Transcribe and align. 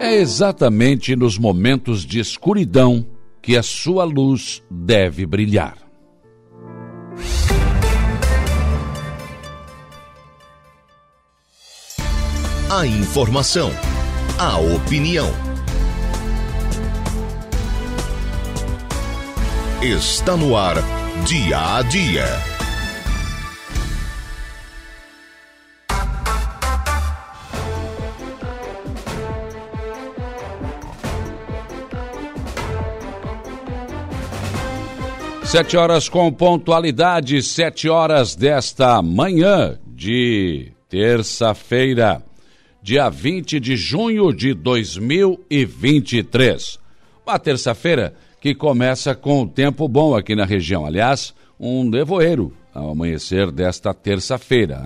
É 0.00 0.14
exatamente 0.14 1.16
nos 1.16 1.36
momentos 1.36 2.04
de 2.06 2.20
escuridão 2.20 3.04
que 3.42 3.56
a 3.56 3.62
sua 3.64 4.04
luz 4.04 4.62
deve 4.70 5.26
brilhar. 5.26 5.76
A 12.70 12.86
informação, 12.86 13.70
a 14.38 14.58
opinião. 14.58 15.26
Está 19.82 20.36
no 20.36 20.56
ar, 20.56 20.76
dia 21.26 21.76
a 21.76 21.82
dia. 21.82 22.57
Sete 35.48 35.76
horas 35.78 36.10
com 36.10 36.30
pontualidade, 36.30 37.42
sete 37.42 37.88
horas 37.88 38.36
desta 38.36 39.00
manhã 39.00 39.78
de 39.86 40.70
terça-feira, 40.90 42.22
dia 42.82 43.08
20 43.08 43.58
de 43.58 43.74
junho 43.74 44.30
de 44.30 44.52
2023. 44.52 46.78
Uma 47.26 47.38
terça-feira 47.38 48.12
que 48.42 48.54
começa 48.54 49.14
com 49.14 49.48
tempo 49.48 49.88
bom 49.88 50.14
aqui 50.14 50.36
na 50.36 50.44
região. 50.44 50.84
Aliás, 50.84 51.32
um 51.58 51.82
nevoeiro 51.82 52.52
ao 52.74 52.90
amanhecer 52.90 53.50
desta 53.50 53.94
terça-feira. 53.94 54.82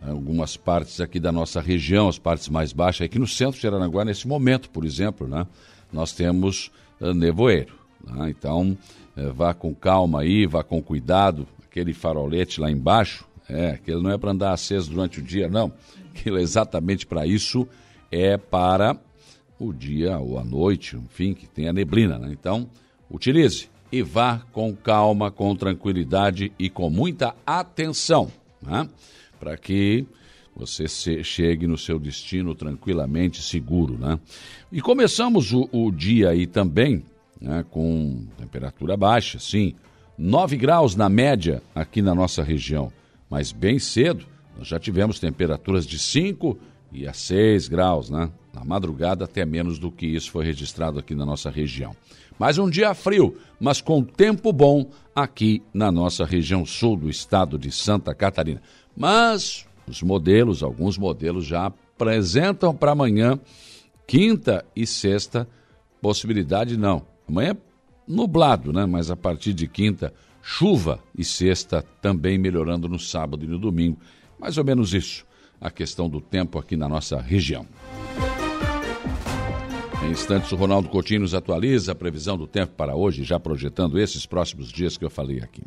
Algumas 0.00 0.56
partes 0.56 1.00
aqui 1.00 1.18
da 1.18 1.32
nossa 1.32 1.60
região, 1.60 2.08
as 2.08 2.16
partes 2.16 2.48
mais 2.48 2.72
baixas, 2.72 3.06
aqui 3.06 3.18
no 3.18 3.26
centro 3.26 3.60
de 3.60 3.66
Aranaguá, 3.66 4.04
nesse 4.04 4.28
momento, 4.28 4.70
por 4.70 4.84
exemplo, 4.84 5.26
né? 5.26 5.44
nós 5.92 6.12
temos 6.12 6.70
nevoeiro. 7.00 7.74
Né? 8.06 8.30
Então, 8.30 8.78
vá 9.34 9.52
com 9.54 9.74
calma 9.74 10.20
aí, 10.20 10.46
vá 10.46 10.62
com 10.62 10.82
cuidado. 10.82 11.46
Aquele 11.64 11.92
farolete 11.92 12.60
lá 12.60 12.70
embaixo, 12.70 13.24
é, 13.48 13.70
aquele 13.70 14.02
não 14.02 14.10
é 14.10 14.18
para 14.18 14.30
andar 14.30 14.52
aceso 14.52 14.90
durante 14.90 15.20
o 15.20 15.22
dia, 15.22 15.48
não. 15.48 15.72
Aquilo 16.14 16.38
é 16.38 16.42
exatamente 16.42 17.06
para 17.06 17.26
isso, 17.26 17.66
é 18.10 18.36
para 18.36 18.96
o 19.58 19.72
dia 19.72 20.18
ou 20.18 20.38
a 20.38 20.44
noite, 20.44 20.96
enfim, 20.96 21.34
que 21.34 21.46
tenha 21.46 21.72
neblina. 21.72 22.18
Né? 22.18 22.30
Então, 22.32 22.68
utilize 23.10 23.68
e 23.92 24.02
vá 24.02 24.42
com 24.52 24.74
calma, 24.74 25.30
com 25.30 25.54
tranquilidade 25.54 26.52
e 26.58 26.70
com 26.70 26.88
muita 26.88 27.34
atenção, 27.44 28.30
né? 28.62 28.88
para 29.38 29.56
que 29.56 30.06
você 30.54 30.86
chegue 31.22 31.66
no 31.66 31.78
seu 31.78 31.98
destino 31.98 32.54
tranquilamente, 32.54 33.42
seguro. 33.42 33.96
Né? 33.98 34.18
E 34.70 34.80
começamos 34.80 35.52
o, 35.52 35.68
o 35.72 35.90
dia 35.90 36.30
aí 36.30 36.46
também 36.46 37.04
né, 37.40 37.64
com 37.70 38.26
temperatura 38.36 38.96
baixa, 38.96 39.38
sim, 39.38 39.74
9 40.18 40.56
graus 40.56 40.94
na 40.94 41.08
média 41.08 41.62
aqui 41.74 42.02
na 42.02 42.14
nossa 42.14 42.42
região, 42.42 42.92
mas 43.28 43.52
bem 43.52 43.78
cedo 43.78 44.26
nós 44.56 44.68
já 44.68 44.78
tivemos 44.78 45.18
temperaturas 45.18 45.86
de 45.86 45.98
5 45.98 46.58
e 46.92 47.06
a 47.06 47.12
6 47.12 47.68
graus, 47.68 48.10
né? 48.10 48.30
Na 48.52 48.64
madrugada 48.64 49.24
até 49.24 49.44
menos 49.44 49.78
do 49.78 49.90
que 49.90 50.06
isso 50.06 50.30
foi 50.30 50.44
registrado 50.44 50.98
aqui 50.98 51.14
na 51.14 51.24
nossa 51.24 51.48
região. 51.48 51.94
Mais 52.38 52.58
um 52.58 52.68
dia 52.68 52.92
frio, 52.94 53.36
mas 53.60 53.80
com 53.80 54.02
tempo 54.02 54.52
bom 54.52 54.90
aqui 55.14 55.62
na 55.72 55.92
nossa 55.92 56.24
região 56.24 56.66
sul 56.66 56.96
do 56.96 57.08
estado 57.08 57.58
de 57.58 57.70
Santa 57.70 58.14
Catarina. 58.14 58.60
Mas 58.96 59.66
os 59.86 60.02
modelos, 60.02 60.62
alguns 60.62 60.98
modelos 60.98 61.46
já 61.46 61.66
apresentam 61.66 62.74
para 62.74 62.92
amanhã, 62.92 63.38
quinta 64.06 64.64
e 64.74 64.86
sexta, 64.86 65.48
possibilidade 66.02 66.76
não, 66.76 67.06
Amanhã 67.30 67.56
nublado, 68.06 68.72
né? 68.72 68.84
Mas 68.86 69.10
a 69.10 69.16
partir 69.16 69.54
de 69.54 69.68
quinta, 69.68 70.12
chuva 70.42 70.98
e 71.16 71.24
sexta 71.24 71.84
também 72.02 72.36
melhorando 72.36 72.88
no 72.88 72.98
sábado 72.98 73.44
e 73.44 73.48
no 73.48 73.58
domingo. 73.58 73.98
Mais 74.38 74.58
ou 74.58 74.64
menos 74.64 74.92
isso, 74.92 75.24
a 75.60 75.70
questão 75.70 76.08
do 76.08 76.20
tempo 76.20 76.58
aqui 76.58 76.76
na 76.76 76.88
nossa 76.88 77.20
região. 77.20 77.64
Em 80.02 80.10
instantes, 80.10 80.50
o 80.50 80.56
Ronaldo 80.56 80.88
Coutinho 80.88 81.20
nos 81.20 81.34
atualiza 81.34 81.92
a 81.92 81.94
previsão 81.94 82.36
do 82.36 82.46
tempo 82.46 82.72
para 82.74 82.96
hoje, 82.96 83.22
já 83.22 83.38
projetando 83.38 83.98
esses 83.98 84.26
próximos 84.26 84.68
dias 84.72 84.96
que 84.96 85.04
eu 85.04 85.10
falei 85.10 85.38
aqui. 85.40 85.62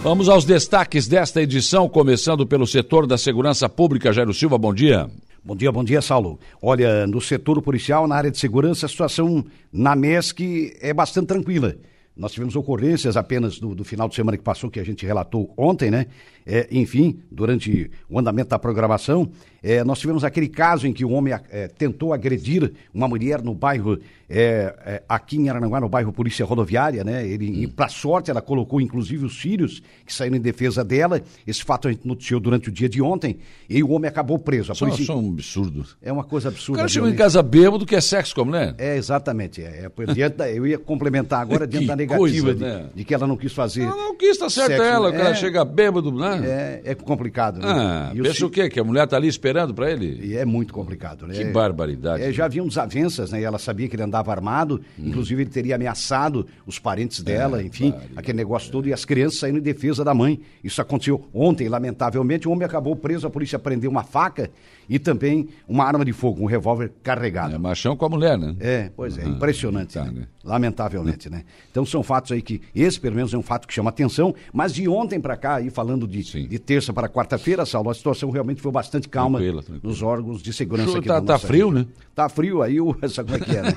Vamos 0.00 0.28
aos 0.28 0.44
destaques 0.44 1.06
desta 1.06 1.42
edição, 1.42 1.88
começando 1.88 2.46
pelo 2.46 2.66
setor 2.66 3.06
da 3.06 3.18
segurança 3.18 3.68
pública. 3.68 4.12
Jairo 4.12 4.32
Silva, 4.32 4.56
bom 4.56 4.72
dia. 4.72 5.08
Bom 5.48 5.56
dia, 5.56 5.72
bom 5.72 5.82
dia, 5.82 6.02
Saulo. 6.02 6.38
Olha, 6.60 7.06
no 7.06 7.22
setor 7.22 7.62
policial, 7.62 8.06
na 8.06 8.14
área 8.14 8.30
de 8.30 8.36
segurança, 8.36 8.84
a 8.84 8.88
situação 8.88 9.42
na 9.72 9.96
MESC 9.96 10.76
é 10.78 10.92
bastante 10.92 11.28
tranquila. 11.28 11.74
Nós 12.14 12.32
tivemos 12.32 12.54
ocorrências 12.54 13.16
apenas 13.16 13.58
do, 13.58 13.74
do, 13.74 13.82
final 13.82 14.10
de 14.10 14.14
semana 14.14 14.36
que 14.36 14.42
passou, 14.42 14.70
que 14.70 14.78
a 14.78 14.84
gente 14.84 15.06
relatou 15.06 15.54
ontem, 15.56 15.90
né? 15.90 16.08
É, 16.50 16.66
enfim, 16.70 17.20
durante 17.30 17.90
o 18.08 18.18
andamento 18.18 18.48
da 18.48 18.58
programação, 18.58 19.30
é, 19.62 19.82
nós 19.84 19.98
tivemos 19.98 20.24
aquele 20.24 20.48
caso 20.48 20.86
em 20.86 20.94
que 20.94 21.04
o 21.04 21.10
homem 21.10 21.34
é, 21.50 21.68
tentou 21.68 22.12
agredir 22.12 22.72
uma 22.94 23.08
mulher 23.08 23.42
no 23.42 23.54
bairro, 23.54 23.98
é, 24.30 24.74
é, 24.86 25.02
aqui 25.08 25.36
em 25.36 25.48
Aranaguá, 25.48 25.80
no 25.80 25.88
bairro 25.88 26.12
Polícia 26.12 26.44
Rodoviária, 26.44 27.02
né? 27.02 27.26
Ele, 27.26 27.66
hum. 27.66 27.70
para 27.74 27.88
sorte, 27.88 28.30
ela 28.30 28.40
colocou 28.40 28.80
inclusive 28.80 29.26
os 29.26 29.36
filhos 29.36 29.82
que 30.06 30.14
saíram 30.14 30.36
em 30.36 30.40
defesa 30.40 30.84
dela. 30.84 31.20
Esse 31.46 31.64
fato 31.64 31.88
a 31.88 31.92
gente 31.92 32.06
noticiou 32.06 32.40
durante 32.40 32.68
o 32.68 32.72
dia 32.72 32.88
de 32.88 33.02
ontem 33.02 33.38
e 33.68 33.82
o 33.82 33.90
homem 33.90 34.08
acabou 34.08 34.38
preso. 34.38 34.72
A 34.72 34.74
só, 34.74 34.86
polícia... 34.86 35.06
só 35.06 35.18
um 35.18 35.32
absurdo. 35.32 35.84
É 36.00 36.12
uma 36.12 36.24
coisa 36.24 36.48
absurda. 36.48 36.72
O 36.72 36.76
cara 36.76 36.88
chegou 36.88 37.08
em 37.08 37.16
casa 37.16 37.42
bêbado 37.42 37.84
que 37.84 37.96
é 37.96 38.00
sexo 38.00 38.34
como, 38.34 38.52
né? 38.52 38.74
É, 38.78 38.96
exatamente. 38.96 39.62
É, 39.62 39.90
é, 39.90 40.52
eu 40.58 40.66
ia 40.66 40.78
complementar 40.78 41.40
agora 41.40 41.66
diante 41.68 41.86
da 41.86 41.96
negativa 41.96 42.18
coisa, 42.18 42.54
de, 42.54 42.64
né? 42.64 42.90
de, 42.94 43.04
que 43.04 43.12
ela 43.12 43.26
não 43.26 43.36
quis 43.36 43.52
fazer. 43.52 43.82
Ela 43.82 43.96
não 43.96 44.16
quis, 44.16 44.38
tá 44.38 44.48
certo 44.48 44.82
ela, 44.82 45.10
o 45.10 45.12
cara 45.12 45.34
chega 45.34 45.64
bêbado, 45.64 46.12
né? 46.12 46.37
É, 46.44 46.82
é 46.84 46.94
complicado, 46.94 47.60
né? 47.60 47.66
Ah, 47.66 48.12
pensa 48.14 48.44
o, 48.44 48.48
o 48.48 48.50
quê? 48.50 48.68
Que 48.68 48.80
a 48.80 48.84
mulher 48.84 49.06
tá 49.06 49.16
ali 49.16 49.28
esperando 49.28 49.72
para 49.72 49.90
ele? 49.90 50.26
E 50.26 50.36
é 50.36 50.44
muito 50.44 50.72
complicado, 50.72 51.26
né? 51.26 51.34
Que 51.34 51.44
barbaridade. 51.44 52.22
É, 52.22 52.32
já 52.32 52.44
haviam 52.44 52.66
desavenças, 52.66 53.30
né? 53.30 53.40
E 53.40 53.44
ela 53.44 53.58
sabia 53.58 53.88
que 53.88 53.96
ele 53.96 54.02
andava 54.02 54.30
armado, 54.30 54.80
hum. 54.98 55.08
inclusive 55.08 55.42
ele 55.42 55.50
teria 55.50 55.76
ameaçado 55.76 56.46
os 56.66 56.78
parentes 56.78 57.22
dela, 57.22 57.60
é, 57.60 57.64
enfim, 57.64 57.94
aquele 58.16 58.36
negócio 58.36 58.70
todo, 58.70 58.88
e 58.88 58.92
as 58.92 59.04
crianças 59.04 59.40
saindo 59.40 59.58
em 59.58 59.62
defesa 59.62 60.04
da 60.04 60.14
mãe. 60.14 60.40
Isso 60.62 60.82
aconteceu 60.82 61.26
ontem, 61.32 61.68
lamentavelmente. 61.68 62.46
O 62.48 62.52
homem 62.52 62.66
acabou 62.66 62.94
preso, 62.94 63.26
a 63.26 63.30
polícia 63.30 63.58
prendeu 63.58 63.90
uma 63.90 64.04
faca 64.04 64.50
e 64.88 64.98
também 64.98 65.48
uma 65.66 65.84
arma 65.84 66.04
de 66.04 66.12
fogo, 66.12 66.42
um 66.42 66.46
revólver 66.46 66.92
carregado. 67.02 67.54
É 67.54 67.58
machão 67.58 67.96
com 67.96 68.06
a 68.06 68.08
mulher, 68.08 68.38
né? 68.38 68.56
É, 68.58 68.90
pois 68.94 69.18
é, 69.18 69.24
uhum. 69.24 69.32
impressionante, 69.32 69.94
tá, 69.94 70.04
né? 70.04 70.18
Né? 70.18 70.26
lamentavelmente, 70.44 71.28
né? 71.28 71.44
Então 71.70 71.84
são 71.84 72.02
fatos 72.02 72.32
aí 72.32 72.40
que, 72.40 72.60
esse 72.74 72.98
pelo 72.98 73.16
menos 73.16 73.34
é 73.34 73.38
um 73.38 73.42
fato 73.42 73.68
que 73.68 73.74
chama 73.74 73.90
atenção, 73.90 74.34
mas 74.52 74.72
de 74.72 74.88
ontem 74.88 75.20
para 75.20 75.36
cá, 75.36 75.56
aí 75.56 75.68
falando 75.68 76.06
de, 76.06 76.17
de 76.22 76.58
terça 76.58 76.92
para 76.92 77.08
quarta-feira, 77.08 77.64
Saulo, 77.66 77.90
a 77.90 77.94
situação 77.94 78.30
realmente 78.30 78.60
foi 78.60 78.72
bastante 78.72 79.08
calma 79.08 79.38
tranquila, 79.38 79.62
tranquila. 79.62 79.92
nos 79.92 80.02
órgãos 80.02 80.42
de 80.42 80.52
segurança 80.52 80.98
aqui 80.98 81.08
tá, 81.08 81.20
tá 81.20 81.38
frio, 81.38 81.68
região. 81.68 81.84
né? 81.84 81.86
Tá 82.14 82.28
frio, 82.28 82.62
aí 82.62 82.80
o, 82.80 82.96
sabe 83.08 83.32
como 83.32 83.42
é 83.42 83.46
que 83.46 83.56
é, 83.56 83.62
né? 83.62 83.74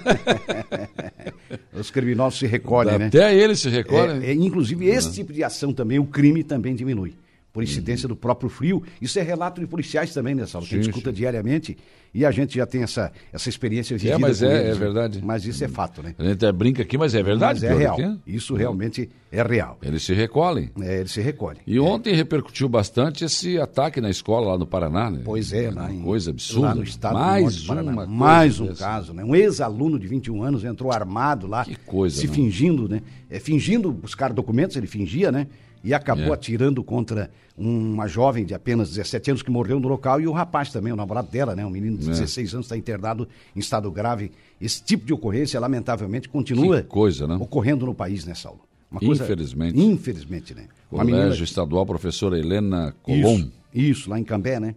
Os 1.74 1.90
criminosos 1.92 2.40
se 2.40 2.48
recolhem, 2.48 2.98
né? 2.98 3.08
Até 3.08 3.36
eles 3.36 3.60
se 3.60 3.70
recolhem. 3.70 4.24
É, 4.24 4.32
é, 4.32 4.34
inclusive, 4.34 4.88
uhum. 4.88 4.94
esse 4.94 5.12
tipo 5.14 5.34
de 5.34 5.44
ação 5.44 5.74
também, 5.74 6.00
o 6.00 6.06
crime 6.06 6.44
também 6.44 6.76
diminui 6.76 7.14
por 7.52 7.64
incidência 7.64 8.08
do 8.08 8.16
próprio 8.16 8.50
frio. 8.50 8.84
Isso 9.02 9.20
é 9.20 9.22
relato 9.22 9.60
de 9.60 9.68
policiais 9.68 10.14
também, 10.14 10.34
né, 10.34 10.46
Saulo? 10.46 10.66
Que 10.66 10.76
a 10.76 10.78
gente 10.78 10.90
escuta 10.90 11.12
diariamente 11.12 11.78
e 12.14 12.26
a 12.26 12.32
gente 12.32 12.56
já 12.56 12.66
tem 12.66 12.84
essa, 12.84 13.12
essa 13.32 13.50
experiência 13.50 13.98
vivida. 13.98 14.16
É, 14.16 14.18
mas 14.18 14.42
é, 14.42 14.66
eles, 14.66 14.76
é 14.76 14.80
verdade. 14.80 15.22
Mas 15.24 15.46
isso 15.46 15.64
é 15.64 15.68
fato, 15.68 16.02
né? 16.04 16.14
A 16.18 16.24
gente 16.24 16.34
até 16.34 16.52
brinca 16.52 16.82
aqui, 16.82 16.98
mas 16.98 17.16
é 17.16 17.24
verdade. 17.24 17.62
Mas 17.62 17.72
é 17.72 17.76
real. 17.76 17.98
Isso 18.26 18.54
realmente 18.54 19.10
é 19.32 19.42
real. 19.44 19.78
Eles 19.82 20.04
se 20.04 20.14
recolhem. 20.14 20.70
É, 20.82 21.00
eles 21.00 21.12
se 21.12 21.22
recolhem. 21.22 21.62
E 21.66 21.80
ontem 21.80 22.14
repercutiu 22.14 22.68
bastante 22.68 23.24
esse 23.24 23.60
ataque 23.60 24.02
na 24.02 24.10
escola 24.10 24.52
lá 24.52 24.58
no 24.58 24.68
Paraná, 24.68 25.10
né? 25.10 25.22
Pois 25.24 25.54
é, 25.54 25.72
lá 25.72 25.92
em, 25.92 26.02
coisa 26.02 26.32
absurda. 26.32 26.68
Lá 26.68 26.76
no 26.76 26.84
estado 26.84 27.14
mais 27.14 27.64
do 27.64 27.74
uma 27.74 28.06
Mais 28.06 28.60
um 28.60 28.74
caso, 28.74 29.14
né? 29.14 29.24
Um 29.24 29.36
ex-aluno 29.36 29.98
de 29.98 30.08
21 30.08 30.44
anos 30.44 30.64
entrou 30.64 30.92
armado 30.92 31.48
lá. 31.48 31.64
Que 31.64 31.76
coisa, 31.76 32.20
Se 32.20 32.28
não? 32.28 32.34
fingindo, 32.34 32.90
né? 32.90 33.02
É, 33.30 33.40
fingindo 33.40 33.92
buscar 33.92 34.34
documentos, 34.34 34.76
ele 34.76 34.88
fingia, 34.88 35.32
né? 35.32 35.48
E 35.84 35.94
acabou 35.94 36.28
é. 36.28 36.34
atirando 36.34 36.84
contra 36.84 37.32
uma 37.58 38.08
jovem 38.08 38.46
de 38.46 38.54
apenas 38.54 38.90
17 38.90 39.32
anos 39.32 39.44
que 39.44 39.52
morreu 39.52 39.80
no 39.80 39.88
local 39.88 40.20
e 40.20 40.28
o 40.28 40.32
rapaz 40.32 40.72
também, 40.72 40.92
o 40.92 40.96
namorado 40.96 41.30
dela, 41.30 41.56
né, 41.56 41.66
um 41.66 41.70
menino 41.70 41.98
de 41.98 42.08
é. 42.08 42.12
16 42.12 42.54
anos, 42.54 42.66
está 42.66 42.78
internado 42.78 43.28
em 43.56 43.60
estado 43.60 43.92
grave. 43.92 44.32
Esse 44.60 44.84
tipo 44.84 45.06
de 45.06 45.14
ocorrência, 45.14 45.60
lamentavelmente, 45.60 46.30
continua 46.30 46.82
coisa, 46.84 47.28
né? 47.28 47.36
ocorrendo 47.36 47.86
no 47.86 47.94
país, 47.94 48.26
né, 48.26 48.34
Saulo? 48.34 48.62
Coisa, 49.00 49.24
infelizmente. 49.24 49.80
Infelizmente, 49.80 50.54
né? 50.54 50.68
Colégio 50.90 51.16
menina... 51.16 51.44
Estadual 51.44 51.86
Professora 51.86 52.38
Helena 52.38 52.94
Colom. 53.02 53.38
Isso, 53.38 53.52
isso, 53.74 54.10
lá 54.10 54.20
em 54.20 54.24
Cambé, 54.24 54.60
né? 54.60 54.76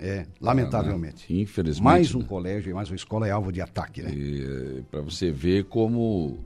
É, 0.00 0.08
é 0.08 0.26
lamentavelmente. 0.40 1.26
Ah, 1.28 1.32
né? 1.32 1.40
Infelizmente. 1.40 1.82
Mais 1.84 2.14
um 2.14 2.20
né? 2.20 2.26
colégio 2.28 2.70
e 2.70 2.74
mais 2.74 2.88
uma 2.88 2.96
escola 2.96 3.26
é 3.26 3.32
alvo 3.32 3.50
de 3.50 3.60
ataque, 3.60 4.02
né? 4.02 4.12
Eh, 4.14 4.82
Para 4.88 5.00
você 5.00 5.32
ver 5.32 5.64
como 5.64 6.38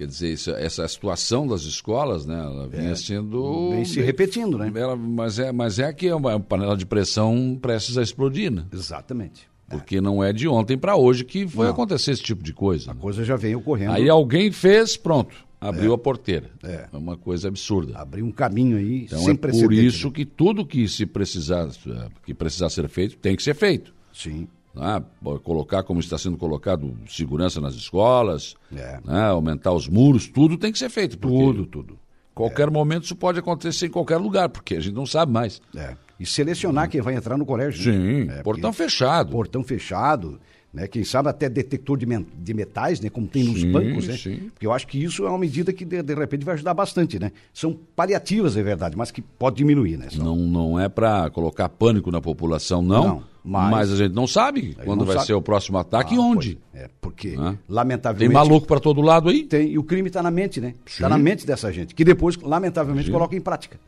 Quer 0.00 0.06
dizer, 0.06 0.32
isso, 0.32 0.50
essa 0.52 0.88
situação 0.88 1.46
das 1.46 1.60
escolas, 1.64 2.24
né, 2.24 2.34
ela 2.34 2.66
vinha 2.66 2.92
é, 2.92 2.94
sendo. 2.94 3.68
Vem 3.68 3.84
se 3.84 4.00
repetindo, 4.00 4.56
né? 4.56 4.72
Ela, 4.74 4.96
mas, 4.96 5.38
é, 5.38 5.52
mas 5.52 5.78
é 5.78 5.92
que 5.92 6.08
é 6.08 6.14
uma 6.14 6.40
panela 6.40 6.74
de 6.74 6.86
pressão 6.86 7.58
prestes 7.60 7.98
a 7.98 8.02
explodir, 8.02 8.50
né? 8.50 8.64
Exatamente. 8.72 9.46
Porque 9.68 10.00
não 10.00 10.24
é 10.24 10.32
de 10.32 10.48
ontem 10.48 10.78
para 10.78 10.96
hoje 10.96 11.22
que 11.22 11.46
foi 11.46 11.66
não. 11.66 11.72
acontecer 11.74 12.12
esse 12.12 12.22
tipo 12.22 12.42
de 12.42 12.54
coisa. 12.54 12.92
A 12.92 12.94
né? 12.94 13.00
coisa 13.02 13.22
já 13.26 13.36
vem 13.36 13.54
ocorrendo. 13.54 13.92
Aí 13.92 14.08
alguém 14.08 14.50
fez, 14.50 14.96
pronto, 14.96 15.36
abriu 15.60 15.92
é. 15.92 15.94
a 15.94 15.98
porteira. 15.98 16.50
É. 16.62 16.88
é. 16.90 16.96
uma 16.96 17.18
coisa 17.18 17.48
absurda. 17.48 17.98
Abriu 17.98 18.24
um 18.24 18.32
caminho 18.32 18.78
aí 18.78 19.02
então 19.02 19.18
sem 19.18 19.34
é 19.34 19.36
Por 19.36 19.70
isso 19.70 20.06
né? 20.06 20.14
que 20.14 20.24
tudo 20.24 20.64
que 20.64 20.88
se 20.88 21.04
precisar, 21.04 21.68
que 22.24 22.32
precisar 22.32 22.70
ser 22.70 22.88
feito 22.88 23.18
tem 23.18 23.36
que 23.36 23.42
ser 23.42 23.54
feito. 23.54 23.92
Sim. 24.14 24.48
Né? 24.74 25.02
Colocar 25.42 25.82
como 25.82 26.00
está 26.00 26.16
sendo 26.16 26.36
colocado 26.36 26.96
segurança 27.08 27.60
nas 27.60 27.74
escolas, 27.74 28.54
é. 28.74 29.00
né? 29.04 29.22
aumentar 29.24 29.72
os 29.72 29.88
muros, 29.88 30.28
tudo 30.28 30.56
tem 30.56 30.72
que 30.72 30.78
ser 30.78 30.88
feito. 30.88 31.16
Tudo, 31.16 31.66
tudo. 31.66 31.98
Qualquer 32.34 32.68
é. 32.68 32.70
momento 32.70 33.04
isso 33.04 33.16
pode 33.16 33.38
acontecer 33.38 33.86
em 33.86 33.90
qualquer 33.90 34.16
lugar, 34.16 34.48
porque 34.48 34.76
a 34.76 34.80
gente 34.80 34.94
não 34.94 35.06
sabe 35.06 35.32
mais. 35.32 35.60
É. 35.76 35.94
E 36.18 36.24
selecionar 36.24 36.88
quem 36.88 37.00
vai 37.00 37.14
entrar 37.14 37.36
no 37.36 37.44
colégio. 37.46 37.82
Sim, 37.82 38.24
né? 38.24 38.42
portão 38.42 38.72
fechado. 38.72 39.30
Portão 39.32 39.64
fechado 39.64 40.38
né? 40.72 40.86
Quem 40.86 41.04
sabe 41.04 41.28
até 41.28 41.48
detector 41.48 41.96
de, 41.96 42.06
de 42.06 42.54
metais, 42.54 43.00
né? 43.00 43.10
Como 43.10 43.26
tem 43.26 43.44
nos 43.44 43.60
sim, 43.60 43.72
bancos, 43.72 44.06
né? 44.06 44.16
Sim. 44.16 44.50
Porque 44.52 44.66
eu 44.66 44.72
acho 44.72 44.86
que 44.86 45.02
isso 45.02 45.26
é 45.26 45.28
uma 45.28 45.38
medida 45.38 45.72
que 45.72 45.84
de, 45.84 46.02
de, 46.02 46.14
repente 46.14 46.44
vai 46.44 46.54
ajudar 46.54 46.74
bastante, 46.74 47.18
né? 47.18 47.32
São 47.52 47.76
paliativas, 47.96 48.56
é 48.56 48.62
verdade, 48.62 48.96
mas 48.96 49.10
que 49.10 49.20
pode 49.20 49.56
diminuir, 49.56 49.96
né? 49.96 50.08
Só. 50.10 50.22
Não, 50.22 50.36
não 50.36 50.80
é 50.80 50.88
para 50.88 51.28
colocar 51.30 51.68
pânico 51.68 52.10
na 52.10 52.20
população, 52.20 52.82
não. 52.82 53.04
não 53.04 53.30
mas, 53.42 53.70
mas, 53.70 53.92
a 53.92 53.96
gente 53.96 54.14
não 54.14 54.26
sabe 54.26 54.76
quando 54.84 55.00
não 55.00 55.06
vai 55.06 55.16
sabe. 55.16 55.28
ser 55.28 55.32
o 55.32 55.40
próximo 55.40 55.78
ataque 55.78 56.12
ah, 56.14 56.16
e 56.16 56.20
onde. 56.20 56.58
É, 56.74 56.90
porque, 57.00 57.36
lamentavelmente. 57.68 58.28
Tem 58.28 58.34
maluco 58.34 58.66
para 58.66 58.78
todo 58.78 59.00
lado 59.00 59.30
aí? 59.30 59.44
Tem, 59.44 59.70
e 59.70 59.78
o 59.78 59.82
crime 59.82 60.08
está 60.08 60.22
na 60.22 60.30
mente, 60.30 60.60
né? 60.60 60.74
Está 60.84 61.08
na 61.08 61.18
mente 61.18 61.46
dessa 61.46 61.72
gente, 61.72 61.94
que 61.94 62.04
depois, 62.04 62.36
lamentavelmente, 62.36 63.06
sim. 63.06 63.12
coloca 63.12 63.34
em 63.34 63.40
prática. 63.40 63.80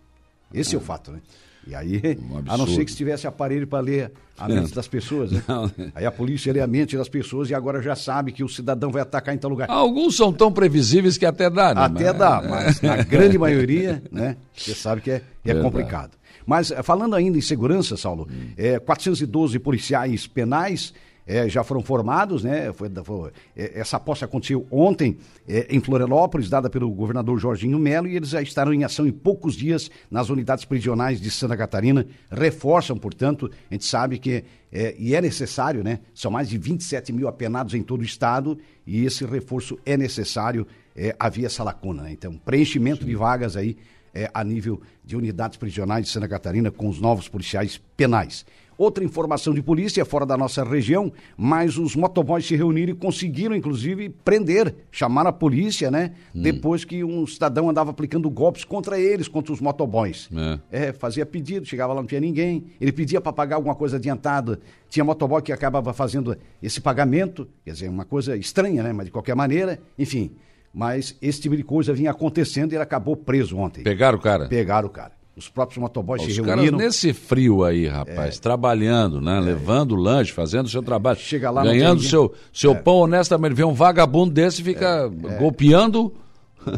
Esse 0.53 0.75
é, 0.75 0.79
é 0.79 0.81
o 0.81 0.83
fato, 0.83 1.13
né? 1.13 1.21
E 1.67 1.75
aí, 1.75 2.19
um 2.31 2.43
a 2.47 2.57
não 2.57 2.67
ser 2.67 2.85
que 2.85 2.91
estivesse 2.91 3.27
aparelho 3.27 3.67
para 3.67 3.81
ler 3.81 4.13
a 4.37 4.49
mente 4.49 4.75
das 4.75 4.89
pessoas. 4.89 5.31
Né? 5.77 5.93
Aí 5.95 6.05
a 6.05 6.11
polícia 6.11 6.53
lê 6.53 6.61
a 6.61 6.67
mente 6.67 6.97
das 6.97 7.09
pessoas 7.09 7.51
e 7.51 7.55
agora 7.55 7.81
já 7.81 7.95
sabe 7.95 8.33
que 8.33 8.43
o 8.43 8.49
cidadão 8.49 8.91
vai 8.91 9.03
atacar 9.03 9.35
em 9.35 9.39
tal 9.39 9.51
lugar. 9.51 9.71
Alguns 9.71 10.17
são 10.17 10.33
tão 10.33 10.53
previsíveis 10.53 11.17
que 11.17 11.27
até 11.27 11.49
dá, 11.49 11.75
né? 11.75 11.83
Até 11.83 12.07
mas... 12.07 12.19
dá, 12.19 12.43
mas 12.43 12.81
na 12.81 12.97
grande 13.05 13.39
maioria, 13.39 14.03
né? 14.11 14.37
Você 14.55 14.75
sabe 14.75 15.01
que 15.01 15.11
é, 15.11 15.23
é 15.45 15.55
complicado. 15.55 16.13
Mas 16.47 16.71
eh, 16.71 16.83
falando 16.83 17.15
ainda 17.15 17.39
em 17.39 17.41
segurança, 17.41 17.97
Saulo, 17.97 18.29
hum. 18.31 18.51
é, 18.57 18.79
412 18.79 19.59
policiais 19.59 20.27
penais 20.27 20.93
é, 21.27 21.49
já 21.49 21.63
foram 21.63 21.83
formados, 21.83 22.43
né? 22.43 22.73
Foi, 22.73 22.91
foi, 23.05 23.31
é, 23.57 23.79
essa 23.81 23.99
posse 23.99 24.25
aconteceu 24.25 24.67
ontem 24.71 25.17
é, 25.49 25.67
em 25.71 25.81
Florianópolis, 25.81 26.49
dada 26.49 26.69
pelo 26.69 26.91
governador 26.91 27.39
Jorginho 27.39 27.79
Melo, 27.79 28.09
e 28.09 28.17
eles 28.17 28.31
já 28.31 28.43
estarão 28.43 28.73
em 28.73 28.85
ação 28.85 29.07
em 29.07 29.13
poucos 29.13 29.55
dias 29.55 29.91
nas 30.11 30.31
unidades 30.31 30.65
prisionais 30.65 31.21
de 31.21 31.31
Santa 31.31 31.57
Catarina. 31.57 32.07
Reforçam, 32.31 32.97
portanto, 32.97 33.51
a 33.71 33.75
gente 33.75 33.85
sabe 33.85 34.19
que 34.19 34.45
é, 34.73 34.95
e 34.99 35.15
é 35.15 35.21
necessário, 35.21 35.85
né? 35.85 36.01
São 36.15 36.31
mais 36.31 36.49
de 36.49 36.57
27 36.57 37.13
mil 37.13 37.29
apenados 37.29 37.75
em 37.75 37.83
todo 37.83 38.01
o 38.01 38.05
estado 38.05 38.59
e 38.87 39.05
esse 39.05 39.25
reforço 39.25 39.79
é 39.85 39.97
necessário. 39.97 40.67
É, 40.95 41.15
havia 41.19 41.47
essa 41.47 41.63
lacuna, 41.63 42.03
né? 42.03 42.13
Então, 42.13 42.35
preenchimento 42.37 43.03
Sim. 43.03 43.09
de 43.09 43.15
vagas 43.15 43.57
aí 43.57 43.77
é, 44.15 44.31
a 44.33 44.45
nível 44.45 44.81
de 45.05 45.17
unidades 45.17 45.57
prisionais 45.57 46.07
de 46.07 46.11
Santa 46.11 46.29
Catarina 46.29 46.71
com 46.71 46.89
os 46.89 47.01
novos 47.01 47.29
policiais 47.29 47.81
penais. 47.97 48.45
Outra 48.77 49.05
informação 49.05 49.53
de 49.55 49.63
polícia 49.63 50.05
fora 50.05 50.25
da 50.25 50.37
nossa 50.37 50.65
região, 50.65 51.13
mas 51.37 51.77
os 51.77 51.95
motoboys 51.95 52.47
se 52.47 52.57
reuniram 52.57 52.93
e 52.93 52.97
conseguiram, 52.97 53.55
inclusive, 53.55 54.09
prender, 54.09 54.75
chamar 54.91 55.27
a 55.27 55.33
polícia, 55.33 55.91
né? 55.91 56.13
Hum. 56.35 56.43
Depois 56.43 56.85
que 56.85 57.05
um 57.05 57.27
cidadão 57.27 57.69
andava 57.69 57.91
aplicando 57.91 58.29
golpes 58.31 58.65
contra 58.65 58.99
eles, 58.99 59.29
contra 59.29 59.53
os 59.53 59.61
motoboys. 59.61 60.29
É. 60.71 60.89
é 60.89 60.93
fazia 60.93 61.27
pedido, 61.27 61.67
chegava 61.67 61.93
lá, 61.93 62.01
não 62.01 62.07
tinha 62.07 62.21
ninguém. 62.21 62.65
Ele 62.81 62.93
pedia 62.93 63.21
para 63.21 63.33
pagar 63.33 63.57
alguma 63.57 63.75
coisa 63.75 63.97
adiantada. 63.97 64.61
Tinha 64.89 65.05
motoboy 65.05 65.43
que 65.43 65.53
acabava 65.53 65.93
fazendo 65.93 66.37
esse 66.63 66.81
pagamento, 66.81 67.49
quer 67.65 67.73
dizer, 67.73 67.89
uma 67.89 68.05
coisa 68.05 68.37
estranha, 68.37 68.83
né? 68.83 68.93
Mas 68.93 69.07
de 69.07 69.13
qualquer 69.13 69.35
maneira, 69.35 69.81
enfim. 69.99 70.33
Mas 70.73 71.17
esse 71.21 71.41
tipo 71.41 71.57
de 71.57 71.63
coisa 71.63 71.93
vinha 71.93 72.11
acontecendo 72.11 72.73
e 72.73 72.77
ele 72.77 72.83
acabou 72.83 73.15
preso 73.15 73.59
ontem. 73.59 73.83
Pegaram 73.83 74.19
o 74.19 74.21
cara? 74.21 74.49
Pegaram 74.49 74.89
o 74.89 74.91
cara. 74.91 75.13
Os 75.35 75.49
próprios 75.49 75.79
motoboys 75.79 76.23
Os 76.23 76.35
se 76.35 76.43
reuniram. 76.43 76.77
Nesse 76.77 77.13
frio 77.15 77.65
aí, 77.65 77.87
rapaz, 77.87 78.37
é, 78.37 78.41
trabalhando, 78.41 79.21
né? 79.21 79.39
É, 79.39 79.41
levando 79.41 79.95
lanche, 79.95 80.31
fazendo 80.31 80.67
o 80.67 80.69
seu 80.69 80.83
trabalho. 80.83 81.19
Chega 81.19 81.51
lá, 81.51 81.63
ganhando 81.63 82.03
seu, 82.03 82.35
seu 82.53 82.73
é. 82.73 82.75
pão 82.75 82.97
honestamente. 82.97 83.55
Vê 83.55 83.65
um 83.65 83.73
vagabundo 83.73 84.33
desse 84.33 84.61
e 84.61 84.65
fica 84.65 85.11
é, 85.11 85.35
é. 85.35 85.39
golpeando. 85.39 86.13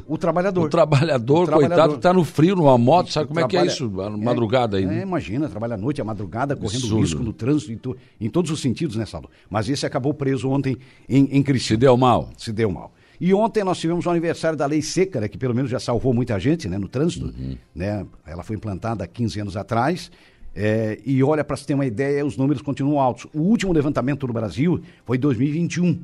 O 0.07 0.17
trabalhador. 0.17 0.65
o 0.67 0.69
trabalhador, 0.69 1.49
o 1.49 1.53
coitado, 1.53 1.97
está 1.97 2.13
no 2.13 2.25
frio, 2.25 2.55
numa 2.55 2.79
moto, 2.79 3.13
sabe 3.13 3.27
como 3.27 3.41
trabalha, 3.41 3.59
é 3.59 3.63
que 3.65 3.69
é 3.69 3.73
isso? 3.73 3.91
madrugada 3.91 4.77
aí. 4.77 4.85
É, 4.85 5.03
imagina, 5.03 5.49
trabalha 5.49 5.75
à 5.75 5.77
noite, 5.77 6.01
à 6.01 6.05
madrugada, 6.05 6.55
correndo 6.55 6.85
Absurdo. 6.85 7.01
risco 7.01 7.23
no 7.23 7.33
trânsito, 7.33 7.73
em, 7.73 7.77
to, 7.77 7.97
em, 8.21 8.31
todos 8.31 8.51
os 8.51 8.61
sentidos, 8.61 8.97
né, 8.97 9.05
Saulo? 9.05 9.29
Mas 9.51 9.69
esse 9.69 9.85
acabou 9.85 10.15
preso 10.15 10.49
ontem 10.49 10.77
em, 11.09 11.29
em 11.33 11.43
Criciúma. 11.43 11.75
Se 11.75 11.77
deu 11.77 11.97
mal. 11.97 12.29
Se 12.37 12.53
deu 12.53 12.71
mal. 12.71 12.93
E 13.21 13.33
ontem 13.33 13.63
nós 13.65 13.79
tivemos 13.79 14.07
o 14.07 14.11
aniversário 14.11 14.57
da 14.57 14.67
Lei 14.67 14.83
Seca, 14.83 15.21
né, 15.21 15.29
que 15.29 15.39
pelo 15.39 15.55
menos 15.55 15.71
já 15.71 15.79
salvou 15.79 16.13
muita 16.13 16.39
gente 16.39 16.69
né, 16.69 16.79
no 16.79 16.89
trânsito. 16.89 17.27
Uhum. 17.27 17.57
Né? 17.75 18.07
Ela 18.27 18.43
foi 18.43 18.57
implantada 18.57 19.05
há 19.05 19.07
15 19.07 19.41
anos 19.41 19.57
atrás. 19.57 20.11
É, 20.55 21.01
e 21.05 21.23
olha, 21.23 21.43
para 21.43 21.57
se 21.57 21.67
ter 21.67 21.75
uma 21.75 21.87
ideia, 21.87 22.25
os 22.25 22.37
números 22.37 22.63
continuam 22.63 23.01
altos. 23.01 23.27
O 23.35 23.41
último 23.41 23.73
levantamento 23.73 24.27
no 24.27 24.33
Brasil 24.33 24.81
foi 25.05 25.17
em 25.17 25.21
2021. 25.21 26.01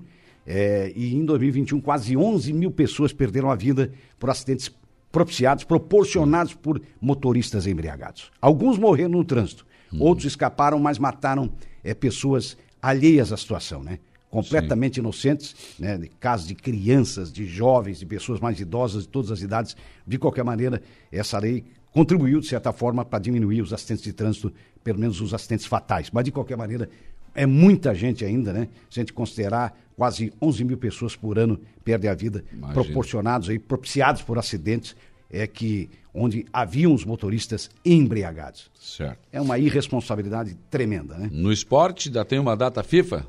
É, 0.47 0.93
e 0.97 1.15
em 1.15 1.25
2021, 1.25 1.81
quase 1.81 2.17
11 2.17 2.53
mil 2.53 2.71
pessoas 2.71 3.13
perderam 3.13 3.51
a 3.51 3.55
vida 3.55 3.93
por 4.19 4.31
acidentes 4.31 4.73
propiciados, 5.13 5.65
proporcionados 5.65 6.55
por 6.55 6.81
motoristas 7.01 7.67
embriagados. 7.67 8.31
Alguns 8.41 8.79
morreram 8.79 9.11
no 9.11 9.25
trânsito, 9.25 9.67
uhum. 9.93 10.03
outros 10.03 10.27
escaparam, 10.27 10.79
mas 10.79 10.99
mataram 10.99 11.53
é, 11.85 11.95
pessoas 11.95 12.57
alheias 12.81 13.33
à 13.33 13.37
situação, 13.37 13.83
né? 13.83 13.99
Completamente 14.31 14.95
Sim. 14.95 15.01
inocentes, 15.01 15.57
né, 15.79 15.99
de 15.99 16.09
casos 16.09 16.47
de 16.47 16.55
crianças, 16.55 17.33
de 17.33 17.47
jovens, 17.47 17.99
de 17.99 18.07
pessoas 18.07 18.39
mais 18.41 18.61
idosas, 18.61 19.03
de 19.03 19.09
todas 19.09 19.31
as 19.31 19.43
idades. 19.43 19.77
De 20.07 20.19
qualquer 20.19 20.45
maneira, 20.45 20.81
essa 21.11 21.39
lei 21.39 21.65
contribuiu, 21.93 22.41
de 22.41 22.47
certa 22.47 22.73
forma, 22.73 23.05
para 23.05 23.19
diminuir 23.19 23.61
os 23.61 23.73
acidentes 23.73 24.05
de 24.05 24.13
trânsito, 24.13 24.53
pelo 24.85 24.99
menos 24.99 25.21
os 25.21 25.35
acidentes 25.35 25.67
fatais. 25.67 26.11
Mas, 26.13 26.25
de 26.25 26.31
qualquer 26.31 26.57
maneira, 26.57 26.89
é 27.35 27.45
muita 27.45 27.95
gente 27.95 28.25
ainda, 28.25 28.53
né? 28.53 28.69
Se 28.89 29.01
a 29.01 29.03
gente 29.03 29.13
considerar, 29.13 29.77
quase 29.97 30.33
11 30.41 30.65
mil 30.65 30.79
pessoas 30.79 31.17
por 31.17 31.39
ano 31.39 31.61
perdem 31.85 32.09
a 32.09 32.15
vida, 32.15 32.45
Imagina. 32.53 32.73
proporcionados 32.73 33.49
aí, 33.49 33.59
propiciados 33.59 34.23
por 34.23 34.39
acidentes, 34.39 34.95
é 35.29 35.47
que 35.47 35.91
onde 36.13 36.45
haviam 36.53 36.93
os 36.93 37.05
motoristas 37.05 37.71
embriagados. 37.85 38.71
Certo. 38.81 39.19
É 39.33 39.41
uma 39.41 39.59
irresponsabilidade 39.59 40.57
tremenda, 40.71 41.17
né? 41.17 41.29
No 41.33 41.53
esporte, 41.53 42.13
já 42.13 42.25
tem 42.25 42.39
uma 42.39 42.57
data 42.57 42.83
FIFA? 42.83 43.27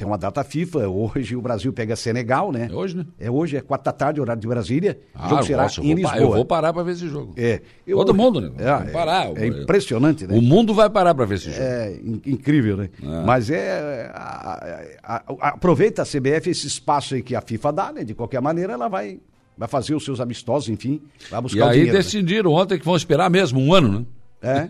Tem 0.00 0.06
uma 0.06 0.16
data 0.16 0.42
FIFA, 0.42 0.88
hoje 0.88 1.36
o 1.36 1.42
Brasil 1.42 1.70
pega 1.74 1.94
Senegal, 1.94 2.50
né? 2.50 2.70
É 2.70 2.74
hoje, 2.74 2.96
né? 2.96 3.04
É 3.18 3.30
hoje, 3.30 3.58
é 3.58 3.60
quatro 3.60 3.84
da 3.84 3.92
tarde, 3.92 4.18
horário 4.18 4.40
de 4.40 4.48
Brasília. 4.48 4.98
Ah, 5.14 5.28
jogo 5.28 5.42
será 5.42 5.64
nossa, 5.64 5.82
em 5.82 5.92
Lisboa. 5.92 6.16
Eu 6.16 6.30
vou 6.30 6.44
parar 6.46 6.72
para 6.72 6.82
ver 6.82 6.92
esse 6.92 7.06
jogo. 7.06 7.34
É. 7.36 7.60
Eu, 7.86 7.98
Todo 7.98 8.14
mundo, 8.14 8.40
né? 8.40 8.50
É, 8.56 8.90
parar. 8.92 9.26
É, 9.36 9.46
impressionante, 9.46 10.26
né? 10.26 10.34
O 10.34 10.40
mundo 10.40 10.72
vai 10.72 10.88
parar 10.88 11.14
para 11.14 11.26
ver 11.26 11.34
esse 11.34 11.50
jogo. 11.50 11.62
É 11.62 12.00
incrível, 12.24 12.78
né? 12.78 12.88
É. 13.02 13.26
Mas 13.26 13.50
é... 13.50 14.10
A, 14.14 14.96
a, 15.02 15.16
a, 15.16 15.48
aproveita 15.48 16.00
a 16.00 16.06
CBF 16.06 16.48
esse 16.48 16.66
espaço 16.66 17.14
aí 17.14 17.22
que 17.22 17.36
a 17.36 17.42
FIFA 17.42 17.70
dá, 17.70 17.92
né? 17.92 18.02
De 18.02 18.14
qualquer 18.14 18.40
maneira, 18.40 18.72
ela 18.72 18.88
vai, 18.88 19.20
vai 19.54 19.68
fazer 19.68 19.94
os 19.94 20.02
seus 20.02 20.18
amistosos, 20.18 20.70
enfim, 20.70 21.02
vai 21.30 21.42
buscar 21.42 21.58
e 21.58 21.60
o 21.60 21.64
aí 21.64 21.70
dinheiro. 21.72 21.90
E 21.90 21.92
né? 21.92 21.98
aí 21.98 22.02
decidiram 22.02 22.52
né? 22.52 22.56
ontem 22.56 22.78
que 22.78 22.86
vão 22.86 22.96
esperar 22.96 23.28
mesmo 23.28 23.60
um 23.60 23.74
ano, 23.74 23.98
né? 23.98 24.06
É. 24.42 24.68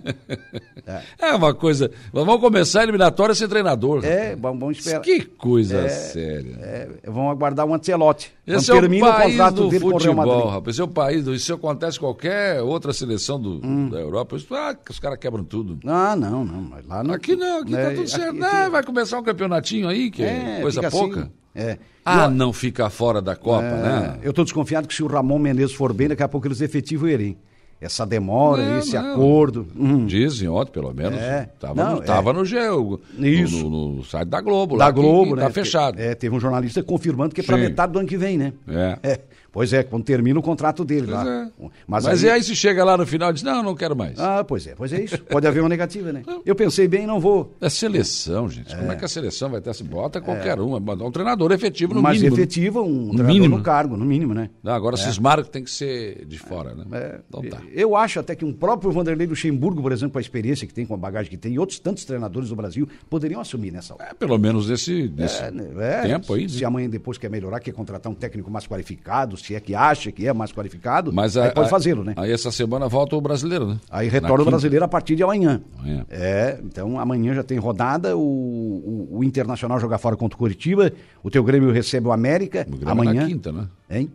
é. 0.86 1.02
é. 1.30 1.34
uma 1.34 1.54
coisa. 1.54 1.90
Vamos 2.12 2.40
começar 2.40 2.80
a 2.80 2.82
eliminatória 2.82 3.34
sem 3.34 3.48
treinador. 3.48 4.04
É, 4.04 4.34
vamos, 4.34 4.78
esperar. 4.78 5.00
Que 5.00 5.20
coisa 5.24 5.78
é, 5.78 5.88
séria. 5.88 6.56
É, 6.60 6.88
vamos 7.04 7.30
aguardar 7.30 7.66
o 7.66 7.74
Ancelotti. 7.74 8.32
Esse 8.46 8.70
é 8.72 8.74
o 8.74 9.00
país 9.00 9.38
o 9.38 9.50
do 9.50 9.70
futebol, 9.70 10.48
rapaz. 10.48 10.74
Esse 10.74 10.80
é 10.80 10.84
o 10.84 10.88
país. 10.88 11.24
Do, 11.24 11.34
isso 11.34 11.54
acontece 11.54 12.00
qualquer 12.00 12.60
outra 12.62 12.92
seleção 12.92 13.40
do, 13.40 13.64
hum. 13.64 13.88
da 13.88 14.00
Europa. 14.00 14.36
Isso, 14.36 14.52
ah, 14.54 14.76
os 14.88 14.98
caras 14.98 15.18
quebram 15.18 15.44
tudo. 15.44 15.78
Ah, 15.86 16.16
não, 16.16 16.44
não. 16.44 16.62
Mas 16.62 16.86
lá 16.86 17.04
não. 17.04 17.14
Aqui 17.14 17.36
não, 17.36 17.60
aqui 17.60 17.72
tá 17.72 17.78
né, 17.78 17.90
tudo 17.90 18.08
certo. 18.08 18.30
Aqui, 18.30 18.38
não, 18.38 18.70
vai 18.70 18.82
começar 18.82 19.18
um 19.18 19.22
campeonatinho 19.22 19.88
aí, 19.88 20.10
que 20.10 20.22
é, 20.22 20.58
é 20.58 20.62
coisa 20.62 20.90
pouca. 20.90 21.20
Assim. 21.20 21.30
É. 21.54 21.78
Ah, 22.04 22.24
eu, 22.24 22.30
não 22.30 22.52
fica 22.52 22.88
fora 22.90 23.20
da 23.20 23.36
Copa, 23.36 23.64
é, 23.64 23.82
né? 23.82 24.18
Eu 24.22 24.30
estou 24.30 24.44
desconfiado 24.44 24.88
que 24.88 24.94
se 24.94 25.02
o 25.02 25.06
Ramon 25.06 25.38
Menezes 25.38 25.74
for 25.74 25.92
bem, 25.92 26.08
daqui 26.08 26.22
a 26.22 26.28
pouco 26.28 26.46
eles 26.46 26.60
efetivam 26.60 27.08
ele, 27.08 27.24
hein? 27.24 27.38
Essa 27.80 28.04
demora, 28.04 28.62
não, 28.62 28.78
esse 28.78 28.94
não. 28.94 29.12
acordo. 29.12 29.66
Hum. 29.74 30.04
Dizem 30.06 30.48
ontem, 30.48 30.70
pelo 30.70 30.92
menos. 30.92 31.18
É. 31.18 31.48
Tava, 31.58 31.74
não, 31.74 31.94
no, 31.96 32.02
tava 32.02 32.30
é. 32.30 32.32
no 32.34 32.44
Geo, 32.44 33.00
Isso. 33.18 33.68
No, 33.68 33.94
no, 33.94 34.04
site 34.04 34.28
da 34.28 34.40
Globo. 34.40 34.76
Da 34.76 34.86
lá, 34.86 34.90
Globo, 34.90 35.22
que, 35.22 35.30
que 35.30 35.36
né? 35.36 35.42
Tá 35.42 35.50
fechado. 35.50 35.98
É, 35.98 36.14
teve 36.14 36.34
um 36.36 36.40
jornalista 36.40 36.82
confirmando 36.82 37.34
que 37.34 37.40
é 37.40 37.44
para 37.44 37.56
metade 37.56 37.92
do 37.92 37.98
ano 37.98 38.08
que 38.08 38.18
vem, 38.18 38.36
né? 38.36 38.52
É. 38.68 38.98
é. 39.02 39.20
Pois 39.52 39.72
é, 39.72 39.82
quando 39.82 40.04
termina 40.04 40.38
o 40.38 40.42
contrato 40.42 40.84
dele 40.84 41.06
Pois 41.08 41.24
lá. 41.24 41.28
é. 41.28 41.50
Mas, 41.86 42.04
Mas, 42.04 42.24
aí... 42.24 42.30
e 42.30 42.32
aí 42.34 42.42
se 42.42 42.54
chega 42.54 42.84
lá 42.84 42.96
no 42.96 43.04
final 43.06 43.30
e 43.30 43.34
diz, 43.34 43.42
não, 43.42 43.62
não 43.62 43.74
quero 43.74 43.96
mais. 43.96 44.18
Ah, 44.18 44.44
pois 44.44 44.66
é, 44.66 44.74
pois 44.74 44.92
é 44.92 45.02
isso. 45.02 45.18
Pode 45.24 45.46
haver 45.46 45.60
uma 45.60 45.68
negativa, 45.68 46.12
né? 46.12 46.22
Eu 46.46 46.54
pensei 46.54 46.86
bem, 46.86 47.06
não 47.06 47.18
vou. 47.18 47.52
É 47.60 47.68
seleção, 47.68 48.48
gente. 48.48 48.74
Como 48.76 48.92
é 48.92 48.96
que 48.96 49.04
a 49.04 49.08
seleção 49.08 49.50
vai 49.50 49.60
ter 49.60 49.70
essa? 49.70 49.82
Bota 49.82 50.20
qualquer 50.20 50.60
um, 50.60 50.78
bota 50.80 51.02
um 51.04 51.10
treinador 51.10 51.50
efetivo 51.52 51.94
no 51.94 52.02
Mas 52.02 52.18
mínimo. 52.18 52.36
né? 52.36 52.42
efetivo, 52.42 52.82
um 52.82 53.08
treinador 53.08 53.26
mínimo. 53.26 53.56
no 53.58 53.62
cargo, 53.62 53.96
no 53.96 54.04
mínimo, 54.04 54.34
né? 54.34 54.50
Não, 54.62 54.72
agora 54.72 54.96
cismaram 54.96 55.42
que 55.42 55.50
tem 55.50 55.64
que 55.64 55.70
ser 55.70 56.24
de 56.26 56.38
fora, 56.38 56.74
né? 56.74 56.84
É, 56.92 57.20
Então 57.28 57.42
tá. 57.42 57.60
Eu 57.72 57.96
acho 57.96 58.20
até 58.20 58.34
que 58.36 58.44
um 58.44 58.52
próprio 58.52 58.92
Vanderlei 58.92 59.26
Luxemburgo, 59.26 59.82
por 59.82 59.90
exemplo, 59.92 60.12
com 60.12 60.18
a 60.18 60.20
experiência 60.20 60.66
que 60.66 60.72
tem, 60.74 60.86
com 60.86 60.94
a 60.94 60.96
bagagem 60.96 61.30
que 61.30 61.36
tem, 61.36 61.54
e 61.54 61.58
outros 61.58 61.78
tantos 61.80 62.04
treinadores 62.04 62.48
do 62.50 62.56
Brasil, 62.56 62.88
poderiam 63.08 63.40
assumir 63.40 63.70
nessa 63.72 63.94
hora. 63.94 64.04
É, 64.10 64.14
pelo 64.14 64.38
menos 64.38 64.68
nesse, 64.68 65.12
nesse 65.16 65.42
É, 65.42 65.50
né? 65.50 65.64
É, 65.78 66.02
tempo 66.02 66.34
aí. 66.34 66.48
Se 66.48 66.60
né? 66.60 66.66
amanhã 66.66 66.88
depois 66.88 67.18
quer 67.18 67.30
melhorar, 67.30 67.58
quer 67.60 67.72
contratar 67.72 68.10
um 68.12 68.14
técnico 68.14 68.50
mais 68.50 68.66
qualificado, 68.66 69.36
se 69.42 69.54
é 69.54 69.60
que 69.60 69.74
acha 69.74 70.10
que 70.12 70.26
é 70.26 70.32
mais 70.32 70.52
qualificado, 70.52 71.12
Mas 71.12 71.36
aí 71.36 71.48
a- 71.48 71.52
pode 71.52 71.66
a- 71.66 71.70
fazê-lo, 71.70 72.04
né? 72.04 72.14
Aí 72.16 72.30
essa 72.32 72.50
semana 72.52 72.88
volta 72.88 73.16
o 73.16 73.20
brasileiro, 73.20 73.66
né? 73.66 73.80
Aí 73.90 74.06
Na 74.06 74.12
retorna 74.12 74.42
o 74.42 74.46
brasileiro 74.46 74.84
a 74.84 74.88
partir 74.88 75.16
de 75.16 75.22
amanhã. 75.22 75.60
Amanhã. 75.78 76.06
É, 76.10 76.58
então 76.64 76.98
amanhã 76.98 77.34
já 77.34 77.42
tem 77.42 77.58
rodada, 77.58 78.16
o, 78.16 78.20
o, 78.20 79.08
o 79.18 79.24
Internacional 79.24 79.78
joga 79.80 79.98
fora 79.98 80.16
contra 80.16 80.36
o 80.36 80.38
Curitiba, 80.38 80.92
o 81.22 81.30
teu 81.30 81.42
Grêmio 81.44 81.70
recebe 81.72 82.06
o 82.06 82.12
América 82.12 82.66
O 82.68 82.70
Grêmio 82.76 82.88
é 82.88 82.92
amanhã. 82.92 83.12
na 83.22 83.26
quinta, 83.26 83.52
né? 83.52 83.68
Hein? 83.90 84.10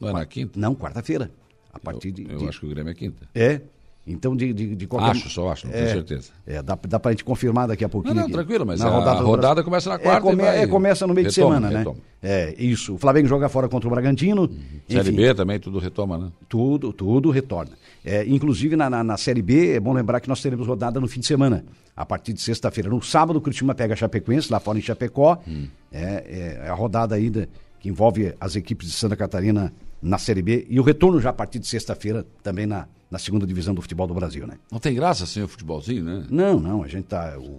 Não 0.00 0.08
é 0.08 0.12
na 0.12 0.26
quinta? 0.26 0.58
Não, 0.58 0.74
quarta-feira. 0.74 1.30
A 1.72 1.78
partir 1.78 2.10
de. 2.12 2.26
Eu 2.30 2.38
de- 2.38 2.48
acho 2.48 2.60
que 2.60 2.66
o 2.66 2.68
Grêmio 2.68 2.90
é 2.90 2.94
quinta. 2.94 3.26
É. 3.34 3.60
Então, 4.04 4.34
de, 4.34 4.52
de, 4.52 4.74
de 4.74 4.86
qualquer 4.88 5.10
Acho, 5.12 5.30
só 5.30 5.52
acho, 5.52 5.66
não 5.66 5.72
tenho 5.72 5.84
É, 5.86 5.92
certeza. 5.92 6.30
É, 6.44 6.60
dá, 6.60 6.76
dá 6.88 6.98
pra 6.98 7.12
gente 7.12 7.22
confirmar 7.22 7.68
daqui 7.68 7.84
a 7.84 7.88
pouquinho. 7.88 8.16
Não, 8.16 8.22
não, 8.24 8.30
tranquilo, 8.30 8.66
mas 8.66 8.80
Na 8.80 8.88
a 8.88 8.90
rodada 8.90 9.22
Brasil. 9.24 9.64
começa 9.64 9.88
na 9.90 9.94
É, 9.94 9.98
quarta 9.98 10.18
e 10.26 10.30
come- 10.30 10.42
vai- 10.42 10.58
é, 10.62 10.66
começa 10.66 11.06
no 11.06 11.14
meio 11.14 11.28
retoma, 11.28 11.54
de 11.54 11.60
semana, 11.60 11.78
retoma. 11.78 11.96
né? 11.96 12.02
É, 12.20 12.54
isso. 12.58 12.94
O 12.94 12.98
Flamengo 12.98 13.28
joga 13.28 13.48
fora 13.48 13.68
contra 13.68 13.86
o 13.88 13.90
Bragantino. 13.92 14.50
Série 14.88 15.08
Enfim, 15.10 15.12
B 15.16 15.34
também, 15.34 15.60
tudo 15.60 15.78
retoma, 15.78 16.18
né? 16.18 16.32
Tudo, 16.48 16.92
tudo 16.92 17.30
retorna. 17.30 17.70
É, 18.04 18.24
inclusive 18.26 18.74
na, 18.74 18.90
na, 18.90 19.04
na 19.04 19.16
Série 19.16 19.40
B, 19.40 19.74
é 19.74 19.78
bom 19.80 19.92
lembrar 19.92 20.18
que 20.20 20.28
nós 20.28 20.42
teremos 20.42 20.66
rodada 20.66 20.98
no 20.98 21.06
fim 21.06 21.20
de 21.20 21.26
semana. 21.26 21.64
A 21.96 22.04
partir 22.04 22.32
de 22.32 22.40
sexta-feira. 22.40 22.90
No 22.90 23.00
sábado, 23.02 23.36
o 23.36 23.40
Curitiba 23.40 23.72
pega 23.72 23.94
a 23.94 23.96
Chapecoense, 23.96 24.50
lá 24.50 24.58
fora 24.58 24.78
em 24.78 24.82
Chapecó. 24.82 25.38
Hum. 25.46 25.66
É, 25.92 26.58
é 26.64 26.68
a 26.68 26.74
rodada 26.74 27.14
ainda 27.14 27.48
que 27.78 27.88
envolve 27.88 28.34
as 28.40 28.56
equipes 28.56 28.88
de 28.88 28.94
Santa 28.94 29.14
Catarina 29.14 29.72
na 30.02 30.18
Série 30.18 30.42
B. 30.42 30.66
E 30.68 30.78
o 30.80 30.82
retorno 30.82 31.20
já 31.20 31.30
a 31.30 31.32
partir 31.32 31.58
de 31.60 31.66
sexta-feira 31.66 32.26
também 32.42 32.66
na, 32.66 32.86
na 33.10 33.18
segunda 33.18 33.46
divisão 33.46 33.72
do 33.74 33.80
futebol 33.80 34.06
do 34.06 34.14
Brasil, 34.14 34.46
né? 34.46 34.54
Não 34.70 34.78
tem 34.80 34.94
graça 34.94 35.24
sem 35.26 35.42
o 35.42 35.48
futebolzinho, 35.48 36.02
né? 36.04 36.24
Não, 36.28 36.58
não, 36.58 36.82
a 36.82 36.88
gente 36.88 37.04
tá. 37.04 37.34
O, 37.38 37.58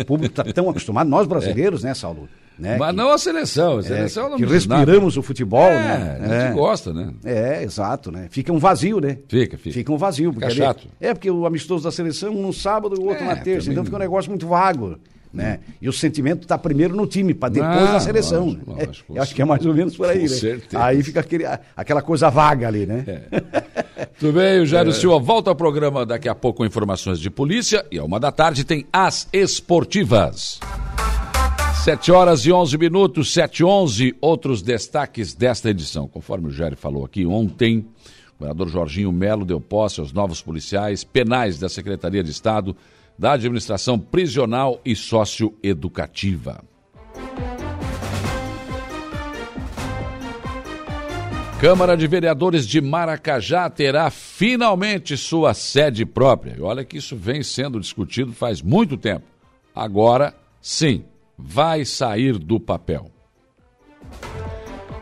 o 0.00 0.04
público 0.04 0.32
está 0.40 0.44
tão 0.52 0.68
acostumado, 0.68 1.08
nós 1.08 1.26
brasileiros, 1.26 1.82
né, 1.84 1.94
Saulo? 1.94 2.28
Né, 2.56 2.76
Mas 2.78 2.90
que- 2.90 2.96
não 2.96 3.10
a 3.10 3.18
seleção. 3.18 3.78
A 3.78 3.80
é, 3.80 3.82
seleção 3.82 4.30
não 4.30 4.36
que 4.36 4.46
diz 4.46 4.64
nada. 4.66 4.82
respiramos 4.82 5.16
o 5.16 5.22
futebol, 5.22 5.64
É, 5.66 6.18
né? 6.20 6.20
a 6.20 6.46
gente 6.46 6.54
gosta, 6.54 6.92
né? 6.92 7.12
É, 7.24 7.64
exato, 7.64 8.12
né? 8.12 8.28
Fica 8.30 8.52
um 8.52 8.58
vazio, 8.58 9.00
né? 9.00 9.18
Fica, 9.28 9.58
fica. 9.58 9.74
Fica 9.74 9.92
um 9.92 9.96
vazio. 9.98 10.32
Fica 10.32 10.46
ali- 10.46 10.54
chato. 10.56 10.86
É, 11.00 11.12
porque 11.12 11.28
o 11.28 11.46
amistoso 11.46 11.82
da 11.82 11.90
seleção, 11.90 12.32
um 12.32 12.42
no 12.42 12.52
sábado 12.52 12.94
e 12.96 13.00
o 13.02 13.06
outro 13.08 13.24
É, 13.24 13.26
na 13.26 13.34
terça. 13.36 13.62
também 13.62 13.72
Então 13.72 13.84
fica 13.84 13.96
um 13.96 14.00
negócio 14.00 14.30
muito 14.30 14.46
vago. 14.46 14.96
Né? 15.34 15.58
E 15.82 15.88
o 15.88 15.92
sentimento 15.92 16.42
está 16.42 16.56
primeiro 16.56 16.94
no 16.94 17.08
time, 17.08 17.34
para 17.34 17.48
depois 17.48 17.88
Ah, 17.88 17.92
na 17.94 18.00
seleção. 18.00 18.44
lógico, 18.46 18.70
né? 18.72 18.84
lógico, 18.86 19.16
Eu 19.16 19.22
acho 19.22 19.34
que 19.34 19.42
é 19.42 19.44
mais 19.44 19.66
ou 19.66 19.74
menos 19.74 19.96
por 19.96 20.08
aí, 20.08 20.22
né? 20.22 20.28
certeza. 20.28 20.80
Aí 20.84 21.02
fica 21.02 21.18
aquele, 21.18 21.44
aquela 21.76 22.00
coisa 22.00 22.30
vaga 22.30 22.68
ali, 22.68 22.86
né? 22.86 23.04
Tudo 24.20 24.34
bem, 24.34 24.60
o 24.60 24.62
É. 24.62 24.66
Jairo 24.66 24.92
Silva 24.92 25.18
volta 25.18 25.50
ao 25.50 25.56
programa 25.56 26.06
daqui 26.06 26.28
a 26.28 26.36
pouco 26.36 26.58
com 26.58 26.64
informações 26.64 27.18
de 27.18 27.28
polícia 27.30 27.84
e 27.90 27.98
a 27.98 28.04
uma 28.04 28.20
da 28.20 28.30
tarde 28.30 28.62
tem 28.62 28.86
as 28.92 29.28
esportivas. 29.32 30.60
7 31.84 32.12
horas 32.12 32.46
e 32.46 32.52
11 32.52 32.78
minutos, 32.78 33.32
7 33.32 33.58
e 33.60 33.64
11, 33.64 34.14
outros 34.20 34.62
destaques 34.62 35.34
desta 35.34 35.68
edição. 35.68 36.08
Conforme 36.08 36.46
o 36.48 36.50
Jair 36.50 36.76
falou 36.76 37.04
aqui 37.04 37.26
ontem, 37.26 37.78
o 38.36 38.38
governador 38.38 38.68
Jorginho 38.68 39.12
Melo 39.12 39.44
deu 39.44 39.60
posse 39.60 40.00
aos 40.00 40.12
novos 40.12 40.40
policiais 40.40 41.04
penais 41.04 41.58
da 41.58 41.68
Secretaria 41.68 42.22
de 42.22 42.30
Estado 42.30 42.74
da 43.18 43.32
Administração 43.32 43.98
Prisional 43.98 44.80
e 44.84 44.94
Socioeducativa. 44.94 46.62
Câmara 51.60 51.96
de 51.96 52.06
Vereadores 52.06 52.66
de 52.66 52.80
Maracajá 52.80 53.70
terá 53.70 54.10
finalmente 54.10 55.16
sua 55.16 55.54
sede 55.54 56.04
própria. 56.04 56.56
E 56.58 56.60
olha 56.60 56.84
que 56.84 56.98
isso 56.98 57.16
vem 57.16 57.42
sendo 57.42 57.80
discutido 57.80 58.32
faz 58.32 58.60
muito 58.60 58.96
tempo. 58.96 59.24
Agora, 59.74 60.34
sim, 60.60 61.04
vai 61.38 61.84
sair 61.84 62.38
do 62.38 62.60
papel. 62.60 63.10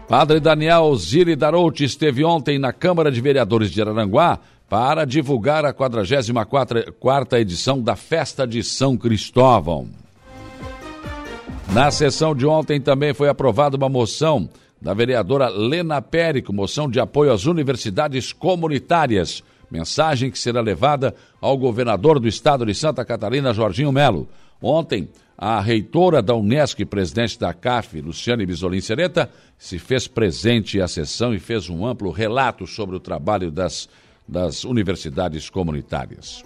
Padre 0.07 0.41
Daniel 0.41 0.95
Ziri 0.95 1.35
Darouti 1.35 1.85
esteve 1.85 2.23
ontem 2.23 2.59
na 2.59 2.73
Câmara 2.73 3.11
de 3.11 3.21
Vereadores 3.21 3.71
de 3.71 3.81
Araranguá 3.81 4.39
para 4.73 5.05
divulgar 5.05 5.67
a 5.67 5.75
44ª 5.75 7.39
edição 7.39 7.79
da 7.79 7.95
Festa 7.95 8.47
de 8.47 8.65
São 8.65 8.97
Cristóvão. 8.97 9.91
Na 11.75 11.91
sessão 11.91 12.35
de 12.35 12.47
ontem 12.47 12.81
também 12.81 13.13
foi 13.13 13.29
aprovada 13.29 13.77
uma 13.77 13.91
moção 13.91 14.49
da 14.81 14.95
vereadora 14.95 15.51
Lena 15.51 16.01
Périco, 16.01 16.55
moção 16.55 16.89
de 16.89 16.99
apoio 16.99 17.33
às 17.33 17.45
universidades 17.45 18.33
comunitárias. 18.33 19.45
Mensagem 19.71 20.31
que 20.31 20.39
será 20.39 20.63
levada 20.63 21.15
ao 21.39 21.59
governador 21.59 22.19
do 22.19 22.27
estado 22.27 22.65
de 22.65 22.75
Santa 22.75 23.05
Catarina, 23.05 23.53
Jorginho 23.53 23.93
Melo. 23.93 24.27
Ontem, 24.59 25.07
a 25.37 25.61
reitora 25.61 26.23
da 26.23 26.35
Unesc 26.35 26.81
e 26.81 26.87
presidente 26.87 27.39
da 27.39 27.53
CAF, 27.53 28.01
Luciane 28.01 28.47
Bisolim 28.47 28.81
Sereta, 28.81 29.29
se 29.59 29.79
fez 29.79 30.09
presente 30.09 30.81
à 30.81 30.89
sessão 30.89 31.35
e 31.35 31.39
fez 31.39 31.69
um 31.69 31.85
amplo 31.87 32.11
relato 32.11 32.67
sobre 32.67 32.97
o 32.97 33.01
trabalho 33.01 33.51
das, 33.51 33.87
das 34.29 34.65
universidades 34.65 35.51
comunitárias. 35.51 36.43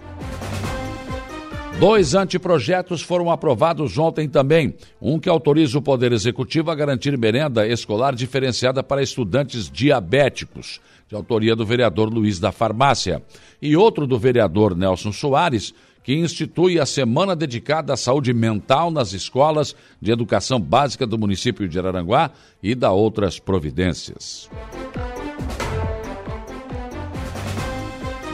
Dois 1.79 2.15
anteprojetos 2.15 3.03
foram 3.03 3.31
aprovados 3.31 3.99
ontem 3.99 4.27
também. 4.27 4.75
Um 5.01 5.19
que 5.19 5.29
autoriza 5.29 5.77
o 5.77 5.83
Poder 5.83 6.11
Executivo 6.11 6.71
a 6.71 6.75
garantir 6.75 7.19
merenda 7.19 7.67
escolar 7.67 8.15
diferenciada 8.15 8.83
para 8.83 9.03
estudantes 9.03 9.71
diabéticos, 9.71 10.81
de 11.07 11.15
autoria 11.15 11.55
do 11.55 11.67
vereador 11.67 12.09
Luiz 12.09 12.41
da 12.41 12.51
Farmácia. 12.51 13.23
E 13.61 13.77
outro 13.77 14.07
do 14.07 14.19
vereador 14.19 14.75
Nelson 14.75 15.13
Soares, 15.13 15.75
que 16.03 16.15
institui 16.15 16.81
a 16.81 16.87
semana 16.87 17.37
dedicada 17.37 17.93
à 17.93 17.97
saúde 17.97 18.33
mental 18.33 18.91
nas 18.91 19.13
escolas 19.13 19.77
de 20.01 20.11
educação 20.11 20.59
básica 20.59 21.07
do 21.07 21.19
município 21.19 21.69
de 21.69 21.79
Araranguá 21.79 22.31
e 22.63 22.75
da 22.75 22.91
outras 22.91 23.39
providências. 23.39 24.49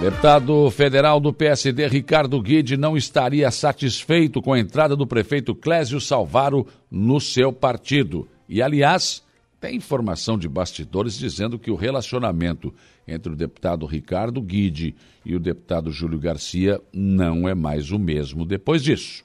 Deputado 0.02 0.68
federal 0.72 1.20
do 1.20 1.32
PSD 1.32 1.86
Ricardo 1.86 2.42
Guide 2.42 2.76
não 2.76 2.96
estaria 2.96 3.48
satisfeito 3.52 4.42
com 4.42 4.52
a 4.52 4.58
entrada 4.58 4.96
do 4.96 5.06
prefeito 5.06 5.54
Clésio 5.54 6.00
Salvaro 6.00 6.66
no 6.90 7.20
seu 7.20 7.52
partido. 7.52 8.28
E, 8.48 8.60
aliás, 8.60 9.22
tem 9.60 9.76
informação 9.76 10.36
de 10.36 10.48
bastidores 10.48 11.16
dizendo 11.16 11.56
que 11.56 11.70
o 11.70 11.76
relacionamento 11.76 12.74
entre 13.06 13.32
o 13.32 13.36
deputado 13.36 13.86
Ricardo 13.86 14.42
Guide 14.42 14.96
e 15.24 15.36
o 15.36 15.38
deputado 15.38 15.92
Júlio 15.92 16.18
Garcia 16.18 16.80
não 16.92 17.48
é 17.48 17.54
mais 17.54 17.92
o 17.92 17.98
mesmo 17.98 18.44
depois 18.44 18.82
disso. 18.82 19.22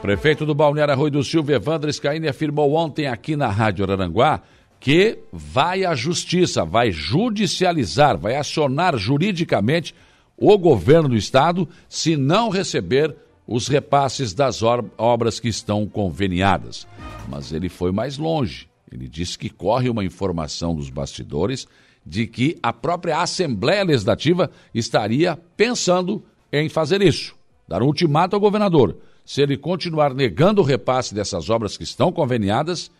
Prefeito 0.00 0.46
do 0.46 0.54
Balneário 0.54 0.94
Arroio 0.94 1.10
do 1.10 1.24
Silva, 1.24 1.52
Evandro 1.52 1.92
Scaini, 1.92 2.28
afirmou 2.28 2.72
ontem 2.74 3.08
aqui 3.08 3.34
na 3.34 3.48
Rádio 3.48 3.84
Araranguá 3.84 4.40
que 4.80 5.18
vai 5.32 5.84
à 5.84 5.94
justiça, 5.94 6.64
vai 6.64 6.90
judicializar, 6.90 8.16
vai 8.16 8.36
acionar 8.36 8.96
juridicamente 8.96 9.94
o 10.36 10.56
governo 10.56 11.08
do 11.08 11.16
estado 11.16 11.68
se 11.88 12.16
não 12.16 12.48
receber 12.48 13.14
os 13.46 13.66
repasses 13.66 14.34
das 14.34 14.62
obras 14.62 15.40
que 15.40 15.48
estão 15.48 15.86
conveniadas. 15.86 16.86
Mas 17.28 17.52
ele 17.52 17.68
foi 17.68 17.90
mais 17.90 18.18
longe. 18.18 18.68
Ele 18.92 19.08
disse 19.08 19.38
que 19.38 19.50
corre 19.50 19.88
uma 19.88 20.04
informação 20.04 20.74
dos 20.74 20.90
bastidores 20.90 21.66
de 22.04 22.26
que 22.26 22.58
a 22.62 22.72
própria 22.72 23.20
Assembleia 23.20 23.84
Legislativa 23.84 24.50
estaria 24.74 25.36
pensando 25.56 26.22
em 26.52 26.68
fazer 26.68 27.02
isso, 27.02 27.34
dar 27.66 27.82
um 27.82 27.86
ultimato 27.86 28.34
ao 28.34 28.40
governador. 28.40 28.96
Se 29.24 29.42
ele 29.42 29.58
continuar 29.58 30.14
negando 30.14 30.62
o 30.62 30.64
repasse 30.64 31.14
dessas 31.14 31.50
obras 31.50 31.76
que 31.76 31.84
estão 31.84 32.10
conveniadas, 32.10 32.90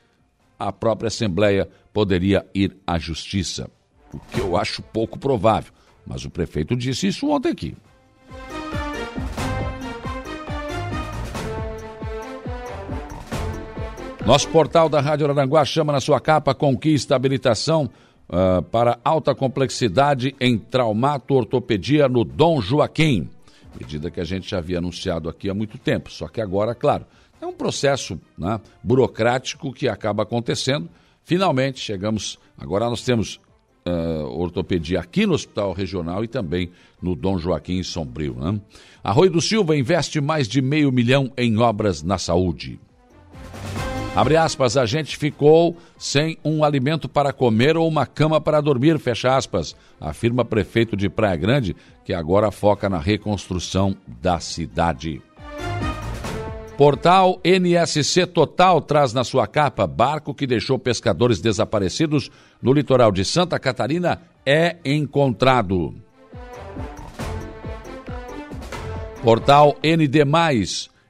a 0.59 0.73
própria 0.73 1.09
Assembleia 1.09 1.69
poderia 1.93 2.45
ir 2.55 2.77
à 2.87 2.99
Justiça. 2.99 3.71
O 4.13 4.19
que 4.19 4.41
eu 4.41 4.57
acho 4.57 4.83
pouco 4.83 5.19
provável. 5.19 5.73
Mas 6.07 6.25
o 6.25 6.31
prefeito 6.31 6.75
disse 6.75 7.07
isso 7.07 7.29
ontem 7.29 7.51
aqui. 7.51 7.77
Nosso 14.25 14.49
portal 14.49 14.91
da 14.91 15.01
Rádio 15.01 15.31
Aranguá 15.31 15.65
chama 15.65 15.91
na 15.93 16.01
sua 16.01 16.21
capa 16.21 16.55
Conquista 16.55 17.17
Habilitação 17.17 17.89
uh, 18.29 18.63
para 18.63 18.99
alta 19.03 19.35
complexidade 19.35 20.35
em 20.39 20.59
traumato-ortopedia 20.59 22.09
no 22.09 22.25
Dom 22.25 22.61
Joaquim. 22.61 23.31
Medida 23.79 24.11
que 24.11 24.21
a 24.21 24.25
gente 24.25 24.51
já 24.51 24.59
havia 24.59 24.79
anunciado 24.79 25.29
aqui 25.31 25.49
há 25.49 25.55
muito 25.55 25.79
tempo. 25.79 26.11
Só 26.11 26.29
que 26.29 26.41
agora, 26.41 26.75
claro, 26.75 27.07
é 27.41 27.47
um 27.47 27.53
processo 27.53 28.21
né, 28.37 28.61
burocrático 28.83 29.73
que 29.73 29.89
acaba 29.89 30.23
acontecendo. 30.23 30.89
finalmente 31.25 31.79
chegamos. 31.81 32.39
Agora 32.57 32.89
nós 32.89 33.03
temos 33.03 33.41
uh, 33.87 34.27
ortopedia 34.39 35.01
aqui 35.01 35.27
no 35.27 35.35
Hospital 35.35 35.73
Regional 35.73 36.25
e 36.25 36.29
também 36.29 36.71
no 37.01 37.15
Dom 37.15 37.39
Joaquim 37.39 37.83
Sombrio. 37.83 38.35
Né? 38.35 38.61
Arroio 39.03 39.31
do 39.31 39.41
Silva 39.41 39.77
investe 39.77 40.21
mais 40.21 40.49
de 40.49 40.61
meio 40.61 40.91
milhão 40.93 41.33
em 41.37 41.59
obras 41.59 42.03
na 42.03 42.19
saúde. 42.19 42.81
Abre 44.17 44.37
aspas, 44.37 44.77
a 44.77 44.85
gente 44.85 45.17
ficou 45.17 45.77
sem 45.97 46.39
um 46.45 46.65
alimento 46.65 47.09
para 47.09 47.33
comer 47.33 47.77
ou 47.77 47.87
uma 47.87 48.05
cama 48.05 48.41
para 48.41 48.61
dormir, 48.61 48.99
fecha 48.99 49.37
aspas, 49.37 49.77
afirma 50.01 50.45
prefeito 50.45 50.97
de 50.97 51.09
Praia 51.09 51.37
Grande, 51.37 51.77
que 52.05 52.13
agora 52.13 52.51
foca 52.51 52.89
na 52.89 52.99
reconstrução 52.99 53.95
da 54.21 54.41
cidade. 54.41 55.23
Portal 56.79 57.41
NSC 57.43 58.25
Total 58.25 58.81
traz 58.81 59.13
na 59.13 59.25
sua 59.25 59.49
capa 59.49 59.85
barco 59.85 60.33
que 60.33 60.47
deixou 60.47 60.79
pescadores 60.79 61.41
desaparecidos 61.41 62.31
no 62.63 62.73
litoral 62.73 63.11
de 63.11 63.25
Santa 63.25 63.59
Catarina 63.59 64.23
é 64.47 64.77
encontrado. 64.85 65.93
Portal 69.25 69.77
ND+, 69.83 70.25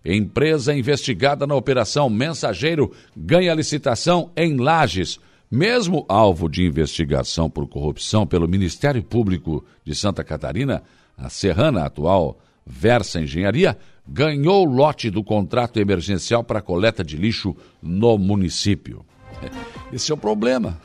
empresa 0.02 0.74
investigada 0.74 1.46
na 1.46 1.54
operação 1.54 2.08
Mensageiro 2.08 2.90
ganha 3.14 3.52
licitação 3.52 4.30
em 4.34 4.56
Lages. 4.56 5.20
Mesmo 5.50 6.06
alvo 6.08 6.48
de 6.48 6.64
investigação 6.64 7.50
por 7.50 7.68
corrupção 7.68 8.26
pelo 8.26 8.48
Ministério 8.48 9.02
Público 9.02 9.62
de 9.84 9.94
Santa 9.94 10.24
Catarina, 10.24 10.82
a 11.14 11.28
Serrana 11.28 11.84
atual 11.84 12.38
Versa 12.64 13.20
Engenharia 13.20 13.76
ganhou 14.08 14.64
lote 14.64 15.10
do 15.10 15.22
contrato 15.22 15.78
emergencial 15.78 16.42
para 16.42 16.62
coleta 16.62 17.04
de 17.04 17.16
lixo 17.16 17.54
no 17.82 18.16
município. 18.16 19.04
Esse 19.92 20.10
é 20.10 20.14
o 20.14 20.18
problema. 20.18 20.80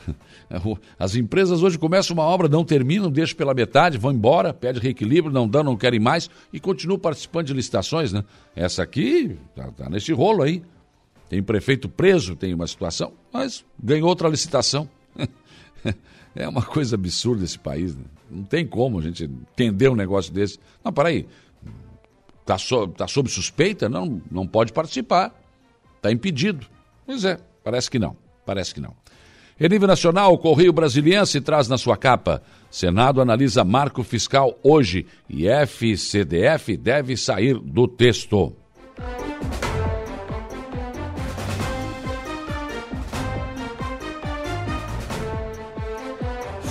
As 1.00 1.16
empresas 1.16 1.64
hoje 1.64 1.80
começam 1.80 2.14
uma 2.14 2.24
obra, 2.24 2.48
não 2.48 2.64
terminam, 2.64 3.10
deixam 3.10 3.36
pela 3.36 3.54
metade, 3.54 3.98
vão 3.98 4.12
embora, 4.12 4.54
pede 4.54 4.80
reequilíbrio, 4.80 5.34
não 5.34 5.48
dão, 5.48 5.64
não 5.64 5.78
querem 5.78 6.00
mais 6.00 6.30
e 6.52 6.60
continuam 6.60 7.00
participando 7.00 7.48
de 7.48 7.54
licitações, 7.54 8.14
né? 8.14 8.24
Essa 8.56 8.84
aqui 8.84 9.38
tá, 9.56 9.72
tá 9.72 9.90
nesse 9.90 10.12
rolo 10.12 10.44
aí. 10.44 10.62
Tem 11.30 11.42
prefeito 11.42 11.90
preso, 11.90 12.36
tem 12.36 12.54
uma 12.54 12.68
situação, 12.68 13.14
mas 13.32 13.66
ganhou 13.82 14.10
outra 14.10 14.28
licitação. 14.28 14.88
É 16.36 16.48
uma 16.48 16.64
coisa 16.64 16.96
absurda 16.96 17.44
esse 17.44 17.60
país, 17.60 17.96
né? 17.96 18.06
Não 18.32 18.44
tem 18.44 18.66
como 18.66 18.98
a 18.98 19.04
gente 19.04 19.26
entender 19.26 19.88
um 19.90 19.96
negócio 19.96 20.34
desse. 20.34 20.58
Não, 20.84 20.92
peraí, 20.92 21.28
Está 22.44 22.58
so, 22.58 22.88
tá 22.90 23.08
sob 23.08 23.30
suspeita? 23.30 23.88
Não, 23.88 24.22
não 24.30 24.46
pode 24.46 24.74
participar. 24.74 25.34
Está 25.96 26.12
impedido. 26.12 26.68
Pois 27.06 27.24
é, 27.24 27.40
parece 27.64 27.90
que 27.90 27.98
não. 27.98 28.18
Parece 28.46 28.74
que 28.74 28.82
não. 28.82 28.94
Em 29.58 29.70
nível 29.70 29.88
nacional, 29.88 30.34
o 30.34 30.38
Correio 30.38 30.74
Brasiliense 30.74 31.40
traz 31.40 31.70
na 31.70 31.78
sua 31.78 31.96
capa: 31.96 32.44
Senado 32.70 33.22
analisa 33.22 33.64
marco 33.64 34.04
fiscal 34.04 34.60
hoje 34.62 35.06
e 35.30 35.48
FCDF 35.48 36.76
deve 36.76 37.16
sair 37.16 37.58
do 37.58 37.88
texto. 37.88 38.54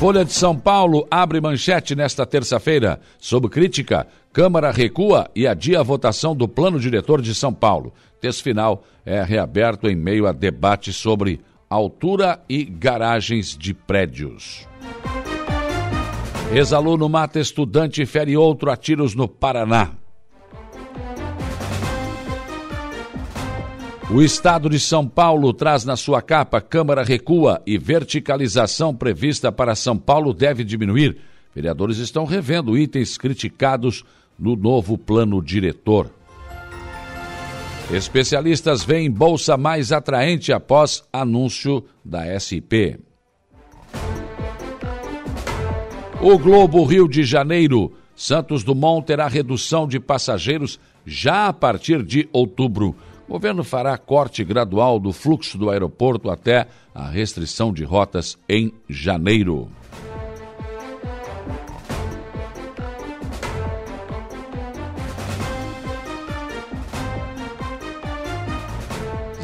Folha 0.03 0.25
de 0.25 0.33
São 0.33 0.59
Paulo 0.59 1.07
abre 1.09 1.41
manchete 1.41 1.95
nesta 1.95 2.27
terça-feira. 2.27 2.99
Sob 3.21 3.49
crítica, 3.49 4.09
Câmara 4.33 4.71
recua 4.71 5.31
e 5.37 5.47
adia 5.47 5.81
a 5.81 5.83
votação 5.83 6.35
do 6.35 6.49
plano 6.49 6.81
diretor 6.81 7.21
de 7.21 7.35
São 7.35 7.53
Paulo. 7.53 7.93
Texto 8.19 8.43
final 8.43 8.83
é 9.05 9.23
reaberto 9.23 9.89
em 9.89 9.95
meio 9.95 10.27
a 10.27 10.33
debate 10.33 10.91
sobre 10.91 11.41
altura 11.69 12.41
e 12.49 12.65
garagens 12.65 13.55
de 13.57 13.75
prédios. 13.75 14.67
Ex-aluno 16.51 17.11
mata 17.11 17.39
estudante 17.39 18.01
e 18.01 18.07
fere 18.07 18.35
outro 18.35 18.71
a 18.71 18.77
tiros 18.77 19.15
no 19.15 19.29
Paraná. 19.29 19.91
O 24.11 24.23
Estado 24.23 24.71
de 24.71 24.81
São 24.81 25.07
Paulo 25.07 25.53
traz 25.53 25.85
na 25.85 25.97
sua 25.97 26.23
capa 26.23 26.61
Câmara 26.61 27.03
recua 27.03 27.61
e 27.67 27.77
verticalização 27.77 28.95
prevista 28.95 29.53
para 29.53 29.75
São 29.75 29.99
Paulo 29.99 30.33
deve 30.33 30.65
diminuir. 30.65 31.19
Vereadores 31.55 31.99
estão 31.99 32.25
revendo 32.25 32.79
itens 32.79 33.19
criticados 33.19 34.05
no 34.43 34.57
novo 34.57 34.99
plano 34.99 35.41
diretor. 35.41 36.11
Especialistas 37.93 38.83
veem 38.83 39.09
bolsa 39.09 39.57
mais 39.57 39.93
atraente 39.93 40.53
após 40.53 41.05
anúncio 41.13 41.85
da 42.05 42.25
SP. 42.35 42.99
O 46.21 46.37
Globo 46.39 46.83
Rio 46.85 47.07
de 47.07 47.23
Janeiro. 47.23 47.93
Santos 48.17 48.65
Dumont 48.65 49.07
terá 49.07 49.29
redução 49.29 49.87
de 49.87 50.01
passageiros 50.01 50.79
já 51.07 51.47
a 51.47 51.53
partir 51.53 52.03
de 52.03 52.29
outubro. 52.33 52.97
O 53.29 53.33
governo 53.33 53.63
fará 53.63 53.97
corte 53.97 54.43
gradual 54.43 54.99
do 54.99 55.13
fluxo 55.13 55.57
do 55.57 55.71
aeroporto 55.71 56.31
até 56.31 56.67
a 56.93 57.09
restrição 57.09 57.73
de 57.73 57.85
rotas 57.85 58.37
em 58.49 58.73
janeiro. 58.89 59.71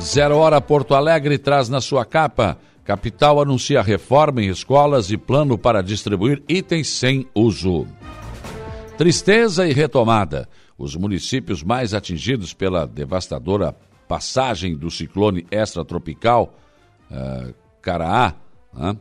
Zero 0.08 0.38
Hora 0.38 0.58
Porto 0.58 0.94
Alegre 0.94 1.36
traz 1.36 1.68
na 1.68 1.82
sua 1.82 2.02
capa. 2.02 2.56
Capital 2.82 3.42
anuncia 3.42 3.82
reforma 3.82 4.42
em 4.42 4.48
escolas 4.48 5.10
e 5.10 5.18
plano 5.18 5.58
para 5.58 5.82
distribuir 5.82 6.42
itens 6.48 6.88
sem 6.88 7.28
uso. 7.34 7.86
Tristeza 8.96 9.68
e 9.68 9.72
retomada 9.74 10.48
os 10.78 10.96
municípios 10.96 11.62
mais 11.62 11.92
atingidos 11.92 12.54
pela 12.54 12.86
devastadora 12.86 13.76
passagem 14.08 14.74
do 14.74 14.90
ciclone 14.90 15.46
extratropical 15.50 16.54
uh, 17.10 17.54
Caraá, 17.82 18.34
né? 18.72 18.96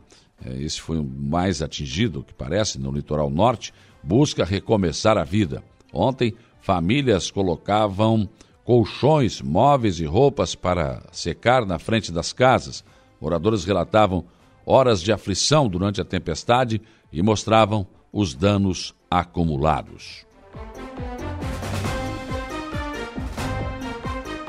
esse 0.59 0.81
foi 0.81 0.99
o 0.99 1.05
mais 1.05 1.61
atingido, 1.61 2.21
que 2.21 2.33
parece, 2.33 2.77
no 2.77 2.91
litoral 2.91 3.29
norte, 3.29 3.73
busca 4.03 4.43
recomeçar 4.43 5.17
a 5.17 5.23
vida. 5.23 5.63
Ontem, 5.93 6.35
famílias 6.59 7.31
colocavam 7.31 8.27
colchões, 8.67 9.41
móveis 9.41 10.01
e 10.01 10.05
roupas 10.05 10.53
para 10.53 11.01
secar 11.13 11.65
na 11.65 11.79
frente 11.79 12.11
das 12.11 12.33
casas. 12.33 12.83
Moradores 13.21 13.63
relatavam 13.63 14.25
horas 14.65 15.01
de 15.01 15.09
aflição 15.09 15.69
durante 15.69 16.01
a 16.01 16.03
tempestade 16.03 16.81
e 17.09 17.21
mostravam 17.21 17.87
os 18.11 18.33
danos 18.35 18.93
acumulados. 19.09 20.25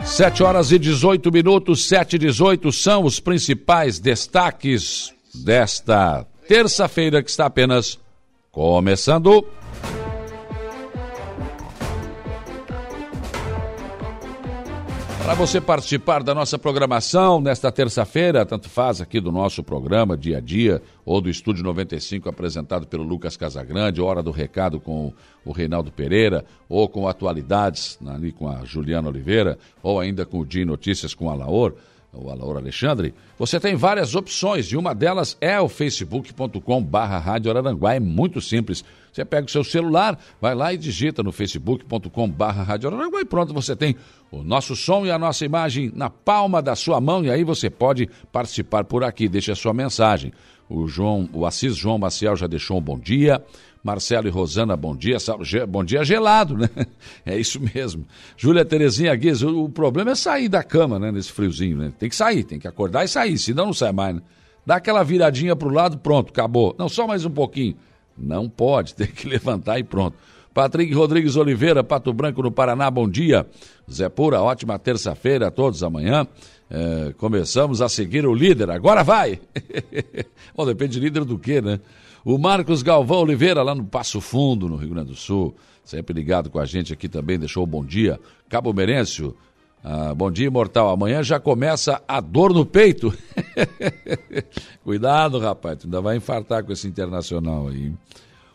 7 0.02 0.42
horas 0.42 0.72
e 0.72 0.80
18 0.80 1.30
minutos, 1.30 1.86
7 1.86 2.16
e 2.16 2.18
18 2.18 2.72
são 2.72 3.04
os 3.04 3.20
principais 3.20 4.00
destaques 4.00 5.14
desta 5.32 6.26
terça-feira 6.48 7.22
que 7.22 7.30
está 7.30 7.46
apenas 7.46 8.00
começando. 8.50 9.46
Para 15.28 15.36
você 15.36 15.60
participar 15.60 16.22
da 16.22 16.34
nossa 16.34 16.58
programação 16.58 17.38
nesta 17.38 17.70
terça-feira, 17.70 18.46
tanto 18.46 18.70
faz 18.70 18.98
aqui 18.98 19.20
do 19.20 19.30
nosso 19.30 19.62
programa 19.62 20.16
Dia 20.16 20.38
a 20.38 20.40
Dia, 20.40 20.80
ou 21.04 21.20
do 21.20 21.28
Estúdio 21.28 21.62
95, 21.62 22.30
apresentado 22.30 22.86
pelo 22.86 23.02
Lucas 23.02 23.36
Casagrande, 23.36 24.00
Hora 24.00 24.22
do 24.22 24.30
Recado 24.30 24.80
com 24.80 25.12
o 25.44 25.52
Reinaldo 25.52 25.92
Pereira, 25.92 26.46
ou 26.66 26.88
com 26.88 27.06
Atualidades, 27.06 27.98
ali 28.06 28.32
com 28.32 28.48
a 28.48 28.64
Juliana 28.64 29.10
Oliveira, 29.10 29.58
ou 29.82 30.00
ainda 30.00 30.24
com 30.24 30.38
o 30.38 30.46
Dia 30.46 30.64
Notícias 30.64 31.12
com 31.12 31.28
a 31.28 31.34
Laor, 31.34 31.74
o 32.10 32.30
Alaor 32.30 32.56
Alexandre, 32.56 33.14
você 33.38 33.60
tem 33.60 33.76
várias 33.76 34.14
opções 34.14 34.72
e 34.72 34.78
uma 34.78 34.94
delas 34.94 35.36
é 35.42 35.60
o 35.60 35.68
facebook.com 35.68 36.82
barra 36.82 37.18
Rádio 37.18 37.50
Araranguá, 37.50 37.94
é 37.94 38.00
muito 38.00 38.40
simples. 38.40 38.82
Você 39.18 39.24
pega 39.24 39.48
o 39.48 39.50
seu 39.50 39.64
celular, 39.64 40.16
vai 40.40 40.54
lá 40.54 40.72
e 40.72 40.76
digita 40.76 41.24
no 41.24 41.32
facebook.com 41.32 42.30
barra 42.30 42.62
Rádio 42.62 42.88
Araranguá 42.88 43.20
e 43.20 43.24
pronto, 43.24 43.52
você 43.52 43.74
tem 43.74 43.96
o 44.30 44.44
nosso 44.44 44.76
som 44.76 45.04
e 45.04 45.10
a 45.10 45.18
nossa 45.18 45.44
imagem 45.44 45.90
na 45.92 46.08
palma 46.08 46.62
da 46.62 46.76
sua 46.76 47.00
mão 47.00 47.24
e 47.24 47.30
aí 47.30 47.42
você 47.42 47.68
pode 47.68 48.08
participar 48.30 48.84
por 48.84 49.02
aqui, 49.02 49.28
deixe 49.28 49.50
a 49.50 49.56
sua 49.56 49.74
mensagem. 49.74 50.32
O 50.70 50.86
João, 50.86 51.28
o 51.32 51.44
Assis 51.44 51.74
João 51.74 51.98
Maciel 51.98 52.36
já 52.36 52.46
deixou 52.46 52.78
um 52.78 52.80
bom 52.80 52.96
dia. 52.96 53.42
Marcelo 53.82 54.28
e 54.28 54.30
Rosana, 54.30 54.76
bom 54.76 54.94
dia. 54.94 55.16
Bom 55.68 55.82
dia 55.82 56.04
gelado, 56.04 56.56
né? 56.56 56.68
É 57.26 57.36
isso 57.36 57.60
mesmo. 57.74 58.06
Júlia 58.36 58.64
Terezinha 58.64 59.14
Guiz, 59.16 59.42
o 59.42 59.68
problema 59.68 60.12
é 60.12 60.14
sair 60.14 60.48
da 60.48 60.62
cama, 60.62 60.98
né? 60.98 61.10
Nesse 61.10 61.32
friozinho, 61.32 61.76
né? 61.78 61.92
Tem 61.98 62.08
que 62.08 62.14
sair, 62.14 62.44
tem 62.44 62.58
que 62.58 62.68
acordar 62.68 63.04
e 63.04 63.08
sair, 63.08 63.36
senão 63.36 63.66
não 63.66 63.72
sai 63.72 63.92
mais, 63.92 64.14
né? 64.14 64.22
Dá 64.64 64.76
aquela 64.76 65.02
viradinha 65.02 65.56
pro 65.56 65.70
lado, 65.70 65.98
pronto, 65.98 66.28
acabou. 66.30 66.76
Não, 66.78 66.88
só 66.88 67.06
mais 67.06 67.24
um 67.24 67.30
pouquinho. 67.30 67.74
Não 68.18 68.48
pode, 68.48 68.94
tem 68.96 69.06
que 69.06 69.26
levantar 69.26 69.78
e 69.78 69.84
pronto. 69.84 70.16
Patrick 70.52 70.92
Rodrigues 70.92 71.36
Oliveira, 71.36 71.84
Pato 71.84 72.12
Branco 72.12 72.42
no 72.42 72.50
Paraná, 72.50 72.90
bom 72.90 73.08
dia. 73.08 73.46
Zé 73.90 74.08
Pura, 74.08 74.42
ótima 74.42 74.78
terça-feira 74.78 75.48
a 75.48 75.50
todos 75.50 75.82
amanhã. 75.84 76.26
É, 76.70 77.14
começamos 77.16 77.80
a 77.80 77.88
seguir 77.88 78.26
o 78.26 78.34
líder, 78.34 78.70
agora 78.70 79.02
vai! 79.02 79.40
Bom, 80.54 80.66
depende 80.66 80.94
de 80.94 81.00
líder 81.00 81.24
do 81.24 81.38
quê, 81.38 81.62
né? 81.62 81.80
O 82.24 82.36
Marcos 82.36 82.82
Galvão 82.82 83.20
Oliveira, 83.20 83.62
lá 83.62 83.74
no 83.74 83.84
Passo 83.84 84.20
Fundo, 84.20 84.68
no 84.68 84.76
Rio 84.76 84.90
Grande 84.90 85.10
do 85.10 85.14
Sul, 85.14 85.56
sempre 85.82 86.12
ligado 86.12 86.50
com 86.50 86.58
a 86.58 86.66
gente 86.66 86.92
aqui 86.92 87.08
também, 87.08 87.38
deixou 87.38 87.64
um 87.64 87.66
bom 87.66 87.82
dia. 87.82 88.20
Cabo 88.50 88.72
Merêncio, 88.74 89.34
ah, 89.82 90.14
bom 90.14 90.30
dia, 90.30 90.46
imortal. 90.46 90.90
Amanhã 90.90 91.22
já 91.22 91.38
começa 91.38 92.02
a 92.06 92.20
dor 92.20 92.52
no 92.52 92.66
peito. 92.66 93.12
Cuidado, 94.82 95.38
rapaz, 95.38 95.78
tu 95.78 95.84
ainda 95.84 96.00
vai 96.00 96.16
infartar 96.16 96.64
com 96.64 96.72
esse 96.72 96.86
internacional 96.86 97.68
aí. 97.68 97.92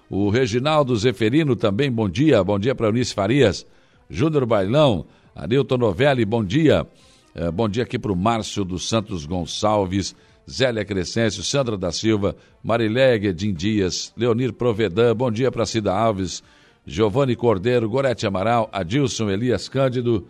O 0.09 0.29
Reginaldo 0.29 0.95
Zeferino 0.95 1.55
também, 1.55 1.91
bom 1.91 2.09
dia. 2.09 2.43
Bom 2.43 2.59
dia 2.59 2.75
para 2.75 2.87
Eunice 2.87 3.13
Farias. 3.13 3.65
Júnior 4.09 4.45
Bailão, 4.45 5.05
Anilton 5.35 5.77
Novelli, 5.77 6.25
bom 6.25 6.43
dia. 6.43 6.85
Eh, 7.33 7.49
bom 7.49 7.67
dia 7.67 7.83
aqui 7.83 7.97
para 7.97 8.11
o 8.11 8.15
Márcio 8.15 8.63
dos 8.63 8.87
Santos 8.87 9.25
Gonçalves. 9.25 10.15
Zélia 10.49 10.83
Crescêncio, 10.83 11.41
Sandra 11.41 11.77
da 11.77 11.91
Silva, 11.91 12.35
Mariléia 12.61 13.17
Guedin 13.17 13.53
Dias, 13.53 14.13
Leonir 14.15 14.51
Provedan, 14.53 15.15
bom 15.15 15.31
dia 15.31 15.49
para 15.49 15.65
Cida 15.65 15.93
Alves, 15.93 16.43
Giovanni 16.85 17.35
Cordeiro, 17.35 17.89
Gorete 17.89 18.27
Amaral, 18.27 18.69
Adilson 18.71 19.29
Elias 19.29 19.69
Cândido, 19.69 20.27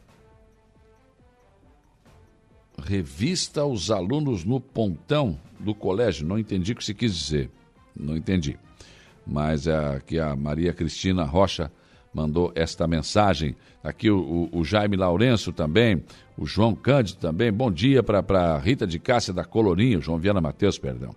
Revista 2.83 3.65
os 3.65 3.89
alunos 3.89 4.43
no 4.43 4.59
pontão 4.59 5.39
do 5.59 5.73
colégio. 5.73 6.27
Não 6.27 6.37
entendi 6.37 6.73
o 6.73 6.75
que 6.75 6.83
se 6.83 6.93
quis 6.93 7.15
dizer. 7.15 7.49
Não 7.95 8.17
entendi. 8.17 8.57
Mas 9.25 9.67
é 9.67 9.95
aqui 9.95 10.19
a 10.19 10.35
Maria 10.35 10.73
Cristina 10.73 11.23
Rocha 11.23 11.71
mandou 12.13 12.51
esta 12.55 12.87
mensagem. 12.87 13.55
Aqui 13.83 14.09
o, 14.09 14.49
o, 14.53 14.59
o 14.59 14.63
Jaime 14.63 14.95
Lourenço 14.95 15.51
também, 15.51 16.03
o 16.37 16.45
João 16.45 16.75
Cândido 16.75 17.19
também. 17.19 17.51
Bom 17.51 17.71
dia 17.71 18.03
para 18.03 18.57
Rita 18.59 18.85
de 18.85 18.99
Cássia 18.99 19.33
da 19.33 19.43
Colorinho, 19.43 20.01
João 20.01 20.19
Viana 20.19 20.39
Matheus, 20.39 20.77
perdão. 20.77 21.15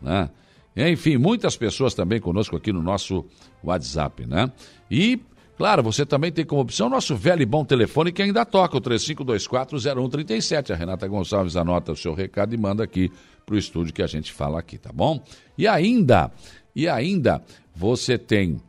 Né? 0.00 0.30
Enfim, 0.76 1.16
muitas 1.16 1.56
pessoas 1.56 1.92
também 1.92 2.20
conosco 2.20 2.56
aqui 2.56 2.72
no 2.72 2.82
nosso 2.82 3.24
WhatsApp, 3.62 4.24
né? 4.26 4.50
E, 4.90 5.20
claro, 5.58 5.82
você 5.82 6.06
também 6.06 6.32
tem 6.32 6.46
como 6.46 6.62
opção 6.62 6.86
o 6.86 6.90
nosso 6.90 7.14
velho 7.14 7.42
e 7.42 7.46
bom 7.46 7.64
telefone 7.64 8.12
que 8.12 8.22
ainda 8.22 8.46
toca, 8.46 8.78
o 8.78 8.80
3524-0137. 8.80 10.70
A 10.70 10.76
Renata 10.76 11.06
Gonçalves 11.06 11.56
anota 11.56 11.92
o 11.92 11.96
seu 11.96 12.14
recado 12.14 12.54
e 12.54 12.56
manda 12.56 12.82
aqui 12.82 13.12
para 13.44 13.54
o 13.54 13.58
estúdio 13.58 13.92
que 13.92 14.02
a 14.02 14.06
gente 14.06 14.32
fala 14.32 14.60
aqui, 14.60 14.78
tá 14.78 14.90
bom? 14.92 15.22
E 15.56 15.66
ainda, 15.66 16.30
e 16.74 16.88
ainda, 16.88 17.42
você 17.74 18.16
tem 18.16 18.60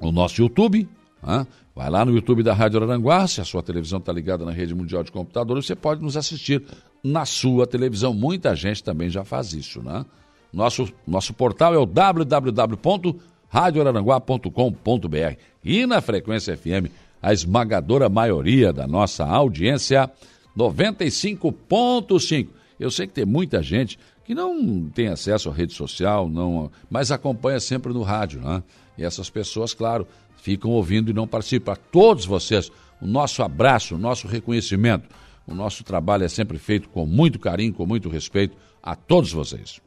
o 0.00 0.12
nosso 0.12 0.40
YouTube. 0.40 0.88
Né? 1.22 1.46
Vai 1.74 1.90
lá 1.90 2.04
no 2.04 2.12
YouTube 2.12 2.42
da 2.42 2.52
Rádio 2.52 2.82
Aranguá, 2.82 3.26
se 3.26 3.40
a 3.40 3.44
sua 3.44 3.62
televisão 3.62 3.98
está 3.98 4.12
ligada 4.12 4.44
na 4.44 4.52
rede 4.52 4.74
mundial 4.74 5.02
de 5.02 5.10
computadores, 5.10 5.66
você 5.66 5.74
pode 5.74 6.02
nos 6.02 6.16
assistir 6.16 6.62
na 7.02 7.24
sua 7.24 7.66
televisão. 7.66 8.14
Muita 8.14 8.54
gente 8.54 8.84
também 8.84 9.10
já 9.10 9.24
faz 9.24 9.52
isso, 9.52 9.82
né? 9.82 10.04
Nosso, 10.52 10.88
nosso 11.04 11.34
portal 11.34 11.74
é 11.74 11.78
o 11.78 11.86
www.radioararanguá.com.br 13.54 15.38
e 15.64 15.86
na 15.86 16.00
Frequência 16.00 16.56
FM, 16.56 16.90
a 17.22 17.32
esmagadora 17.32 18.08
maioria 18.08 18.72
da 18.72 18.86
nossa 18.86 19.24
audiência, 19.24 20.10
95.5. 20.58 22.48
Eu 22.78 22.90
sei 22.90 23.06
que 23.06 23.12
tem 23.12 23.24
muita 23.24 23.62
gente 23.62 23.96
que 24.24 24.34
não 24.34 24.88
tem 24.88 25.08
acesso 25.08 25.48
à 25.48 25.52
rede 25.52 25.72
social, 25.72 26.28
não, 26.28 26.70
mas 26.90 27.12
acompanha 27.12 27.60
sempre 27.60 27.92
no 27.92 28.02
rádio, 28.02 28.40
né? 28.40 28.62
E 28.98 29.04
essas 29.04 29.30
pessoas, 29.30 29.72
claro, 29.72 30.06
ficam 30.36 30.70
ouvindo 30.72 31.10
e 31.10 31.14
não 31.14 31.26
participam. 31.26 31.72
A 31.72 31.76
todos 31.76 32.24
vocês, 32.26 32.70
o 33.00 33.06
nosso 33.06 33.42
abraço, 33.42 33.94
o 33.94 33.98
nosso 33.98 34.26
reconhecimento. 34.26 35.08
O 35.46 35.54
nosso 35.54 35.84
trabalho 35.84 36.24
é 36.24 36.28
sempre 36.28 36.58
feito 36.58 36.88
com 36.88 37.04
muito 37.04 37.38
carinho, 37.38 37.74
com 37.74 37.86
muito 37.86 38.08
respeito 38.08 38.56
a 38.82 38.96
todos 38.96 39.30
vocês. 39.30 39.80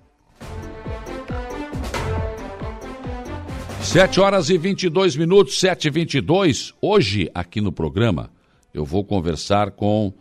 7 3.88 4.19
horas 4.19 4.50
e 4.50 4.58
22 4.58 5.15
minutos, 5.15 5.60
7 5.60 5.88
e 5.88 5.89
22. 5.89 6.73
Hoje, 6.82 7.32
aqui 7.34 7.62
no 7.62 7.71
programa, 7.71 8.30
eu 8.73 8.84
vou 8.84 9.02
conversar 9.02 9.71
com 9.71 10.13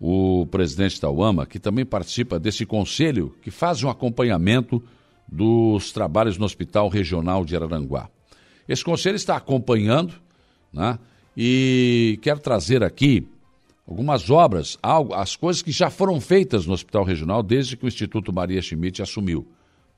o 0.00 0.44
presidente 0.46 1.00
da 1.00 1.08
UAMA, 1.08 1.46
que 1.46 1.60
também 1.60 1.86
participa 1.86 2.36
desse 2.36 2.66
conselho 2.66 3.32
que 3.40 3.48
faz 3.48 3.80
um 3.84 3.88
acompanhamento 3.88 4.82
dos 5.26 5.92
trabalhos 5.92 6.36
no 6.36 6.44
Hospital 6.44 6.88
Regional 6.88 7.44
de 7.44 7.54
Araranguá. 7.54 8.10
Esse 8.68 8.84
conselho 8.84 9.16
está 9.16 9.36
acompanhando 9.36 10.14
né, 10.72 10.98
e 11.36 12.18
quero 12.22 12.40
trazer 12.40 12.82
aqui 12.82 13.24
algumas 13.88 14.30
obras, 14.30 14.76
algo, 14.82 15.14
as 15.14 15.36
coisas 15.36 15.62
que 15.62 15.70
já 15.70 15.90
foram 15.90 16.20
feitas 16.20 16.66
no 16.66 16.74
Hospital 16.74 17.04
Regional 17.04 17.40
desde 17.40 17.76
que 17.76 17.84
o 17.84 17.88
Instituto 17.88 18.32
Maria 18.32 18.60
Schmidt 18.60 19.00
assumiu. 19.00 19.46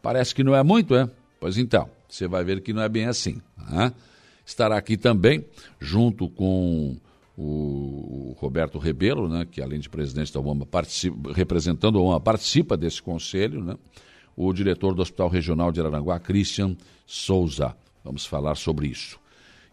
Parece 0.03 0.35
que 0.35 0.45
não 0.45 0.55
é 0.55 0.63
muito, 0.63 0.95
é? 0.95 1.09
Pois 1.41 1.57
então, 1.57 1.89
você 2.15 2.29
vai 2.29 2.45
ver 2.45 2.61
que 2.61 2.73
não 2.73 2.83
é 2.83 2.89
bem 2.89 3.07
assim. 3.07 3.41
Né? 3.71 3.93
Estará 4.47 4.77
aqui 4.77 4.97
também, 4.97 5.45
junto 5.81 6.29
com 6.29 6.97
o 7.37 8.37
Roberto 8.39 8.79
Rebelo, 8.79 9.29
né, 9.29 9.45
que 9.51 9.61
além 9.61 9.81
de 9.81 9.89
presidente 9.89 10.33
da 10.33 10.39
UAMA, 10.39 10.65
participa, 10.65 11.33
representando 11.33 11.99
a 11.99 12.03
UAMA, 12.03 12.21
participa 12.21 12.77
desse 12.77 13.03
conselho, 13.03 13.65
né, 13.65 13.77
o 14.37 14.53
diretor 14.53 14.95
do 14.95 15.03
Hospital 15.03 15.29
Regional 15.29 15.73
de 15.73 15.81
Araranguá, 15.81 16.21
Christian 16.21 16.77
Souza. 17.05 17.75
Vamos 18.05 18.25
falar 18.25 18.55
sobre 18.55 18.87
isso. 18.87 19.19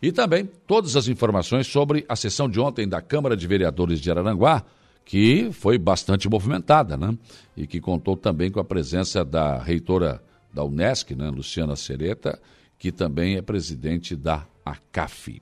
E 0.01 0.11
também 0.11 0.49
todas 0.65 0.95
as 0.95 1.07
informações 1.07 1.67
sobre 1.67 2.03
a 2.09 2.15
sessão 2.15 2.49
de 2.49 2.59
ontem 2.59 2.87
da 2.87 3.01
Câmara 3.01 3.37
de 3.37 3.45
Vereadores 3.45 3.99
de 3.99 4.09
Araranguá, 4.09 4.63
que 5.05 5.51
foi 5.51 5.77
bastante 5.77 6.27
movimentada, 6.27 6.97
né? 6.97 7.15
E 7.55 7.67
que 7.67 7.79
contou 7.79 8.17
também 8.17 8.49
com 8.49 8.59
a 8.59 8.63
presença 8.63 9.23
da 9.23 9.59
reitora 9.59 10.23
da 10.53 10.63
Unesc, 10.63 11.15
né, 11.15 11.29
Luciana 11.29 11.75
Sereta, 11.75 12.39
que 12.77 12.91
também 12.91 13.37
é 13.37 13.41
presidente 13.41 14.15
da 14.15 14.45
ACAF. 14.65 15.41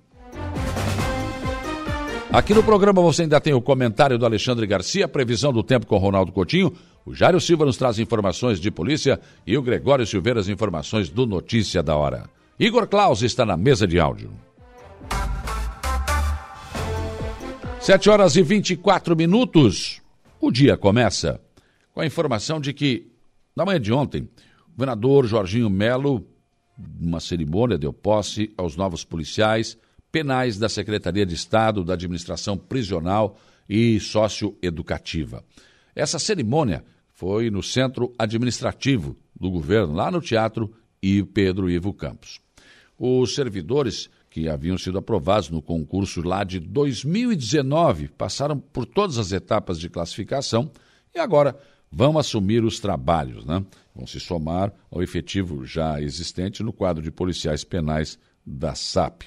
Aqui 2.32 2.54
no 2.54 2.64
programa 2.64 3.02
você 3.02 3.24
ainda 3.24 3.42
tem 3.42 3.54
o 3.54 3.62
comentário 3.62 4.18
do 4.18 4.26
Alexandre 4.26 4.68
Garcia, 4.68 5.08
previsão 5.08 5.52
do 5.52 5.64
tempo 5.64 5.88
com 5.88 5.98
Ronaldo 5.98 6.32
Coutinho, 6.32 6.72
o 7.06 7.14
Jário 7.14 7.42
Silva 7.42 7.66
nos 7.66 7.76
traz 7.76 7.98
informações 7.98 8.60
de 8.60 8.70
polícia 8.70 9.20
e 9.48 9.58
o 9.58 9.62
Gregório 9.64 10.06
Silveira 10.06 10.40
as 10.40 10.48
informações 10.48 11.10
do 11.10 11.26
Notícia 11.26 11.82
da 11.82 11.96
Hora. 11.96 12.30
Igor 12.60 12.88
Claus 12.88 13.24
está 13.24 13.46
na 13.46 13.58
mesa 13.58 13.88
de 13.88 14.00
áudio. 14.00 14.30
7 17.80 18.10
horas 18.10 18.36
e 18.36 18.44
24 18.44 19.16
minutos. 19.16 20.02
O 20.40 20.52
dia 20.52 20.78
começa 20.78 21.42
com 21.94 22.02
a 22.02 22.06
informação 22.06 22.60
de 22.60 22.74
que, 22.74 23.08
na 23.56 23.66
manhã 23.66 23.80
de 23.80 23.92
ontem, 23.92 24.30
governador 24.80 25.28
Jorginho 25.28 25.70
Melo, 25.70 26.26
numa 26.78 27.20
cerimônia, 27.20 27.78
deu 27.78 27.92
posse 27.92 28.54
aos 28.56 28.78
novos 28.78 29.04
policiais 29.04 29.78
penais 30.10 30.58
da 30.58 30.70
Secretaria 30.70 31.26
de 31.26 31.36
Estado 31.36 31.84
da 31.84 31.96
Administração 31.96 32.58
Prisional 32.58 33.38
e 33.68 34.00
Socioeducativa. 34.00 35.44
Essa 35.94 36.18
cerimônia 36.18 36.86
foi 37.14 37.50
no 37.50 37.62
centro 37.62 38.14
administrativo 38.18 39.18
do 39.38 39.52
governo, 39.52 39.94
lá 39.94 40.10
no 40.10 40.22
Teatro 40.22 40.74
e 41.04 41.24
Pedro 41.24 41.70
Ivo 41.70 41.94
Campos. 41.94 42.40
Os 42.98 43.36
servidores 43.36 44.10
que 44.30 44.48
haviam 44.48 44.78
sido 44.78 44.98
aprovados 44.98 45.50
no 45.50 45.62
concurso 45.62 46.22
lá 46.22 46.46
de 46.46 46.58
2019 46.58 48.08
passaram 48.18 48.58
por 48.58 48.86
todas 48.86 49.18
as 49.18 49.34
etapas 49.34 49.78
de 49.78 49.90
classificação 49.90 50.72
e 51.14 51.20
agora 51.20 51.60
vão 51.92 52.18
assumir 52.18 52.64
os 52.64 52.80
trabalhos, 52.80 53.44
né? 53.46 53.62
Vão 54.00 54.08
se 54.08 54.18
somar 54.18 54.72
ao 54.90 55.04
efetivo 55.04 55.66
já 55.66 56.02
existente 56.02 56.64
no 56.64 56.72
quadro 56.72 57.04
de 57.04 57.12
policiais 57.12 57.66
penais 57.66 58.18
da 58.46 58.74
SAP. 58.74 59.24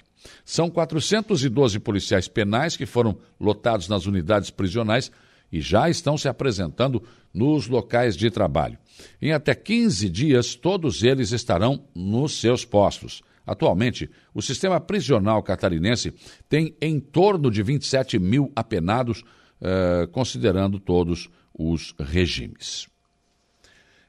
São 0.47 0.71
412 0.71 1.79
policiais 1.79 2.27
penais 2.27 2.75
que 2.75 2.87
foram 2.87 3.19
lotados 3.39 3.87
nas 3.87 4.07
unidades 4.07 4.49
prisionais 4.49 5.13
e 5.53 5.61
já 5.61 5.91
estão 5.91 6.17
se 6.17 6.27
apresentando 6.27 7.03
nos 7.35 7.69
locais 7.69 8.17
de 8.17 8.31
trabalho. 8.31 8.79
Em 9.21 9.33
até 9.33 9.55
15 9.55 10.09
dias, 10.09 10.55
todos 10.55 11.03
eles 11.03 11.33
estarão 11.33 11.85
nos 11.95 12.41
seus 12.41 12.65
postos. 12.65 13.21
Atualmente, 13.47 14.09
o 14.33 14.41
sistema 14.41 14.81
prisional 14.81 15.43
catarinense 15.43 16.15
tem 16.49 16.75
em 16.81 16.99
torno 16.99 17.51
de 17.51 17.63
27 17.63 18.19
mil 18.19 18.51
apenados, 18.57 19.23
eh, 19.61 20.09
considerando 20.11 20.81
todos 20.81 21.29
os 21.53 21.95
regimes. 21.99 22.91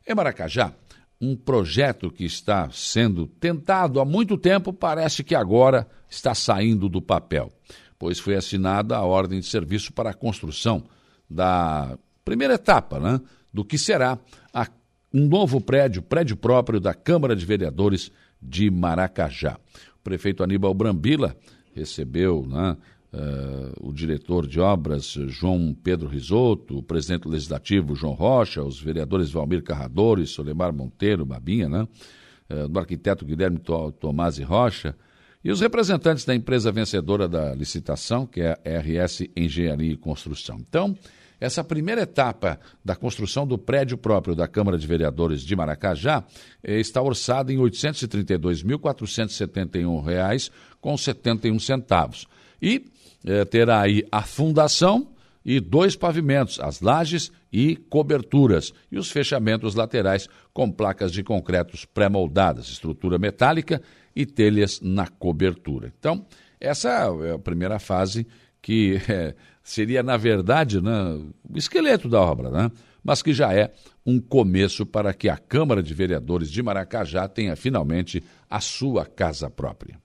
Em 0.06 0.14
Maracajá, 0.14 0.74
um 1.20 1.36
projeto 1.36 2.12
que 2.12 2.26
está 2.26 2.70
sendo 2.72 3.26
tentado 3.26 4.02
há 4.02 4.06
muito 4.06 4.38
tempo 4.38 4.74
parece 4.74 5.24
que 5.24 5.34
agora 5.34 5.88
está 6.10 6.36
saindo 6.36 6.90
do 6.90 7.02
papel, 7.02 7.52
pois 7.98 8.20
foi 8.20 8.36
assinada 8.36 8.98
a 8.98 9.04
ordem 9.04 9.40
de 9.40 9.46
serviço 9.46 9.94
para 9.94 10.10
a 10.10 10.14
construção 10.14 10.84
da 11.30 11.98
primeira 12.26 12.56
etapa 12.56 13.00
né, 13.00 13.22
do 13.54 13.64
que 13.64 13.78
será 13.78 14.20
a, 14.54 14.68
um 15.14 15.26
novo 15.26 15.62
prédio, 15.62 16.02
prédio 16.02 16.36
próprio 16.36 16.82
da 16.82 16.94
Câmara 16.94 17.36
de 17.36 17.46
Vereadores 17.46 18.12
de 18.42 18.70
Maracajá. 18.70 19.58
O 19.96 20.04
prefeito 20.04 20.44
Aníbal 20.44 20.74
Brambila 20.74 21.38
recebeu 21.74 22.46
né, 22.46 22.76
Uh, 23.14 23.90
o 23.90 23.94
diretor 23.94 24.48
de 24.48 24.60
obras 24.60 25.16
João 25.28 25.78
Pedro 25.84 26.08
Risotto, 26.08 26.80
o 26.80 26.82
presidente 26.82 27.28
legislativo 27.28 27.94
João 27.94 28.14
Rocha, 28.14 28.64
os 28.64 28.82
vereadores 28.82 29.30
Valmir 29.30 29.62
Carradores, 29.62 30.32
Solemar 30.32 30.74
Monteiro, 30.74 31.24
Babinha, 31.24 31.70
né? 31.70 31.88
Uh, 32.50 32.68
do 32.68 32.80
arquiteto 32.80 33.24
Guilherme 33.24 33.62
Tomás 34.00 34.40
e 34.40 34.44
Rocha, 34.44 34.96
e 35.44 35.52
os 35.52 35.62
representantes 35.62 36.26
da 36.26 36.34
empresa 36.34 36.72
vencedora 36.72 37.28
da 37.28 37.54
licitação, 37.54 38.26
que 38.26 38.42
é 38.42 38.54
a 38.54 38.80
RS 38.80 39.28
Engenharia 39.36 39.92
e 39.92 39.98
Construção. 39.98 40.58
Então, 40.58 40.98
essa 41.40 41.64
primeira 41.64 42.02
etapa 42.04 42.60
da 42.86 42.96
construção 42.96 43.46
do 43.46 43.58
prédio 43.58 43.98
próprio 43.98 44.34
da 44.34 44.48
Câmara 44.48 44.78
de 44.78 44.88
Vereadores 44.88 45.42
de 45.42 45.54
Maracajá 45.56 46.24
eh, 46.64 46.80
está 46.80 47.02
orçada 47.02 47.52
em 47.52 47.58
R$ 47.58 47.64
832.471,71 47.64 50.50
com 50.80 50.98
71 50.98 51.60
centavos. 51.60 52.26
E 52.62 52.86
é, 53.26 53.46
terá 53.46 53.82
aí 53.82 54.04
a 54.12 54.22
fundação 54.22 55.10
e 55.46 55.60
dois 55.60 55.96
pavimentos, 55.96 56.60
as 56.60 56.80
lajes 56.80 57.32
e 57.52 57.76
coberturas, 57.76 58.74
e 58.92 58.98
os 58.98 59.12
fechamentos 59.12 59.76
laterais 59.76 60.30
com 60.54 60.72
placas 60.72 61.12
de 61.12 61.24
concretos 61.24 61.86
pré-moldadas, 61.86 62.70
estrutura 62.70 63.18
metálica 63.18 63.82
e 64.16 64.26
telhas 64.26 64.80
na 64.82 65.08
cobertura. 65.08 65.92
Então, 66.00 66.26
essa 66.60 66.90
é 67.24 67.34
a 67.34 67.40
primeira 67.40 67.78
fase 67.78 68.26
que 68.62 69.02
é, 69.10 69.36
seria, 69.62 70.02
na 70.02 70.16
verdade, 70.16 70.82
né, 70.82 71.20
o 71.50 71.58
esqueleto 71.58 72.08
da 72.08 72.22
obra, 72.22 72.50
né? 72.50 72.72
mas 73.04 73.22
que 73.22 73.34
já 73.34 73.54
é 73.54 73.74
um 74.06 74.20
começo 74.20 74.86
para 74.86 75.14
que 75.14 75.28
a 75.28 75.38
Câmara 75.38 75.84
de 75.84 75.94
Vereadores 75.94 76.50
de 76.50 76.64
Maracajá 76.64 77.28
tenha 77.28 77.56
finalmente 77.56 78.24
a 78.50 78.62
sua 78.62 79.06
casa 79.06 79.50
própria. 79.50 80.03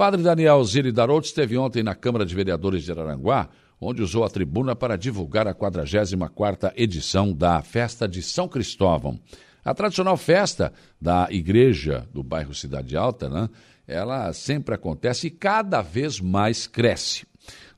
Padre 0.00 0.22
Daniel 0.22 0.64
Ziri 0.64 0.92
Darot 0.92 1.26
esteve 1.26 1.58
ontem 1.58 1.82
na 1.82 1.94
Câmara 1.94 2.24
de 2.24 2.34
Vereadores 2.34 2.84
de 2.84 2.90
Araranguá, 2.90 3.50
onde 3.78 4.00
usou 4.00 4.24
a 4.24 4.30
tribuna 4.30 4.74
para 4.74 4.96
divulgar 4.96 5.46
a 5.46 5.54
44ª 5.54 6.72
edição 6.74 7.34
da 7.34 7.60
Festa 7.60 8.08
de 8.08 8.22
São 8.22 8.48
Cristóvão. 8.48 9.20
A 9.62 9.74
tradicional 9.74 10.16
festa 10.16 10.72
da 10.98 11.28
igreja 11.30 12.08
do 12.14 12.22
bairro 12.22 12.54
Cidade 12.54 12.96
Alta, 12.96 13.28
né, 13.28 13.50
ela 13.86 14.32
sempre 14.32 14.74
acontece 14.74 15.26
e 15.26 15.30
cada 15.30 15.82
vez 15.82 16.18
mais 16.18 16.66
cresce. 16.66 17.26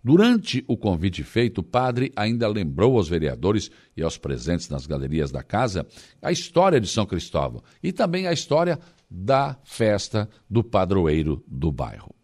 Durante 0.05 0.65
o 0.69 0.77
convite 0.77 1.25
feito, 1.25 1.59
o 1.59 1.65
padre 1.65 2.13
ainda 2.15 2.47
lembrou 2.47 2.99
aos 2.99 3.09
vereadores 3.09 3.69
e 3.97 4.03
aos 4.03 4.17
presentes 4.17 4.69
nas 4.69 4.87
galerias 4.87 5.33
da 5.33 5.43
casa 5.43 5.87
a 6.21 6.31
história 6.31 6.81
de 6.81 6.89
São 6.89 7.05
Cristóvão 7.05 7.63
e 7.83 7.93
também 7.93 8.29
a 8.29 8.33
história 8.33 8.79
da 9.15 9.59
festa 9.63 10.29
do 10.49 10.65
padroeiro 10.65 11.45
do 11.47 11.71
bairro. 11.71 12.15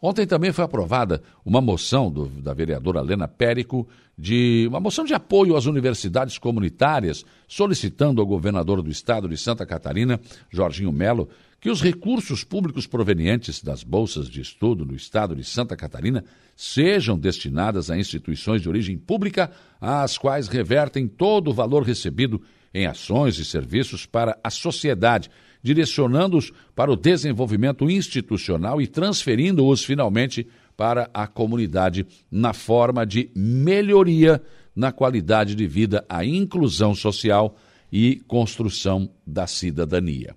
Ontem 0.00 0.26
também 0.26 0.52
foi 0.52 0.64
aprovada 0.64 1.22
uma 1.44 1.60
moção 1.60 2.10
do, 2.10 2.26
da 2.26 2.54
vereadora 2.54 3.00
Lena 3.00 3.26
Périco 3.26 3.86
de 4.16 4.66
uma 4.68 4.80
moção 4.80 5.04
de 5.04 5.12
apoio 5.12 5.56
às 5.56 5.66
universidades 5.66 6.38
comunitárias, 6.38 7.24
solicitando 7.48 8.20
ao 8.20 8.26
governador 8.26 8.80
do 8.80 8.90
estado 8.90 9.28
de 9.28 9.36
Santa 9.36 9.66
Catarina, 9.66 10.20
Jorginho 10.50 10.92
Melo, 10.92 11.28
que 11.60 11.68
os 11.68 11.82
recursos 11.82 12.44
públicos 12.44 12.86
provenientes 12.86 13.60
das 13.60 13.82
bolsas 13.82 14.30
de 14.30 14.40
estudo 14.40 14.86
no 14.86 14.94
estado 14.94 15.34
de 15.34 15.42
Santa 15.42 15.76
Catarina 15.76 16.24
sejam 16.54 17.18
destinadas 17.18 17.90
a 17.90 17.98
instituições 17.98 18.62
de 18.62 18.68
origem 18.68 18.96
pública, 18.96 19.50
às 19.80 20.16
quais 20.16 20.46
revertem 20.46 21.08
todo 21.08 21.50
o 21.50 21.54
valor 21.54 21.82
recebido 21.82 22.40
em 22.72 22.86
ações 22.86 23.38
e 23.38 23.44
serviços 23.44 24.06
para 24.06 24.38
a 24.44 24.50
sociedade 24.50 25.28
direcionando-os 25.62 26.52
para 26.74 26.90
o 26.90 26.96
desenvolvimento 26.96 27.90
institucional 27.90 28.80
e 28.80 28.86
transferindo-os 28.86 29.84
finalmente 29.84 30.46
para 30.76 31.10
a 31.12 31.26
comunidade 31.26 32.06
na 32.30 32.52
forma 32.52 33.04
de 33.04 33.30
melhoria 33.34 34.40
na 34.74 34.92
qualidade 34.92 35.56
de 35.56 35.66
vida, 35.66 36.04
a 36.08 36.24
inclusão 36.24 36.94
social 36.94 37.56
e 37.90 38.22
construção 38.28 39.10
da 39.26 39.46
cidadania. 39.46 40.36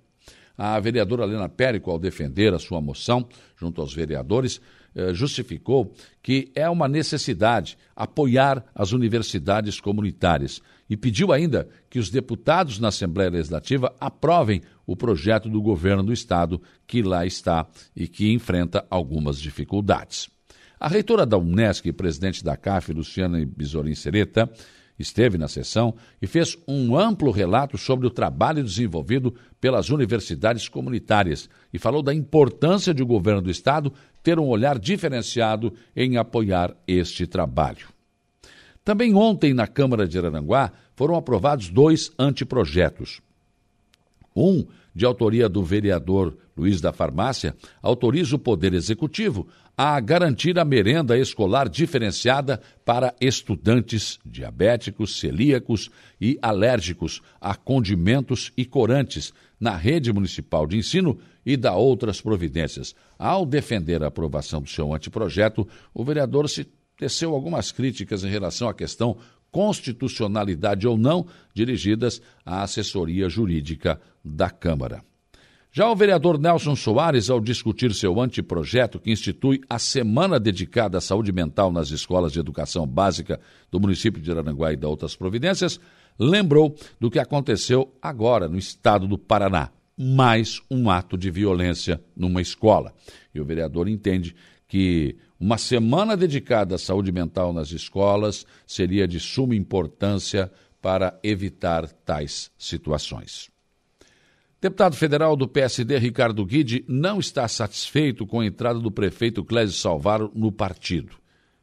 A 0.58 0.78
vereadora 0.80 1.24
Helena 1.24 1.48
Périco, 1.48 1.90
ao 1.90 1.98
defender 1.98 2.52
a 2.52 2.58
sua 2.58 2.80
moção 2.80 3.26
junto 3.56 3.80
aos 3.80 3.94
vereadores, 3.94 4.60
eh, 4.94 5.14
justificou 5.14 5.94
que 6.22 6.50
é 6.54 6.68
uma 6.68 6.88
necessidade 6.88 7.78
apoiar 7.94 8.64
as 8.74 8.92
universidades 8.92 9.80
comunitárias 9.80 10.60
e 10.92 10.96
pediu 10.96 11.32
ainda 11.32 11.66
que 11.88 11.98
os 11.98 12.10
deputados 12.10 12.78
na 12.78 12.88
Assembleia 12.88 13.30
Legislativa 13.30 13.96
aprovem 13.98 14.60
o 14.86 14.94
projeto 14.94 15.48
do 15.48 15.62
governo 15.62 16.02
do 16.02 16.12
Estado 16.12 16.60
que 16.86 17.00
lá 17.00 17.24
está 17.24 17.66
e 17.96 18.06
que 18.06 18.30
enfrenta 18.30 18.84
algumas 18.90 19.40
dificuldades. 19.40 20.28
A 20.78 20.88
reitora 20.88 21.24
da 21.24 21.38
Unesc 21.38 21.88
e 21.88 21.94
presidente 21.94 22.44
da 22.44 22.58
CAF, 22.58 22.92
Luciana 22.92 23.42
Bisolim 23.42 23.94
Sereta, 23.94 24.52
esteve 24.98 25.38
na 25.38 25.48
sessão 25.48 25.94
e 26.20 26.26
fez 26.26 26.58
um 26.68 26.94
amplo 26.94 27.30
relato 27.30 27.78
sobre 27.78 28.06
o 28.06 28.10
trabalho 28.10 28.62
desenvolvido 28.62 29.34
pelas 29.58 29.88
universidades 29.88 30.68
comunitárias 30.68 31.48
e 31.72 31.78
falou 31.78 32.02
da 32.02 32.12
importância 32.12 32.92
de 32.92 33.02
o 33.02 33.06
governo 33.06 33.40
do 33.40 33.50
Estado 33.50 33.90
ter 34.22 34.38
um 34.38 34.46
olhar 34.46 34.78
diferenciado 34.78 35.72
em 35.96 36.18
apoiar 36.18 36.76
este 36.86 37.26
trabalho. 37.26 37.88
Também 38.84 39.14
ontem, 39.14 39.54
na 39.54 39.66
Câmara 39.66 40.08
de 40.08 40.18
Araranguá, 40.18 40.72
foram 40.94 41.16
aprovados 41.16 41.68
dois 41.68 42.10
anteprojetos. 42.18 43.20
Um, 44.34 44.66
de 44.94 45.04
autoria 45.04 45.48
do 45.48 45.62
vereador 45.62 46.36
Luiz 46.56 46.80
da 46.80 46.92
Farmácia, 46.92 47.56
autoriza 47.80 48.36
o 48.36 48.38
Poder 48.38 48.74
Executivo 48.74 49.48
a 49.76 49.98
garantir 50.00 50.58
a 50.58 50.64
merenda 50.64 51.16
escolar 51.16 51.68
diferenciada 51.68 52.60
para 52.84 53.14
estudantes 53.20 54.18
diabéticos, 54.24 55.18
celíacos 55.18 55.90
e 56.20 56.38
alérgicos 56.42 57.22
a 57.40 57.54
condimentos 57.54 58.52
e 58.56 58.66
corantes 58.66 59.32
na 59.58 59.74
rede 59.74 60.12
municipal 60.12 60.66
de 60.66 60.76
ensino 60.76 61.18
e 61.44 61.56
da 61.56 61.74
outras 61.74 62.20
providências. 62.20 62.94
Ao 63.18 63.46
defender 63.46 64.02
a 64.02 64.08
aprovação 64.08 64.60
do 64.60 64.68
seu 64.68 64.92
anteprojeto, 64.92 65.66
o 65.94 66.04
vereador 66.04 66.48
se 66.50 66.66
teceu 66.98 67.34
algumas 67.34 67.72
críticas 67.72 68.22
em 68.24 68.28
relação 68.28 68.68
à 68.68 68.74
questão 68.74 69.16
constitucionalidade 69.52 70.88
ou 70.88 70.98
não, 70.98 71.26
dirigidas 71.54 72.20
à 72.44 72.62
assessoria 72.62 73.28
jurídica 73.28 74.00
da 74.24 74.50
Câmara. 74.50 75.04
Já 75.74 75.90
o 75.90 75.96
vereador 75.96 76.38
Nelson 76.38 76.76
Soares, 76.76 77.30
ao 77.30 77.40
discutir 77.40 77.94
seu 77.94 78.20
anteprojeto 78.20 79.00
que 79.00 79.10
institui 79.10 79.60
a 79.70 79.78
semana 79.78 80.38
dedicada 80.38 80.98
à 80.98 81.00
saúde 81.00 81.32
mental 81.32 81.72
nas 81.72 81.90
escolas 81.90 82.32
de 82.32 82.40
educação 82.40 82.86
básica 82.86 83.40
do 83.70 83.80
município 83.80 84.20
de 84.20 84.30
Aranguá 84.30 84.72
e 84.72 84.76
de 84.76 84.84
outras 84.84 85.16
providências, 85.16 85.80
lembrou 86.18 86.76
do 87.00 87.10
que 87.10 87.18
aconteceu 87.18 87.90
agora 88.02 88.48
no 88.48 88.58
estado 88.58 89.06
do 89.06 89.16
Paraná. 89.16 89.70
Mais 89.96 90.60
um 90.70 90.90
ato 90.90 91.16
de 91.16 91.30
violência 91.30 92.02
numa 92.14 92.42
escola. 92.42 92.92
E 93.34 93.40
o 93.40 93.44
vereador 93.44 93.88
entende 93.88 94.34
que 94.68 95.16
uma 95.42 95.58
semana 95.58 96.16
dedicada 96.16 96.76
à 96.76 96.78
saúde 96.78 97.10
mental 97.10 97.52
nas 97.52 97.72
escolas 97.72 98.46
seria 98.64 99.08
de 99.08 99.18
suma 99.18 99.56
importância 99.56 100.52
para 100.80 101.18
evitar 101.20 101.88
tais 101.88 102.48
situações. 102.56 103.50
Deputado 104.60 104.94
federal 104.94 105.34
do 105.34 105.48
PSD, 105.48 105.98
Ricardo 105.98 106.46
Guide, 106.46 106.84
não 106.86 107.18
está 107.18 107.48
satisfeito 107.48 108.24
com 108.24 108.38
a 108.38 108.46
entrada 108.46 108.78
do 108.78 108.88
prefeito 108.88 109.44
Clésio 109.44 109.76
Salvaro 109.76 110.30
no 110.32 110.52
partido. 110.52 111.16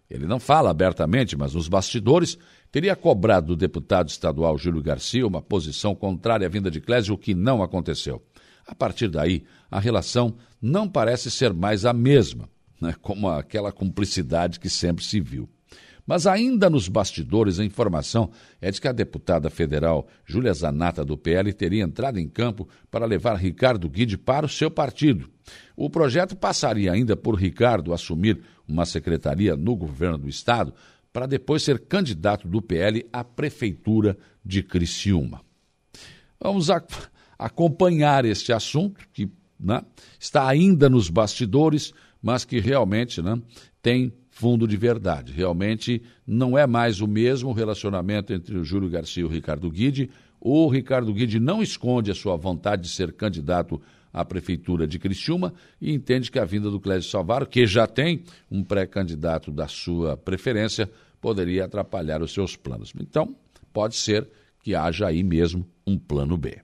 Ele 0.09 0.25
não 0.25 0.41
fala 0.41 0.69
abertamente, 0.69 1.37
mas 1.37 1.53
nos 1.53 1.69
bastidores 1.69 2.37
teria 2.69 2.97
cobrado 2.97 3.47
do 3.47 3.55
deputado 3.55 4.09
estadual 4.09 4.57
Júlio 4.57 4.83
Garcia 4.83 5.25
uma 5.25 5.41
posição 5.41 5.95
contrária 5.95 6.45
à 6.45 6.49
vinda 6.49 6.69
de 6.69 6.81
Clésio, 6.81 7.13
o 7.13 7.17
que 7.17 7.33
não 7.33 7.63
aconteceu. 7.63 8.21
A 8.67 8.75
partir 8.75 9.07
daí, 9.07 9.45
a 9.71 9.79
relação 9.79 10.35
não 10.61 10.85
parece 10.85 11.31
ser 11.31 11.53
mais 11.53 11.85
a 11.85 11.93
mesma, 11.93 12.49
né, 12.79 12.95
como 13.01 13.29
aquela 13.29 13.71
cumplicidade 13.71 14.59
que 14.59 14.69
sempre 14.69 15.03
se 15.03 15.19
viu. 15.19 15.49
Mas 16.05 16.25
ainda 16.25 16.71
nos 16.71 16.87
bastidores, 16.87 17.59
a 17.59 17.63
informação 17.63 18.31
é 18.59 18.71
de 18.71 18.81
que 18.81 18.87
a 18.87 18.91
deputada 18.91 19.47
federal 19.49 20.07
Júlia 20.25 20.51
Zanata, 20.53 21.05
do 21.05 21.15
PL, 21.15 21.53
teria 21.53 21.83
entrado 21.83 22.17
em 22.17 22.27
campo 22.27 22.67
para 22.89 23.05
levar 23.05 23.35
Ricardo 23.35 23.87
Guide 23.87 24.17
para 24.17 24.45
o 24.45 24.49
seu 24.49 24.71
partido. 24.71 25.29
O 25.75 25.87
projeto 25.87 26.35
passaria 26.35 26.91
ainda 26.91 27.15
por 27.15 27.35
Ricardo 27.35 27.93
assumir 27.93 28.41
uma 28.67 28.87
secretaria 28.87 29.55
no 29.55 29.75
governo 29.75 30.17
do 30.17 30.27
Estado, 30.27 30.73
para 31.13 31.27
depois 31.27 31.61
ser 31.61 31.79
candidato 31.79 32.47
do 32.47 32.59
PL 32.59 33.07
à 33.13 33.23
Prefeitura 33.23 34.17
de 34.43 34.63
Criciúma. 34.63 35.41
Vamos 36.39 36.71
a, 36.71 36.83
acompanhar 37.37 38.25
este 38.25 38.51
assunto, 38.51 38.99
que 39.13 39.29
né, 39.59 39.83
está 40.19 40.47
ainda 40.47 40.89
nos 40.89 41.09
bastidores, 41.09 41.93
mas 42.21 42.45
que 42.45 42.59
realmente 42.59 43.21
né, 43.21 43.41
tem 43.81 44.13
fundo 44.29 44.67
de 44.67 44.77
verdade. 44.77 45.33
Realmente 45.33 46.01
não 46.25 46.57
é 46.57 46.65
mais 46.65 47.01
o 47.01 47.07
mesmo 47.07 47.51
relacionamento 47.51 48.33
entre 48.33 48.57
o 48.57 48.63
Júlio 48.63 48.89
Garcia 48.89 49.21
e 49.21 49.25
o 49.25 49.29
Ricardo 49.29 49.69
Guide. 49.69 50.09
O 50.39 50.67
Ricardo 50.69 51.13
Guide 51.13 51.39
não 51.39 51.61
esconde 51.61 52.11
a 52.11 52.15
sua 52.15 52.37
vontade 52.37 52.83
de 52.83 52.89
ser 52.89 53.11
candidato 53.13 53.81
à 54.13 54.23
prefeitura 54.23 54.87
de 54.87 54.97
Criciúma 54.97 55.53
e 55.79 55.93
entende 55.93 56.31
que 56.31 56.39
a 56.39 56.45
vinda 56.45 56.69
do 56.69 56.79
Clésio 56.79 57.09
Salvaro, 57.09 57.45
que 57.45 57.65
já 57.67 57.85
tem 57.85 58.23
um 58.49 58.63
pré-candidato 58.63 59.51
da 59.51 59.67
sua 59.67 60.17
preferência, 60.17 60.89
poderia 61.19 61.65
atrapalhar 61.65 62.21
os 62.21 62.33
seus 62.33 62.55
planos. 62.55 62.93
Então, 62.99 63.35
pode 63.73 63.95
ser 63.95 64.27
que 64.61 64.73
haja 64.73 65.07
aí 65.07 65.23
mesmo 65.23 65.67
um 65.85 65.97
plano 65.97 66.37
B. 66.37 66.59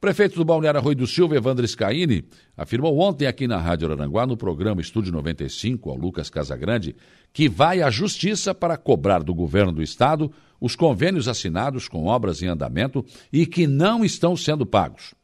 Prefeito 0.00 0.36
do 0.36 0.44
Balneário 0.44 0.78
Arroio 0.78 0.96
do 0.96 1.06
Silva, 1.06 1.36
Evandro 1.36 1.66
Scaini, 1.66 2.28
afirmou 2.54 2.98
ontem 2.98 3.26
aqui 3.26 3.48
na 3.48 3.56
Rádio 3.56 3.90
Aranguá, 3.90 4.26
no 4.26 4.36
programa 4.36 4.82
Estúdio 4.82 5.10
95, 5.10 5.88
ao 5.88 5.96
Lucas 5.96 6.28
Casagrande, 6.28 6.94
que 7.32 7.48
vai 7.48 7.80
à 7.80 7.88
Justiça 7.88 8.54
para 8.54 8.76
cobrar 8.76 9.22
do 9.22 9.34
governo 9.34 9.72
do 9.72 9.82
Estado 9.82 10.30
os 10.60 10.76
convênios 10.76 11.28
assinados 11.28 11.88
com 11.88 12.04
obras 12.04 12.42
em 12.42 12.46
andamento 12.46 13.04
e 13.32 13.46
que 13.46 13.66
não 13.66 14.04
estão 14.04 14.36
sendo 14.36 14.66
pagos. 14.66 15.14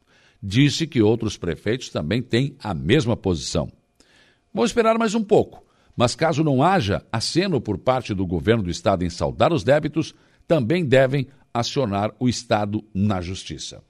Disse 0.41 0.87
que 0.87 1.03
outros 1.03 1.37
prefeitos 1.37 1.89
também 1.89 2.21
têm 2.21 2.55
a 2.61 2.73
mesma 2.73 3.15
posição. 3.15 3.71
Vou 4.51 4.65
esperar 4.65 4.97
mais 4.97 5.13
um 5.13 5.23
pouco, 5.23 5.63
mas 5.95 6.15
caso 6.15 6.43
não 6.43 6.63
haja 6.63 7.05
aceno 7.11 7.61
por 7.61 7.77
parte 7.77 8.11
do 8.11 8.25
governo 8.25 8.63
do 8.63 8.71
Estado 8.71 9.05
em 9.05 9.09
saldar 9.09 9.53
os 9.53 9.63
débitos, 9.63 10.15
também 10.47 10.83
devem 10.83 11.27
acionar 11.53 12.11
o 12.19 12.27
Estado 12.27 12.83
na 12.91 13.21
Justiça. 13.21 13.83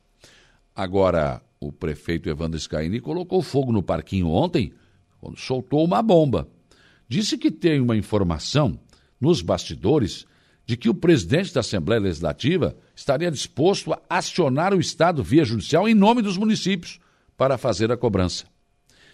Agora, 0.75 1.41
o 1.59 1.71
prefeito 1.71 2.29
Evandro 2.29 2.59
Scaini 2.59 2.99
colocou 2.99 3.41
fogo 3.41 3.71
no 3.71 3.83
parquinho 3.83 4.27
ontem, 4.27 4.73
quando 5.19 5.37
soltou 5.37 5.83
uma 5.83 6.01
bomba. 6.01 6.47
Disse 7.07 7.37
que 7.37 7.51
tem 7.51 7.79
uma 7.79 7.95
informação 7.95 8.79
nos 9.19 9.41
bastidores 9.41 10.25
de 10.65 10.75
que 10.77 10.89
o 10.89 10.93
presidente 10.93 11.53
da 11.53 11.59
Assembleia 11.59 12.01
Legislativa 12.01 12.75
estaria 12.95 13.29
disposto 13.29 13.93
a 13.93 14.01
acionar 14.09 14.73
o 14.73 14.79
Estado 14.79 15.23
via 15.23 15.43
judicial 15.43 15.87
em 15.87 15.93
nome 15.93 16.21
dos 16.21 16.37
municípios 16.37 16.99
para 17.37 17.57
fazer 17.57 17.91
a 17.91 17.97
cobrança. 17.97 18.45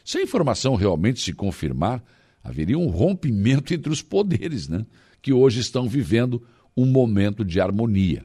Se 0.06 0.18
a 0.18 0.22
informação 0.22 0.76
realmente 0.76 1.20
se 1.20 1.34
confirmar, 1.34 2.04
haveria 2.44 2.78
um 2.78 2.88
rompimento 2.88 3.74
entre 3.74 3.92
os 3.92 4.02
poderes, 4.02 4.68
né? 4.68 4.86
que 5.22 5.34
hoje 5.34 5.60
estão 5.60 5.88
vivendo 5.88 6.42
um 6.76 6.86
momento 6.86 7.44
de 7.44 7.60
harmonia. 7.60 8.24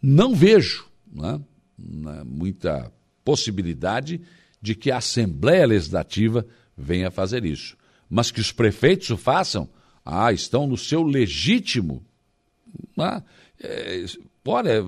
Não 0.00 0.34
vejo, 0.34 0.86
né? 1.12 1.40
Muita 1.78 2.90
possibilidade 3.24 4.20
de 4.62 4.74
que 4.74 4.90
a 4.90 4.98
Assembleia 4.98 5.66
Legislativa 5.66 6.46
venha 6.76 7.10
fazer 7.10 7.44
isso. 7.44 7.76
Mas 8.08 8.30
que 8.30 8.40
os 8.40 8.52
prefeitos 8.52 9.10
o 9.10 9.16
façam, 9.16 9.68
ah, 10.04 10.32
estão 10.32 10.66
no 10.66 10.76
seu 10.76 11.02
legítimo, 11.02 12.04
ah, 12.98 13.22
é, 13.60 14.04
olha, 14.46 14.84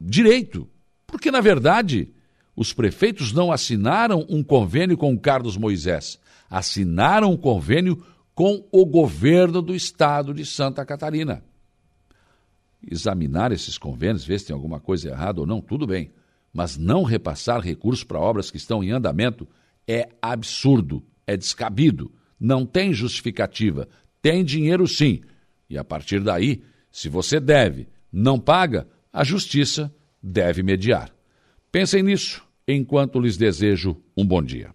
direito. 0.00 0.68
Porque, 1.06 1.30
na 1.30 1.40
verdade, 1.40 2.12
os 2.54 2.72
prefeitos 2.72 3.32
não 3.32 3.50
assinaram 3.50 4.24
um 4.28 4.42
convênio 4.42 4.96
com 4.96 5.12
o 5.12 5.18
Carlos 5.18 5.56
Moisés, 5.56 6.18
assinaram 6.48 7.32
um 7.32 7.36
convênio 7.36 8.04
com 8.34 8.66
o 8.70 8.86
governo 8.86 9.60
do 9.60 9.74
estado 9.74 10.32
de 10.32 10.46
Santa 10.46 10.84
Catarina. 10.84 11.42
Examinar 12.88 13.52
esses 13.52 13.76
convênios, 13.76 14.24
ver 14.24 14.38
se 14.38 14.46
tem 14.46 14.54
alguma 14.54 14.80
coisa 14.80 15.10
errada 15.10 15.40
ou 15.40 15.46
não, 15.46 15.60
tudo 15.60 15.86
bem 15.86 16.12
mas 16.52 16.76
não 16.76 17.02
repassar 17.02 17.60
recursos 17.60 18.04
para 18.04 18.18
obras 18.18 18.50
que 18.50 18.56
estão 18.56 18.82
em 18.82 18.90
andamento 18.90 19.48
é 19.86 20.08
absurdo, 20.20 21.04
é 21.26 21.36
descabido, 21.36 22.12
não 22.38 22.64
tem 22.64 22.92
justificativa. 22.92 23.88
Tem 24.22 24.44
dinheiro 24.44 24.86
sim. 24.86 25.20
E 25.68 25.78
a 25.78 25.84
partir 25.84 26.20
daí, 26.20 26.62
se 26.90 27.08
você 27.08 27.38
deve, 27.38 27.88
não 28.12 28.38
paga, 28.38 28.88
a 29.12 29.24
justiça 29.24 29.94
deve 30.22 30.62
mediar. 30.62 31.14
Pensem 31.70 32.02
nisso 32.02 32.42
enquanto 32.66 33.20
lhes 33.20 33.36
desejo 33.36 33.96
um 34.16 34.24
bom 34.26 34.42
dia. 34.42 34.74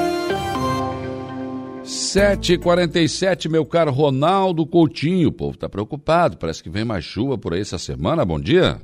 7h47, 1.91 3.49
meu 3.49 3.65
caro 3.65 3.91
Ronaldo 3.91 4.65
Coutinho. 4.65 5.27
O 5.27 5.31
povo 5.33 5.55
está 5.55 5.67
preocupado, 5.67 6.37
parece 6.37 6.63
que 6.63 6.69
vem 6.69 6.85
mais 6.85 7.03
chuva 7.03 7.37
por 7.37 7.53
aí 7.53 7.59
essa 7.59 7.77
semana. 7.77 8.23
Bom 8.23 8.39
dia. 8.39 8.79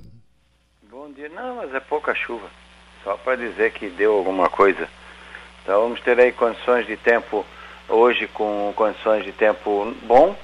Bom 0.92 1.10
dia. 1.12 1.30
Não, 1.30 1.56
mas 1.56 1.74
é 1.74 1.80
pouca 1.80 2.14
chuva. 2.14 2.46
Só 3.06 3.16
para 3.16 3.38
dizer 3.38 3.72
que 3.72 3.88
deu 3.88 4.14
alguma 4.14 4.50
coisa. 4.50 4.90
Então 5.64 5.84
vamos 5.84 6.02
ter 6.02 6.20
aí 6.20 6.34
condições 6.34 6.86
de 6.86 6.98
tempo 6.98 7.46
hoje 7.88 8.28
com 8.28 8.74
condições 8.76 9.24
de 9.24 9.32
tempo 9.32 9.96
bom, 10.04 10.36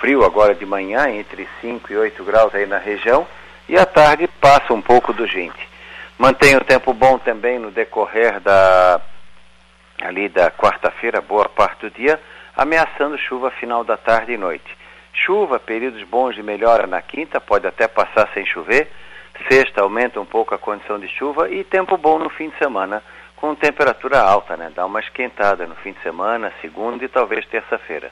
frio 0.00 0.24
agora 0.24 0.54
de 0.54 0.64
manhã, 0.64 1.10
entre 1.10 1.48
5 1.60 1.92
e 1.92 1.96
8 1.96 2.22
graus 2.22 2.54
aí 2.54 2.66
na 2.66 2.78
região, 2.78 3.26
e 3.68 3.76
à 3.76 3.84
tarde 3.84 4.28
passa 4.40 4.72
um 4.72 4.80
pouco 4.80 5.12
do 5.12 5.26
20. 5.26 5.52
Mantém 6.16 6.56
o 6.56 6.64
tempo 6.64 6.94
bom 6.94 7.18
também 7.18 7.58
no 7.58 7.72
decorrer 7.72 8.38
da 8.38 9.00
ali 10.06 10.28
da 10.28 10.50
quarta-feira, 10.50 11.20
boa 11.20 11.48
parte 11.48 11.86
do 11.86 11.90
dia, 11.90 12.20
ameaçando 12.56 13.16
chuva 13.18 13.50
final 13.50 13.84
da 13.84 13.96
tarde 13.96 14.32
e 14.32 14.36
noite. 14.36 14.76
Chuva, 15.12 15.58
períodos 15.58 16.02
bons 16.04 16.34
de 16.34 16.42
melhora 16.42 16.86
na 16.86 17.00
quinta, 17.00 17.40
pode 17.40 17.66
até 17.66 17.86
passar 17.86 18.28
sem 18.34 18.44
chover. 18.46 18.90
Sexta 19.48 19.82
aumenta 19.82 20.20
um 20.20 20.24
pouco 20.24 20.54
a 20.54 20.58
condição 20.58 20.98
de 20.98 21.08
chuva 21.08 21.50
e 21.50 21.64
tempo 21.64 21.96
bom 21.96 22.18
no 22.18 22.30
fim 22.30 22.48
de 22.48 22.58
semana, 22.58 23.02
com 23.36 23.54
temperatura 23.54 24.20
alta, 24.20 24.56
né? 24.56 24.70
Dá 24.74 24.86
uma 24.86 25.00
esquentada 25.00 25.66
no 25.66 25.74
fim 25.76 25.92
de 25.92 26.00
semana, 26.00 26.52
segunda 26.60 27.04
e 27.04 27.08
talvez 27.08 27.46
terça-feira. 27.46 28.10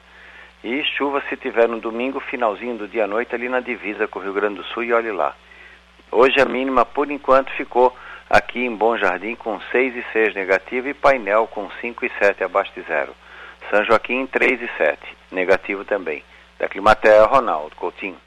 E 0.63 0.83
chuva 0.83 1.23
se 1.27 1.35
tiver 1.37 1.67
no 1.67 1.79
domingo, 1.79 2.19
finalzinho 2.19 2.77
do 2.77 2.87
dia 2.87 3.05
à 3.05 3.07
noite, 3.07 3.33
ali 3.33 3.49
na 3.49 3.59
divisa 3.59 4.07
com 4.07 4.19
o 4.19 4.21
Rio 4.21 4.33
Grande 4.33 4.55
do 4.55 4.63
Sul, 4.65 4.83
e 4.83 4.93
olhe 4.93 5.11
lá. 5.11 5.33
Hoje 6.11 6.39
a 6.39 6.45
mínima, 6.45 6.85
por 6.85 7.09
enquanto, 7.09 7.51
ficou 7.53 7.95
aqui 8.31 8.59
em 8.59 8.73
Bom 8.73 8.97
Jardim 8.97 9.35
com 9.35 9.59
6 9.59 9.93
e 9.93 10.05
6 10.13 10.35
negativo 10.35 10.87
e 10.87 10.93
painel 10.93 11.47
com 11.47 11.69
5 11.81 12.05
e 12.05 12.11
7 12.17 12.43
abaixo 12.45 12.71
de 12.73 12.81
zero. 12.83 13.13
São 13.69 13.83
Joaquim 13.83 14.25
3 14.25 14.61
e 14.61 14.69
7, 14.77 14.99
negativo 15.31 15.83
também. 15.83 16.23
Da 16.57 16.69
Climatea, 16.69 17.25
Ronaldo 17.25 17.75
Coutinho. 17.75 18.17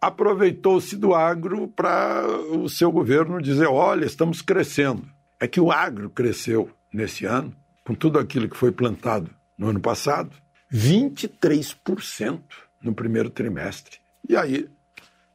Aproveitou-se 0.00 0.96
do 0.96 1.14
agro 1.14 1.68
para 1.68 2.26
o 2.52 2.68
seu 2.68 2.92
governo 2.92 3.40
dizer: 3.40 3.66
olha, 3.66 4.04
estamos 4.04 4.42
crescendo. 4.42 5.06
É 5.40 5.46
que 5.46 5.60
o 5.60 5.72
agro 5.72 6.10
cresceu 6.10 6.70
nesse 6.92 7.24
ano, 7.24 7.54
com 7.86 7.94
tudo 7.94 8.18
aquilo 8.18 8.48
que 8.48 8.56
foi 8.56 8.72
plantado 8.72 9.30
no 9.58 9.68
ano 9.68 9.80
passado, 9.80 10.30
23% 10.72 12.40
no 12.82 12.94
primeiro 12.94 13.30
trimestre. 13.30 13.98
E 14.28 14.36
aí 14.36 14.68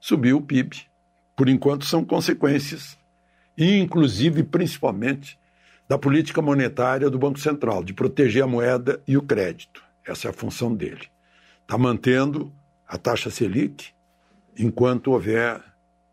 subiu 0.06 0.38
o 0.38 0.42
PIB. 0.42 0.84
Por 1.36 1.50
enquanto 1.50 1.84
são 1.84 2.06
consequências, 2.06 2.96
inclusive 3.58 4.44
principalmente 4.44 5.40
da 5.90 5.98
política 5.98 6.44
monetária 6.44 7.10
do 7.10 7.18
Banco 7.18 7.40
Central, 7.40 7.84
de 7.84 7.92
proteger 7.92 8.44
a 8.44 8.48
moeda 8.48 9.02
e 9.08 9.18
o 9.18 9.24
crédito. 9.24 9.84
Essa 10.06 10.28
é 10.28 10.30
a 10.30 10.34
função 10.34 10.76
dele. 10.76 11.08
Está 11.64 11.76
mantendo 11.76 12.54
a 12.88 13.00
taxa 13.00 13.32
Selic 13.32 13.88
enquanto 14.56 15.12
houver 15.12 15.60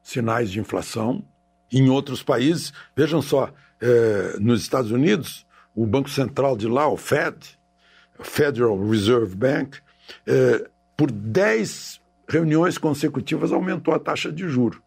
sinais 0.02 0.50
de 0.50 0.58
inflação. 0.58 1.22
Em 1.70 1.90
outros 1.90 2.22
países, 2.22 2.72
vejam 2.96 3.20
só, 3.20 3.52
eh, 3.78 4.36
nos 4.40 4.62
Estados 4.62 4.90
Unidos, 4.90 5.46
o 5.74 5.86
Banco 5.86 6.08
Central 6.08 6.56
de 6.56 6.66
lá, 6.66 6.88
o 6.88 6.96
Fed, 6.96 7.58
Federal 8.20 8.88
Reserve 8.88 9.36
Bank, 9.36 9.78
eh, 10.26 10.66
por 10.96 11.10
10 11.10 12.01
reuniões 12.32 12.78
consecutivas 12.78 13.52
aumentou 13.52 13.92
a 13.92 13.98
taxa 13.98 14.32
de 14.32 14.48
juro. 14.48 14.82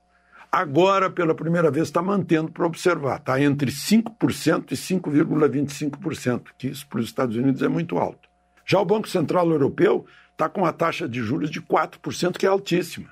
Agora, 0.52 1.12
pela 1.12 1.36
primeira 1.36 1.70
vez, 1.70 1.88
está 1.88 2.02
mantendo 2.02 2.52
para 2.52 2.66
observar. 2.66 3.18
Está 3.18 3.40
entre 3.40 3.70
5% 3.70 4.72
e 4.72 4.76
5,25%, 4.76 6.48
que 6.58 6.68
isso 6.68 6.88
para 6.88 7.00
os 7.00 7.06
Estados 7.06 7.36
Unidos 7.36 7.62
é 7.62 7.68
muito 7.68 7.98
alto. 7.98 8.28
Já 8.66 8.80
o 8.80 8.86
Banco 8.86 9.08
Central 9.08 9.48
Europeu 9.52 10.06
está 10.32 10.50
com 10.50 10.62
uma 10.62 10.74
taxa 10.74 11.08
de 11.08 11.22
juros 11.22 11.52
de 11.52 11.62
4%, 11.62 12.38
que 12.38 12.48
é 12.48 12.50
altíssima. 12.50 13.10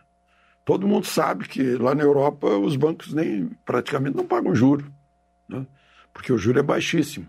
Todo 0.66 0.88
mundo 0.88 1.06
sabe 1.06 1.48
que 1.48 1.76
lá 1.76 1.94
na 1.94 2.04
Europa 2.04 2.48
os 2.48 2.76
bancos 2.76 3.14
nem 3.14 3.52
praticamente 3.64 4.18
não 4.18 4.26
pagam 4.26 4.56
juro, 4.56 4.92
né? 5.48 5.66
porque 6.12 6.34
o 6.34 6.38
juro 6.38 6.58
é 6.58 6.64
baixíssimo. 6.64 7.28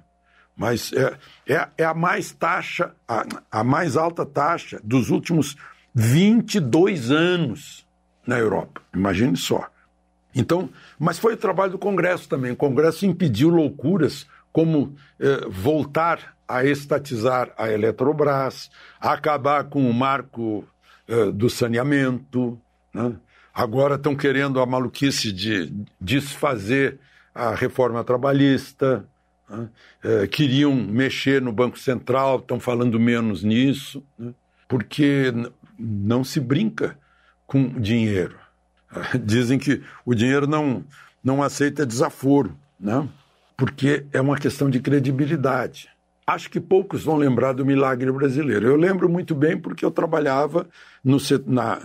Mas 0.56 0.92
é, 0.92 1.18
é, 1.46 1.68
é 1.78 1.84
a 1.84 1.92
mais 1.92 2.32
taxa, 2.32 2.94
a, 3.06 3.26
a 3.50 3.64
mais 3.64 3.96
alta 3.96 4.24
taxa 4.24 4.80
dos 4.82 5.10
últimos 5.10 5.56
22 5.94 7.10
anos 7.10 7.86
na 8.26 8.38
Europa. 8.38 8.82
Imagine 8.94 9.36
só. 9.36 9.68
Então, 10.34 10.68
mas 10.98 11.18
foi 11.18 11.34
o 11.34 11.36
trabalho 11.36 11.72
do 11.72 11.78
Congresso 11.78 12.28
também. 12.28 12.50
O 12.52 12.56
Congresso 12.56 13.06
impediu 13.06 13.48
loucuras 13.48 14.26
como 14.52 14.96
eh, 15.20 15.46
voltar 15.48 16.34
a 16.46 16.64
estatizar 16.64 17.52
a 17.56 17.70
Eletrobras, 17.70 18.70
acabar 19.00 19.64
com 19.64 19.88
o 19.88 19.94
marco 19.94 20.66
eh, 21.08 21.30
do 21.30 21.48
saneamento. 21.48 22.58
Né? 22.92 23.14
Agora 23.52 23.94
estão 23.94 24.16
querendo 24.16 24.60
a 24.60 24.66
maluquice 24.66 25.32
de 25.32 25.72
desfazer 26.00 26.98
a 27.34 27.54
reforma 27.54 28.02
trabalhista. 28.02 29.04
Né? 29.48 29.68
Eh, 30.02 30.26
queriam 30.26 30.74
mexer 30.74 31.40
no 31.40 31.52
Banco 31.52 31.78
Central, 31.78 32.38
estão 32.38 32.58
falando 32.58 32.98
menos 32.98 33.44
nisso, 33.44 34.02
né? 34.18 34.32
porque 34.68 35.32
não 35.78 36.24
se 36.24 36.40
brinca 36.40 36.98
com 37.46 37.68
dinheiro. 37.80 38.38
Dizem 39.24 39.58
que 39.58 39.82
o 40.04 40.14
dinheiro 40.14 40.46
não, 40.46 40.84
não 41.22 41.42
aceita 41.42 41.86
desaforo, 41.86 42.56
né? 42.78 43.08
porque 43.56 44.04
é 44.12 44.20
uma 44.20 44.36
questão 44.36 44.68
de 44.68 44.80
credibilidade. 44.80 45.88
Acho 46.26 46.50
que 46.50 46.60
poucos 46.60 47.04
vão 47.04 47.16
lembrar 47.16 47.52
do 47.52 47.66
milagre 47.66 48.10
brasileiro. 48.10 48.66
Eu 48.66 48.76
lembro 48.76 49.08
muito 49.08 49.34
bem 49.34 49.58
porque 49.58 49.84
eu 49.84 49.90
trabalhava 49.90 50.66
no, 51.04 51.18
na, 51.46 51.78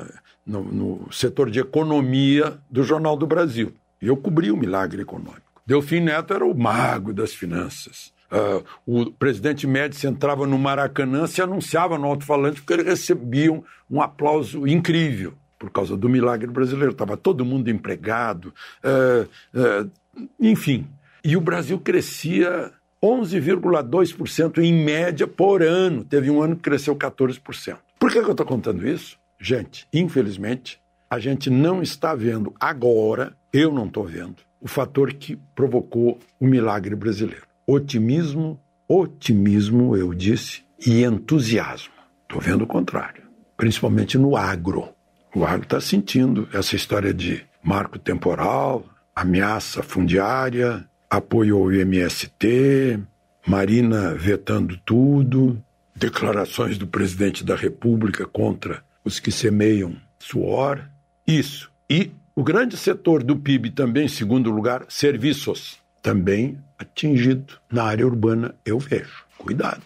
no, 0.45 0.63
no 0.63 1.11
setor 1.11 1.51
de 1.51 1.59
economia 1.59 2.57
do 2.69 2.83
Jornal 2.83 3.17
do 3.17 3.27
Brasil. 3.27 3.73
E 4.01 4.07
eu 4.07 4.15
cobri 4.15 4.49
o 4.49 4.57
milagre 4.57 5.01
econômico. 5.01 5.61
Delfim 5.65 5.99
Neto 5.99 6.33
era 6.33 6.45
o 6.45 6.57
mago 6.57 7.13
das 7.13 7.33
finanças. 7.33 8.13
Uh, 8.31 8.63
o 8.85 9.11
presidente 9.11 9.65
Médici 9.65 10.05
entrava 10.05 10.45
no 10.45 10.57
Maracanã, 10.57 11.25
se 11.25 11.41
anunciava 11.41 11.97
no 11.97 12.05
alto-falante 12.05 12.61
porque 12.61 12.73
ele 12.73 12.89
recebia 12.89 13.51
um, 13.51 13.63
um 13.89 14.01
aplauso 14.01 14.67
incrível 14.67 15.33
por 15.57 15.71
causa 15.71 15.97
do 15.97 16.07
milagre 16.07 16.47
brasileiro. 16.47 16.91
Estava 16.91 17.17
todo 17.17 17.43
mundo 17.43 17.69
empregado, 17.69 18.53
uh, 18.83 19.27
uh, 19.59 19.91
enfim. 20.39 20.87
E 21.23 21.35
o 21.35 21.41
Brasil 21.41 21.79
crescia 21.79 22.71
11,2% 23.03 24.59
em 24.59 24.73
média 24.73 25.27
por 25.27 25.61
ano. 25.63 26.03
Teve 26.03 26.29
um 26.29 26.41
ano 26.41 26.55
que 26.55 26.61
cresceu 26.61 26.95
14%. 26.95 27.77
Por 27.97 28.11
que, 28.11 28.21
que 28.21 28.27
eu 28.27 28.31
estou 28.31 28.45
contando 28.45 28.87
isso? 28.87 29.17
Gente, 29.39 29.87
infelizmente, 29.91 30.79
a 31.09 31.17
gente 31.19 31.49
não 31.49 31.81
está 31.81 32.13
vendo 32.13 32.53
agora, 32.59 33.35
eu 33.51 33.73
não 33.73 33.87
estou 33.87 34.05
vendo, 34.05 34.37
o 34.61 34.67
fator 34.67 35.13
que 35.13 35.37
provocou 35.55 36.19
o 36.39 36.45
milagre 36.45 36.95
brasileiro. 36.95 37.48
Otimismo, 37.71 38.59
otimismo, 38.87 39.95
eu 39.95 40.11
disse, 40.11 40.63
e 40.83 41.03
entusiasmo. 41.03 41.93
Estou 42.23 42.41
vendo 42.41 42.63
o 42.63 42.67
contrário, 42.67 43.21
principalmente 43.55 44.17
no 44.17 44.35
agro. 44.35 44.89
O 45.35 45.45
agro 45.45 45.65
está 45.65 45.79
sentindo 45.79 46.49
essa 46.51 46.75
história 46.75 47.13
de 47.13 47.45
marco 47.61 47.99
temporal, 47.99 48.83
ameaça 49.15 49.83
fundiária, 49.83 50.83
apoio 51.07 51.57
ao 51.57 51.71
IMST, 51.71 52.99
Marina 53.45 54.15
vetando 54.15 54.75
tudo, 54.83 55.63
declarações 55.95 56.75
do 56.75 56.87
presidente 56.87 57.43
da 57.45 57.55
República 57.55 58.25
contra 58.25 58.83
os 59.05 59.19
que 59.19 59.31
semeiam 59.31 59.95
suor. 60.17 60.89
Isso. 61.27 61.71
E 61.87 62.09
o 62.35 62.43
grande 62.43 62.75
setor 62.75 63.21
do 63.21 63.35
PIB 63.35 63.69
também, 63.69 64.07
segundo 64.07 64.49
lugar, 64.49 64.85
serviços, 64.89 65.77
também 66.01 66.57
atingido. 66.79 67.59
Na 67.69 67.83
área 67.83 68.07
urbana, 68.07 68.55
eu 68.65 68.79
vejo. 68.79 69.25
Cuidado. 69.37 69.83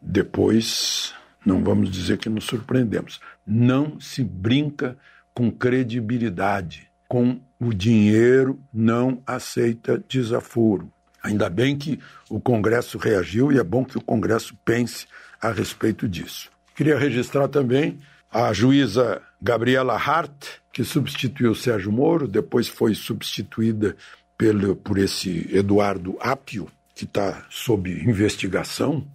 Depois 0.00 1.14
não 1.44 1.62
vamos 1.62 1.90
dizer 1.90 2.18
que 2.18 2.28
nos 2.28 2.44
surpreendemos. 2.44 3.20
Não 3.46 3.98
se 3.98 4.22
brinca 4.22 4.96
com 5.32 5.50
credibilidade. 5.50 6.88
Com 7.08 7.40
o 7.58 7.72
dinheiro 7.72 8.60
não 8.72 9.22
aceita 9.26 10.02
desaforo. 10.08 10.90
Ainda 11.22 11.48
bem 11.48 11.76
que 11.76 11.98
o 12.28 12.38
Congresso 12.38 12.98
reagiu 12.98 13.50
e 13.50 13.58
é 13.58 13.64
bom 13.64 13.84
que 13.84 13.96
o 13.96 14.02
Congresso 14.02 14.54
pense 14.64 15.06
a 15.40 15.50
respeito 15.50 16.06
disso. 16.06 16.50
Queria 16.74 16.98
registrar 16.98 17.48
também 17.48 17.98
a 18.30 18.52
juíza 18.52 19.22
Gabriela 19.40 19.94
Hart, 19.94 20.46
que 20.72 20.82
substituiu 20.82 21.54
Sérgio 21.54 21.92
Moro, 21.92 22.26
depois 22.26 22.66
foi 22.66 22.94
substituída 22.94 23.96
pelo, 24.44 24.76
por 24.76 24.98
esse 24.98 25.48
Eduardo 25.50 26.18
Apio, 26.20 26.68
que 26.94 27.04
está 27.04 27.46
sob 27.48 27.90
investigação 27.90 29.06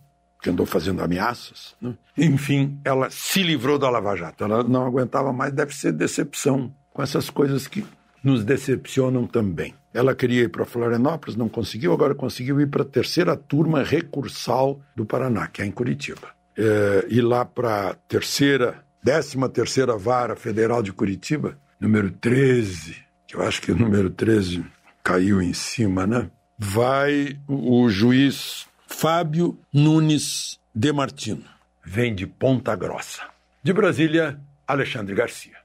que 0.41 0.49
andou 0.49 0.65
fazendo 0.65 1.03
ameaças. 1.03 1.75
Né? 1.79 1.93
Enfim, 2.17 2.79
ela 2.83 3.09
se 3.11 3.43
livrou 3.43 3.77
da 3.77 3.89
Lava 3.89 4.15
Jato. 4.15 4.43
Ela 4.43 4.63
não 4.63 4.85
aguentava 4.85 5.31
mais, 5.31 5.53
deve 5.53 5.75
ser 5.75 5.91
decepção 5.91 6.73
com 6.91 7.03
essas 7.03 7.29
coisas 7.29 7.67
que 7.67 7.85
nos 8.23 8.43
decepcionam 8.43 9.27
também. 9.27 9.75
Ela 9.93 10.15
queria 10.15 10.43
ir 10.43 10.49
para 10.49 10.65
Florianópolis, 10.65 11.35
não 11.35 11.47
conseguiu, 11.47 11.93
agora 11.93 12.15
conseguiu 12.15 12.59
ir 12.59 12.67
para 12.67 12.81
a 12.81 12.85
terceira 12.85 13.35
turma 13.35 13.83
recursal 13.83 14.81
do 14.95 15.05
Paraná, 15.05 15.47
que 15.47 15.61
é 15.61 15.65
em 15.65 15.71
Curitiba. 15.71 16.29
É, 16.57 17.05
ir 17.07 17.21
lá 17.21 17.45
para 17.45 17.89
a 17.89 17.93
terceira, 17.93 18.83
décima 19.03 19.47
terceira 19.47 19.95
vara 19.95 20.35
federal 20.35 20.81
de 20.81 20.91
Curitiba, 20.91 21.57
número 21.79 22.09
13, 22.09 22.95
que 23.27 23.35
eu 23.35 23.43
acho 23.43 23.61
que 23.61 23.71
o 23.71 23.77
número 23.77 24.09
13 24.09 24.63
caiu 25.03 25.41
em 25.41 25.53
cima, 25.53 26.05
né? 26.05 26.29
Vai 26.57 27.39
o 27.47 27.89
juiz 27.89 28.67
Fábio 28.87 29.57
Nunes 29.73 30.59
de 30.75 30.91
Martino. 30.91 31.43
Vem 31.83 32.13
de 32.13 32.27
Ponta 32.27 32.75
Grossa. 32.75 33.23
De 33.63 33.73
Brasília, 33.73 34.39
Alexandre 34.67 35.15
Garcia. 35.15 35.57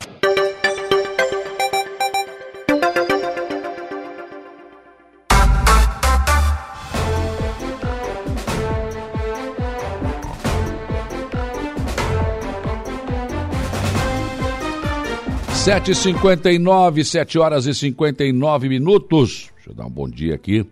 Sete 15.64 15.92
e 15.92 15.94
cinquenta 15.94 16.52
e 16.52 16.58
nove, 16.58 17.02
sete 17.02 17.38
horas 17.38 17.64
e 17.64 17.74
cinquenta 17.74 18.22
e 18.22 18.34
nove 18.34 18.68
minutos. 18.68 19.50
Deixa 19.54 19.70
eu 19.70 19.74
dar 19.74 19.86
um 19.86 19.90
bom 19.90 20.06
dia 20.06 20.34
aqui 20.34 20.66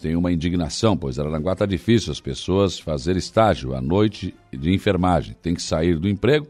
tem 0.00 0.16
uma 0.16 0.32
indignação, 0.32 0.96
pois 0.96 1.18
Araranguá 1.18 1.52
está 1.52 1.66
difícil 1.66 2.10
as 2.10 2.20
pessoas 2.20 2.78
fazer 2.78 3.16
estágio 3.16 3.74
à 3.74 3.80
noite 3.80 4.34
de 4.52 4.72
enfermagem. 4.72 5.36
Tem 5.40 5.54
que 5.54 5.62
sair 5.62 5.98
do 5.98 6.08
emprego 6.08 6.46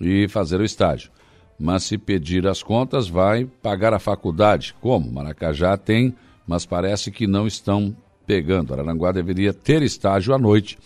e 0.00 0.28
fazer 0.28 0.60
o 0.60 0.64
estágio. 0.64 1.10
Mas 1.58 1.84
se 1.84 1.96
pedir 1.96 2.46
as 2.46 2.62
contas, 2.62 3.08
vai 3.08 3.44
pagar 3.44 3.92
a 3.94 3.98
faculdade. 3.98 4.74
Como? 4.80 5.12
Maracajá 5.12 5.76
tem, 5.76 6.14
mas 6.44 6.64
parece 6.66 7.10
que 7.10 7.26
não 7.26 7.46
estão 7.46 7.94
pegando. 8.26 8.72
Araranguá 8.72 9.12
deveria 9.12 9.52
ter 9.52 9.82
estágio 9.82 10.34
à 10.34 10.38
noite 10.38 10.76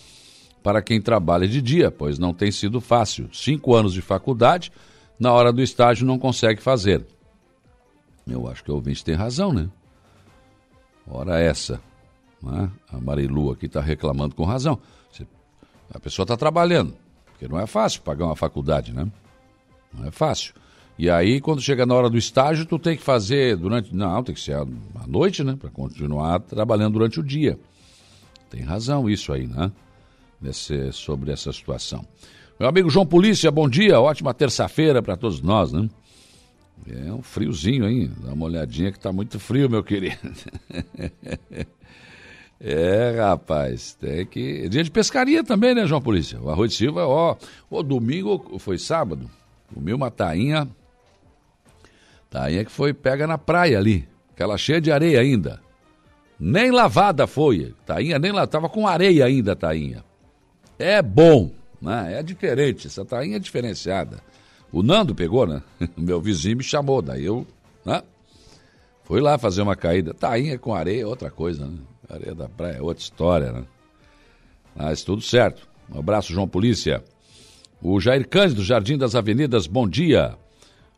para 0.63 0.83
quem 0.83 1.01
trabalha 1.01 1.47
de 1.47 1.61
dia, 1.63 1.91
pois 1.91 2.19
não 2.19 2.33
tem 2.33 2.51
sido 2.51 2.81
fácil. 2.81 3.29
Cinco 3.33 3.75
anos 3.75 3.93
de 3.93 4.01
faculdade, 4.01 4.73
na 5.19 5.33
hora 5.33 5.53
do 5.53 5.63
estágio 5.63 6.07
não 6.07 6.19
consegue 6.19 6.61
fazer. 6.61 7.05
Eu 8.27 8.49
acho 8.49 8.65
que 8.65 8.71
o 8.71 8.75
ouvinte 8.75 9.05
tem 9.05 9.15
razão, 9.15 9.53
né? 9.53 9.69
Ora 11.07 11.39
essa. 11.39 11.81
Né? 12.43 12.71
A 12.91 12.99
Marilu 12.99 13.51
aqui 13.51 13.67
está 13.67 13.81
reclamando 13.81 14.35
com 14.35 14.45
razão. 14.45 14.81
A 15.93 16.01
pessoa 16.01 16.25
está 16.25 16.37
trabalhando, 16.37 16.95
porque 17.27 17.47
não 17.47 17.59
é 17.59 17.67
fácil 17.67 18.03
pagar 18.03 18.27
uma 18.27 18.37
faculdade, 18.37 18.93
né? 18.93 19.07
Não 19.93 20.07
é 20.07 20.11
fácil. 20.11 20.55
E 20.99 21.11
aí, 21.11 21.41
quando 21.41 21.61
chega 21.61 21.85
na 21.85 21.95
hora 21.95 22.09
do 22.09 22.17
estágio, 22.17 22.65
tu 22.65 22.79
tem 22.79 22.97
que 22.97 23.03
fazer 23.03 23.57
durante. 23.57 23.95
Não, 23.95 24.23
tem 24.23 24.35
que 24.35 24.41
ser 24.41 24.55
à 24.55 24.67
noite, 25.07 25.43
né? 25.43 25.57
Para 25.57 25.71
continuar 25.71 26.41
trabalhando 26.41 26.95
durante 26.95 27.21
o 27.21 27.23
dia. 27.23 27.59
Tem 28.49 28.63
razão 28.63 29.09
isso 29.11 29.33
aí, 29.33 29.47
né? 29.47 29.71
Nesse, 30.41 30.93
sobre 30.93 31.33
essa 31.33 31.53
situação. 31.53 32.05
Meu 32.59 32.69
amigo 32.69 32.89
João 32.89 33.07
Polícia, 33.07 33.51
bom 33.51 33.69
dia. 33.69 34.01
Ótima 34.01 34.33
terça-feira 34.33 35.03
para 35.03 35.17
todos 35.17 35.41
nós, 35.41 35.73
né? 35.73 35.89
É 36.87 37.13
um 37.13 37.23
friozinho 37.23 37.85
aí. 37.85 38.09
Dá 38.09 38.33
uma 38.33 38.47
olhadinha 38.47 38.93
que 38.93 38.99
tá 38.99 39.13
muito 39.13 39.39
frio, 39.39 39.69
meu 39.69 39.83
querido. 39.83 40.17
É, 42.67 43.17
rapaz, 43.19 43.95
tem 43.95 44.25
que. 44.25 44.69
Dia 44.71 44.83
de 44.83 44.91
pescaria 44.91 45.45
também, 45.45 45.75
né, 45.75 45.87
João 45.87 46.01
Polícia? 46.01 46.41
O 46.41 46.49
Arroio 46.49 46.69
de 46.69 46.75
Silva, 46.75 47.05
ó. 47.05 47.37
O 47.69 47.83
domingo, 47.83 48.59
foi 48.59 48.79
sábado, 48.79 49.29
comi 49.75 49.93
uma 49.93 50.11
tainha 50.11 50.67
Tainha 52.35 52.65
que 52.65 52.71
foi 52.71 52.93
pega 52.93 53.29
na 53.29 53.39
praia 53.39 53.79
ali, 53.79 54.09
aquela 54.33 54.59
cheia 54.59 54.81
de 54.81 54.91
areia 54.91 55.21
ainda. 55.21 55.61
Nem 56.39 56.73
lavada 56.73 57.29
foi. 57.29 57.73
Tainha 57.87 58.19
nem 58.19 58.33
lá, 58.33 58.45
tava 58.45 58.69
com 58.69 58.89
areia 58.89 59.25
ainda, 59.25 59.55
tainha. 59.55 60.05
É 60.77 61.01
bom, 61.01 61.53
né? 61.85 62.19
É 62.19 62.23
diferente, 62.23 62.87
essa 62.87 63.05
tainha 63.05 63.37
é 63.37 63.39
diferenciada. 63.39 64.21
O 64.73 64.83
Nando 64.83 65.15
pegou, 65.15 65.47
né? 65.47 65.63
Meu 65.97 66.21
vizinho 66.21 66.57
me 66.57 66.65
chamou, 66.65 67.03
daí 67.03 67.25
eu, 67.25 67.47
né? 67.85 68.03
Fui 69.05 69.21
lá 69.21 69.37
fazer 69.37 69.61
uma 69.61 69.77
caída. 69.77 70.15
Tainha 70.15 70.59
com 70.59 70.75
areia 70.75 71.03
é 71.03 71.07
outra 71.07 71.31
coisa, 71.31 71.67
né? 71.67 71.79
Areia 72.09 72.35
da 72.35 72.49
praia 72.49 72.79
é 72.79 72.83
outra 72.83 73.03
história, 73.03 73.53
né? 73.53 73.65
Mas 74.75 75.05
tudo 75.05 75.21
certo. 75.21 75.69
Um 75.95 75.99
abraço, 75.99 76.33
João 76.33 76.49
Polícia. 76.49 77.05
O 77.83 78.01
Jair 78.01 78.27
Cândido, 78.27 78.65
Jardim 78.65 78.97
das 78.97 79.15
Avenidas, 79.15 79.67
bom 79.67 79.87
dia. 79.87 80.37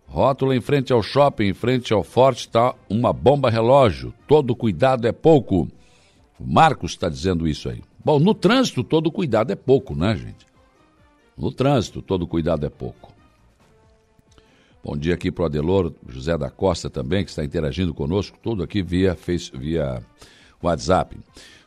Rótulo 0.07 0.55
em 0.55 0.61
frente 0.61 0.93
ao 0.93 1.03
shopping, 1.03 1.49
em 1.49 1.53
frente 1.53 1.93
ao 1.93 2.05
forte, 2.05 2.43
está 2.43 2.75
uma 2.89 3.13
bomba 3.13 3.51
relógio. 3.51 4.15
Todo 4.29 4.55
cuidado 4.55 5.07
é 5.07 5.13
pouco. 5.13 5.69
O 6.39 6.47
Marcos 6.47 6.93
está 6.93 7.09
dizendo 7.09 7.49
isso 7.49 7.69
aí. 7.69 7.83
Bom, 8.05 8.21
no 8.21 8.33
trânsito, 8.33 8.85
todo 8.85 9.11
cuidado 9.11 9.53
é 9.53 9.57
pouco, 9.57 9.97
né, 9.97 10.15
gente? 10.17 10.46
No 11.37 11.53
trânsito, 11.53 12.01
todo 12.01 12.27
cuidado 12.27 12.65
é 12.65 12.71
pouco. 12.71 13.13
Bom 14.83 14.97
dia 14.97 15.15
aqui 15.15 15.31
para 15.33 15.43
o 15.43 15.47
Adelor, 15.47 15.93
José 16.09 16.39
da 16.39 16.49
Costa 16.49 16.89
também, 16.89 17.25
que 17.25 17.31
está 17.31 17.45
interagindo 17.45 17.93
conosco, 17.93 18.39
tudo 18.43 18.63
aqui 18.63 18.83
via, 18.83 19.17
face, 19.17 19.51
via 19.53 20.01
WhatsApp. 20.63 21.19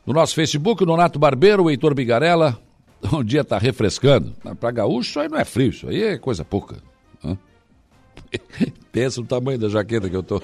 No 0.06 0.14
nosso 0.14 0.34
Facebook, 0.34 0.82
o 0.82 0.86
Nonato 0.86 1.20
Barbeiro, 1.20 1.64
o 1.64 1.70
Heitor 1.70 1.94
Bigarella. 1.94 2.58
O 3.14 3.24
dia 3.24 3.42
está 3.42 3.58
refrescando. 3.58 4.34
Para 4.60 4.72
gaúcho, 4.72 5.12
isso 5.12 5.20
aí 5.22 5.30
não 5.30 5.38
é 5.38 5.46
frio, 5.46 5.70
isso 5.70 5.88
aí 5.88 6.04
é 6.04 6.18
coisa 6.18 6.44
pouca. 6.44 6.84
Pensa 8.92 9.22
no 9.22 9.28
tamanho 9.28 9.58
da 9.58 9.70
jaqueta 9.70 10.10
que 10.10 10.16
eu 10.18 10.22
tô. 10.22 10.42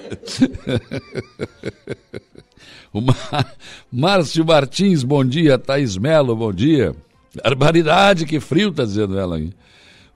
o 2.94 3.02
Mar... 3.02 3.54
Márcio 3.92 4.42
Martins, 4.42 5.02
bom 5.02 5.22
dia. 5.22 5.58
Thaís 5.58 5.98
Melo, 5.98 6.34
bom 6.34 6.50
dia. 6.50 6.96
Barbaridade, 7.42 8.26
que 8.26 8.40
frio, 8.40 8.72
tá 8.72 8.84
dizendo 8.84 9.18
ela 9.18 9.36
aí. 9.36 9.52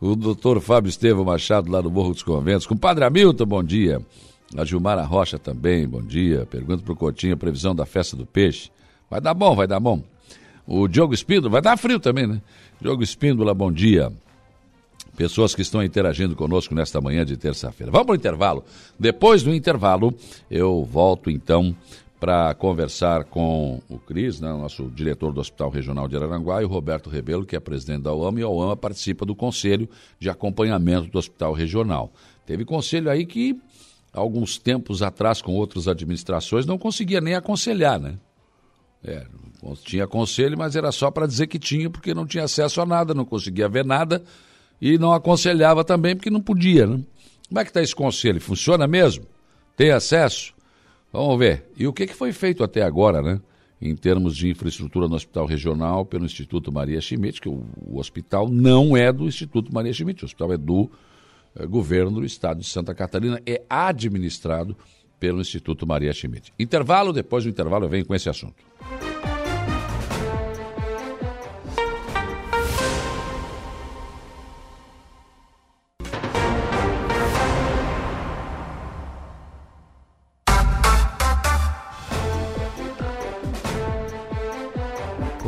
O 0.00 0.16
doutor 0.16 0.60
Fábio 0.60 0.88
Estevam 0.88 1.24
Machado, 1.24 1.70
lá 1.70 1.82
no 1.82 1.90
Morro 1.90 2.12
dos 2.12 2.22
Conventos. 2.22 2.66
Com 2.66 2.74
o 2.74 2.78
Padre 2.78 3.04
Hamilton, 3.04 3.46
bom 3.46 3.62
dia. 3.62 4.00
A 4.56 4.64
Gilmara 4.64 5.02
Rocha 5.02 5.38
também, 5.38 5.86
bom 5.86 6.02
dia. 6.02 6.46
Pergunta 6.46 6.82
pro 6.82 6.96
Coutinho 6.96 7.34
a 7.34 7.36
previsão 7.36 7.74
da 7.74 7.84
festa 7.84 8.16
do 8.16 8.24
peixe. 8.24 8.70
Vai 9.10 9.20
dar 9.20 9.34
bom, 9.34 9.54
vai 9.54 9.66
dar 9.66 9.78
bom. 9.78 10.02
O 10.66 10.88
Diogo 10.88 11.12
Espíndola, 11.12 11.50
vai 11.50 11.62
dar 11.62 11.76
frio 11.76 12.00
também, 12.00 12.26
né? 12.26 12.40
Diogo 12.80 13.02
Espíndola, 13.02 13.52
bom 13.52 13.70
dia 13.70 14.10
pessoas 15.20 15.54
que 15.54 15.60
estão 15.60 15.82
interagindo 15.84 16.34
conosco 16.34 16.74
nesta 16.74 16.98
manhã 16.98 17.26
de 17.26 17.36
terça-feira. 17.36 17.92
Vamos 17.92 18.06
para 18.06 18.12
o 18.14 18.16
intervalo. 18.16 18.64
Depois 18.98 19.42
do 19.42 19.54
intervalo, 19.54 20.14
eu 20.50 20.82
volto 20.82 21.30
então 21.30 21.76
para 22.20 22.54
conversar 22.54 23.24
com 23.24 23.80
o 23.88 23.98
Cris, 23.98 24.40
né, 24.40 24.48
nosso 24.50 24.90
diretor 24.90 25.32
do 25.32 25.40
Hospital 25.40 25.70
Regional 25.70 26.06
de 26.06 26.16
Araranguá, 26.16 26.60
e 26.60 26.66
o 26.66 26.68
Roberto 26.68 27.08
Rebelo, 27.08 27.46
que 27.46 27.56
é 27.56 27.60
presidente 27.60 28.02
da 28.02 28.12
UAMA, 28.12 28.40
e 28.40 28.42
a 28.42 28.48
UAMA 28.48 28.76
participa 28.76 29.24
do 29.24 29.34
conselho 29.34 29.88
de 30.18 30.28
acompanhamento 30.28 31.08
do 31.08 31.18
Hospital 31.18 31.54
Regional. 31.54 32.12
Teve 32.44 32.66
conselho 32.66 33.10
aí 33.10 33.24
que, 33.24 33.58
alguns 34.12 34.58
tempos 34.58 35.02
atrás, 35.02 35.40
com 35.40 35.54
outras 35.54 35.88
administrações, 35.88 36.66
não 36.66 36.76
conseguia 36.76 37.22
nem 37.22 37.34
aconselhar, 37.34 37.98
né? 37.98 38.18
É, 39.02 39.26
tinha 39.82 40.06
conselho, 40.06 40.58
mas 40.58 40.76
era 40.76 40.92
só 40.92 41.10
para 41.10 41.26
dizer 41.26 41.46
que 41.46 41.58
tinha, 41.58 41.88
porque 41.88 42.12
não 42.12 42.26
tinha 42.26 42.44
acesso 42.44 42.82
a 42.82 42.86
nada, 42.86 43.14
não 43.14 43.24
conseguia 43.24 43.66
ver 43.66 43.84
nada, 43.84 44.22
e 44.78 44.98
não 44.98 45.12
aconselhava 45.14 45.82
também 45.82 46.14
porque 46.14 46.28
não 46.28 46.40
podia. 46.42 46.86
Né? 46.86 47.00
Como 47.48 47.60
é 47.60 47.64
que 47.64 47.70
está 47.70 47.80
esse 47.80 47.94
conselho? 47.94 48.40
Funciona 48.42 48.86
mesmo? 48.86 49.24
Tem 49.74 49.90
acesso? 49.90 50.52
Vamos 51.12 51.38
ver. 51.38 51.64
E 51.76 51.86
o 51.86 51.92
que, 51.92 52.06
que 52.06 52.14
foi 52.14 52.32
feito 52.32 52.62
até 52.62 52.82
agora, 52.82 53.20
né? 53.20 53.40
Em 53.80 53.96
termos 53.96 54.36
de 54.36 54.48
infraestrutura 54.50 55.08
no 55.08 55.14
Hospital 55.14 55.46
Regional 55.46 56.04
pelo 56.04 56.24
Instituto 56.24 56.70
Maria 56.70 57.00
Schmidt, 57.00 57.40
que 57.40 57.48
o, 57.48 57.64
o 57.86 57.98
hospital 57.98 58.48
não 58.48 58.96
é 58.96 59.10
do 59.12 59.24
Instituto 59.24 59.72
Maria 59.72 59.92
Schmidt, 59.92 60.22
o 60.22 60.26
hospital 60.26 60.52
é 60.52 60.58
do 60.58 60.90
é, 61.56 61.66
governo 61.66 62.10
do 62.10 62.24
estado 62.24 62.60
de 62.60 62.66
Santa 62.66 62.94
Catarina, 62.94 63.40
é 63.46 63.62
administrado 63.68 64.76
pelo 65.18 65.40
Instituto 65.40 65.86
Maria 65.86 66.12
Schmidt. 66.12 66.52
Intervalo, 66.58 67.12
depois 67.12 67.44
do 67.44 67.50
intervalo 67.50 67.86
eu 67.86 67.88
venho 67.88 68.04
com 68.04 68.14
esse 68.14 68.28
assunto. 68.28 68.62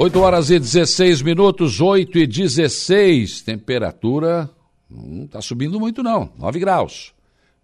8 0.03 0.19
horas 0.19 0.51
e 0.51 0.59
16 0.59 1.23
minutos, 1.23 1.81
8 1.81 2.19
e 2.19 2.27
16. 2.27 3.43
Temperatura 3.43 4.51
não 4.91 5.27
está 5.27 5.41
subindo 5.41 5.79
muito, 5.79 6.03
não. 6.03 6.29
9 6.37 6.59
graus. 6.59 7.15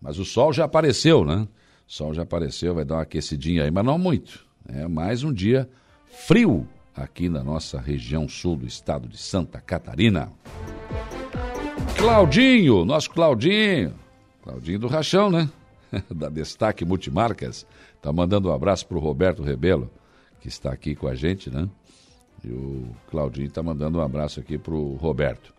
Mas 0.01 0.21
o 0.21 0.25
sol 0.25 0.53
já 0.53 0.65
apareceu, 0.65 1.25
né? 1.25 1.49
O 1.89 1.93
sol 1.93 2.15
já 2.15 2.23
apareceu, 2.23 2.77
vai 2.77 2.85
dar 2.85 2.95
uma 2.95 3.03
aquecidinha 3.03 3.65
aí, 3.65 3.73
mas 3.73 3.85
não 3.85 3.99
muito. 3.99 4.47
É 4.69 4.87
mais 4.87 5.25
um 5.25 5.33
dia 5.33 5.69
frio 6.13 6.65
aqui 6.95 7.29
na 7.29 7.43
nossa 7.43 7.81
região 7.81 8.29
sul 8.29 8.55
do 8.55 8.69
estado 8.69 9.09
de 9.09 9.19
Santa 9.19 9.61
Catarina. 9.61 10.33
Claudinho, 11.97 12.85
nosso 12.85 13.11
Claudinho. 13.11 13.95
Claudinho 14.45 14.79
do 14.79 14.87
Rachão, 14.87 15.29
né? 15.29 15.51
da 16.09 16.29
Destaque 16.29 16.85
Multimarcas. 16.85 17.67
Tá 18.01 18.13
mandando 18.13 18.49
um 18.49 18.53
abraço 18.53 18.87
pro 18.87 19.01
Roberto 19.01 19.43
Rebelo, 19.43 19.91
que 20.41 20.47
está 20.47 20.71
aqui 20.71 20.95
com 20.95 21.09
a 21.09 21.17
gente, 21.17 21.51
né? 21.51 21.69
E 22.45 22.51
o 22.51 22.89
Claudinho 23.11 23.47
está 23.47 23.63
mandando 23.63 23.99
um 23.99 24.01
abraço 24.01 24.41
aqui 24.41 24.59
para 24.59 24.75
o 24.75 24.95
Roberto, 24.95 25.53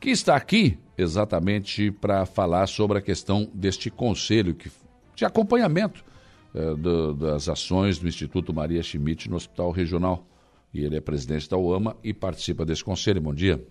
que 0.00 0.10
está 0.10 0.36
aqui 0.36 0.78
exatamente 0.96 1.90
para 1.90 2.24
falar 2.24 2.66
sobre 2.66 2.98
a 2.98 3.02
questão 3.02 3.50
deste 3.52 3.90
conselho 3.90 4.54
que, 4.54 4.70
de 5.14 5.24
acompanhamento 5.24 6.04
é, 6.54 6.74
do, 6.74 7.14
das 7.14 7.48
ações 7.48 7.98
do 7.98 8.06
Instituto 8.06 8.54
Maria 8.54 8.82
Schmidt 8.82 9.28
no 9.28 9.36
Hospital 9.36 9.70
Regional. 9.72 10.26
E 10.72 10.84
ele 10.84 10.96
é 10.96 11.00
presidente 11.00 11.48
da 11.48 11.56
UAMA 11.56 11.96
e 12.02 12.12
participa 12.12 12.64
desse 12.64 12.82
conselho. 12.82 13.20
Bom 13.20 13.34
dia. 13.34 13.64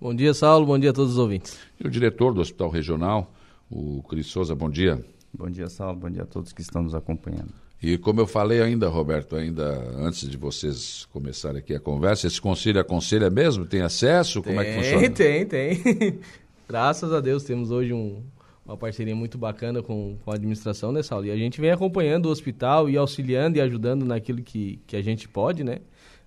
Bom 0.00 0.14
dia, 0.14 0.34
Saulo. 0.34 0.66
Bom 0.66 0.78
dia 0.78 0.90
a 0.90 0.92
todos 0.92 1.12
os 1.12 1.18
ouvintes. 1.18 1.58
E 1.80 1.86
o 1.86 1.90
diretor 1.90 2.32
do 2.32 2.40
Hospital 2.40 2.70
Regional, 2.70 3.32
o 3.70 4.02
Cris 4.02 4.26
Souza. 4.26 4.54
Bom 4.54 4.70
dia. 4.70 5.04
Bom 5.32 5.50
dia, 5.50 5.68
Saulo. 5.68 5.98
Bom 5.98 6.10
dia 6.10 6.22
a 6.22 6.26
todos 6.26 6.52
que 6.52 6.60
estão 6.60 6.82
nos 6.82 6.94
acompanhando. 6.94 7.63
E 7.86 7.98
como 7.98 8.18
eu 8.18 8.26
falei 8.26 8.62
ainda, 8.62 8.88
Roberto, 8.88 9.36
ainda 9.36 9.78
antes 9.98 10.26
de 10.26 10.38
vocês 10.38 11.06
começarem 11.12 11.58
aqui 11.58 11.74
a 11.74 11.78
conversa, 11.78 12.26
esse 12.26 12.40
conselho 12.40 12.80
aconselha 12.80 13.28
mesmo? 13.28 13.66
Tem 13.66 13.82
acesso? 13.82 14.42
Como 14.42 14.58
tem, 14.58 14.66
é 14.66 14.72
que 14.72 14.78
funciona? 14.78 15.10
Tem, 15.12 15.44
tem. 15.44 16.20
Graças 16.66 17.12
a 17.12 17.20
Deus 17.20 17.44
temos 17.44 17.70
hoje 17.70 17.92
um, 17.92 18.22
uma 18.64 18.74
parceria 18.74 19.14
muito 19.14 19.36
bacana 19.36 19.82
com, 19.82 20.16
com 20.24 20.30
a 20.30 20.34
administração, 20.34 20.92
né, 20.92 21.02
Saulo? 21.02 21.26
E 21.26 21.30
a 21.30 21.36
gente 21.36 21.60
vem 21.60 21.70
acompanhando 21.70 22.24
o 22.24 22.30
hospital 22.30 22.88
e 22.88 22.96
auxiliando 22.96 23.58
e 23.58 23.60
ajudando 23.60 24.06
naquilo 24.06 24.40
que, 24.40 24.80
que 24.86 24.96
a 24.96 25.02
gente 25.02 25.28
pode, 25.28 25.62
né? 25.62 25.74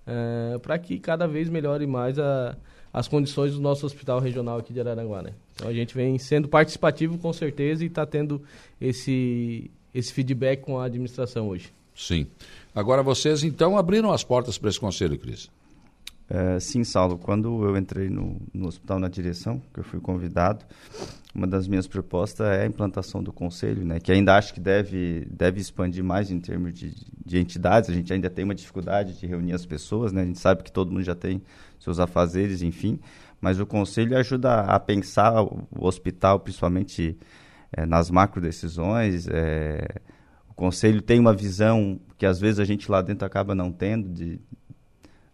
Uh, 0.06 0.54
eh, 0.54 0.58
para 0.62 0.78
que 0.78 1.00
cada 1.00 1.26
vez 1.26 1.48
melhore 1.48 1.88
mais 1.88 2.20
a, 2.20 2.56
as 2.92 3.08
condições 3.08 3.54
do 3.54 3.60
nosso 3.60 3.84
hospital 3.84 4.20
regional 4.20 4.58
aqui 4.58 4.72
de 4.72 4.78
Araranguá, 4.78 5.22
né? 5.22 5.32
Então 5.56 5.68
a 5.68 5.72
gente 5.72 5.92
vem 5.92 6.20
sendo 6.20 6.46
participativo 6.46 7.18
com 7.18 7.32
certeza 7.32 7.82
e 7.82 7.88
está 7.88 8.06
tendo 8.06 8.40
esse, 8.80 9.72
esse 9.94 10.12
feedback 10.12 10.60
com 10.60 10.78
a 10.78 10.84
administração 10.84 11.48
hoje. 11.48 11.72
Sim. 11.94 12.26
Agora 12.74 13.02
vocês 13.02 13.42
então 13.42 13.76
abriram 13.76 14.12
as 14.12 14.22
portas 14.22 14.56
para 14.56 14.70
esse 14.70 14.78
conselho, 14.78 15.18
Cris. 15.18 15.50
É, 16.30 16.60
sim, 16.60 16.84
Saulo. 16.84 17.16
Quando 17.16 17.64
eu 17.64 17.76
entrei 17.76 18.10
no, 18.10 18.36
no 18.52 18.68
hospital 18.68 18.98
na 18.98 19.08
direção, 19.08 19.62
que 19.72 19.80
eu 19.80 19.84
fui 19.84 19.98
convidado, 19.98 20.64
uma 21.34 21.46
das 21.46 21.66
minhas 21.66 21.86
propostas 21.86 22.46
é 22.46 22.62
a 22.62 22.66
implantação 22.66 23.22
do 23.22 23.32
conselho, 23.32 23.84
né? 23.84 23.98
Que 23.98 24.12
ainda 24.12 24.36
acho 24.36 24.52
que 24.52 24.60
deve, 24.60 25.26
deve 25.30 25.60
expandir 25.60 26.04
mais 26.04 26.30
em 26.30 26.38
termos 26.38 26.74
de, 26.74 26.94
de 27.24 27.38
entidades. 27.38 27.88
A 27.88 27.94
gente 27.94 28.12
ainda 28.12 28.28
tem 28.28 28.44
uma 28.44 28.54
dificuldade 28.54 29.18
de 29.18 29.26
reunir 29.26 29.54
as 29.54 29.64
pessoas, 29.64 30.12
né? 30.12 30.22
A 30.22 30.26
gente 30.26 30.38
sabe 30.38 30.62
que 30.62 30.70
todo 30.70 30.92
mundo 30.92 31.02
já 31.02 31.14
tem 31.14 31.40
seus 31.80 31.98
afazeres, 31.98 32.60
enfim. 32.60 33.00
Mas 33.40 33.58
o 33.58 33.64
conselho 33.64 34.16
ajuda 34.16 34.60
a 34.60 34.78
pensar 34.78 35.42
o, 35.42 35.66
o 35.70 35.86
hospital, 35.86 36.40
principalmente 36.40 37.16
é, 37.72 37.86
nas 37.86 38.10
macro 38.10 38.40
decisões. 38.40 39.28
É, 39.28 40.00
o 40.48 40.54
conselho 40.54 41.02
tem 41.02 41.18
uma 41.18 41.34
visão 41.34 42.00
que 42.16 42.26
às 42.26 42.38
vezes 42.40 42.58
a 42.58 42.64
gente 42.64 42.90
lá 42.90 43.00
dentro 43.02 43.26
acaba 43.26 43.54
não 43.54 43.70
tendo 43.72 44.08
de 44.08 44.40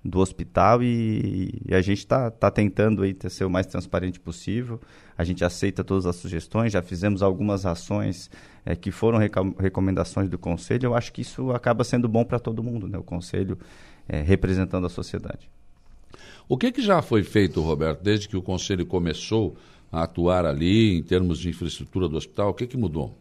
do 0.05 0.19
hospital 0.19 0.83
e, 0.83 1.63
e 1.67 1.75
a 1.75 1.81
gente 1.81 2.01
está 2.01 2.31
tá 2.31 2.51
tentando 2.51 3.03
aí 3.03 3.17
ser 3.31 3.47
o 3.47 3.51
mais 3.51 3.67
transparente 3.67 4.21
possível. 4.21 4.79
A 5.17 5.25
gente 5.25 5.43
aceita 5.43 5.83
todas 5.83 6.05
as 6.05 6.17
sugestões, 6.17 6.73
já 6.73 6.83
fizemos 6.83 7.23
algumas 7.23 7.65
ações 7.65 8.31
é, 8.67 8.77
que 8.77 8.91
foram 8.91 9.19
recomendações 9.59 10.29
do 10.29 10.37
conselho. 10.37 10.89
Eu 10.89 10.95
acho 10.95 11.11
que 11.11 11.23
isso 11.23 11.53
acaba 11.53 11.85
sendo 11.85 12.07
bom 12.07 12.23
para 12.23 12.39
todo 12.39 12.63
mundo, 12.63 12.87
né? 12.87 12.99
O 12.99 13.03
conselho 13.03 13.59
é, 14.07 14.21
representando 14.21 14.87
a 14.87 14.91
sociedade. 14.91 15.49
O 16.47 16.59
que, 16.59 16.71
que 16.71 16.83
já 16.83 17.01
foi 17.01 17.23
feito, 17.23 17.63
Roberto, 17.63 18.03
desde 18.03 18.29
que 18.29 18.37
o 18.37 18.43
conselho 18.43 18.85
começou 18.85 19.57
a 19.95 20.03
atuar 20.03 20.45
ali 20.45 20.99
em 20.99 21.03
termos 21.03 21.39
de 21.39 21.49
infraestrutura 21.49 22.09
do 22.09 22.17
hospital? 22.17 22.51
O 22.51 22.55
que, 22.55 22.67
que 22.67 22.77
mudou? 22.77 23.17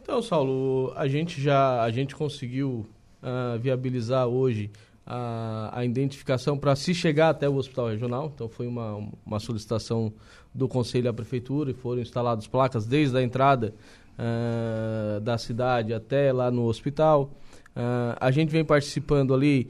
Então, 0.00 0.22
Saulo, 0.22 0.92
a 0.94 1.08
gente 1.08 1.40
já 1.40 1.82
a 1.82 1.90
gente 1.90 2.14
conseguiu 2.14 2.86
uh, 3.22 3.58
viabilizar 3.58 4.26
hoje 4.26 4.70
a, 5.04 5.70
a 5.72 5.84
identificação 5.84 6.56
para 6.56 6.76
se 6.76 6.94
chegar 6.94 7.30
até 7.30 7.48
o 7.48 7.56
hospital 7.56 7.88
regional. 7.88 8.30
Então 8.32 8.48
foi 8.48 8.66
uma, 8.66 9.08
uma 9.26 9.40
solicitação 9.40 10.12
do 10.54 10.68
conselho 10.68 11.10
à 11.10 11.12
prefeitura 11.12 11.72
e 11.72 11.74
foram 11.74 12.00
instaladas 12.00 12.46
placas 12.46 12.86
desde 12.86 13.16
a 13.16 13.22
entrada 13.22 13.74
uh, 14.16 15.20
da 15.20 15.36
cidade 15.36 15.92
até 15.92 16.32
lá 16.32 16.50
no 16.50 16.66
hospital. 16.66 17.32
Uh, 17.74 18.14
a 18.20 18.30
gente 18.30 18.50
vem 18.50 18.64
participando 18.64 19.34
ali, 19.34 19.68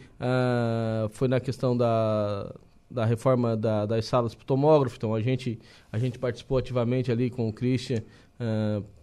foi 1.13 1.27
na 1.27 1.41
questão 1.41 1.75
da, 1.75 2.53
da 2.95 3.05
reforma 3.05 3.57
da, 3.57 3.85
das 3.85 4.07
salas 4.07 4.35
para 4.35 4.45
tomógrafo, 4.45 4.97
então 4.97 5.15
a 5.15 5.21
gente, 5.21 5.59
a 5.93 5.99
gente 5.99 6.19
participou 6.19 6.59
ativamente 6.59 7.11
ali 7.11 7.29
com 7.29 7.49
o 7.49 7.53
Christian 7.53 8.03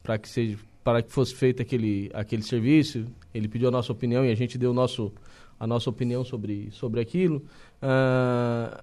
para 0.04 0.18
que 0.18 0.28
seja 0.28 0.58
para 0.84 1.02
que 1.02 1.12
fosse 1.12 1.36
feito 1.36 1.62
aquele, 1.62 2.10
aquele 2.14 2.42
serviço. 2.42 3.06
Ele 3.34 3.48
pediu 3.48 3.68
a 3.70 3.72
nossa 3.72 3.92
opinião 3.92 4.26
e 4.26 4.32
a 4.32 4.36
gente 4.36 4.58
deu 4.58 4.72
o 4.72 4.74
nosso, 4.74 5.12
a 5.60 5.68
nossa 5.68 5.90
opinião 5.90 6.24
sobre, 6.24 6.70
sobre 6.72 7.00
aquilo. 7.00 7.44
Uh, 7.82 8.82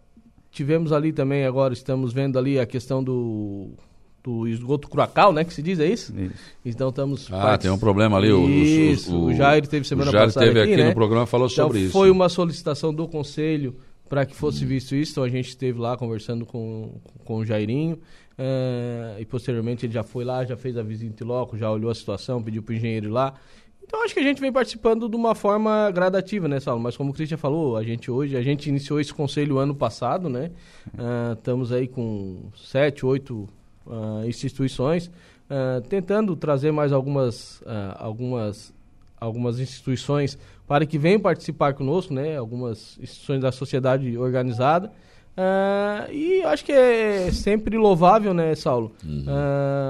tivemos 0.51 0.93
ali 0.93 1.13
também, 1.13 1.45
agora 1.45 1.73
estamos 1.73 2.13
vendo 2.13 2.39
ali 2.39 2.59
a 2.59 2.67
questão 2.67 3.03
do, 3.03 3.71
do 4.23 4.47
esgoto 4.47 4.89
curacal, 4.89 5.33
né? 5.33 5.45
Que 5.45 5.53
se 5.53 5.61
diz, 5.61 5.81
é 5.81 5.87
isso? 5.87 6.15
isso. 6.17 6.35
Então 6.65 6.91
estamos... 6.91 7.29
Ah, 7.33 7.59
tem 7.59 7.71
um 7.71 7.79
problema 7.79 8.17
ali. 8.17 8.93
Isso, 8.93 9.15
o, 9.15 9.23
o, 9.23 9.25
o 9.27 9.35
Jair 9.35 9.67
teve 9.67 9.87
semana 9.87 10.11
o 10.11 10.13
Jair 10.13 10.27
passada 10.27 10.47
teve 10.47 10.61
aqui, 10.61 10.73
aqui 10.73 10.83
né? 10.83 10.89
no 10.89 10.95
programa 10.95 11.27
falou 11.27 11.49
então, 11.51 11.67
sobre 11.67 11.81
isso. 11.81 11.93
foi 11.93 12.11
uma 12.11 12.29
solicitação 12.29 12.95
do 12.95 13.09
conselho 13.09 13.75
para 14.09 14.25
que 14.25 14.35
fosse 14.35 14.65
visto 14.65 14.95
isso. 14.95 15.13
Então 15.13 15.25
a 15.25 15.29
gente 15.29 15.49
esteve 15.49 15.79
lá 15.79 15.97
conversando 15.97 16.47
com, 16.47 17.01
com 17.25 17.37
o 17.37 17.45
Jairinho. 17.45 17.99
Uh, 18.39 19.19
e 19.19 19.25
posteriormente 19.25 19.85
ele 19.85 19.93
já 19.93 20.05
foi 20.05 20.25
lá, 20.25 20.45
já 20.45 20.57
fez 20.57 20.77
a 20.77 20.83
visita 20.83 21.25
em 21.25 21.27
loco, 21.27 21.57
já 21.57 21.69
olhou 21.71 21.91
a 21.91 21.95
situação, 21.95 22.41
pediu 22.41 22.63
para 22.63 22.73
o 22.73 22.77
engenheiro 22.77 23.07
ir 23.07 23.11
lá. 23.11 23.35
Então 23.83 24.05
acho 24.05 24.15
que 24.15 24.21
a 24.21 24.23
gente 24.23 24.41
vem 24.41 24.53
participando 24.53 25.09
de 25.09 25.17
uma 25.17 25.35
forma 25.35 25.91
gradativa, 25.91 26.47
né, 26.47 26.61
Saulo? 26.61 26.81
Mas 26.81 26.97
como 26.97 27.11
o 27.11 27.13
Cristian 27.13 27.37
falou, 27.37 27.77
a 27.77 27.83
gente 27.83 28.11
hoje, 28.11 28.37
a 28.37 28.43
gente 28.43 28.69
iniciou 28.69 29.01
esse 29.01 29.13
conselho 29.13 29.59
ano 29.59 29.75
passado, 29.75 30.29
né? 30.29 30.53
Uh, 30.89 31.33
estamos 31.33 31.73
aí 31.73 31.89
com 31.89 32.51
sete, 32.55 33.05
oito 33.05 33.49
uh, 33.87 34.25
instituições, 34.29 35.11
tentando 35.89 36.37
trazer 36.37 36.71
mais 36.71 36.93
algumas, 36.93 37.63
algumas, 37.97 38.75
algumas 39.19 39.59
instituições 39.59 40.39
para 40.69 40.87
que 40.87 40.99
venham 40.99 41.19
participar 41.19 41.75
conosco, 41.75 42.15
né? 42.15 42.37
Algumas 42.37 42.97
instituições 43.01 43.41
da 43.41 43.51
sociedade 43.51 44.17
organizada. 44.17 44.93
e 46.13 46.43
acho 46.43 46.65
que 46.65 46.73
é 46.73 47.31
sempre 47.33 47.77
louvável, 47.77 48.33
né, 48.35 48.55
Saulo? 48.55 48.93
Uhum. 49.05 49.25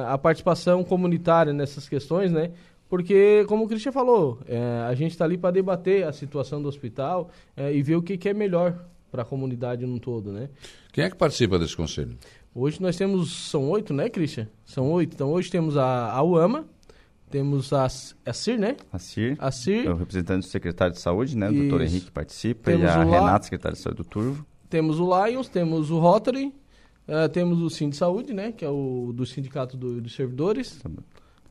a 0.07 0.17
participação 0.17 0.83
comunitária 0.85 1.53
nessas 1.53 1.89
questões, 1.89 2.33
né? 2.33 2.53
Porque, 2.89 3.45
como 3.47 3.65
o 3.65 3.69
Cristian 3.69 3.93
falou, 3.93 4.39
é, 4.49 4.59
a 4.89 4.95
gente 4.95 5.11
está 5.11 5.25
ali 5.25 5.37
para 5.37 5.51
debater 5.51 6.07
a 6.07 6.13
situação 6.13 6.63
do 6.63 6.69
hospital 6.69 7.31
é, 7.55 7.73
e 7.73 7.83
ver 7.83 7.97
o 7.97 8.03
que, 8.03 8.17
que 8.17 8.29
é 8.31 8.35
melhor 8.35 8.83
para 9.11 9.23
a 9.23 9.25
comunidade 9.25 9.85
no 9.85 10.01
todo, 10.01 10.33
né? 10.33 10.49
Quem 10.93 11.05
é 11.05 11.11
que 11.11 11.17
participa 11.17 11.59
desse 11.59 11.77
conselho? 11.77 12.17
Hoje 12.55 12.81
nós 12.81 12.97
temos, 12.97 13.51
são 13.51 13.69
oito, 13.71 13.93
né, 13.93 14.09
Cristian? 14.09 14.49
São 14.65 14.91
oito. 14.93 15.15
Então 15.15 15.31
hoje 15.31 15.51
temos 15.51 15.77
a, 15.77 16.13
a 16.13 16.23
UAMA, 16.23 16.65
temos 17.31 17.73
a, 17.73 17.85
a 17.85 18.33
CIR, 18.33 18.59
né? 18.59 18.77
A 18.93 18.99
CIR. 18.99 19.37
A 19.39 19.51
CIR. 19.51 19.87
É 19.87 19.91
o 19.91 19.97
representante 19.97 20.47
do 20.47 20.51
secretário 20.51 20.95
de 20.95 21.01
saúde, 21.01 21.37
né? 21.37 21.49
O 21.49 21.53
doutor 21.53 21.83
Henrique 21.83 22.11
participa 22.11 22.71
temos 22.71 22.85
e 22.85 22.87
a 22.87 23.05
Renata, 23.05 23.45
secretária 23.45 23.77
de 23.77 23.83
saúde 23.83 23.99
do 23.99 24.05
Turvo. 24.05 24.47
Temos 24.69 25.01
o 25.01 25.27
Lions, 25.27 25.49
temos 25.49 25.91
o 25.91 25.99
Rotary, 25.99 26.53
uh, 27.09 27.29
temos 27.33 27.61
o 27.61 27.71
Sim 27.71 27.89
de 27.89 27.97
Saúde, 27.97 28.35
né? 28.35 28.53
Que 28.53 28.65
é 28.65 28.69
o 28.69 29.13
do 29.15 29.25
Sindicato 29.25 29.77
do, 29.77 30.01
dos 30.01 30.15
Servidores. 30.15 30.79
Tá 30.83 30.91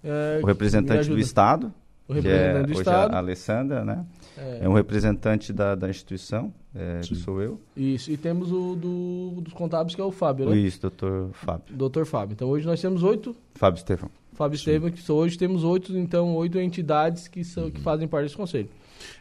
é, 0.03 0.39
o 0.41 0.45
representante 0.45 1.09
do 1.09 1.19
Estado, 1.19 1.73
o 2.07 2.13
representante 2.13 2.65
que 2.65 2.71
é 2.71 2.73
do 2.73 2.80
Estado. 2.80 3.13
a 3.13 3.17
Alessandra, 3.17 3.84
né? 3.84 4.05
É, 4.38 4.59
é 4.61 4.69
um 4.69 4.73
representante 4.73 5.51
da, 5.51 5.73
da 5.73 5.89
instituição, 5.89 6.53
é, 6.75 6.99
que 7.01 7.15
sou 7.15 7.41
eu. 7.41 7.59
Isso, 7.75 8.11
e 8.11 8.17
temos 8.17 8.51
o 8.51 8.75
do, 8.75 9.41
dos 9.41 9.53
contábeis, 9.53 9.95
que 9.95 10.01
é 10.01 10.03
o 10.03 10.11
Fábio, 10.11 10.49
né? 10.49 10.55
Isso, 10.55 10.80
doutor 10.82 11.32
Fábio. 11.34 11.75
Doutor 11.75 12.05
Fábio. 12.05 12.34
Então 12.36 12.47
hoje 12.47 12.65
nós 12.65 12.80
temos 12.80 13.03
oito. 13.03 13.36
Fábio 13.55 13.80
Estevão. 13.80 14.11
Fábio 14.38 14.55
Estevão, 14.55 14.91
que 14.91 15.11
hoje 15.11 15.35
temos 15.35 15.63
oito, 15.63 15.97
então, 15.97 16.35
oito 16.35 16.59
entidades 16.59 17.27
que, 17.27 17.43
são, 17.43 17.63
uhum. 17.63 17.71
que 17.71 17.81
fazem 17.81 18.07
parte 18.07 18.25
desse 18.25 18.38
conselho. 18.38 18.69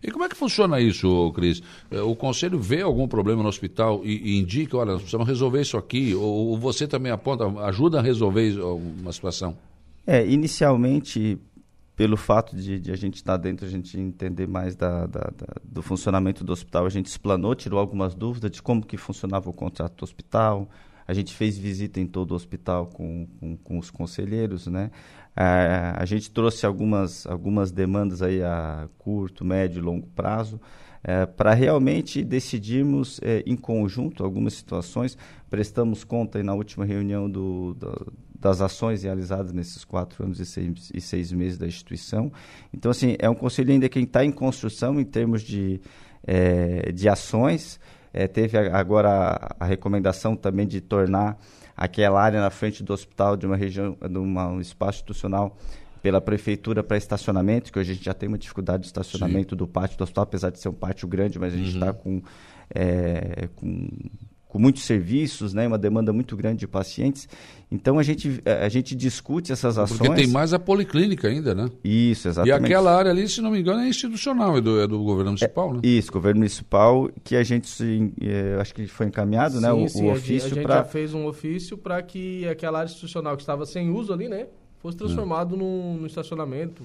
E 0.02 0.10
como 0.10 0.24
é 0.24 0.28
que 0.28 0.36
funciona 0.36 0.78
isso, 0.78 1.32
Cris? 1.34 1.62
É, 1.90 2.02
o 2.02 2.14
conselho 2.14 2.58
vê 2.58 2.82
algum 2.82 3.08
problema 3.08 3.42
no 3.42 3.48
hospital 3.48 4.02
e, 4.04 4.32
e 4.32 4.38
indica, 4.38 4.76
olha, 4.76 4.92
nós 4.92 5.00
precisamos 5.00 5.26
resolver 5.26 5.62
isso 5.62 5.78
aqui, 5.78 6.14
ou, 6.14 6.48
ou 6.48 6.58
você 6.58 6.86
também 6.86 7.10
aponta, 7.10 7.46
ajuda 7.62 7.98
a 7.98 8.02
resolver 8.02 8.60
uma 8.60 9.10
situação? 9.10 9.56
É, 10.06 10.26
inicialmente, 10.26 11.38
pelo 11.96 12.18
fato 12.18 12.54
de, 12.54 12.78
de 12.78 12.92
a 12.92 12.96
gente 12.96 13.14
estar 13.14 13.38
dentro, 13.38 13.64
a 13.64 13.70
gente 13.70 13.98
entender 13.98 14.46
mais 14.46 14.76
da, 14.76 15.06
da, 15.06 15.30
da, 15.34 15.46
do 15.64 15.80
funcionamento 15.80 16.44
do 16.44 16.52
hospital, 16.52 16.84
a 16.84 16.90
gente 16.90 17.06
explanou, 17.06 17.54
tirou 17.54 17.80
algumas 17.80 18.14
dúvidas 18.14 18.50
de 18.50 18.60
como 18.60 18.84
que 18.84 18.98
funcionava 18.98 19.48
o 19.48 19.52
contrato 19.52 19.96
do 19.96 20.04
hospital, 20.04 20.68
a 21.06 21.14
gente 21.14 21.34
fez 21.34 21.56
visita 21.56 22.00
em 22.00 22.06
todo 22.06 22.32
o 22.32 22.34
hospital 22.34 22.86
com, 22.86 23.26
com, 23.38 23.56
com 23.56 23.78
os 23.78 23.90
conselheiros, 23.90 24.66
né? 24.66 24.90
É, 25.36 25.92
a 25.96 26.04
gente 26.04 26.30
trouxe 26.30 26.64
algumas, 26.64 27.26
algumas 27.26 27.70
demandas 27.70 28.22
aí 28.22 28.42
a 28.42 28.88
curto, 28.98 29.44
médio 29.44 29.78
e 29.78 29.82
longo 29.82 30.06
prazo, 30.08 30.60
é, 31.04 31.26
para 31.26 31.52
realmente 31.52 32.24
decidirmos 32.24 33.20
é, 33.22 33.42
em 33.46 33.56
conjunto 33.56 34.24
algumas 34.24 34.54
situações. 34.54 35.16
Prestamos 35.50 36.04
conta 36.04 36.42
na 36.42 36.54
última 36.54 36.84
reunião 36.84 37.30
do, 37.30 37.74
do 37.74 38.12
das 38.38 38.60
ações 38.60 39.02
realizadas 39.02 39.52
nesses 39.52 39.84
quatro 39.84 40.24
anos 40.24 40.38
e 40.38 40.46
seis, 40.46 40.90
e 40.94 41.00
seis 41.00 41.32
meses 41.32 41.58
da 41.58 41.66
instituição. 41.66 42.30
Então, 42.72 42.90
assim, 42.90 43.16
é 43.18 43.28
um 43.28 43.34
conselho 43.34 43.72
ainda 43.72 43.88
que 43.88 43.98
está 43.98 44.24
em 44.24 44.30
construção 44.30 45.00
em 45.00 45.04
termos 45.04 45.42
de, 45.42 45.80
é, 46.26 46.92
de 46.92 47.08
ações. 47.08 47.80
É, 48.16 48.26
teve 48.26 48.56
agora 48.56 49.10
a, 49.10 49.56
a, 49.60 49.66
recomendação 49.66 50.34
também 50.34 50.66
de 50.66 50.80
tornar 50.80 51.38
aquela 51.76 52.18
área 52.18 52.40
na 52.40 52.48
frente 52.48 52.82
do 52.82 52.94
hospital 52.94 53.36
de 53.36 53.46
uma 53.46 53.58
região, 53.58 53.94
de 54.00 54.18
uma, 54.18 54.48
um 54.48 54.58
espaço 54.58 55.00
institucional 55.00 55.54
pela 56.00 56.18
prefeitura 56.18 56.82
para 56.82 56.96
estacionamento, 56.96 57.70
que 57.70 57.78
hoje 57.78 57.90
a 57.90 57.94
gente 57.94 58.04
já 58.06 58.14
tem 58.14 58.26
uma 58.26 58.38
dificuldade 58.38 58.84
de 58.84 58.86
estacionamento 58.86 59.54
Sim. 59.54 59.58
do 59.58 59.68
pátio 59.68 59.98
do 59.98 60.04
hospital, 60.04 60.24
apesar 60.24 60.48
de 60.48 60.58
ser 60.58 60.70
um 60.70 60.72
pátio 60.72 61.06
grande, 61.06 61.38
mas 61.38 61.52
a 61.52 61.56
gente 61.58 61.74
está 61.74 61.88
uhum. 61.88 61.92
com, 61.92 62.22
é, 62.74 63.50
com 63.54 63.86
com 64.48 64.58
muitos 64.58 64.84
serviços, 64.84 65.52
né, 65.52 65.66
uma 65.66 65.76
demanda 65.76 66.12
muito 66.12 66.36
grande 66.36 66.60
de 66.60 66.66
pacientes. 66.66 67.28
Então 67.70 67.98
a 67.98 68.02
gente, 68.02 68.40
a 68.44 68.68
gente 68.68 68.94
discute 68.94 69.50
essas 69.50 69.76
ações. 69.76 69.98
Porque 69.98 70.14
tem 70.14 70.28
mais 70.28 70.54
a 70.54 70.58
policlínica 70.58 71.28
ainda, 71.28 71.54
né? 71.54 71.68
Isso, 71.82 72.28
exatamente. 72.28 72.62
E 72.62 72.64
aquela 72.64 72.96
área 72.96 73.10
ali, 73.10 73.28
se 73.28 73.40
não 73.40 73.50
me 73.50 73.60
engano, 73.60 73.80
é 73.80 73.88
institucional, 73.88 74.56
é 74.56 74.60
do, 74.60 74.80
é 74.80 74.86
do 74.86 75.02
governo 75.02 75.32
municipal, 75.32 75.70
é, 75.70 75.72
né? 75.74 75.80
Isso, 75.82 76.12
governo 76.12 76.38
municipal, 76.38 77.10
que 77.24 77.34
a 77.34 77.42
gente, 77.42 77.68
é, 78.20 78.56
acho 78.60 78.72
que 78.72 78.86
foi 78.86 79.06
encaminhado, 79.06 79.60
né, 79.60 79.68
sim, 79.68 79.76
né? 79.76 79.84
O, 79.84 79.88
sim, 79.88 80.08
o 80.08 80.12
ofício 80.12 80.38
para. 80.38 80.46
A 80.46 80.54
gente 80.54 80.62
pra... 80.66 80.76
já 80.76 80.84
fez 80.84 81.12
um 81.12 81.26
ofício 81.26 81.76
para 81.76 82.00
que 82.02 82.48
aquela 82.48 82.78
área 82.78 82.88
institucional 82.88 83.36
que 83.36 83.42
estava 83.42 83.66
sem 83.66 83.90
uso 83.90 84.12
ali, 84.12 84.28
né, 84.28 84.46
fosse 84.78 84.96
transformado 84.96 85.56
hum. 85.56 85.58
num, 85.58 85.96
num 86.00 86.06
estacionamento, 86.06 86.84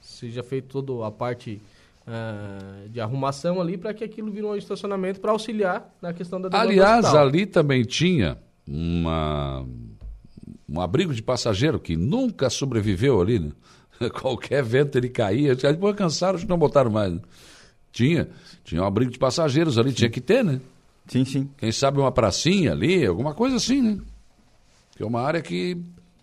seja 0.00 0.44
feito 0.44 0.80
toda 0.80 1.06
a 1.06 1.10
parte 1.10 1.60
uh, 2.06 2.88
de 2.88 3.00
arrumação 3.00 3.60
ali 3.60 3.76
para 3.76 3.94
que 3.94 4.04
aquilo 4.04 4.30
vire 4.30 4.46
um 4.46 4.56
estacionamento 4.56 5.20
para 5.20 5.32
auxiliar 5.32 5.94
na 6.00 6.12
questão 6.12 6.40
da 6.40 6.48
Aliás, 6.58 7.06
ali 7.14 7.46
também 7.46 7.84
tinha 7.84 8.38
uma, 8.66 9.66
um 10.68 10.80
abrigo 10.80 11.14
de 11.14 11.22
passageiro 11.22 11.78
que 11.78 11.96
nunca 11.96 12.48
sobreviveu 12.50 13.20
ali, 13.20 13.38
né? 13.38 13.52
Qualquer 14.20 14.62
vento 14.62 14.96
ele 14.96 15.08
caía. 15.08 15.54
Depois 15.54 15.96
cansaram, 15.96 16.36
acho 16.36 16.44
que 16.44 16.50
não 16.50 16.58
botaram 16.58 16.90
mais. 16.90 17.18
Tinha, 17.92 18.28
tinha 18.64 18.82
um 18.82 18.86
abrigo 18.86 19.10
de 19.10 19.18
passageiros 19.18 19.76
ali, 19.76 19.92
tinha 19.92 20.08
que 20.08 20.20
ter, 20.20 20.44
né? 20.44 20.60
Sim, 21.06 21.24
sim. 21.24 21.50
Quem 21.58 21.72
sabe 21.72 21.98
uma 21.98 22.12
pracinha 22.12 22.72
ali, 22.72 23.04
alguma 23.04 23.34
coisa 23.34 23.56
assim, 23.56 23.82
né? 23.82 23.98
Que 24.96 25.02
é 25.02 25.06
uma 25.06 25.20
área 25.20 25.42
que 25.42 25.76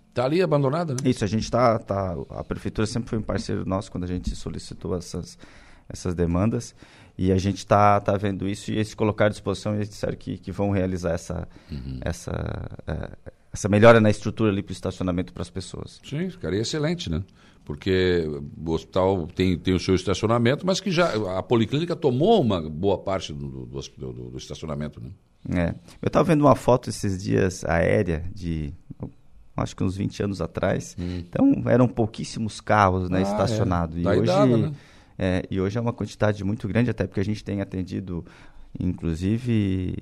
está 0.09 0.25
ali 0.25 0.41
abandonada, 0.41 0.93
né? 0.93 0.99
Isso, 1.09 1.23
a 1.23 1.27
gente 1.27 1.43
está. 1.43 1.77
Tá, 1.77 2.15
a 2.29 2.43
prefeitura 2.43 2.87
sempre 2.87 3.09
foi 3.09 3.19
um 3.19 3.23
parceiro 3.23 3.65
nosso 3.65 3.91
quando 3.91 4.05
a 4.05 4.07
gente 4.07 4.33
solicitou 4.35 4.95
essas, 4.95 5.37
essas 5.89 6.13
demandas. 6.15 6.75
E 7.17 7.31
a 7.31 7.37
gente 7.37 7.57
está 7.57 7.99
tá 7.99 8.15
vendo 8.15 8.47
isso 8.47 8.69
e 8.71 8.75
eles 8.75 8.93
colocaram 8.93 9.27
à 9.27 9.31
disposição 9.31 9.73
e 9.73 9.77
eles 9.77 9.89
disseram 9.89 10.15
que, 10.15 10.37
que 10.37 10.51
vão 10.51 10.69
realizar 10.69 11.13
essa, 11.13 11.47
essa, 12.01 12.31
eh, 12.85 13.09
essa 13.51 13.67
melhora 13.67 13.99
na 13.99 14.09
estrutura 14.09 14.51
ali 14.51 14.61
para 14.61 14.71
o 14.71 14.73
estacionamento 14.73 15.33
para 15.33 15.41
as 15.41 15.49
pessoas. 15.49 15.99
Sim, 16.03 16.29
ficaria 16.29 16.61
excelente, 16.61 17.09
né? 17.09 17.23
Porque 17.65 18.23
o 18.65 18.71
hospital 18.71 19.27
tem, 19.35 19.57
tem 19.57 19.73
o 19.73 19.79
seu 19.79 19.95
estacionamento, 19.95 20.65
mas 20.65 20.79
que 20.79 20.91
já 20.91 21.11
a 21.37 21.43
policlínica 21.43 21.95
tomou 21.95 22.39
uma 22.41 22.61
boa 22.69 22.97
parte 22.99 23.33
do, 23.33 23.47
do, 23.65 23.65
do- 23.97 24.29
do- 24.31 24.37
estacionamento, 24.37 25.01
né? 25.01 25.09
É. 25.49 25.69
Eu 26.01 26.07
estava 26.07 26.23
vendo 26.23 26.41
uma 26.41 26.55
foto 26.55 26.89
esses 26.89 27.21
dias 27.21 27.65
aérea 27.65 28.23
de 28.33 28.73
acho 29.55 29.75
que 29.75 29.83
uns 29.83 29.97
20 29.97 30.23
anos 30.23 30.39
atrás. 30.41 30.95
Então 30.99 31.63
eram 31.65 31.87
pouquíssimos 31.87 32.61
carros 32.61 33.09
né, 33.09 33.19
Ah, 33.19 33.21
estacionados. 33.23 33.97
é. 33.97 33.99
E, 33.99 34.03
Daí 34.03 34.19
hoje, 34.19 34.27
dava, 34.27 34.57
né? 34.57 34.71
É, 35.17 35.43
e 35.49 35.59
hoje 35.59 35.77
é 35.77 35.81
uma 35.81 35.93
quantidade 35.93 36.43
muito 36.43 36.67
grande, 36.67 36.89
até 36.89 37.05
porque 37.07 37.19
a 37.19 37.25
gente 37.25 37.43
tem 37.43 37.61
atendido, 37.61 38.23
inclusive, 38.79 39.95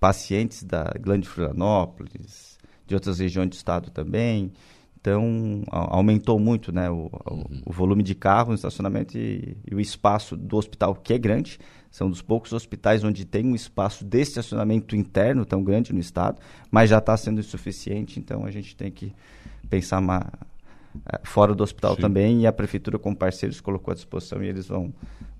pacientes 0.00 0.62
da 0.62 0.84
Grande 1.00 1.28
Florianópolis, 1.28 2.58
de 2.86 2.94
outras 2.94 3.18
regiões 3.18 3.48
do 3.50 3.52
estado 3.54 3.90
também. 3.90 4.52
Então, 5.00 5.62
a- 5.70 5.96
aumentou 5.96 6.38
muito 6.38 6.72
né, 6.72 6.90
o, 6.90 7.06
o- 7.26 7.46
o 7.66 7.72
volume 7.72 8.02
de 8.02 8.14
carros 8.14 8.48
no 8.48 8.54
estacionamento 8.56 9.16
e, 9.16 9.56
e 9.70 9.74
o 9.74 9.80
espaço 9.80 10.36
do 10.36 10.56
hospital, 10.56 10.94
que 10.94 11.12
é 11.14 11.18
grande. 11.18 11.58
São 11.90 12.10
dos 12.10 12.20
poucos 12.20 12.52
hospitais 12.52 13.02
onde 13.04 13.24
tem 13.24 13.46
um 13.46 13.54
espaço 13.54 14.04
de 14.04 14.20
estacionamento 14.20 14.94
interno 14.94 15.44
tão 15.46 15.62
grande 15.62 15.92
no 15.92 16.00
estado, 16.00 16.38
mas 16.70 16.90
já 16.90 16.98
está 16.98 17.16
sendo 17.16 17.40
insuficiente, 17.40 18.20
então 18.20 18.44
a 18.44 18.50
gente 18.50 18.76
tem 18.76 18.90
que 18.90 19.12
pensar 19.70 19.98
ma- 20.00 20.30
eh, 20.30 20.57
fora 21.24 21.54
do 21.54 21.62
hospital 21.62 21.94
Sim. 21.94 22.00
também 22.00 22.40
e 22.42 22.46
a 22.46 22.52
prefeitura, 22.52 22.98
como 22.98 23.16
parceiros, 23.16 23.60
colocou 23.60 23.92
à 23.92 23.94
disposição 23.94 24.42
e 24.42 24.48
eles 24.48 24.66
vão, 24.66 24.92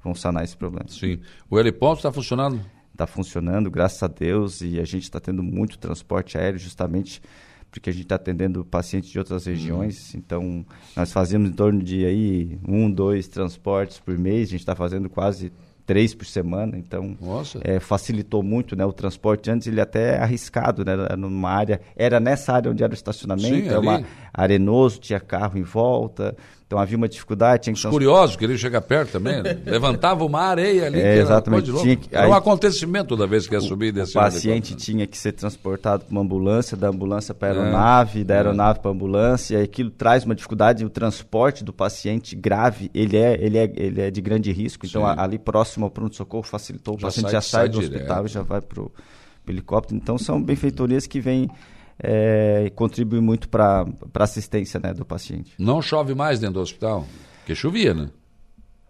vão 0.03 0.15
sanar 0.15 0.45
esse 0.45 0.57
problema. 0.57 0.89
Sim. 0.89 1.21
O 1.51 1.59
heliponto 1.59 1.99
está 1.99 2.13
funcionando? 2.13 2.61
Está 2.93 3.07
funcionando, 3.07 3.71
graças 3.71 4.03
a 4.03 4.09
Deus, 4.09 4.61
e 4.61 4.81
a 4.81 4.85
gente 4.85 5.05
está 5.05 5.21
tendo 5.21 5.43
muito 5.43 5.79
transporte 5.79 6.37
aéreo 6.37 6.59
justamente 6.59 7.23
porque 7.71 7.91
a 7.91 7.93
gente 7.93 8.05
está 8.05 8.15
atendendo 8.15 8.65
pacientes 8.65 9.11
de 9.11 9.19
outras 9.19 9.47
regiões. 9.47 10.15
Então, 10.15 10.65
nós 10.97 11.13
fazíamos 11.13 11.51
em 11.51 11.53
torno 11.53 11.83
de 11.83 12.05
aí 12.05 12.59
um, 12.67 12.91
dois 12.91 13.29
transportes 13.29 13.99
por 13.99 14.17
mês, 14.17 14.49
a 14.49 14.51
gente 14.53 14.61
está 14.61 14.75
fazendo 14.75 15.09
quase 15.09 15.53
três 15.89 16.15
por 16.15 16.27
semana, 16.27 16.77
então 16.77 17.17
é, 17.65 17.81
facilitou 17.81 18.43
muito 18.43 18.77
né, 18.77 18.85
o 18.85 18.93
transporte. 18.93 19.51
Antes 19.51 19.67
ele 19.67 19.81
até 19.81 20.17
é 20.17 20.19
arriscado, 20.19 20.85
né, 20.85 20.93
era 20.93 21.17
numa 21.17 21.49
área, 21.49 21.81
era 21.97 22.21
nessa 22.21 22.53
área 22.53 22.71
onde 22.71 22.85
era 22.85 22.93
o 22.93 22.95
estacionamento, 22.95 23.63
Sim, 23.65 23.69
era 23.69 23.81
uma 23.81 23.95
ali. 23.95 24.07
arenoso, 24.31 25.01
tinha 25.01 25.19
carro 25.19 25.57
em 25.59 25.63
volta, 25.63 26.37
então 26.69 26.79
havia 26.79 26.99
uma 26.99 27.09
dificuldade, 27.09 27.63
tinha 27.63 27.73
que 27.73 27.79
Os 27.79 27.81
trans- 27.83 27.93
curiosos 27.95 28.37
queriam 28.37 28.59
chegar 28.59 28.83
perto 28.83 29.13
também. 29.13 29.43
né? 29.43 29.57
Levantava 29.65 30.23
uma 30.23 30.43
areia 30.43 30.85
ali. 30.87 31.01
É, 31.01 31.13
era 31.15 31.21
exatamente. 31.23 31.73
de. 31.73 31.81
Tinha 31.81 31.97
que- 31.97 32.15
Era 32.15 32.29
um 32.29 32.33
aí- 32.35 32.39
acontecimento 32.39 33.09
toda 33.09 33.27
vez 33.27 33.47
que 33.49 33.55
ia 33.55 33.61
subir 33.63 33.87
e 33.87 33.89
o 33.89 33.93
descer. 33.95 34.13
paciente 34.21 34.49
helicóptero. 34.73 34.81
tinha 34.81 35.07
que 35.07 35.17
ser 35.17 35.33
transportado 35.33 36.05
para 36.05 36.13
uma 36.13 36.21
ambulância, 36.21 36.77
da 36.77 36.89
ambulância 36.89 37.33
para 37.35 37.49
a 37.49 37.55
É, 37.55 37.59
aeronave, 37.59 38.23
da 38.23 38.35
é. 38.35 38.37
aeronave 38.37 38.81
para 38.81 38.91
a 38.91 38.95
ambulância, 38.95 39.59
e 39.59 39.63
aquilo 39.63 39.89
traz 39.91 40.25
uma 40.27 40.35
dificuldade. 40.35 40.85
O 40.85 40.91
transporte 40.91 41.65
do 41.65 41.73
paciente 41.73 42.37
grave, 42.37 42.91
ele 42.95 43.17
é, 43.17 43.35
ele 43.43 43.57
é, 43.57 43.73
ele 43.75 44.01
é 44.03 44.11
de 44.11 44.21
grande 44.21 44.53
risco. 44.53 44.85
Então, 44.85 45.03
Sim. 45.03 45.15
ali 45.19 45.39
próximo 45.39 45.87
ao 45.87 45.91
pronto-socorro 45.91 46.43
facilitou. 46.45 46.97
O 46.97 47.01
Já 47.01 47.07
paciente 47.07 47.25
sai- 47.25 47.33
já 47.33 47.41
sai, 47.41 47.61
sai 47.63 47.69
do 47.71 47.81
direto. 47.81 47.95
hospital 47.95 48.27
e 48.27 48.29
já 48.29 48.43
vai 48.43 48.61
para 48.61 48.83
o 48.83 48.93
helicóptero. 49.49 49.97
Então, 49.97 50.19
são 50.19 50.43
benfeitorias 50.43 51.07
que 51.07 51.19
vêm 51.19 51.49
é, 52.03 52.71
contribuem 52.75 53.23
muito 53.23 53.49
para 53.49 53.87
a 54.15 54.23
assistência 54.23 54.81
né, 54.81 54.93
do 54.95 55.05
paciente. 55.05 55.53
Não 55.59 55.83
chove 55.83 56.15
mais 56.15 56.39
dentro 56.39 56.55
do 56.55 56.61
hospital? 56.61 57.07
Porque 57.41 57.55
chovia, 57.55 57.95
né? 57.95 58.11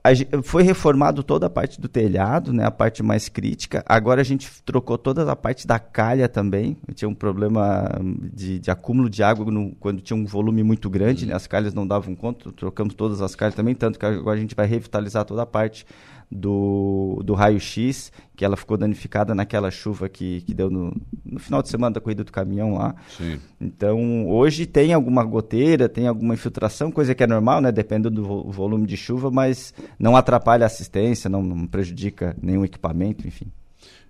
A 0.04 0.42
foi 0.42 0.62
reformado 0.62 1.22
toda 1.22 1.46
a 1.46 1.50
parte 1.50 1.80
do 1.80 1.88
telhado, 1.88 2.52
né, 2.52 2.64
a 2.64 2.70
parte 2.70 3.02
mais 3.02 3.28
crítica. 3.28 3.84
Agora 3.86 4.20
a 4.20 4.24
gente 4.24 4.48
trocou 4.62 4.96
toda 4.96 5.30
a 5.30 5.36
parte 5.36 5.66
da 5.66 5.78
calha 5.78 6.28
também. 6.28 6.78
Tinha 6.94 7.09
um 7.09 7.14
problema 7.14 7.90
hum, 8.00 8.16
de, 8.32 8.59
de 8.59 8.70
acúmulo 8.70 9.11
de 9.11 9.22
água 9.22 9.50
no- 9.50 9.74
quando 9.78 10.00
tinha 10.00 10.16
um 10.16 10.24
volume 10.24 10.62
muito 10.62 10.88
grande, 10.88 11.26
né, 11.26 11.34
as 11.34 11.46
calhas 11.46 11.74
não 11.74 11.86
davam 11.86 12.14
conta. 12.14 12.50
Trocamos 12.52 12.94
todas 12.94 13.20
as 13.20 13.34
calhas 13.34 13.54
também, 13.54 13.74
tanto 13.74 13.98
que 13.98 14.06
agora 14.06 14.38
a 14.38 14.40
gente 14.40 14.54
vai 14.54 14.66
revitalizar 14.66 15.24
toda 15.24 15.42
a 15.42 15.46
parte 15.46 15.84
do, 16.31 17.22
do 17.24 17.33
raio-x, 17.35 18.12
que 18.37 18.45
ela 18.45 18.57
ficou 18.57 18.76
danificada 18.76 19.35
naquela 19.35 19.70
chuva 19.70 20.09
que, 20.09 20.43
que 20.43 20.53
deu 20.53 20.68
no, 20.70 20.95
no 21.24 21.41
final 21.41 21.62
de 21.62 21.68
semana 21.68 21.95
da 21.95 22.01
corrida 22.01 22.22
do 22.22 22.31
caminhão 22.31 22.74
lá. 22.74 22.95
Sim. 23.16 23.39
Então, 23.61 24.29
hoje 24.29 24.66
tem 24.66 24.93
alguma 24.93 25.24
goteira, 25.24 25.89
tem 25.89 26.07
alguma 26.07 26.35
infiltração, 26.35 26.91
coisa 26.93 27.14
que 27.14 27.22
é 27.22 27.26
normal, 27.26 27.61
né? 27.61 27.72
Dependendo 27.72 28.11
do 28.11 28.24
vo- 28.24 28.51
volume 28.51 28.87
de 28.87 28.97
chuva, 28.97 29.31
mas 29.31 29.72
não 29.99 30.16
atrapalha 30.16 30.64
a 30.64 30.66
assistência, 30.66 31.31
não, 31.31 31.43
não 31.43 31.66
prejudica 31.66 32.37
nenhum 32.43 32.64
equipamento, 32.64 33.26
enfim. 33.26 33.47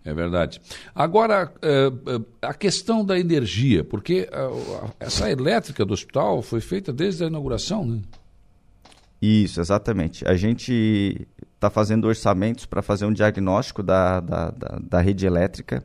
É 0.04 0.12
verdade. 0.14 0.60
Agora, 0.94 1.52
eh, 1.60 1.92
eh, 2.06 2.20
a 2.42 2.54
questão 2.54 3.04
da 3.04 3.18
energia, 3.18 3.84
porque 3.84 4.28
a- 4.32 4.90
essa 5.00 5.30
elétrica 5.30 5.84
do 5.84 5.92
hospital 5.92 6.40
foi 6.42 6.60
feita 6.60 6.92
desde 6.92 7.24
a 7.24 7.26
inauguração, 7.26 7.84
né? 7.84 8.00
Isso, 9.20 9.60
exatamente. 9.60 10.26
A 10.28 10.36
gente 10.36 11.26
está 11.58 11.68
fazendo 11.68 12.06
orçamentos 12.06 12.66
para 12.66 12.80
fazer 12.80 13.04
um 13.04 13.12
diagnóstico 13.12 13.82
da, 13.82 14.20
da, 14.20 14.50
da, 14.50 14.78
da 14.80 15.00
rede 15.00 15.26
elétrica. 15.26 15.84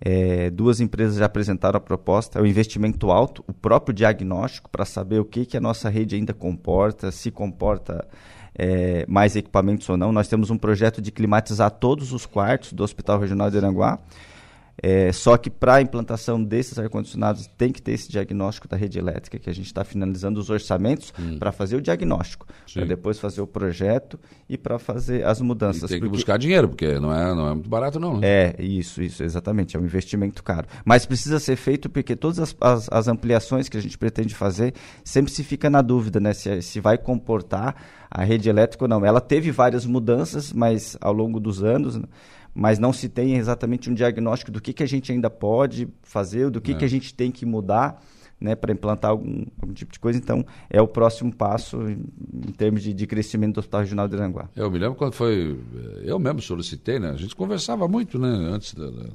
É, 0.00 0.50
duas 0.50 0.80
empresas 0.80 1.16
já 1.16 1.24
apresentaram 1.24 1.78
a 1.78 1.80
proposta, 1.80 2.38
é 2.38 2.42
um 2.42 2.46
investimento 2.46 3.10
alto, 3.10 3.42
o 3.46 3.52
próprio 3.52 3.94
diagnóstico 3.94 4.68
para 4.68 4.84
saber 4.84 5.20
o 5.20 5.24
que, 5.24 5.46
que 5.46 5.56
a 5.56 5.60
nossa 5.60 5.88
rede 5.88 6.16
ainda 6.16 6.34
comporta, 6.34 7.10
se 7.10 7.30
comporta 7.30 8.06
é, 8.58 9.06
mais 9.08 9.36
equipamentos 9.36 9.88
ou 9.88 9.96
não. 9.96 10.12
Nós 10.12 10.28
temos 10.28 10.50
um 10.50 10.58
projeto 10.58 11.00
de 11.00 11.12
climatizar 11.12 11.70
todos 11.70 12.12
os 12.12 12.26
quartos 12.26 12.72
do 12.72 12.82
Hospital 12.82 13.20
Regional 13.20 13.50
de 13.50 13.58
Aranguá. 13.58 13.98
É, 14.82 15.10
só 15.10 15.36
que 15.38 15.48
para 15.48 15.76
a 15.76 15.80
implantação 15.82 16.42
desses 16.42 16.78
ar-condicionados 16.78 17.46
tem 17.56 17.72
que 17.72 17.80
ter 17.80 17.92
esse 17.92 18.10
diagnóstico 18.10 18.68
da 18.68 18.76
rede 18.76 18.98
elétrica, 18.98 19.38
que 19.38 19.48
a 19.48 19.52
gente 19.54 19.66
está 19.66 19.82
finalizando 19.84 20.38
os 20.38 20.50
orçamentos 20.50 21.14
para 21.38 21.50
fazer 21.50 21.76
o 21.76 21.80
diagnóstico, 21.80 22.46
para 22.74 22.84
depois 22.84 23.18
fazer 23.18 23.40
o 23.40 23.46
projeto 23.46 24.20
e 24.48 24.58
para 24.58 24.78
fazer 24.78 25.24
as 25.24 25.38
E 25.40 25.42
mudanças. 25.42 25.88
tem 25.88 25.98
que 25.98 26.04
porque- 26.04 26.16
buscar 26.18 26.36
dinheiro, 26.38 26.68
porque 26.68 26.98
não 27.00 27.10
é, 27.10 27.34
não 27.34 27.48
é 27.48 27.54
muito 27.54 27.70
barato, 27.70 27.98
não. 27.98 28.18
né? 28.20 28.26
é, 28.28 28.56
isso, 28.62 29.02
isso, 29.02 29.22
exatamente. 29.24 29.76
É 29.76 29.80
um 29.80 29.84
investimento 29.84 30.42
caro. 30.42 30.66
Mas 30.84 31.06
precisa 31.06 31.38
ser 31.40 31.56
feito 31.56 31.88
porque 31.88 32.14
todas 32.14 32.38
as, 32.38 32.54
as, 32.60 32.88
as 32.92 33.08
ampliações 33.08 33.70
que 33.70 33.78
a 33.78 33.80
gente 33.82 33.96
pretende 33.96 34.34
fazer, 34.34 34.74
sempre 35.02 35.32
se 35.32 35.42
fica 35.42 35.70
na 35.70 35.80
dúvida, 35.80 36.20
né? 36.20 36.34
Se, 36.34 36.60
se 36.60 36.80
vai 36.80 36.98
comportar 36.98 37.74
a 38.10 38.22
rede 38.24 38.48
elétrica 38.48 38.84
ou 38.84 38.88
não. 38.88 39.04
Ela 39.04 39.20
teve 39.20 39.50
várias 39.50 39.86
mudanças, 39.86 40.52
mas 40.52 40.96
ao 41.00 41.12
longo 41.14 41.40
dos 41.40 41.62
anos, 41.64 41.96
né? 41.96 42.04
Mas 42.56 42.78
não 42.78 42.92
se 42.92 43.08
tem 43.08 43.36
exatamente 43.36 43.90
um 43.90 43.94
diagnóstico 43.94 44.50
do 44.50 44.60
que, 44.60 44.72
que 44.72 44.82
a 44.82 44.86
gente 44.88 45.12
ainda 45.12 45.28
pode 45.28 45.86
fazer, 46.02 46.50
do 46.50 46.60
que, 46.60 46.74
que 46.74 46.84
a 46.84 46.88
gente 46.88 47.12
tem 47.14 47.30
que 47.30 47.44
mudar. 47.44 48.02
Né, 48.38 48.54
para 48.54 48.70
implantar 48.70 49.12
algum, 49.12 49.46
algum 49.62 49.72
tipo 49.72 49.90
de 49.90 49.98
coisa, 49.98 50.18
então 50.18 50.44
é 50.68 50.78
o 50.78 50.86
próximo 50.86 51.34
passo 51.34 51.80
em, 51.88 51.96
termos 52.52 52.82
de, 52.82 52.92
de 52.92 53.06
crescimento 53.06 53.54
do 53.54 53.60
Hospital 53.60 53.80
Regional 53.80 54.06
de 54.06 54.14
Aranguá. 54.14 54.50
Eu 54.54 54.70
me 54.70 54.78
lembro 54.78 54.94
quando 54.94 55.14
foi. 55.14 55.58
eh, 55.74 56.02
Eu 56.04 56.18
mesmo 56.18 56.42
solicitei, 56.42 56.98
né? 56.98 57.12
A 57.12 57.16
gente 57.16 57.34
conversava 57.34 57.88
muito, 57.88 58.18
né? 58.18 58.28
Antes, 58.28 58.74
da- 58.74 58.90
da- 58.90 59.08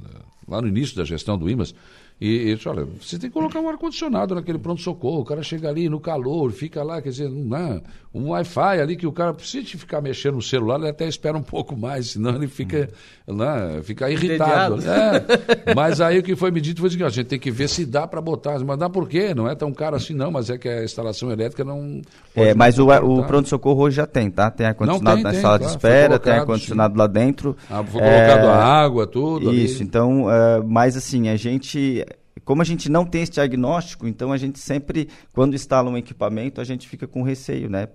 lá 0.48 0.60
no 0.60 0.66
início 0.66 0.96
da 0.96 1.04
gestão 1.04 1.38
do 1.38 1.48
IMAS. 1.48 1.72
E, 2.20 2.50
e 2.50 2.56
disse, 2.56 2.68
olha, 2.68 2.84
você 2.84 3.16
tem 3.16 3.30
que 3.30 3.34
colocar 3.34 3.60
um 3.60 3.68
ar-condicionado 3.68 4.34
naquele 4.34 4.58
pronto-socorro. 4.58 5.20
O 5.20 5.24
cara 5.24 5.40
chega 5.44 5.68
ali 5.68 5.88
no 5.88 6.00
calor, 6.00 6.50
fica 6.50 6.82
lá, 6.82 7.00
quer 7.00 7.10
dizer, 7.10 7.30
não, 7.30 7.56
é, 7.56 7.80
um 8.14 8.30
Wi-Fi 8.30 8.80
ali 8.80 8.94
que 8.96 9.06
o 9.06 9.12
cara 9.12 9.32
precisa 9.32 9.66
ficar 9.78 10.02
mexendo 10.02 10.34
no 10.34 10.42
celular, 10.42 10.78
ele 10.78 10.88
até 10.90 11.06
espera 11.08 11.36
um 11.36 11.42
pouco 11.42 11.74
mais, 11.76 12.10
senão 12.10 12.34
ele 12.34 12.46
fica, 12.46 12.90
né, 13.26 13.80
fica 13.82 14.10
irritado. 14.10 14.76
É. 14.86 15.72
Mas 15.74 16.00
aí 16.00 16.18
o 16.18 16.22
que 16.22 16.36
foi 16.36 16.50
me 16.50 16.60
dito 16.60 16.80
foi 16.80 16.88
o 16.88 16.90
seguinte: 16.90 17.04
ó, 17.04 17.08
a 17.08 17.10
gente 17.10 17.26
tem 17.26 17.38
que 17.38 17.50
ver 17.50 17.68
se 17.68 17.86
dá 17.86 18.06
para 18.06 18.20
botar. 18.20 18.58
Mas 18.60 18.78
dá 18.78 18.90
por 18.90 19.08
quê? 19.08 19.34
Não 19.34 19.48
é 19.48 19.54
tão 19.54 19.72
caro 19.72 19.96
assim, 19.96 20.12
não, 20.14 20.30
mas 20.30 20.50
é 20.50 20.58
que 20.58 20.68
a 20.68 20.84
instalação 20.84 21.30
elétrica 21.30 21.64
não. 21.64 22.02
pode 22.34 22.48
É, 22.48 22.54
mas 22.54 22.78
o, 22.78 22.88
o 22.88 23.24
pronto-socorro 23.24 23.82
hoje 23.84 23.96
já 23.96 24.06
tem, 24.06 24.30
tá? 24.30 24.50
Tem 24.50 24.66
ar-condicionado 24.66 25.22
na 25.22 25.30
tem, 25.30 25.40
sala 25.40 25.58
claro, 25.58 25.72
de 25.72 25.78
espera, 25.78 26.18
tem 26.18 26.32
ar-condicionado 26.34 26.98
lá 26.98 27.06
dentro. 27.06 27.56
Ah, 27.70 27.82
foi 27.82 28.02
É, 28.02 28.26
colocado 28.26 28.46
a 28.48 28.64
água, 28.64 29.06
tudo. 29.06 29.48
ali. 29.48 29.64
Isso, 29.64 29.82
então, 29.82 30.30
é, 30.30 30.62
mas 30.66 30.96
assim, 30.96 31.28
a 31.28 31.36
gente, 31.36 32.04
como 32.44 32.62
a 32.62 32.64
gente 32.64 32.90
não 32.90 33.04
tem 33.04 33.22
esse 33.22 33.32
diagnóstico, 33.32 34.06
então 34.06 34.32
a 34.32 34.36
gente 34.36 34.58
sempre, 34.58 35.08
quando 35.32 35.54
instala 35.54 35.90
um 35.90 35.96
equipamento, 35.96 36.60
a 36.60 36.64
gente 36.64 36.88
fica 36.88 37.06
com 37.06 37.22
receio, 37.22 37.68
né? 37.70 37.88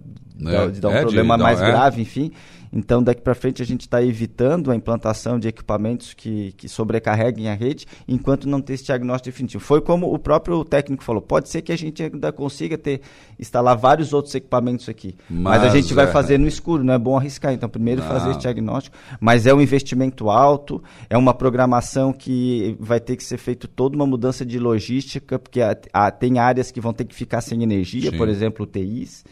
É, 0.45 0.67
de 0.67 0.79
dar 0.79 0.89
um 0.89 0.91
é, 0.91 0.95
de- 0.95 1.01
problema 1.01 1.37
não, 1.37 1.43
mais 1.43 1.61
é. 1.61 1.65
grave, 1.65 2.01
enfim. 2.01 2.31
Então, 2.71 3.01
daqui 3.01 3.21
para 3.21 3.33
frente, 3.35 3.61
a 3.61 3.65
gente 3.65 3.81
está 3.81 4.01
evitando 4.03 4.71
a 4.71 4.75
implantação 4.75 5.39
de 5.39 5.47
equipamentos 5.47 6.13
que, 6.13 6.51
que 6.53 6.67
sobrecarreguem 6.67 7.49
a 7.49 7.53
rede, 7.53 7.85
enquanto 8.07 8.47
não 8.47 8.61
ter 8.61 8.73
esse 8.73 8.85
diagnóstico 8.85 9.29
definitivo. 9.31 9.63
Foi 9.63 9.81
como 9.81 10.13
o 10.13 10.19
próprio 10.19 10.63
técnico 10.65 11.03
falou: 11.03 11.21
pode 11.21 11.49
ser 11.49 11.61
que 11.61 11.71
a 11.71 11.77
gente 11.77 12.03
ainda 12.03 12.31
consiga 12.31 12.77
ter, 12.77 13.01
instalar 13.39 13.75
vários 13.77 14.13
outros 14.13 14.33
equipamentos 14.35 14.89
aqui, 14.89 15.15
mas, 15.29 15.61
a 15.61 15.65
Mas, 15.65 15.73
gente 15.73 15.93
vai 15.93 16.05
é. 16.05 16.07
fazer 16.07 16.37
no 16.37 16.47
escuro, 16.47 16.83
não 16.83 16.93
é 16.93 16.97
bom 16.99 17.17
arriscar. 17.17 17.53
Então, 17.53 17.69
primeiro 17.69 18.01
fazer 18.01 18.25
Não. 18.25 18.31
esse 18.31 18.39
diagnóstico, 18.41 18.95
mas 19.19 19.45
é 19.47 19.53
um 19.53 19.61
investimento 19.61 20.29
alto, 20.29 20.81
é 21.09 21.17
uma 21.17 21.33
programação 21.33 22.11
que 22.13 22.75
vai 22.79 22.99
ter 22.99 23.15
que 23.15 23.23
ser 23.23 23.37
feito 23.37 23.67
toda 23.67 23.95
uma 23.95 24.05
mudança 24.05 24.45
de 24.45 24.59
logística, 24.59 25.39
porque 25.39 25.61
a- 25.61 25.77
a- 25.93 26.11
tem 26.11 26.39
áreas 26.39 26.71
que 26.71 26.81
vão 26.81 26.93
ter 26.93 27.05
que 27.05 27.15
ficar 27.15 27.41
sem 27.41 27.63
energia, 27.63 28.11
Sim. 28.11 28.17
por 28.17 28.27
exemplo, 28.29 28.63
UTIs, 28.65 29.23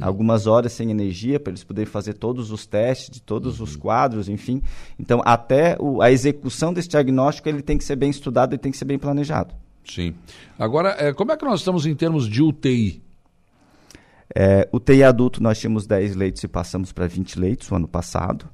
algumas 0.00 0.46
horas 0.46 0.72
sem 0.72 0.90
energia 0.90 1.38
para 1.38 1.50
eles 1.50 1.64
poderem 1.64 1.90
fazer 1.90 2.14
todos 2.14 2.50
os 2.50 2.66
testes 2.66 3.10
de 3.10 3.22
todos 3.22 3.58
Uhum. 3.58 3.64
os 3.64 3.76
quadros, 3.76 4.28
enfim. 4.28 4.62
Então, 4.98 5.20
até 5.24 5.76
o- 5.80 6.00
a 6.02 6.10
execução 6.10 6.72
desse 6.72 6.88
diagnóstico 6.88 7.48
ele 7.48 7.62
tem 7.62 7.78
que 7.78 7.84
ser 7.84 7.96
bem 7.96 8.10
estudado 8.10 8.54
e 8.54 8.58
tem 8.58 8.72
que 8.72 8.78
ser 8.78 8.84
bem 8.84 8.98
planejado. 8.98 9.54
Sim. 9.84 10.14
Agora, 10.58 10.96
é, 10.98 11.12
como 11.12 11.32
é 11.32 11.36
que 11.36 11.44
nós 11.44 11.60
estamos 11.60 11.84
em 11.86 11.94
termos 11.94 12.28
de 12.28 12.42
UTI? 12.42 13.02
É, 14.34 14.68
UTI 14.72 15.04
adulto 15.04 15.42
nós 15.42 15.58
tínhamos 15.58 15.86
10 15.86 16.16
leitos 16.16 16.42
e 16.42 16.48
passamos 16.48 16.92
para 16.92 17.06
20 17.06 17.38
leitos 17.38 17.70
o 17.70 17.74
ano 17.74 17.86
passado. 17.86 18.48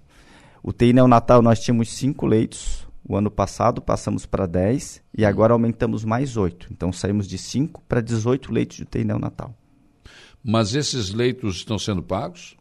UTI 0.63 0.93
neonatal 0.93 1.41
nós 1.41 1.61
tínhamos 1.61 1.91
5 1.93 2.27
leitos 2.27 2.87
o 3.09 3.17
ano 3.17 3.31
passado, 3.31 3.81
passamos 3.81 4.27
para 4.27 4.47
10 4.47 5.03
e 5.17 5.25
agora 5.25 5.53
aumentamos 5.53 6.05
mais 6.05 6.37
8. 6.37 6.69
Então 6.71 6.93
saímos 6.93 7.27
de 7.27 7.39
5 7.39 7.83
para 7.89 8.01
18 8.01 8.53
leitos 8.53 8.77
de 8.77 8.83
UTI 8.83 9.05
neonatal. 9.05 9.55
Mas 10.43 10.75
esses 10.75 11.11
leitos 11.11 11.57
estão 11.57 11.79
sendo 11.79 12.03
pagos? 12.03 12.57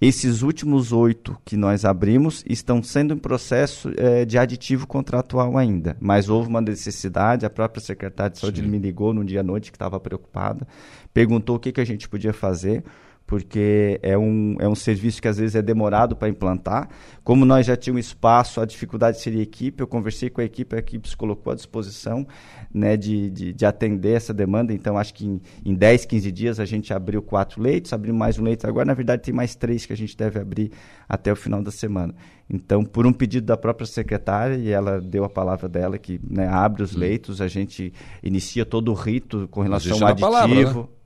Esses 0.00 0.40
últimos 0.40 0.92
oito 0.92 1.36
que 1.44 1.58
nós 1.58 1.84
abrimos 1.84 2.42
estão 2.48 2.82
sendo 2.82 3.12
em 3.12 3.18
processo 3.18 3.92
eh, 3.98 4.24
de 4.24 4.38
aditivo 4.38 4.86
contratual 4.86 5.58
ainda, 5.58 5.94
mas 6.00 6.30
houve 6.30 6.48
uma 6.48 6.62
necessidade, 6.62 7.44
a 7.44 7.50
própria 7.50 7.82
secretária 7.82 8.30
de 8.30 8.38
saúde 8.38 8.62
Sim. 8.62 8.66
me 8.66 8.78
ligou 8.78 9.12
num 9.12 9.22
dia 9.22 9.40
à 9.40 9.42
noite 9.42 9.70
que 9.70 9.76
estava 9.76 10.00
preocupada, 10.00 10.66
perguntou 11.12 11.56
o 11.56 11.58
que, 11.58 11.70
que 11.70 11.82
a 11.82 11.84
gente 11.84 12.08
podia 12.08 12.32
fazer, 12.32 12.82
porque 13.30 14.00
é 14.02 14.18
um, 14.18 14.56
é 14.58 14.66
um 14.66 14.74
serviço 14.74 15.22
que 15.22 15.28
às 15.28 15.38
vezes 15.38 15.54
é 15.54 15.62
demorado 15.62 16.16
para 16.16 16.28
implantar. 16.28 16.88
Como 17.22 17.44
nós 17.44 17.64
já 17.64 17.76
tínhamos 17.76 18.06
espaço, 18.06 18.60
a 18.60 18.64
dificuldade 18.64 19.20
seria 19.20 19.38
a 19.38 19.42
equipe, 19.44 19.80
eu 19.80 19.86
conversei 19.86 20.28
com 20.28 20.40
a 20.40 20.44
equipe, 20.44 20.74
a 20.74 20.80
equipe 20.80 21.08
se 21.08 21.16
colocou 21.16 21.52
à 21.52 21.54
disposição 21.54 22.26
né, 22.74 22.96
de, 22.96 23.30
de, 23.30 23.52
de 23.52 23.64
atender 23.64 24.16
essa 24.16 24.34
demanda, 24.34 24.72
então 24.72 24.98
acho 24.98 25.14
que 25.14 25.24
em, 25.24 25.40
em 25.64 25.72
10, 25.72 26.06
15 26.06 26.32
dias 26.32 26.58
a 26.58 26.64
gente 26.64 26.92
abriu 26.92 27.22
quatro 27.22 27.62
leitos, 27.62 27.92
abriu 27.92 28.12
mais 28.12 28.36
um 28.36 28.42
leito 28.42 28.66
agora, 28.66 28.86
na 28.86 28.94
verdade 28.94 29.22
tem 29.22 29.32
mais 29.32 29.54
três 29.54 29.86
que 29.86 29.92
a 29.92 29.96
gente 29.96 30.16
deve 30.16 30.40
abrir 30.40 30.72
até 31.08 31.32
o 31.32 31.36
final 31.36 31.62
da 31.62 31.70
semana. 31.70 32.12
Então, 32.52 32.84
por 32.84 33.06
um 33.06 33.12
pedido 33.12 33.46
da 33.46 33.56
própria 33.56 33.86
secretária, 33.86 34.56
e 34.56 34.70
ela 34.72 35.00
deu 35.00 35.22
a 35.22 35.30
palavra 35.30 35.68
dela 35.68 35.96
que 35.98 36.20
né, 36.28 36.48
abre 36.48 36.82
os 36.82 36.96
leitos, 36.96 37.40
a 37.40 37.46
gente 37.46 37.92
inicia 38.24 38.66
todo 38.66 38.90
o 38.90 38.94
rito 38.94 39.46
com 39.52 39.60
relação 39.60 39.94
isso 39.94 40.04
ao 40.04 40.10
é 40.10 40.14
na 40.14 40.18
palavra, 40.18 40.56
aditivo. 40.56 40.80
né? 40.80 40.99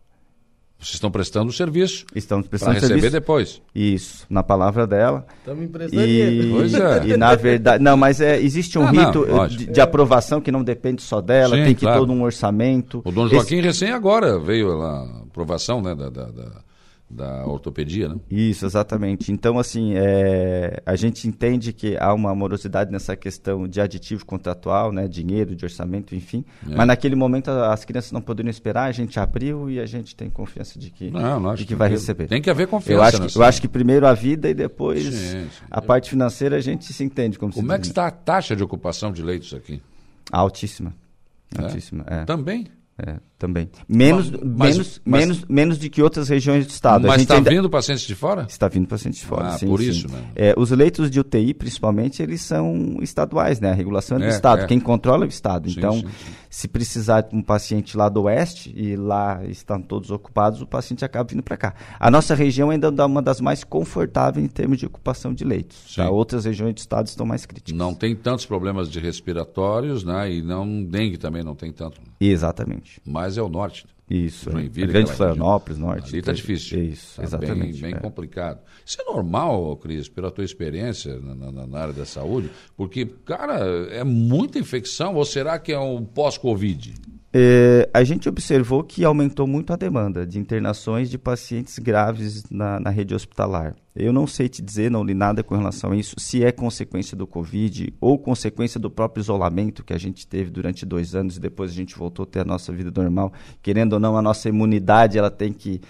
Vocês 0.79 0.95
estão 0.95 1.11
prestando 1.11 1.49
o 1.49 1.53
serviço 1.53 2.05
Estamos 2.15 2.45
para 2.47 2.51
prestando 2.51 2.75
receber 2.75 2.89
serviço. 2.95 3.13
depois. 3.13 3.63
Isso, 3.75 4.27
na 4.29 4.43
palavra 4.43 4.87
dela. 4.87 5.27
Estamos 5.39 5.65
emprestando 5.65 6.03
E. 6.05 6.51
Pois 6.53 6.75
é. 6.75 7.07
e 7.07 7.17
na 7.17 7.35
verdade, 7.35 7.83
não, 7.83 7.97
mas 7.97 8.21
é, 8.21 8.39
existe 8.41 8.79
um 8.79 8.87
Ah, 8.87 8.93
não, 8.93 9.05
rito 9.07 9.21
lógico. 9.21 9.65
de, 9.65 9.71
de 9.73 9.81
aprovação 9.81 10.43
que 10.43 10.53
não 10.53 10.63
depende 10.63 11.01
só 11.01 11.23
dela, 11.23 11.57
Sim, 11.57 11.65
tem 11.65 11.75
que 11.75 11.81
claro. 11.87 12.01
todo 12.01 12.13
um 12.13 12.23
orçamento. 12.23 13.01
O 13.05 13.11
Dom 13.11 13.27
Esse- 13.27 13.35
Joaquim 13.37 13.61
recém 13.63 13.93
agora 13.93 14.39
veio 14.39 14.83
a 14.83 15.05
aprovação 15.27 15.81
né, 15.81 15.95
da, 15.95 16.11
da, 16.11 16.25
da, 16.27 16.51
da 17.09 17.47
ortopedia, 17.47 18.09
né? 18.09 18.17
Isso, 18.31 18.67
exatamente. 18.67 19.31
Então, 19.31 19.59
assim, 19.59 19.93
é, 19.95 20.83
a 20.85 20.97
gente 20.97 21.29
entende 21.29 21.73
que 21.73 21.97
há 21.99 22.13
uma 22.13 22.35
morosidade 22.35 22.91
nessa 22.91 23.15
questão 23.15 23.69
de 23.69 23.81
aditivo 23.81 24.25
contratual, 24.27 24.91
né, 24.91 25.07
dinheiro, 25.07 25.55
de 25.55 25.65
orçamento, 25.65 26.15
enfim. 26.17 26.45
É. 26.69 26.75
Mas 26.75 26.87
naquele 26.87 27.15
momento 27.15 27.51
as 27.51 27.85
crianças 27.85 28.11
não 28.11 28.21
poderiam 28.21 28.51
esperar, 28.51 28.85
a 28.89 28.93
gente 28.93 29.21
abriu 29.21 29.71
e 29.71 29.79
a 29.79 29.87
gente 29.87 30.17
tem 30.17 30.29
confiança 30.29 30.79
de 30.79 30.91
que, 30.91 31.11
Não, 31.11 31.39
não, 31.39 31.55
de 31.55 31.65
que 31.65 31.75
vai 31.75 31.89
receber. 31.89 32.27
Tem 32.27 32.43
que 32.43 32.51
haver 32.51 32.67
confiança. 32.67 32.93
eu, 32.99 33.03
acho 33.03 33.17
que, 33.19 33.23
nessa- 33.23 33.39
eu 33.39 33.43
acho 33.45 33.61
que 33.61 33.69
primeiro 33.69 34.07
a 34.07 34.15
vida 34.15 34.49
e 34.49 34.55
depois 34.55 35.05
Sim, 35.05 35.13
sim. 35.51 35.65
a 35.71 35.81
parte 35.81 36.11
financeira 36.11 36.57
a 36.57 36.61
gente 36.61 36.93
se 36.93 37.05
entende. 37.05 37.39
Como, 37.39 37.53
Como 37.53 37.71
é 37.71 37.77
que 37.77 37.83
diz, 37.83 37.91
está 37.91 38.07
a 38.07 38.11
taxa 38.11 38.57
de 38.57 38.63
ocupação 38.65 39.13
de 39.13 39.23
leitos 39.23 39.55
aqui? 39.55 39.75
né? 39.75 39.81
Altíssima. 40.33 40.93
É? 41.57 41.63
Altíssima, 41.63 42.05
é. 42.09 42.25
Também. 42.25 42.67
É, 42.97 43.17
também. 43.37 43.69
Menos, 43.89 44.31
Mas- 44.31 44.41
menos, 44.77 45.01
mas- 45.05 45.21
menos, 45.27 45.45
menos 45.49 45.79
do 45.79 45.91
que 45.91 46.01
outras 46.01 46.29
regiões 46.29 46.65
do 46.65 46.71
estado. 46.71 47.09
Mas 47.09 47.23
está 47.23 47.35
ainda- 47.35 47.51
vindo 47.51 47.69
pacientes 47.69 48.05
de 48.05 48.15
fora? 48.15 48.47
Está 48.49 48.69
vindo 48.69 48.87
paciente 48.87 49.19
de 49.19 49.27
fora, 49.27 49.49
Ah, 49.49 49.59
sim, 49.59 49.67
por 49.67 49.81
sim. 49.81 49.89
isso, 49.91 50.09
né? 50.09 50.23
É, 50.37 50.55
os 50.57 50.71
leitos 50.71 51.11
de 51.11 51.19
UTI, 51.19 51.53
principalmente, 51.55 52.23
eles 52.23 52.41
são 52.43 52.99
estaduais, 53.03 53.59
né? 53.59 53.73
A 53.73 53.75
regulação 53.75 54.17
é 54.19 54.21
do 54.21 54.27
É, 54.27 54.29
Estado. 54.29 54.63
é. 54.63 54.67
Quem 54.69 54.79
controla 54.79 55.25
é 55.25 55.27
o 55.27 55.29
Estado. 55.29 55.69
Sim, 55.69 55.75
então, 55.79 56.05
se 56.49 56.69
precisar 56.69 57.23
de 57.23 57.35
um 57.35 57.43
paciente 57.43 57.97
lá 57.97 58.09
do 58.09 58.23
oeste 58.23 58.73
e 58.77 58.95
lá 58.95 59.45
estão 59.47 59.83
todos 59.83 60.13
ocupados, 60.13 60.63
o 60.63 60.67
paciente 60.67 61.05
acaba 61.05 61.29
vindo 61.29 61.43
para 61.43 61.57
cá. 61.57 61.75
A 61.99 62.09
nossa 62.13 62.33
região 62.33 62.71
ainda 62.71 62.87
é 62.97 63.05
uma 63.05 63.21
das 63.21 63.41
mais 63.41 63.65
confortáveis 63.65 64.45
em 64.47 64.49
termos 64.49 64.79
de 64.79 64.87
ocupação 64.87 65.35
de 65.35 65.43
leitos. 65.43 65.95
tá? 65.97 66.09
Outras 66.09 66.45
regiões 66.45 66.75
do 66.75 66.79
Estado 66.79 67.09
estão 67.09 67.27
mais 67.27 67.45
críticas. 67.45 67.77
Não 67.77 67.93
tem 67.93 68.15
tantos 68.15 68.47
problemas 68.47 68.89
de 68.89 69.01
respiratórios, 69.01 70.05
né? 70.05 70.33
E 70.33 70.43
não 70.43 70.85
dengue 70.85 71.17
também 71.19 71.43
não 71.43 71.57
tem 71.57 71.73
tanto. 71.73 72.01
Exatamente. 72.21 72.84
Mas 73.05 73.37
é 73.39 73.43
o 73.43 73.49
norte. 73.49 73.87
Isso. 74.09 74.51
Joinville, 74.51 74.91
é. 74.91 74.93
Grande 74.93 75.13
Florianópolis, 75.13 75.79
Norte. 75.79 76.09
Ali 76.11 76.19
está 76.19 76.33
difícil. 76.33 76.85
Isso, 76.85 77.17
Tá 77.17 77.23
exatamente. 77.23 77.81
Bem, 77.81 77.91
bem 77.93 77.95
é. 77.95 78.01
complicado. 78.01 78.61
Isso 78.85 78.99
é 79.01 79.05
normal, 79.05 79.77
Cris, 79.79 80.09
pela 80.11 80.31
tua 80.31 80.45
experiência 80.45 81.19
na, 81.21 81.35
na- 81.51 81.67
na 81.67 81.79
área 81.79 81.95
da 81.95 82.05
saúde? 82.05 82.51
Porque, 82.77 83.07
cara, 83.07 83.61
é 83.91 84.05
muita 84.05 84.59
infecção 84.59 85.15
ou 85.15 85.25
será 85.25 85.59
que 85.59 85.73
é 85.73 85.79
um 85.81 86.05
pós-Covid? 86.05 86.95
É, 87.37 87.91
a 87.93 88.05
gente 88.05 88.29
observou 88.29 88.85
que 88.85 89.05
aumentou 89.05 89.45
muito 89.45 89.73
a 89.73 89.77
demanda 89.77 90.25
de 90.25 90.39
internações 90.39 91.11
de 91.11 91.19
pacientes 91.19 91.81
graves 91.81 92.45
na, 92.49 92.79
na 92.79 92.91
rede 92.91 93.13
hospitalar. 93.13 93.75
Eu 93.93 94.13
não 94.13 94.25
sei 94.25 94.49
te 94.49 94.63
dizer, 94.63 94.89
não 94.89 95.03
li 95.03 95.15
nada 95.15 95.43
com 95.43 95.57
relação 95.57 95.91
a 95.91 95.97
isso, 95.97 96.15
se 96.17 96.45
é 96.45 96.53
consequência 96.53 97.17
do 97.17 97.27
Covid 97.27 97.93
ou 98.01 98.17
consequência 98.17 98.79
do 98.79 98.89
próprio 98.89 99.21
isolamento 99.21 99.83
que 99.83 99.93
a 99.93 99.99
gente 99.99 100.29
teve 100.29 100.49
durante 100.49 100.87
dois 100.87 101.17
anos 101.17 101.37
e 101.37 101.41
depois 101.41 101.73
a 101.73 101.75
gente 101.75 101.97
voltou 101.97 102.23
a 102.23 102.27
ter 102.27 102.41
a 102.41 102.45
nossa 102.45 102.73
vida 102.73 102.93
normal. 102.95 103.33
Querendo 103.61 103.95
ou 103.95 104.01
não, 104.01 104.17
a 104.17 104.23
nossa 104.23 104.49
imunidade 104.49 105.19
ela 105.19 105.31
tem 105.31 105.53
que 105.53 105.81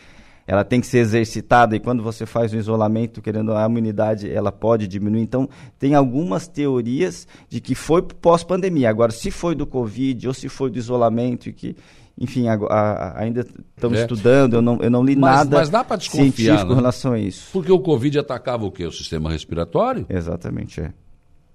ela 0.47 0.65
tem 0.65 0.81
que 0.81 0.87
ser 0.87 0.99
exercitada 0.99 1.75
e 1.75 1.81
quando 1.81 2.03
você 2.03 2.27
faz 2.27 2.53
o 2.53 2.57
isolamento, 2.57 3.23
querendo 3.23 3.53
a 3.55 3.65
imunidade, 3.67 4.31
ela 4.31 4.53
pode 4.53 4.87
diminuir. 4.87 5.23
Então, 5.23 5.49
tem 5.79 5.95
algumas 5.95 6.47
teorias 6.47 7.27
de 7.49 7.61
que 7.61 7.75
foi 7.75 8.03
pós-pandemia. 8.03 8.91
Agora, 8.91 9.11
se 9.13 9.31
foi 9.31 9.55
do 9.55 9.67
Covid 9.67 10.29
ou 10.29 10.35
se 10.35 10.49
foi 10.49 10.71
do 10.71 10.79
isolamento 10.79 11.49
e 11.49 11.53
que, 11.53 11.75
enfim, 12.19 12.47
a- 12.49 12.55
a- 12.55 13.23
ainda 13.23 13.47
estamos 13.75 13.99
É. 13.99 14.03
estudando, 14.03 14.55
eu 14.55 14.63
não, 14.63 14.79
eu 14.83 14.91
não 14.91 15.03
li 15.03 15.17
Mas- 15.17 15.37
nada 15.39 15.57
mas 15.59 15.71
dá 15.71 15.85
científico 15.99 16.53
né? 16.57 16.65
com 16.67 16.75
relação 16.75 17.13
a 17.13 17.19
isso. 17.19 17.49
Porque 17.53 17.73
o 17.73 17.79
Covid 17.81 18.19
atacava 18.19 18.65
o 18.67 18.71
quê? 18.71 18.85
O 18.87 18.93
sistema 18.93 19.31
respiratório? 19.31 20.05
Exatamente, 20.09 20.81
é. 20.81 20.93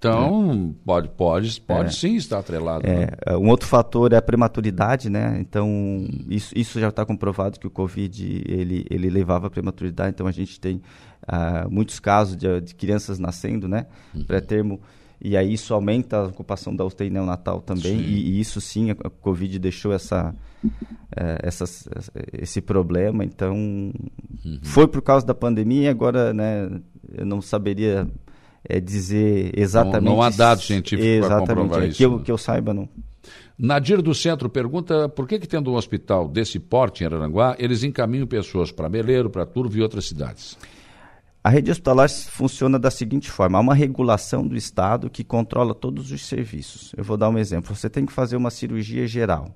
Então, 0.00 0.74
pode, 0.82 1.10
pode, 1.10 1.60
pode 1.60 1.88
É. 1.90 1.92
sim 1.92 2.16
estar 2.16 2.38
atrelado. 2.38 2.86
né? 2.86 3.08
É, 3.26 3.36
um 3.36 3.48
outro 3.50 3.68
fator 3.68 4.10
é 4.14 4.16
a 4.16 4.22
prematuridade, 4.22 5.10
né? 5.10 5.36
Então, 5.40 6.06
isso, 6.26 6.54
isso 6.56 6.80
já 6.80 6.88
está 6.88 7.04
comprovado 7.04 7.60
que 7.60 7.66
o 7.66 7.70
Covid, 7.70 8.42
ele, 8.48 8.86
ele 8.88 9.10
levava 9.10 9.48
à 9.48 9.50
prematuridade. 9.50 10.12
Então, 10.14 10.26
a 10.26 10.32
gente 10.32 10.58
tem 10.58 10.80
ah, 11.28 11.66
muitos 11.70 12.00
casos 12.00 12.34
de, 12.34 12.62
de 12.62 12.74
crianças 12.74 13.18
nascendo, 13.18 13.68
né? 13.68 13.86
Pré-termo. 14.26 14.80
E 15.22 15.36
aí 15.36 15.52
isso 15.52 15.74
aumenta 15.74 16.16
a 16.16 16.24
ocupação 16.28 16.74
da 16.74 16.82
UTI 16.82 17.10
neonatal 17.10 17.60
também. 17.60 18.00
E, 18.00 18.30
e 18.36 18.40
isso 18.40 18.58
sim, 18.58 18.90
a 18.90 18.94
a 19.04 19.10
Covid 19.10 19.58
deixou 19.58 19.92
essa, 19.92 20.34
eh, 21.14 21.38
essas- 21.42 21.86
esse 22.32 22.62
problema. 22.62 23.22
Então, 23.22 23.92
foi 24.62 24.88
por 24.88 25.02
causa 25.02 25.26
da 25.26 25.34
pandemia 25.34 25.82
e 25.82 25.88
agora, 25.88 26.32
né? 26.32 26.70
Eu 27.12 27.26
não 27.26 27.42
saberia 27.42 28.08
eh, 28.68 28.80
dizer 28.80 29.52
exatamente. 29.58 30.04
não 30.04 30.22
há 30.22 30.30
dado 30.30 30.60
se- 30.60 30.68
científico 30.68 31.26
para 31.26 31.38
comprovar 31.40 31.82
é, 31.82 31.88
isso, 31.88 31.98
Que 31.98 32.04
eu, 32.04 32.18
né? 32.18 32.22
que 32.24 32.32
eu 32.32 32.38
saiba, 32.38 32.72
não. 32.74 32.88
Nadir 33.58 34.00
do 34.00 34.14
Centro 34.14 34.48
pergunta 34.48 35.08
por 35.08 35.28
que, 35.28 35.38
que 35.38 35.46
tendo 35.46 35.70
um 35.70 35.74
hospital 35.74 36.26
desse 36.26 36.58
porte 36.58 37.02
em 37.02 37.06
Araranguá, 37.06 37.54
eles 37.58 37.82
encaminham 37.82 38.26
pessoas 38.26 38.72
para 38.72 38.88
Meleiro, 38.88 39.28
para 39.28 39.44
Turvo 39.44 39.76
e 39.76 39.82
outras 39.82 40.06
cidades. 40.06 40.56
A 41.44 41.48
rede 41.50 41.70
hospitalar 41.70 42.08
funciona 42.08 42.78
da 42.78 42.90
seguinte 42.90 43.30
forma: 43.30 43.58
há 43.58 43.60
uma 43.60 43.74
regulação 43.74 44.46
do 44.46 44.56
Estado 44.56 45.08
que 45.10 45.24
controla 45.24 45.74
todos 45.74 46.10
os 46.12 46.26
serviços. 46.26 46.92
Eu 46.96 47.04
vou 47.04 47.16
dar 47.16 47.28
um 47.30 47.38
exemplo. 47.38 47.74
Você 47.74 47.88
tem 47.90 48.04
que 48.06 48.12
fazer 48.12 48.36
uma 48.36 48.50
cirurgia 48.50 49.06
geral. 49.06 49.54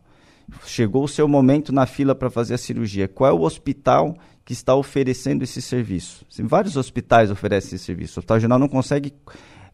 Chegou 0.67 1.05
o 1.05 1.09
seu 1.09 1.27
momento 1.27 1.73
na 1.73 1.87
fila 1.87 2.15
para 2.15 2.29
fazer 2.31 2.55
a 2.55 2.59
cirurgia. 2.59 3.09
Qual 3.09 3.31
é 3.31 3.33
o 3.33 3.43
hospital 3.43 4.17
que 4.45 4.53
está 4.53 4.75
oferecendo 4.75 5.43
esse 5.43 5.63
serviço? 5.63 6.27
Vários 6.41 6.77
hospitais 6.77 7.31
oferecem 7.31 7.77
esse 7.77 7.85
serviço. 7.85 8.19
O 8.19 8.21
Hospital 8.21 8.37
Regional 8.37 8.59
não 8.59 8.69
consegue 8.69 9.13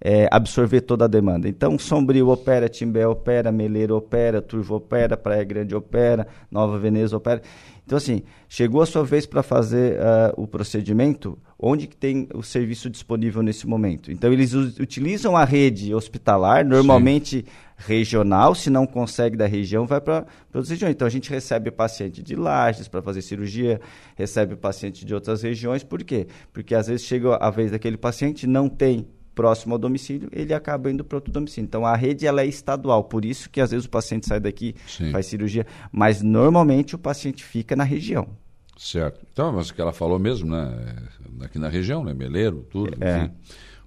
é, 0.00 0.28
absorver 0.30 0.80
toda 0.80 1.04
a 1.04 1.08
demanda. 1.08 1.48
Então, 1.48 1.78
Sombrio 1.78 2.28
opera, 2.28 2.68
Timbé 2.68 3.06
opera, 3.06 3.52
Meleiro 3.52 3.96
opera, 3.96 4.40
Turvo 4.40 4.76
opera, 4.76 5.16
Praia 5.16 5.44
Grande 5.44 5.74
opera, 5.74 6.26
Nova 6.50 6.78
Veneza 6.78 7.16
opera. 7.16 7.42
Então, 7.84 7.96
assim, 7.96 8.22
chegou 8.48 8.82
a 8.82 8.86
sua 8.86 9.04
vez 9.04 9.26
para 9.26 9.42
fazer 9.42 9.98
uh, 9.98 10.40
o 10.40 10.46
procedimento, 10.46 11.38
onde 11.58 11.86
que 11.86 11.96
tem 11.96 12.28
o 12.34 12.42
serviço 12.42 12.88
disponível 12.88 13.42
nesse 13.42 13.66
momento? 13.66 14.12
Então, 14.12 14.32
eles 14.32 14.54
utilizam 14.54 15.36
a 15.36 15.44
rede 15.44 15.94
hospitalar, 15.94 16.64
normalmente 16.64 17.38
Sim. 17.38 17.44
regional, 17.76 18.54
se 18.54 18.70
não 18.70 18.86
consegue 18.86 19.36
da 19.36 19.46
região, 19.46 19.86
vai 19.86 20.00
para 20.00 20.26
outras 20.54 20.70
regiões. 20.70 20.92
Então, 20.92 21.06
a 21.06 21.10
gente 21.10 21.30
recebe 21.30 21.70
paciente 21.70 22.22
de 22.22 22.36
Lages 22.36 22.88
para 22.88 23.02
fazer 23.02 23.22
cirurgia, 23.22 23.80
recebe 24.14 24.56
paciente 24.56 25.04
de 25.04 25.14
outras 25.14 25.42
regiões, 25.42 25.82
por 25.82 26.02
quê? 26.04 26.26
Porque 26.52 26.74
às 26.74 26.86
vezes 26.86 27.04
chega 27.04 27.36
a 27.36 27.50
vez 27.50 27.70
daquele 27.70 27.96
paciente, 27.96 28.46
não 28.46 28.68
tem 28.68 29.06
próximo 29.34 29.74
ao 29.74 29.78
domicílio, 29.78 30.28
ele 30.32 30.52
acaba 30.52 30.90
indo 30.90 31.04
para 31.04 31.16
outro 31.16 31.32
domicílio. 31.32 31.66
Então 31.66 31.86
a 31.86 31.96
rede 31.96 32.26
ela 32.26 32.42
é 32.42 32.46
estadual, 32.46 33.04
por 33.04 33.24
isso 33.24 33.48
que 33.48 33.60
às 33.60 33.70
vezes 33.70 33.86
o 33.86 33.90
paciente 33.90 34.26
sai 34.26 34.40
daqui, 34.40 34.74
Sim. 34.86 35.10
faz 35.10 35.26
cirurgia, 35.26 35.66
mas 35.92 36.22
normalmente 36.22 36.94
o 36.94 36.98
paciente 36.98 37.44
fica 37.44 37.74
na 37.74 37.84
região. 37.84 38.28
Certo. 38.76 39.20
Então, 39.30 39.52
mas 39.52 39.68
o 39.68 39.74
que 39.74 39.80
ela 39.80 39.92
falou 39.92 40.18
mesmo, 40.18 40.50
né? 40.50 40.96
Aqui 41.42 41.58
na 41.58 41.68
região, 41.68 42.02
né? 42.02 42.14
Meleiro, 42.14 42.66
tudo, 42.70 42.96
é. 42.98 43.18
enfim. 43.18 43.32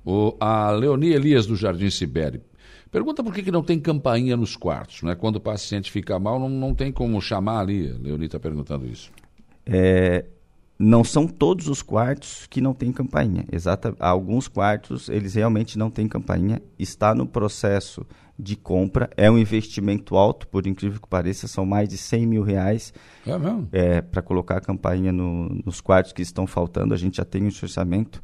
O, 0.05 0.35
a 0.39 0.69
Leonie 0.71 1.13
Elias 1.13 1.47
do 1.47 1.55
Jardim 1.55 1.89
Sibério 1.89 2.41
pergunta 2.91 3.23
por 3.23 3.33
que, 3.33 3.41
que 3.41 3.51
não 3.51 3.63
tem 3.63 3.79
campainha 3.79 4.37
nos 4.37 4.55
quartos, 4.55 5.01
né? 5.01 5.15
Quando 5.15 5.37
o 5.37 5.39
paciente 5.39 5.91
fica 5.91 6.19
mal, 6.19 6.39
não, 6.39 6.47
não 6.47 6.75
tem 6.75 6.91
como 6.91 7.19
chamar 7.19 7.61
ali. 7.61 7.89
A 7.89 7.97
Leonie 7.97 8.27
está 8.27 8.39
perguntando 8.39 8.85
isso. 8.85 9.11
É, 9.65 10.25
não 10.84 11.03
são 11.03 11.25
todos 11.27 11.67
os 11.69 11.81
quartos 11.81 12.45
que 12.49 12.59
não 12.59 12.73
têm 12.73 12.91
campainha. 12.91 13.45
Exata, 13.51 13.95
alguns 13.99 14.47
quartos 14.47 15.07
eles 15.07 15.36
realmente 15.36 15.77
não 15.77 15.89
têm 15.89 16.07
campainha. 16.07 16.61
Está 16.77 17.15
no 17.15 17.25
processo 17.25 18.05
de 18.38 18.55
compra. 18.55 19.09
É 19.15 19.31
um 19.31 19.38
investimento 19.38 20.17
alto, 20.17 20.47
por 20.47 20.67
incrível 20.67 20.99
que 20.99 21.07
pareça, 21.07 21.47
são 21.47 21.65
mais 21.65 21.88
de 21.88 21.97
100 21.97 22.25
mil 22.25 22.43
reais 22.43 22.93
é 23.25 23.38
mesmo? 23.38 23.69
É, 23.71 24.01
para 24.01 24.21
colocar 24.21 24.57
a 24.57 24.61
campainha 24.61 25.13
no, 25.13 25.49
nos 25.65 25.79
quartos 25.79 26.11
que 26.11 26.21
estão 26.21 26.45
faltando. 26.45 26.93
A 26.93 26.97
gente 26.97 27.17
já 27.17 27.25
tem 27.25 27.47
esse 27.47 27.63
orçamento. 27.63 28.21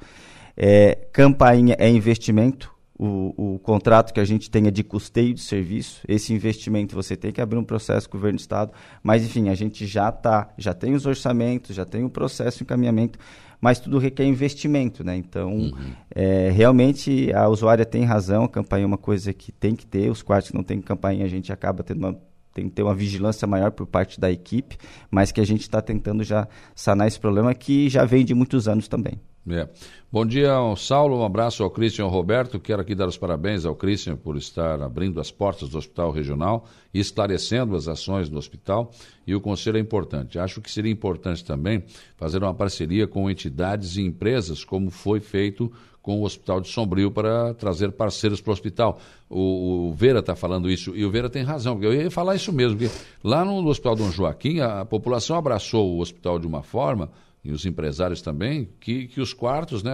É, 0.57 1.07
campainha 1.13 1.75
é 1.79 1.89
investimento 1.89 2.73
o, 2.99 3.53
o, 3.55 3.59
contrato 3.59 4.13
que 4.13 4.19
a 4.19 4.25
gente 4.25 4.51
tenha 4.51 4.69
de 4.69 4.83
custeio 4.83 5.33
de 5.33 5.39
serviço, 5.39 6.01
esse 6.05 6.33
investimento 6.33 6.93
você 6.93 7.15
tem 7.15 7.31
que 7.31 7.39
abrir 7.39 7.57
um 7.57 7.63
processo 7.63 8.09
com 8.09 8.17
o 8.17 8.19
governo 8.19 8.35
do 8.35 8.41
estado, 8.41 8.73
mas 9.01 9.23
enfim, 9.23 9.47
a 9.47 9.55
gente 9.55 9.87
já 9.87 10.11
tá, 10.11 10.53
já 10.57 10.73
tem 10.73 10.93
os 10.93 11.05
orçamentos, 11.05 11.73
já 11.73 11.85
tem 11.85 12.03
o 12.03 12.09
processo 12.09 12.57
de 12.57 12.63
encaminhamento, 12.65 13.17
mas 13.61 13.79
tudo 13.79 13.99
requer 13.99 14.25
investimento, 14.25 15.01
né? 15.01 15.15
Então, 15.15 15.53
uhum. 15.53 15.91
é, 16.13 16.49
realmente 16.49 17.31
a 17.33 17.47
usuária 17.47 17.85
tem 17.85 18.03
razão, 18.03 18.43
a 18.43 18.49
campanha 18.49 18.83
é 18.83 18.85
uma 18.85 18.97
coisa 18.97 19.31
que 19.31 19.53
tem 19.53 19.77
que 19.77 19.87
ter, 19.87 20.11
os 20.11 20.21
quartos 20.21 20.51
que 20.51 20.57
não 20.57 20.63
tem 20.63 20.81
campanha 20.81 21.23
a 21.23 21.29
gente 21.29 21.53
acaba 21.53 21.83
tendo 21.83 21.99
uma 21.99 22.19
tem 22.59 22.67
que 22.67 22.75
ter 22.75 22.83
uma 22.83 22.93
vigilância 22.93 23.47
maior 23.47 23.71
por 23.71 23.87
parte 23.87 24.19
da 24.19 24.29
equipe, 24.29 24.77
mas 25.09 25.31
que 25.31 25.39
a 25.39 25.45
gente 25.45 25.61
está 25.61 25.81
tentando 25.81 26.23
já 26.23 26.47
sanar 26.75 27.07
esse 27.07 27.19
problema 27.19 27.53
que 27.55 27.89
já 27.89 28.03
vem 28.03 28.25
de 28.25 28.33
muitos 28.33 28.67
anos 28.67 28.87
também. 28.87 29.19
É. 29.49 29.67
Bom 30.11 30.25
dia, 30.25 30.51
Saulo. 30.75 31.19
Um 31.19 31.23
abraço 31.23 31.63
ao 31.63 31.71
Christian 31.71 32.05
Roberto. 32.07 32.59
Quero 32.59 32.81
aqui 32.81 32.93
dar 32.93 33.07
os 33.07 33.17
parabéns 33.17 33.65
ao 33.65 33.75
Christian 33.75 34.15
por 34.15 34.35
estar 34.35 34.81
abrindo 34.81 35.19
as 35.19 35.31
portas 35.31 35.69
do 35.69 35.77
Hospital 35.77 36.11
Regional 36.11 36.65
e 36.93 36.99
esclarecendo 36.99 37.75
as 37.75 37.87
ações 37.87 38.29
do 38.29 38.37
hospital. 38.37 38.91
E 39.25 39.33
o 39.33 39.41
conselho 39.41 39.77
é 39.77 39.79
importante. 39.79 40.37
Acho 40.37 40.61
que 40.61 40.69
seria 40.69 40.91
importante 40.91 41.43
também 41.43 41.83
fazer 42.17 42.43
uma 42.43 42.53
parceria 42.53 43.07
com 43.07 43.29
entidades 43.29 43.95
e 43.95 44.01
empresas, 44.01 44.63
como 44.63 44.91
foi 44.91 45.19
feito 45.19 45.71
com 46.01 46.19
o 46.19 46.23
Hospital 46.23 46.61
de 46.61 46.69
Sombrio 46.69 47.11
para 47.11 47.53
trazer 47.53 47.91
parceiros 47.91 48.41
para 48.41 48.51
o 48.51 48.53
hospital. 48.53 48.99
O, 49.29 49.89
o 49.89 49.93
Vera 49.93 50.19
está 50.19 50.35
falando 50.35 50.69
isso 50.69 50.95
e 50.95 51.05
o 51.05 51.11
Vera 51.11 51.29
tem 51.29 51.43
razão, 51.43 51.75
porque 51.75 51.87
eu 51.87 51.93
ia 51.93 52.09
falar 52.09 52.35
isso 52.35 52.51
mesmo, 52.51 52.77
porque 52.77 52.93
lá 53.23 53.43
no, 53.45 53.61
no 53.61 53.69
Hospital 53.69 53.95
Dom 53.95 54.11
Joaquim 54.11 54.59
a, 54.59 54.81
a 54.81 54.85
população 54.85 55.37
abraçou 55.37 55.95
o 55.95 55.99
hospital 55.99 56.39
de 56.39 56.47
uma 56.47 56.63
forma 56.63 57.09
e 57.43 57.51
os 57.51 57.65
empresários 57.65 58.21
também, 58.21 58.67
que, 58.79 59.07
que 59.07 59.21
os 59.21 59.33
quartos, 59.33 59.81
né, 59.81 59.93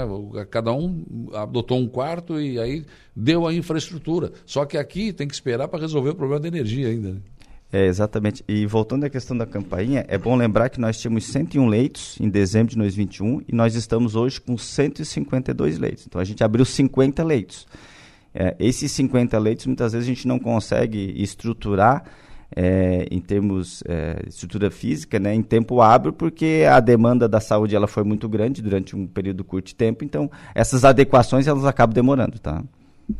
cada 0.49 0.73
um 0.73 1.29
adotou 1.33 1.77
um 1.77 1.87
quarto 1.87 2.39
e 2.39 2.59
aí 2.59 2.85
deu 3.15 3.45
a 3.45 3.53
infraestrutura. 3.53 4.31
Só 4.45 4.65
que 4.65 4.77
aqui 4.77 5.13
tem 5.13 5.27
que 5.27 5.33
esperar 5.33 5.67
para 5.67 5.79
resolver 5.79 6.09
o 6.09 6.15
problema 6.15 6.41
da 6.41 6.47
energia 6.47 6.87
ainda. 6.87 7.11
Né? 7.11 7.21
É, 7.71 7.85
exatamente. 7.85 8.43
E 8.47 8.65
voltando 8.65 9.05
à 9.05 9.09
questão 9.09 9.37
da 9.37 9.45
campainha, 9.45 10.05
é 10.07 10.17
bom 10.17 10.35
lembrar 10.35 10.69
que 10.69 10.79
nós 10.79 10.99
tínhamos 10.99 11.25
101 11.25 11.67
leitos 11.67 12.17
em 12.19 12.29
dezembro 12.29 12.71
de 12.71 12.77
2021 12.77 13.41
e 13.47 13.53
nós 13.53 13.75
estamos 13.75 14.15
hoje 14.15 14.39
com 14.39 14.57
152 14.57 15.77
leitos. 15.77 16.05
Então 16.07 16.21
a 16.21 16.23
gente 16.23 16.43
abriu 16.43 16.63
50 16.63 17.23
leitos. 17.23 17.67
É, 18.33 18.55
esses 18.59 18.91
50 18.91 19.37
leitos, 19.39 19.65
muitas 19.65 19.93
vezes 19.93 20.07
a 20.07 20.13
gente 20.13 20.27
não 20.27 20.37
consegue 20.37 21.13
estruturar 21.21 22.03
é, 22.55 23.07
em 23.09 23.19
termos 23.19 23.83
é, 23.85 24.21
de 24.23 24.29
estrutura 24.29 24.69
física, 24.71 25.19
né, 25.19 25.33
em 25.33 25.41
tempo 25.41 25.81
hábil, 25.81 26.13
porque 26.13 26.65
a 26.69 26.79
demanda 26.79 27.27
da 27.27 27.39
saúde 27.39 27.75
ela 27.75 27.87
foi 27.87 28.03
muito 28.03 28.29
grande 28.29 28.61
durante 28.61 28.95
um 28.95 29.07
período 29.07 29.43
curto 29.43 29.67
de 29.67 29.75
tempo, 29.75 30.03
então 30.03 30.29
essas 30.53 30.85
adequações 30.85 31.47
elas 31.47 31.65
acabam 31.65 31.93
demorando, 31.93 32.39
tá? 32.39 32.63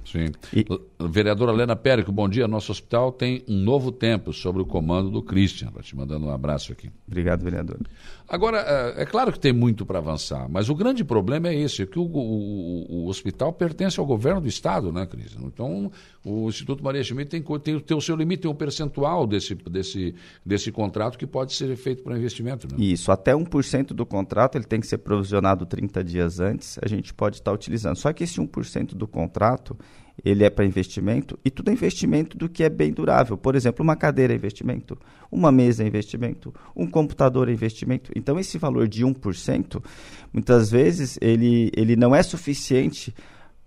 Sim. 0.06 0.32
E... 0.54 0.66
Vereadora 1.00 1.52
Helena 1.52 1.76
Périco, 1.76 2.12
bom 2.12 2.28
dia. 2.28 2.48
Nosso 2.48 2.72
hospital 2.72 3.12
tem 3.12 3.44
um 3.48 3.58
novo 3.58 3.92
tempo 3.92 4.32
sobre 4.32 4.62
o 4.62 4.66
comando 4.66 5.10
do 5.10 5.22
Christian. 5.22 5.68
Estou 5.68 5.84
te 5.84 5.96
mandando 5.96 6.26
um 6.26 6.32
abraço 6.32 6.72
aqui. 6.72 6.90
Obrigado, 7.06 7.44
vereador. 7.44 7.80
Agora, 8.28 8.60
é, 8.60 9.04
é 9.04 9.06
claro 9.06 9.32
que 9.32 9.40
tem 9.40 9.52
muito 9.52 9.86
para 9.86 10.00
avançar, 10.00 10.48
mas 10.50 10.70
o 10.70 10.74
grande 10.74 11.04
problema 11.04 11.50
é 11.50 11.56
esse, 11.56 11.84
é 11.84 11.86
que 11.86 12.00
o, 12.00 12.04
o, 12.04 13.04
o, 13.04 13.08
hospital 13.08 13.54
pertence 13.54 14.00
ao 14.00 14.06
governo 14.06 14.42
do 14.42 14.48
Estado, 14.48 14.92
né, 14.92 15.06
Cris? 15.06 15.36
Então, 15.40 15.92
o 16.24 16.48
Instituto 16.48 16.84
Maria 16.84 17.04
Schmidt 17.04 17.30
tem, 17.30 17.44
tem, 17.60 17.80
tem 17.80 17.98
o 17.98 18.02
seu 18.02 18.16
limite, 18.16 18.44
tem 18.44 18.52
um 18.52 18.56
percentual 18.56 19.28
desse, 19.28 19.54
desse, 19.54 20.16
desse 20.46 20.72
contrato 20.72 21.20
que 21.20 21.28
pode 21.28 21.54
ser 21.54 21.76
feito 21.76 22.04
para 22.04 22.18
investimento. 22.18 22.68
Né? 22.72 22.84
Isso, 22.84 23.12
até 23.12 23.34
1% 23.34 23.88
do 23.88 24.06
contrato 24.06 24.58
ele 24.58 24.66
tem 24.66 24.80
que 24.80 24.88
ser 24.88 25.00
provisionado 25.00 25.66
30 25.66 26.04
dias 26.04 26.40
antes, 26.40 26.80
a 26.82 26.88
gente 26.88 27.14
pode 27.14 27.36
estar 27.36 27.52
utilizando. 27.52 27.98
Só 27.98 28.12
que 28.12 28.24
esse 28.24 28.40
1% 28.40 28.96
do 28.96 29.08
contrato, 29.08 29.78
ele 30.24 30.44
é 30.44 30.50
para 30.50 30.66
investimento 30.66 31.38
e 31.44 31.50
tudo 31.50 31.70
é 31.70 31.74
investimento 31.74 32.38
do 32.38 32.48
que 32.48 32.64
é 32.64 32.70
bem 32.70 32.92
durável. 32.92 33.38
Por 33.38 33.56
exemplo, 33.56 33.84
uma 33.84 33.96
cadeira 33.96 34.34
é 34.34 34.36
investimento, 34.36 34.98
uma 35.32 35.52
mesa 35.52 35.84
é 35.84 35.88
investimento, 35.88 36.54
um 36.76 36.88
computador 36.88 37.50
é 37.50 37.52
investimento. 37.52 38.12
Então, 38.16 38.40
esse 38.40 38.58
valor 38.58 38.88
de 38.88 39.06
1%, 39.06 39.84
muitas 40.32 40.72
vezes, 40.72 41.18
ele, 41.22 41.72
ele 41.76 41.96
não 41.96 42.16
é 42.16 42.24
suficiente 42.24 43.14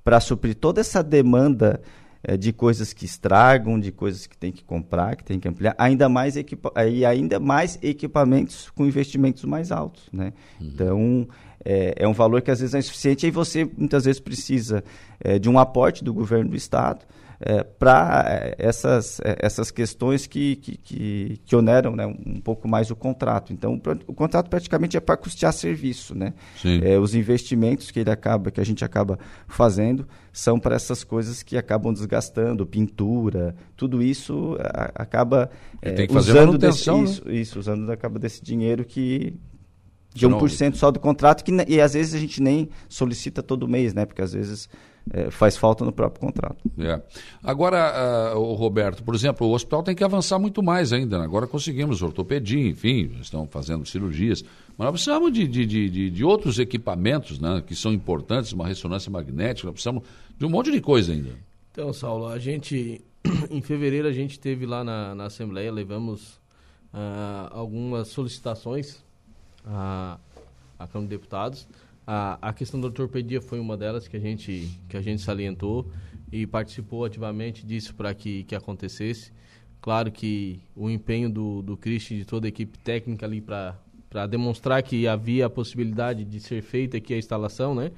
para 0.03 0.21
suprir 0.21 0.55
toda 0.55 0.81
essa 0.81 1.03
demanda 1.03 1.81
é, 2.23 2.37
de 2.37 2.53
coisas 2.53 2.93
que 2.93 3.05
estragam, 3.05 3.79
de 3.79 3.93
coisas 3.93 4.27
que 4.27 4.37
tem 4.37 4.51
que 4.51 4.65
comprar, 4.65 5.15
que 5.15 5.25
tem 5.25 5.39
que 5.39 5.47
ampliar, 5.47 5.75
ainda 5.79 6.09
mais, 6.09 6.35
e 6.37 7.05
ainda 7.05 7.39
mais 7.39 7.79
equipamentos 7.81 8.71
com 8.71 8.87
investimentos 8.87 9.45
mais 9.45 9.71
altos. 9.71 10.09
Né? 10.13 10.33
Uhum. 10.61 10.67
Então, 10.67 11.29
é, 11.65 11.95
é, 11.97 12.09
um 12.09 12.13
valor 12.13 12.43
que 12.43 12.51
às 12.51 12.61
vezes 12.61 12.75
é 12.75 12.79
insuficiente 12.79 13.27
e 13.27 13.31
você 13.31 13.69
muitas 13.77 14.05
vezes 14.05 14.21
precisa 14.21 14.83
é, 15.21 15.39
de 15.39 15.49
um 15.49 15.59
aporte 15.59 16.05
do 16.05 16.15
governo 16.15 16.51
do 16.51 16.57
Estado 16.57 17.05
é, 17.41 17.63
para 17.63 18.25
é, 18.27 18.55
essas, 18.59 19.21
é, 19.21 19.37
essas 19.41 19.71
questões 19.71 20.27
que, 20.27 20.57
que, 20.57 20.77
que, 20.77 21.41
que 21.45 21.57
oneram 21.57 21.95
né, 21.95 22.07
um 22.07 22.41
pouco 22.41 22.67
mais 22.67 22.91
o 22.91 22.97
contrato. 22.97 23.53
Então, 23.53 23.81
o, 24.07 24.15
contrato 24.15 24.49
praticamente 24.49 24.97
é 24.97 25.01
para 25.01 25.17
custear 25.17 25.53
serviço. 25.53 26.17
Né? 26.17 26.35
É, 26.83 26.99
os 26.99 27.15
investimentos 27.15 27.91
que, 27.91 28.01
ele 28.01 28.11
acaba, 28.11 28.51
que 28.51 28.61
a 28.61 28.65
gente 28.65 28.85
acaba 28.85 29.19
fazendo 29.47 30.07
são 30.33 30.59
para 30.59 30.75
essas 30.75 31.05
coisas 31.05 31.43
que 31.43 31.57
acabam 31.57 31.93
desgastando, 31.93 32.67
pintura, 32.67 33.55
tudo 33.77 34.03
isso 34.03 34.57
a, 34.61 35.03
acaba 35.03 35.51
é, 35.81 36.07
usando 36.11 36.59
desse, 36.59 36.91
né? 36.91 37.03
isso, 37.03 37.31
isso, 37.31 37.59
usando 37.59 37.91
acaba 37.91 38.19
desse 38.19 38.43
dinheiro 38.43 38.85
que 38.85 39.35
de 40.19 40.27
1% 40.29 40.75
só 40.75 40.91
do 40.91 40.99
contrato, 40.99 41.45
que, 41.45 41.53
e 41.69 41.81
às 41.81 41.95
vezes 41.95 42.15
a 42.15 42.19
gente 42.19 42.43
nem 42.43 42.69
solicita 42.89 43.43
todo 43.43 43.69
mês, 43.69 43.95
né? 43.95 44.05
Porque 44.05 44.21
às 44.21 44.33
vezes 44.33 44.69
é, 45.13 45.31
faz 45.31 45.57
falta 45.57 45.85
no 45.85 45.93
próprio 45.93 46.21
contrato. 46.21 46.59
É. 46.79 47.01
Agora, 47.43 48.35
uh, 48.35 48.39
o 48.39 48.55
Roberto, 48.55 49.03
por 49.03 49.15
exemplo, 49.15 49.47
o 49.47 49.53
hospital 49.53 49.83
tem 49.83 49.95
que 49.95 50.05
avançar 50.05 50.39
muito 50.39 50.63
mais 50.63 50.93
ainda. 50.93 51.19
Né? 51.19 51.25
Agora 51.25 51.47
conseguimos 51.47 52.03
ortopedia, 52.03 52.69
enfim, 52.69 53.13
estão 53.21 53.47
fazendo 53.47 53.87
cirurgias. 53.87 54.43
Mas 54.77 54.87
nós 54.87 54.91
precisamos 54.93 55.33
de, 55.33 55.47
de, 55.47 55.65
de, 55.65 56.11
de, 56.11 56.25
outros 56.25 56.59
equipamentos 56.59 57.39
né, 57.39 57.63
que 57.67 57.75
são 57.75 57.93
importantes, 57.93 58.53
uma 58.53 58.67
ressonância 58.67 59.11
magnética, 59.11 59.67
nós 59.67 59.75
precisamos 59.75 60.03
de 60.37 60.45
um 60.45 60.51
monte 60.51 60.71
de 60.71 60.81
coisa 60.81 61.13
ainda. 61.13 61.31
Então, 61.73 61.93
Saulo, 61.93 62.27
a 62.27 62.39
gente, 62.39 63.01
em 63.51 63.63
fevereiro, 63.63 64.09
a 64.09 64.13
gente 64.13 64.39
teve 64.39 64.67
lá 64.67 64.85
na, 64.85 65.15
na 65.15 65.25
Assembleia, 65.27 65.73
levamos 65.73 66.35
uh, 66.93 67.49
algumas 67.51 68.09
solicitações 68.09 69.03
à, 69.69 70.19
à 70.79 70.87
Câmara 70.89 71.09
de 71.09 71.17
Deputados 71.17 71.69
a, 72.11 72.39
a 72.41 72.53
questão 72.55 72.81
da 72.81 72.87
ortopedia 72.87 73.39
foi 73.39 73.61
uma 73.61 73.77
delas 73.77 74.09
que 74.09 74.17
a 74.17 74.21
gente, 74.21 74.67
que 74.89 74.97
a 74.97 75.03
gente 75.03 75.21
salientou 75.21 75.87
e 76.33 76.47
participou 76.47 77.05
ativamente 77.05 77.67
disso 77.67 77.95
para 77.95 78.15
que, 78.15 78.45
que 78.45 78.55
acontecesse. 78.55 79.31
Claro 79.79 80.11
que 80.11 80.59
o 80.75 80.89
empenho 80.89 81.29
do, 81.29 81.61
do 81.61 81.77
Christian 81.77 82.17
e 82.17 82.21
de 82.21 82.25
toda 82.25 82.47
a 82.47 82.49
equipe 82.49 82.79
técnica 82.79 83.27
ali 83.27 83.43
para 83.43 84.27
demonstrar 84.27 84.83
que 84.83 85.07
havia 85.07 85.45
a 85.45 85.51
possibilidade 85.51 86.25
de 86.25 86.41
ser 86.41 86.63
feita 86.63 86.97
aqui 86.97 87.13
a 87.13 87.19
instalação, 87.19 87.75
né? 87.75 87.93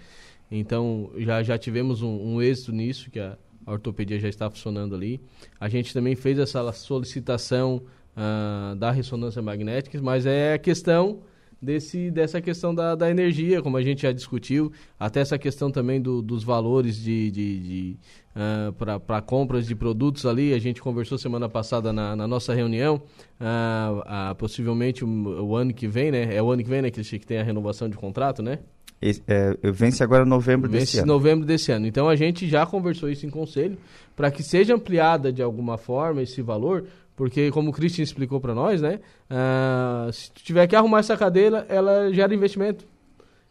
Então 0.50 1.12
já, 1.18 1.40
já 1.44 1.56
tivemos 1.56 2.02
um, 2.02 2.34
um 2.34 2.42
êxito 2.42 2.72
nisso, 2.72 3.12
que 3.12 3.20
a, 3.20 3.38
a 3.64 3.70
ortopedia 3.70 4.18
já 4.18 4.28
está 4.28 4.50
funcionando 4.50 4.92
ali. 4.92 5.20
A 5.60 5.68
gente 5.68 5.94
também 5.94 6.16
fez 6.16 6.36
essa 6.36 6.72
solicitação 6.72 7.80
uh, 8.16 8.74
da 8.74 8.90
ressonância 8.90 9.40
magnética, 9.40 10.02
mas 10.02 10.26
é 10.26 10.54
a 10.54 10.58
questão 10.58 11.20
desse, 11.60 12.10
dessa 12.10 12.40
questão 12.40 12.74
da, 12.74 12.94
da 12.94 13.10
energia, 13.10 13.60
como 13.60 13.76
a 13.76 13.82
gente 13.82 14.02
já 14.02 14.12
discutiu, 14.12 14.72
até 14.98 15.20
essa 15.20 15.38
questão 15.38 15.70
também 15.70 16.00
do, 16.00 16.22
dos 16.22 16.42
valores 16.42 16.96
de, 16.96 17.30
de, 17.30 17.60
de 17.60 17.96
uh, 18.34 19.00
para 19.00 19.20
compras 19.20 19.66
de 19.66 19.74
produtos 19.74 20.24
ali. 20.24 20.54
A 20.54 20.58
gente 20.58 20.80
conversou 20.80 21.18
semana 21.18 21.48
passada 21.48 21.92
na, 21.92 22.16
na 22.16 22.26
nossa 22.26 22.54
reunião, 22.54 23.02
uh, 23.40 23.98
uh, 24.00 24.34
possivelmente 24.36 25.04
o, 25.04 25.08
o, 25.44 25.56
ano 25.56 25.74
que 25.74 25.86
vem, 25.86 26.10
né? 26.10 26.34
É 26.34 26.42
o 26.42 26.50
ano 26.50 26.62
que 26.62 26.70
vem 26.70 26.82
né, 26.82 26.90
que, 26.90 27.02
que 27.02 27.26
tem 27.26 27.38
a 27.38 27.44
renovação 27.44 27.88
de 27.88 27.96
contrato, 27.96 28.42
né? 28.42 28.60
Esse, 29.02 29.22
é, 29.26 29.56
vence 29.72 30.04
agora 30.04 30.26
novembro 30.26 30.68
vence 30.68 30.84
desse 30.84 30.98
ano. 30.98 31.06
novembro 31.06 31.46
desse 31.46 31.72
ano. 31.72 31.86
Então 31.86 32.06
a 32.06 32.14
gente 32.14 32.46
já 32.46 32.66
conversou 32.66 33.08
isso 33.08 33.24
em 33.24 33.30
conselho 33.30 33.78
para 34.14 34.30
que 34.30 34.42
seja 34.42 34.74
ampliada 34.74 35.32
de 35.32 35.42
alguma 35.42 35.78
forma 35.78 36.20
esse 36.20 36.42
valor, 36.42 36.84
porque, 37.16 37.50
como 37.50 37.70
o 37.70 37.72
Christian 37.72 38.02
explicou 38.02 38.40
para 38.40 38.54
nós, 38.54 38.80
né? 38.80 39.00
Uh, 39.30 40.12
se 40.12 40.30
tu 40.32 40.42
tiver 40.42 40.66
que 40.66 40.74
arrumar 40.74 41.00
essa 41.00 41.16
cadeira, 41.16 41.66
ela 41.68 42.12
gera 42.12 42.34
investimento. 42.34 42.84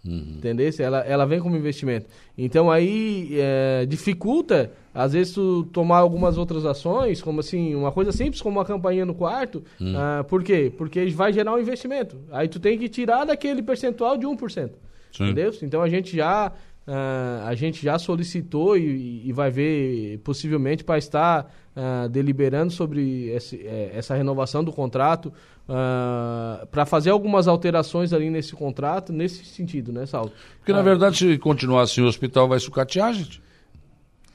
Uhum. 0.06 0.36
Entendeu? 0.38 0.70
Ela, 0.80 1.00
ela 1.02 1.26
vem 1.26 1.40
como 1.40 1.58
investimento. 1.58 2.08
Então 2.38 2.72
aí 2.72 3.30
é, 3.34 3.86
dificulta, 3.86 4.72
às 4.94 5.14
vezes, 5.14 5.34
tu 5.34 5.68
tomar 5.74 5.98
algumas 5.98 6.38
outras 6.38 6.66
ações, 6.66 7.22
como 7.22 7.42
assim, 7.42 7.76
uma 7.76 7.92
coisa 7.92 8.12
simples 8.12 8.42
como 8.42 8.58
uma 8.58 8.66
campainha 8.66 9.06
no 9.06 9.14
quarto. 9.14 9.64
Uhum. 9.80 9.94
Uh, 9.94 10.24
por 10.24 10.44
quê? 10.44 10.72
Porque 10.78 11.06
vai 11.08 11.34
gerar 11.34 11.54
um 11.54 11.60
investimento. 11.60 12.18
Aí 12.32 12.48
tu 12.48 12.60
tem 12.60 12.78
que 12.78 12.88
tirar 12.88 13.26
daquele 13.26 13.62
percentual 13.62 14.18
de 14.18 14.26
1%. 14.26 14.72
Sim. 15.12 15.24
Entendeu? 15.24 15.52
Então 15.62 15.82
a 15.82 15.90
gente 15.90 16.16
já 16.16 16.52
Uh, 16.90 17.46
a 17.46 17.54
gente 17.54 17.84
já 17.84 18.00
solicitou 18.00 18.76
e, 18.76 19.22
e 19.24 19.32
vai 19.32 19.52
ver 19.52 20.18
possivelmente 20.24 20.84
para 20.84 20.98
estar 20.98 21.46
uh, 21.76 22.10
deliberando 22.10 22.74
sobre 22.74 23.30
esse, 23.30 23.58
é, 23.64 23.92
essa 23.94 24.16
renovação 24.16 24.64
do 24.64 24.74
contrato, 24.74 25.32
uh, 25.68 26.66
para 26.66 26.88
fazer 26.88 27.12
algumas 27.12 27.48
alterações 27.48 28.12
ali 28.12 28.32
nesse 28.32 28.56
contrato, 28.56 29.14
nesse 29.14 29.46
sentido, 29.46 29.92
né, 29.92 30.08
Saulo? 30.08 30.32
Porque, 30.58 30.74
na 30.74 30.82
verdade, 30.82 31.18
se 31.18 31.38
continuar 31.38 31.84
assim, 31.84 32.02
o 32.02 32.08
hospital 32.08 32.48
vai 32.48 32.60
sucatear, 32.60 33.14
gente. 33.14 33.40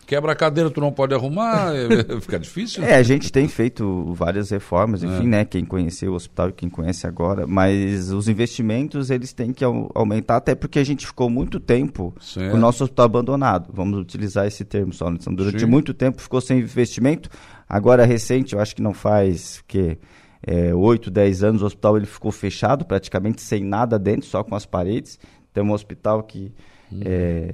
Quebra 0.07 0.32
a 0.32 0.34
cadeira, 0.34 0.70
tu 0.70 0.80
não 0.80 0.92
pode 0.92 1.14
arrumar, 1.14 1.72
é, 1.74 2.20
fica 2.20 2.38
difícil. 2.38 2.84
É, 2.84 2.96
a 2.96 3.02
gente 3.02 3.32
tem 3.32 3.48
feito 3.48 4.12
várias 4.12 4.50
reformas, 4.50 5.02
enfim, 5.02 5.24
é. 5.24 5.28
né? 5.28 5.44
Quem 5.44 5.64
conheceu 5.64 6.12
o 6.12 6.14
hospital 6.14 6.50
e 6.50 6.52
quem 6.52 6.68
conhece 6.68 7.07
agora, 7.07 7.46
mas 7.46 8.11
os 8.11 8.28
investimentos 8.28 9.11
eles 9.11 9.32
têm 9.32 9.52
que 9.52 9.64
aumentar, 9.64 10.36
até 10.36 10.55
porque 10.55 10.78
a 10.78 10.84
gente 10.84 11.07
ficou 11.07 11.30
muito 11.30 11.59
tempo 11.59 12.14
certo. 12.20 12.50
com 12.50 12.57
o 12.57 12.61
nosso 12.61 12.84
hospital 12.84 13.07
abandonado. 13.07 13.70
Vamos 13.72 13.98
utilizar 13.98 14.46
esse 14.46 14.64
termo 14.64 14.92
só. 14.92 15.11
Né? 15.11 15.18
Então, 15.20 15.34
durante 15.34 15.61
Sim. 15.61 15.66
muito 15.66 15.94
tempo 15.94 16.20
ficou 16.20 16.40
sem 16.40 16.59
investimento. 16.59 17.28
Agora, 17.68 18.05
recente, 18.05 18.55
eu 18.55 18.61
acho 18.61 18.76
que 18.76 18.82
não 18.82 18.92
faz 18.92 19.62
que 19.66 19.98
é, 20.46 20.74
8, 20.74 21.11
10 21.11 21.42
anos, 21.42 21.62
o 21.62 21.66
hospital 21.66 21.96
ele 21.96 22.07
ficou 22.07 22.30
fechado, 22.30 22.84
praticamente 22.84 23.40
sem 23.40 23.64
nada 23.64 23.98
dentro, 23.98 24.26
só 24.26 24.44
com 24.44 24.55
as 24.55 24.66
paredes. 24.66 25.18
Tem 25.52 25.64
um 25.64 25.72
hospital 25.72 26.22
que. 26.22 26.52
Hum. 26.92 27.00
É, 27.05 27.52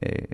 é, 0.00 0.26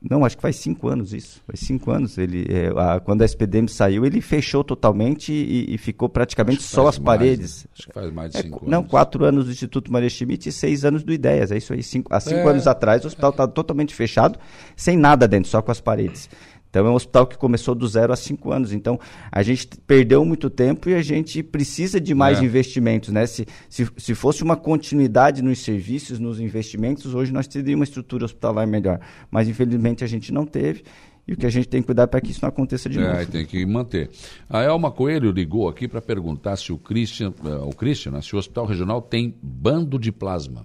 não, 0.00 0.24
acho 0.24 0.36
que 0.36 0.42
faz 0.42 0.56
cinco 0.56 0.88
anos 0.88 1.12
isso. 1.12 1.42
Faz 1.44 1.58
cinco 1.58 1.90
anos. 1.90 2.18
Ele, 2.18 2.46
é, 2.48 2.68
a, 2.68 3.00
quando 3.00 3.22
a 3.22 3.24
SPDM 3.24 3.66
saiu, 3.66 4.06
ele 4.06 4.20
fechou 4.20 4.62
totalmente 4.62 5.32
e, 5.32 5.74
e 5.74 5.78
ficou 5.78 6.08
praticamente 6.08 6.62
só 6.62 6.86
as 6.86 6.98
mais, 6.98 7.18
paredes. 7.18 7.66
Acho 7.76 7.88
que 7.88 7.92
faz 7.92 8.12
mais 8.12 8.30
de 8.30 8.38
é, 8.38 8.42
cinco 8.42 8.58
anos. 8.58 8.70
Não, 8.70 8.84
quatro 8.84 9.24
anos 9.24 9.46
do 9.46 9.50
Instituto 9.50 9.92
Maria 9.92 10.08
Schmidt 10.08 10.48
e 10.48 10.52
seis 10.52 10.84
anos 10.84 11.02
do 11.02 11.12
Ideias. 11.12 11.50
É 11.50 11.56
isso 11.56 11.72
aí. 11.72 11.82
Cinco, 11.82 12.14
há 12.14 12.20
cinco 12.20 12.36
é. 12.36 12.50
anos 12.50 12.68
atrás, 12.68 13.02
o 13.02 13.08
hospital 13.08 13.30
estava 13.30 13.50
totalmente 13.50 13.92
fechado, 13.92 14.38
sem 14.76 14.96
nada 14.96 15.26
dentro, 15.26 15.50
só 15.50 15.60
com 15.60 15.72
as 15.72 15.80
paredes. 15.80 16.30
Então 16.70 16.86
é 16.86 16.90
um 16.90 16.94
hospital 16.94 17.26
que 17.26 17.36
começou 17.36 17.74
do 17.74 17.86
zero 17.86 18.12
a 18.12 18.16
cinco 18.16 18.52
anos. 18.52 18.72
Então 18.72 18.98
a 19.30 19.42
gente 19.42 19.68
perdeu 19.86 20.24
muito 20.24 20.50
tempo 20.50 20.88
e 20.88 20.94
a 20.94 21.02
gente 21.02 21.42
precisa 21.42 22.00
de 22.00 22.14
mais 22.14 22.40
é. 22.40 22.44
investimentos. 22.44 23.10
Né? 23.10 23.26
Se, 23.26 23.46
se, 23.68 23.88
se 23.96 24.14
fosse 24.14 24.42
uma 24.42 24.56
continuidade 24.56 25.42
nos 25.42 25.60
serviços, 25.60 26.18
nos 26.18 26.40
investimentos, 26.40 27.14
hoje 27.14 27.32
nós 27.32 27.46
teríamos 27.46 27.78
uma 27.80 27.84
estrutura 27.84 28.24
hospitalar 28.24 28.66
melhor. 28.66 29.00
Mas 29.30 29.48
infelizmente 29.48 30.04
a 30.04 30.06
gente 30.06 30.32
não 30.32 30.44
teve. 30.44 30.82
E 31.26 31.34
o 31.34 31.36
que 31.36 31.44
a 31.44 31.50
gente 31.50 31.68
tem 31.68 31.82
que 31.82 31.86
cuidar 31.86 32.08
para 32.08 32.22
que 32.22 32.30
isso 32.30 32.40
não 32.40 32.48
aconteça 32.48 32.88
de 32.88 32.98
é, 32.98 33.02
novo. 33.02 33.26
tem 33.30 33.44
que 33.44 33.64
manter. 33.66 34.10
A 34.48 34.62
Elma 34.62 34.90
Coelho 34.90 35.30
ligou 35.30 35.68
aqui 35.68 35.86
para 35.86 36.00
perguntar 36.00 36.56
se 36.56 36.72
o 36.72 36.78
Christian, 36.78 37.34
uh, 37.44 37.68
o 37.68 37.74
Christian, 37.74 38.12
né, 38.12 38.22
se 38.22 38.34
o 38.34 38.38
Hospital 38.38 38.64
Regional 38.64 39.02
tem 39.02 39.34
bando 39.42 39.98
de 39.98 40.10
plasma. 40.10 40.64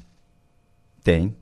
Tem. 1.03 1.35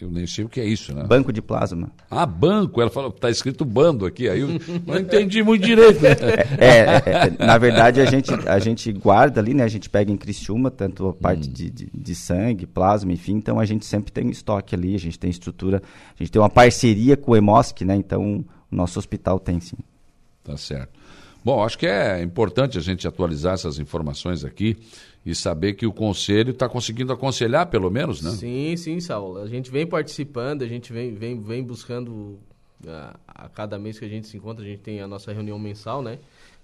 Eu 0.00 0.10
nem 0.10 0.26
sei 0.26 0.44
o 0.44 0.48
que 0.48 0.58
é 0.58 0.64
isso, 0.64 0.94
né? 0.94 1.04
Banco 1.04 1.30
de 1.30 1.42
plasma. 1.42 1.92
Ah, 2.10 2.24
banco. 2.24 2.80
Ela 2.80 2.88
falou, 2.88 3.10
está 3.10 3.28
escrito 3.28 3.62
bando 3.62 4.06
aqui. 4.06 4.26
Aí 4.26 4.40
eu 4.40 4.48
não 4.86 4.98
entendi 4.98 5.42
muito 5.42 5.64
direito. 5.64 6.00
Né? 6.00 6.12
É, 6.58 6.66
é, 6.66 7.36
é, 7.40 7.44
na 7.44 7.58
verdade, 7.58 8.00
a 8.00 8.04
gente, 8.06 8.30
a 8.48 8.58
gente 8.58 8.90
guarda 8.92 9.40
ali, 9.40 9.52
né? 9.52 9.64
A 9.64 9.68
gente 9.68 9.90
pega 9.90 10.10
em 10.10 10.16
Criciúma, 10.16 10.70
tanto 10.70 11.08
a 11.08 11.12
parte 11.12 11.48
hum. 11.48 11.52
de, 11.52 11.70
de, 11.70 11.90
de, 11.92 12.14
sangue, 12.14 12.66
plasma, 12.66 13.12
enfim. 13.12 13.34
Então, 13.34 13.58
a 13.58 13.64
gente 13.64 13.84
sempre 13.84 14.10
tem 14.10 14.30
estoque 14.30 14.74
ali, 14.74 14.94
a 14.94 14.98
gente 14.98 15.18
tem 15.18 15.30
estrutura. 15.30 15.82
A 16.18 16.22
gente 16.22 16.32
tem 16.32 16.40
uma 16.40 16.50
parceria 16.50 17.16
com 17.16 17.32
o 17.32 17.36
EMOSC, 17.36 17.84
né? 17.84 17.94
Então, 17.96 18.44
o 18.70 18.74
nosso 18.74 18.98
hospital 18.98 19.38
tem, 19.38 19.60
sim. 19.60 19.76
Tá 20.42 20.56
certo. 20.56 20.90
Bom, 21.44 21.62
acho 21.62 21.76
que 21.76 21.86
é 21.86 22.22
importante 22.22 22.78
a 22.78 22.80
gente 22.80 23.06
atualizar 23.06 23.54
essas 23.54 23.78
informações 23.78 24.44
aqui 24.44 24.76
e 25.24 25.34
saber 25.34 25.74
que 25.74 25.86
o 25.86 25.92
conselho 25.92 26.50
está 26.50 26.68
conseguindo 26.68 27.12
aconselhar, 27.12 27.66
pelo 27.66 27.90
menos, 27.90 28.20
né? 28.20 28.30
Sim, 28.32 28.76
sim, 28.76 29.00
Saulo. 29.00 29.38
A 29.38 29.46
gente 29.46 29.70
vem 29.70 29.86
participando, 29.86 30.62
a 30.62 30.66
gente 30.66 30.92
vem, 30.92 31.14
vem, 31.14 31.40
vem 31.40 31.62
buscando 31.62 32.38
a, 32.86 33.16
a 33.26 33.48
cada 33.48 33.78
mês 33.78 33.98
que 33.98 34.04
a 34.04 34.08
gente 34.08 34.26
se 34.26 34.36
encontra, 34.36 34.64
a 34.64 34.68
gente 34.68 34.80
tem 34.80 35.00
a 35.00 35.06
nossa 35.06 35.32
reunião 35.32 35.58
mensal, 35.58 36.02
né? 36.02 36.18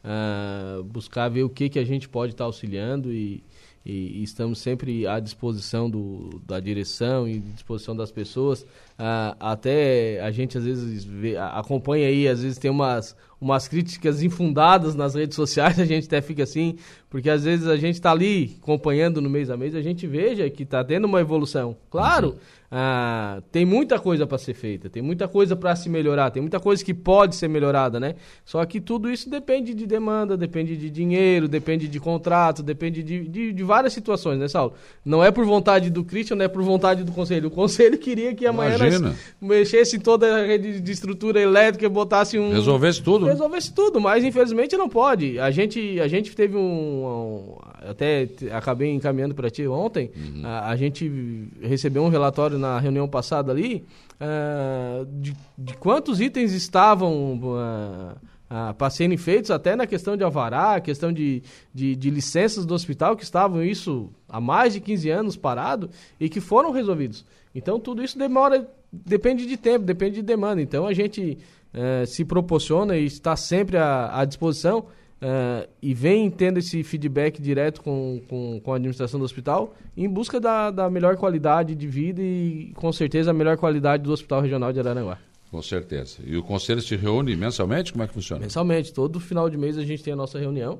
Uh, 0.04 0.82
buscar 0.84 1.28
ver 1.28 1.42
o 1.42 1.48
que, 1.48 1.68
que 1.68 1.78
a 1.78 1.84
gente 1.84 2.09
pode 2.09 2.32
estar 2.32 2.44
tá 2.44 2.46
auxiliando 2.46 3.12
e, 3.12 3.42
e, 3.84 4.20
e, 4.20 4.22
estamos 4.22 4.61
sempre 4.61 5.06
à 5.06 5.18
disposição 5.18 5.90
do, 5.90 6.40
da 6.46 6.61
direção 6.61 7.28
e 7.28 7.40
disposição 7.40 7.96
das 7.96 8.11
pessoas. 8.11 8.62
Uh, 8.62 9.34
até 9.40 10.20
a 10.20 10.30
gente 10.30 10.56
às 10.56 10.64
vezes 10.64 11.04
vê, 11.04 11.36
acompanha 11.36 12.06
aí, 12.06 12.28
às 12.28 12.42
vezes 12.42 12.59
tem 12.59 12.70
umas, 12.70 13.16
umas 13.41 13.68
críticas 13.68 14.22
infundadas 14.22 14.95
nas 14.95 15.14
redes 15.14 15.36
sociais, 15.36 15.78
a 15.80 15.84
gente 15.84 16.07
até 16.07 16.20
fica 16.20 16.43
assim, 16.43 16.76
porque 17.09 17.30
às 17.30 17.45
vezes 17.45 17.66
a 17.66 17.76
gente 17.76 17.95
está 17.95 18.11
ali 18.11 18.57
acompanhando 18.62 19.20
no 19.20 19.30
mês 19.30 19.51
a 19.51 19.57
mês, 19.57 19.74
a 19.74 19.80
gente 19.80 20.07
veja 20.07 20.49
que 20.51 20.62
está 20.62 20.84
tendo 20.84 21.07
uma 21.07 21.20
evolução. 21.20 21.76
Claro, 21.89 22.28
uhum. 22.28 22.36
ah, 22.70 23.41
tem 23.51 23.64
muita 23.64 23.99
coisa 23.99 24.26
para 24.26 24.36
ser 24.36 24.55
feita, 24.55 24.91
tem 24.91 25.03
muita 25.03 25.26
coisa 25.26 25.57
para 25.57 25.74
se 25.74 25.89
melhorar, 25.89 26.30
tem 26.30 26.43
muita 26.43 26.61
coisa 26.61 26.84
que 26.84 26.93
pode 26.93 27.36
ser 27.36 27.49
melhorada, 27.49 27.99
né? 27.99 28.16
Só 28.45 28.64
que 28.66 28.80
tudo 28.80 29.11
isso 29.11 29.30
depende 29.30 29.72
de 29.72 29.86
demanda, 29.86 30.36
depende 30.36 30.76
de 30.76 30.91
dinheiro, 30.91 31.49
depende 31.49 31.89
de 31.89 31.99
contrato, 31.99 32.62
depende 32.62 33.03
de, 33.03 33.26
de, 33.26 33.53
de 33.53 33.62
várias 33.62 33.93
situações, 33.93 34.39
né, 34.39 34.49
Saulo? 34.49 34.74
Não 35.03 35.24
é 35.24 35.30
por 35.30 35.47
vontade 35.47 35.89
do 35.89 36.05
Christian, 36.05 36.36
não 36.36 36.45
é 36.45 36.49
por 36.49 36.62
vontade 36.62 37.05
do 37.05 37.12
conselho. 37.12 37.49
O 37.49 37.51
conselho 37.51 37.97
queria 37.99 38.34
que 38.34 38.47
amanhã 38.47 38.76
nós 38.76 39.16
mexesse 39.41 39.97
em 39.97 40.01
toda 40.01 40.43
a 40.43 40.45
rede 40.45 40.80
de 40.80 40.93
estrutura 40.93 41.41
elétrica, 41.41 41.89
botasse 41.89 42.39
um. 42.39 42.53
Resolvesse 42.53 43.03
tudo. 43.03 43.28
Resolvesse 43.31 43.72
tudo, 43.72 44.01
mas 44.01 44.24
infelizmente 44.24 44.76
não 44.76 44.89
pode. 44.89 45.39
A 45.39 45.51
gente, 45.51 46.01
a 46.01 46.09
gente 46.09 46.35
teve 46.35 46.57
um 46.57 46.79
um, 46.79 47.57
até 47.89 48.29
acabei 48.53 48.93
encaminhando 48.93 49.35
para 49.35 49.51
ti 49.51 49.66
ontem, 49.66 50.11
uhum. 50.16 50.43
a, 50.45 50.70
a, 50.70 50.76
gente 50.76 51.49
recebeu 51.61 52.03
um 52.03 52.09
relatório 52.09 52.59
na 52.59 52.79
reunião 52.79 53.09
passada 53.09 53.53
ali 53.53 53.85
uh, 54.20 55.07
de, 55.20 55.35
de, 55.57 55.74
quantos 55.74 56.20
itens 56.20 56.53
estavam 56.53 57.35
uh, 57.37 58.74
para 58.74 58.91
serem 58.91 59.16
feitos, 59.16 59.51
até 59.51 59.76
na 59.76 59.87
questão 59.87 60.16
de 60.16 60.24
alvará, 60.24 60.81
questão 60.81 61.12
de, 61.12 61.43
de, 61.74 61.95
de, 61.95 62.11
licenças 62.11 62.64
do 62.64 62.74
hospital, 62.74 63.16
que 63.16 63.22
estavam 63.22 63.62
isso 63.62 64.11
há 64.29 64.41
mais 64.41 64.72
de 64.72 64.81
15 64.81 65.11
anos 65.11 65.37
parado 65.37 65.91
e 66.18 66.29
que 66.29 66.41
foram 66.41 66.70
resolvidos. 66.70 67.24
Então 67.55 67.79
tudo 67.79 68.03
isso 68.03 68.18
demora, 68.18 68.66
depende 68.91 69.47
de 69.47 69.57
tempo, 69.57 69.85
depende 69.85 70.16
de 70.16 70.22
demanda. 70.22 70.62
Então 70.62 70.87
a 70.87 70.95
gente 70.95 71.39
uh, 71.79 72.07
se 72.07 72.24
proporciona 72.24 72.97
e 72.97 73.05
está 73.05 73.37
sempre 73.37 73.76
à, 73.76 74.20
à 74.20 74.24
disposição 74.24 74.87
Uh, 75.18 75.66
e 75.83 75.95
vem 75.95 76.31
tendo 76.31 76.61
esse 76.61 76.85
feedback 76.85 77.43
direto 77.43 77.83
com, 77.83 78.22
com, 78.29 78.61
com, 78.61 78.72
a 78.72 78.76
administração 78.76 79.18
do 79.18 79.24
hospital 79.24 79.74
em 79.97 80.09
busca 80.09 80.39
da, 80.39 80.70
da 80.70 80.89
melhor 80.89 81.16
qualidade 81.16 81.74
de 81.74 81.89
vida 81.89 82.22
e, 82.22 82.70
com 82.76 82.93
certeza, 82.93 83.33
a 83.33 83.35
melhor 83.35 83.57
qualidade 83.57 84.05
do 84.05 84.12
Hospital 84.12 84.43
Regional 84.43 84.72
de 84.72 84.79
Araranguá. 84.79 85.18
Com 85.51 85.61
certeza. 85.61 86.18
E 86.24 86.37
o 86.37 86.43
conselho 86.45 86.81
se 86.81 86.95
reúne 86.95 87.35
mensalmente? 87.35 87.91
Como 87.91 88.05
é 88.05 88.07
que 88.07 88.14
funciona? 88.14 88.43
Mensalmente. 88.43 88.93
Todo 88.93 89.18
final 89.18 89.51
de 89.51 89.57
mês 89.57 89.76
a 89.76 89.83
gente 89.83 90.05
tem 90.05 90.12
a 90.12 90.16
nossa 90.16 90.39
reunião. 90.39 90.79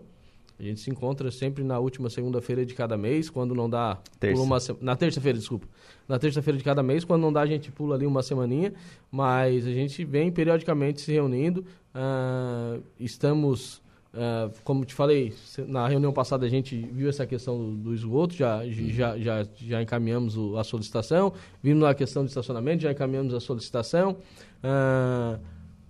A 0.59 0.63
gente 0.63 0.81
se 0.81 0.91
encontra 0.91 1.31
sempre 1.31 1.63
na 1.63 1.79
última 1.79 2.11
segunda-feira 2.11 2.67
de 2.67 2.75
cada 2.75 2.97
mês, 2.97 3.31
quando 3.31 3.55
não 3.55 3.71
dá... 3.71 3.99
Terça. 4.19 4.43
Uma, 4.43 4.59
na 4.81 4.97
terça-feira, 4.97 5.39
desculpa. 5.39 5.69
Na 6.09 6.19
terça-feira 6.19 6.59
de 6.59 6.65
cada 6.65 6.83
mês, 6.83 7.05
quando 7.05 7.23
não 7.23 7.33
dá, 7.33 7.43
a 7.43 7.47
gente 7.47 7.71
pula 7.71 7.95
ali 7.95 8.07
uma 8.07 8.23
semaninha. 8.23 8.73
Mas 9.11 9.67
a 9.67 9.73
gente 9.73 10.05
vem 10.05 10.33
periodicamente 10.33 11.01
se 11.01 11.13
reunindo. 11.13 11.65
Uh, 11.95 12.83
estamos 12.99 13.81
Uh, 14.09 14.51
como 14.65 14.87
te 14.87 14.95
falei, 14.95 15.35
na 15.67 15.87
reunião 15.87 16.13
passada 16.13 16.47
a 16.47 16.49
gente 16.49 16.75
viu 16.93 17.11
essa 17.11 17.27
questão 17.27 17.59
do, 17.59 17.77
do 17.77 17.95
esgoto, 17.95 18.35
já, 18.35 18.67
já, 18.67 19.19
já, 19.19 19.47
já 19.55 19.83
encaminhamos 19.83 20.37
o, 20.37 20.57
a 20.57 20.65
solicitação. 20.65 21.33
Vimos 21.63 21.85
a 21.85 21.95
questão 21.95 22.25
de 22.25 22.31
estacionamento, 22.31 22.83
já 22.83 22.91
encaminhamos 22.91 23.35
a 23.35 23.39
solicitação. 23.39 24.17
Uh, 24.65 25.39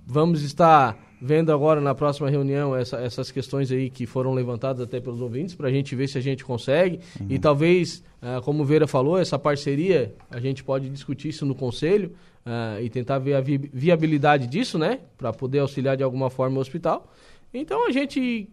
vamos 0.04 0.42
estar 0.42 0.98
vendo 1.20 1.52
agora 1.52 1.80
na 1.80 1.94
próxima 1.94 2.30
reunião 2.30 2.74
essa, 2.76 2.98
essas 2.98 3.30
questões 3.30 3.70
aí 3.72 3.90
que 3.90 4.06
foram 4.06 4.32
levantadas 4.34 4.80
até 4.80 5.00
pelos 5.00 5.20
ouvintes, 5.20 5.54
para 5.54 5.68
a 5.68 5.70
gente 5.70 5.94
ver 5.96 6.08
se 6.08 6.18
a 6.18 6.20
gente 6.20 6.44
consegue. 6.44 7.00
Uhum. 7.20 7.26
E 7.30 7.38
talvez, 7.38 8.02
uh, 8.22 8.40
como 8.42 8.62
o 8.62 8.66
Vera 8.66 8.86
falou, 8.86 9.18
essa 9.18 9.38
parceria, 9.38 10.14
a 10.30 10.40
gente 10.40 10.62
pode 10.62 10.88
discutir 10.88 11.28
isso 11.28 11.44
no 11.44 11.54
conselho 11.54 12.12
e 12.80 12.88
tentar 12.88 13.18
ver 13.18 13.34
a 13.34 13.40
vi 13.40 13.58
viabilidade 13.58 14.46
disso, 14.46 14.78
né? 14.78 15.00
Para 15.16 15.32
poder 15.32 15.58
auxiliar 15.58 15.96
de 15.96 16.02
alguma 16.02 16.30
forma 16.30 16.56
o 16.56 16.60
hospital. 16.60 17.12
Então 17.52 17.86
a 17.86 17.90
gente, 17.90 18.48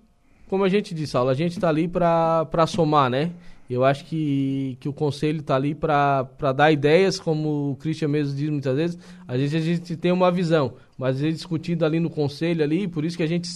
como 0.50 0.64
a 0.64 0.70
gente 0.70 0.94
disse, 0.94 1.14
Saulo, 1.14 1.30
a 1.30 1.34
gente 1.34 1.54
está 1.54 1.70
ali 1.70 1.88
para 1.88 2.68
somar, 2.68 3.10
né? 3.10 3.32
Eu 3.70 3.84
acho 3.84 4.06
que, 4.06 4.78
que 4.80 4.88
o 4.88 4.94
conselho 4.94 5.40
está 5.40 5.56
ali 5.56 5.74
para 5.74 6.28
dar 6.56 6.72
ideias, 6.72 7.20
como 7.20 7.72
o 7.72 7.76
Christian 7.78 8.10
mesmo 8.10 8.36
diz 8.36 8.50
muitas 8.50 8.76
vezes. 8.76 9.00
Às 9.28 9.40
vezes 9.40 9.56
a 9.56 9.66
gente 9.66 9.98
tem 9.98 10.12
uma 10.12 10.32
visão, 10.32 10.74
mas 10.98 11.22
ele 11.22 11.34
discutindo 11.34 11.84
ali 11.84 12.00
no 12.00 12.10
conselho 12.10 12.64
ali, 12.64 12.88
por 12.88 13.04
isso 13.04 13.18
que 13.18 13.24
a 13.24 13.28
gente 13.28 13.50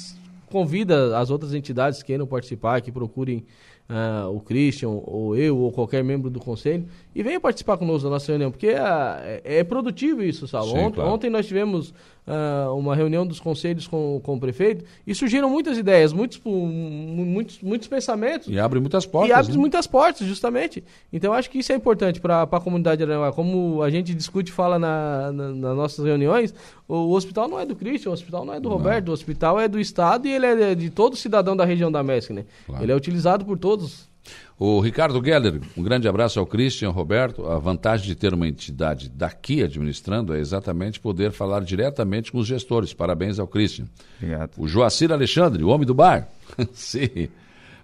convida 0.48 1.18
as 1.18 1.30
outras 1.30 1.54
entidades 1.54 2.02
que 2.02 2.08
queiram 2.08 2.26
participar, 2.26 2.82
que 2.82 2.92
procurem 2.92 3.46
uh, 3.90 4.30
o 4.30 4.40
Christian, 4.40 4.90
ou 4.90 5.36
eu, 5.36 5.58
ou 5.58 5.72
qualquer 5.72 6.04
membro 6.04 6.30
do 6.30 6.40
conselho, 6.40 6.86
e 7.14 7.24
venha 7.24 7.40
participar 7.40 7.78
conosco 7.78 8.04
da 8.04 8.10
nossa 8.10 8.32
reunião, 8.32 8.52
porque 8.52 8.70
uh, 8.70 9.20
é, 9.22 9.42
é, 9.60 9.64
produtivo 9.64 10.24
isso, 10.24 10.48
Saulo. 10.48 10.72
Sim, 10.72 10.86
Ont 10.86 10.92
claro. 10.94 11.12
Ontem 11.12 11.30
nós 11.30 11.48
tivemos 11.48 11.94
uh, 12.30 12.76
uma 12.76 12.96
reunião 12.96 13.26
dos 13.26 13.40
conselhos 13.40 13.88
com, 13.88 14.22
com 14.24 14.36
o 14.36 14.40
prefeito 14.40 14.86
e 15.06 15.16
surgiram 15.16 15.50
muitas 15.50 15.78
ideias, 15.78 16.14
muitos, 16.14 16.40
muitos, 16.46 17.60
muitos 17.62 17.88
pensamentos. 17.88 18.48
E 18.48 18.60
abre 18.60 18.80
muitas 18.80 19.06
portas. 19.06 19.30
E 19.30 19.34
abre 19.34 19.52
né? 19.52 19.58
muitas 19.58 19.88
portas, 19.88 20.28
justamente. 20.28 20.84
Então 21.12 21.34
acho 21.34 21.50
que 21.50 21.58
isso 21.58 21.72
é 21.72 21.76
importante 21.76 22.22
para 22.22 22.44
a 22.44 22.60
comunidade 22.60 23.04
Aranaguá. 23.04 23.32
Como 23.32 23.82
a 23.82 23.90
gente 23.90 24.14
discute 24.14 24.52
e 24.52 24.54
fala 24.54 24.78
na, 24.78 25.32
na, 25.32 25.50
nas 25.50 25.76
nossas 25.76 26.06
reuniões, 26.06 26.54
o, 26.88 26.96
o, 26.96 27.12
hospital 27.14 27.48
não 27.48 27.60
é 27.60 27.66
do 27.66 27.76
Christian, 27.76 28.12
o 28.12 28.14
hospital 28.14 28.46
não 28.46 28.54
é 28.54 28.60
do 28.60 28.70
não. 28.70 28.78
Roberto, 28.78 29.10
o 29.10 29.12
hospital 29.12 29.60
é 29.60 29.68
do 29.68 29.80
Estado 29.80 30.28
e 30.28 30.32
ele 30.32 30.46
é 30.46 30.76
de 30.76 30.90
todo 30.90 31.16
cidadão 31.16 31.56
da 31.56 31.66
região 31.66 31.92
da 31.92 32.04
MESC, 32.04 32.34
né? 32.34 32.46
Claro. 32.66 32.84
Ele 32.84 32.92
é 32.92 32.96
utilizado 32.96 33.46
por 33.46 33.58
todos 33.58 34.09
o 34.58 34.82
Ricardo 34.82 35.24
Geller, 35.24 35.62
um 35.78 35.82
grande 35.82 36.08
abraço 36.08 36.38
ao 36.40 36.46
Christian, 36.46 36.90
Roberto. 36.90 37.48
A 37.48 37.58
vantagem 37.58 38.06
de 38.06 38.14
ter 38.14 38.34
uma 38.34 38.48
entidade 38.48 39.10
daqui 39.10 39.64
administrando 39.64 40.34
é 40.34 40.40
exatamente 40.40 41.00
poder 41.00 41.32
falar 41.32 41.62
diretamente 41.62 42.32
com 42.32 42.40
os 42.40 42.48
gestores. 42.48 42.94
Parabéns 42.94 43.40
ao 43.40 43.48
Christian. 43.48 43.86
Obrigado. 44.18 44.52
O 44.58 44.68
Joacir 44.68 45.12
Alexandre, 45.14 45.64
o 45.64 45.70
homem 45.70 45.88
do 45.88 45.94
bar. 45.94 46.28
Sim. 46.74 47.30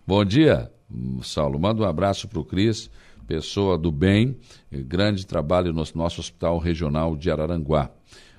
Bom 0.05 0.26
dia, 0.26 0.69
Saulo. 1.23 1.57
Manda 1.57 1.81
um 1.81 1.85
abraço 1.85 2.27
para 2.27 2.39
o 2.39 2.45
Cris, 2.45 2.89
pessoa 3.26 3.77
do 3.77 3.91
bem, 3.91 4.35
grande 4.69 5.26
trabalho 5.26 5.72
no 5.72 5.84
nosso 5.95 6.19
Hospital 6.19 6.57
Regional 6.59 7.15
de 7.15 7.31
Araranguá. 7.31 7.89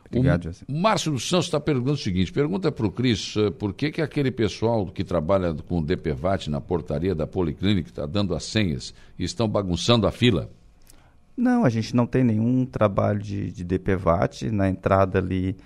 Obrigado, 0.09 0.51
o 0.69 0.73
Márcio 0.73 1.13
dos 1.13 1.29
Santos 1.29 1.47
está 1.47 1.61
perguntando 1.61 1.95
o 1.95 1.99
seguinte: 1.99 2.33
pergunta 2.33 2.71
para 2.71 2.87
o 2.87 2.91
Cris 2.91 3.35
uh, 3.37 3.51
por 3.53 3.75
que, 3.75 3.91
que 3.91 4.03
aquele 4.03 4.31
pessoal 4.31 4.87
que 4.87 5.05
trabalha 5.05 5.55
com 5.55 5.79
o 5.79 5.85
DPVAT 5.85 6.49
na 6.49 6.61
portaria 6.61 7.15
da 7.15 7.27
Policlínica 7.27 7.89
está 7.89 8.07
dando 8.07 8.35
as 8.35 8.45
senhas 8.45 8.95
e 9.19 9.25
estão 9.25 9.49
bagunçando 9.49 10.07
a 10.07 10.13
fila? 10.13 10.51
Não, 11.37 11.65
a 11.65 11.69
gente 11.69 11.95
não 11.95 12.07
tem 12.07 12.25
nenhum 12.25 12.65
trabalho 12.65 13.21
de, 13.21 13.53
de 13.53 13.63
DPVAT. 13.63 14.51
Na 14.51 14.69
entrada 14.69 15.19
ali 15.19 15.57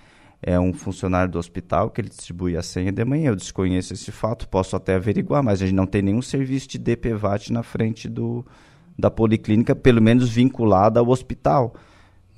é 0.41 0.59
um 0.59 0.73
funcionário 0.73 1.31
do 1.31 1.39
hospital 1.39 1.89
que 1.89 2.01
ele 2.01 2.09
distribui 2.09 2.57
a 2.57 2.61
senha 2.61 2.91
de 2.91 3.05
manhã. 3.05 3.29
Eu 3.29 3.35
desconheço 3.35 3.93
esse 3.93 4.11
fato, 4.11 4.49
posso 4.49 4.75
até 4.75 4.95
averiguar, 4.95 5.41
mas 5.41 5.61
a 5.61 5.65
gente 5.65 5.75
não 5.75 5.85
tem 5.85 6.01
nenhum 6.01 6.21
serviço 6.21 6.67
de 6.67 6.77
DPVAT 6.77 7.53
na 7.53 7.63
frente 7.63 8.09
do, 8.09 8.45
da 8.99 9.09
Policlínica, 9.09 9.73
pelo 9.73 10.01
menos 10.01 10.29
vinculado 10.29 10.99
ao 10.99 11.07
hospital. 11.07 11.73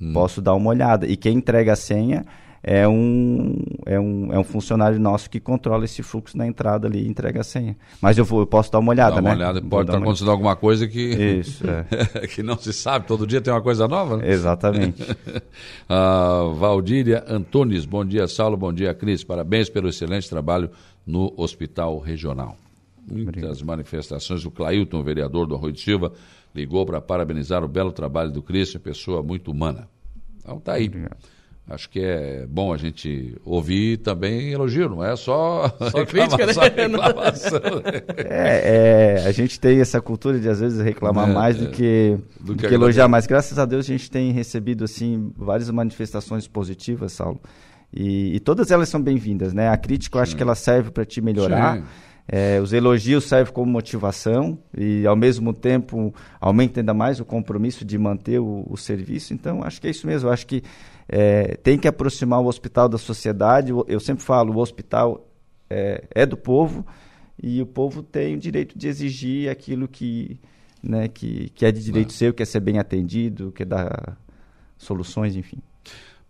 Hum. 0.00 0.12
Posso 0.12 0.40
dar 0.40 0.54
uma 0.54 0.70
olhada. 0.70 1.06
E 1.06 1.16
quem 1.16 1.36
entrega 1.36 1.72
a 1.72 1.76
senha 1.76 2.24
é 2.66 2.88
um, 2.88 3.62
é 3.84 4.00
um, 4.00 4.32
é 4.32 4.38
um 4.38 4.42
funcionário 4.42 4.98
nosso 4.98 5.28
que 5.28 5.38
controla 5.38 5.84
esse 5.84 6.02
fluxo 6.02 6.36
na 6.36 6.46
entrada 6.46 6.88
ali 6.88 7.04
e 7.04 7.08
entrega 7.08 7.40
a 7.40 7.44
senha. 7.44 7.76
Mas 8.00 8.16
eu, 8.16 8.24
vou, 8.24 8.40
eu 8.40 8.46
posso 8.46 8.72
dar 8.72 8.78
uma 8.78 8.90
olhada, 8.90 9.16
Dá 9.16 9.20
uma 9.20 9.30
né? 9.30 9.36
olhada, 9.36 9.60
pode 9.60 9.90
estar 9.90 9.98
acontecendo 10.00 10.30
alguma 10.30 10.56
coisa 10.56 10.88
que... 10.88 10.98
Isso, 11.40 11.62
é. 11.68 12.26
que 12.28 12.42
não 12.42 12.56
se 12.56 12.72
sabe, 12.72 13.06
todo 13.06 13.26
dia 13.26 13.42
tem 13.42 13.52
uma 13.52 13.60
coisa 13.60 13.86
nova, 13.86 14.16
né? 14.16 14.30
Exatamente. 14.30 15.02
uh, 15.90 16.54
Valdíria 16.54 17.22
Antunes, 17.28 17.84
bom 17.84 18.02
dia, 18.02 18.26
Saulo, 18.26 18.56
bom 18.56 18.72
dia, 18.72 18.94
Cris. 18.94 19.22
Parabéns 19.22 19.68
pelo 19.68 19.90
excelente 19.90 20.28
trabalho 20.30 20.70
no 21.06 21.34
Hospital 21.36 21.98
Regional. 21.98 22.56
Muitas 23.06 23.28
Obrigado. 23.28 23.66
manifestações. 23.66 24.44
O 24.46 24.50
Clailton, 24.50 25.02
vereador 25.02 25.46
do 25.46 25.54
Arroio 25.54 25.72
de 25.72 25.82
Silva, 25.82 26.12
ligou 26.54 26.86
para 26.86 27.00
parabenizar 27.00 27.64
o 27.64 27.68
belo 27.68 27.92
trabalho 27.92 28.30
do 28.30 28.42
Cristian, 28.42 28.80
pessoa 28.80 29.22
muito 29.22 29.50
humana. 29.50 29.88
Então 30.38 30.60
tá 30.60 30.74
aí. 30.74 30.86
Obrigado. 30.86 31.16
Acho 31.66 31.88
que 31.88 31.98
é 31.98 32.46
bom 32.46 32.74
a 32.74 32.76
gente 32.76 33.34
ouvir 33.42 33.96
também 33.96 34.52
elogio, 34.52 34.86
não 34.86 35.02
é 35.02 35.16
só, 35.16 35.74
só 35.90 36.04
crítica, 36.04 36.44
né? 36.44 36.52
reclamação. 36.52 37.60
é, 38.18 39.16
é, 39.22 39.26
a 39.26 39.32
gente 39.32 39.58
tem 39.58 39.80
essa 39.80 39.98
cultura 39.98 40.38
de 40.38 40.46
às 40.46 40.60
vezes 40.60 40.78
reclamar 40.84 41.26
é, 41.26 41.32
mais 41.32 41.56
do 41.56 41.70
que, 41.70 42.18
do 42.38 42.52
do 42.52 42.56
que, 42.56 42.68
que 42.68 42.74
elogiar, 42.74 43.08
mas 43.08 43.26
graças 43.26 43.58
a 43.58 43.64
Deus 43.64 43.86
a 43.86 43.88
gente 43.88 44.10
tem 44.10 44.30
recebido 44.30 44.84
assim 44.84 45.32
várias 45.38 45.70
manifestações 45.70 46.46
positivas, 46.46 47.14
Saulo. 47.14 47.40
E, 47.90 48.36
e 48.36 48.40
todas 48.40 48.70
elas 48.70 48.90
são 48.90 49.00
bem-vindas, 49.00 49.54
né? 49.54 49.70
A 49.70 49.76
crítica 49.78 50.18
eu 50.18 50.22
acho 50.22 50.36
que 50.36 50.42
ela 50.42 50.54
serve 50.54 50.90
para 50.90 51.06
te 51.06 51.22
melhorar. 51.22 51.78
Sim. 51.78 51.84
É, 52.26 52.58
os 52.58 52.72
elogios 52.72 53.24
servem 53.24 53.52
como 53.52 53.70
motivação 53.70 54.58
e, 54.76 55.06
ao 55.06 55.14
mesmo 55.14 55.52
tempo, 55.52 56.14
aumenta 56.40 56.80
ainda 56.80 56.94
mais 56.94 57.20
o 57.20 57.24
compromisso 57.24 57.84
de 57.84 57.98
manter 57.98 58.38
o, 58.38 58.66
o 58.68 58.76
serviço. 58.76 59.34
Então, 59.34 59.62
acho 59.62 59.80
que 59.80 59.86
é 59.86 59.90
isso 59.90 60.06
mesmo. 60.06 60.30
Acho 60.30 60.46
que 60.46 60.62
é, 61.06 61.56
tem 61.62 61.78
que 61.78 61.86
aproximar 61.86 62.40
o 62.40 62.46
hospital 62.46 62.88
da 62.88 62.96
sociedade. 62.96 63.72
Eu 63.86 64.00
sempre 64.00 64.24
falo, 64.24 64.54
o 64.54 64.58
hospital 64.58 65.28
é, 65.68 66.04
é, 66.14 66.24
do 66.24 66.36
povo 66.36 66.86
e 67.42 67.60
o 67.60 67.66
povo 67.66 68.02
tem 68.02 68.36
o 68.36 68.38
direito 68.38 68.78
de 68.78 68.88
exigir 68.88 69.50
aquilo 69.50 69.86
que, 69.86 70.40
né, 70.82 71.08
que, 71.08 71.50
que 71.50 71.66
é 71.66 71.72
de 71.72 71.82
direito 71.82 72.12
seu, 72.12 72.32
que 72.32 72.42
é 72.42 72.46
ser 72.46 72.60
bem 72.60 72.78
atendido, 72.78 73.52
que 73.52 73.64
é 73.64 73.66
dar 73.66 74.18
soluções, 74.78 75.36
enfim. 75.36 75.58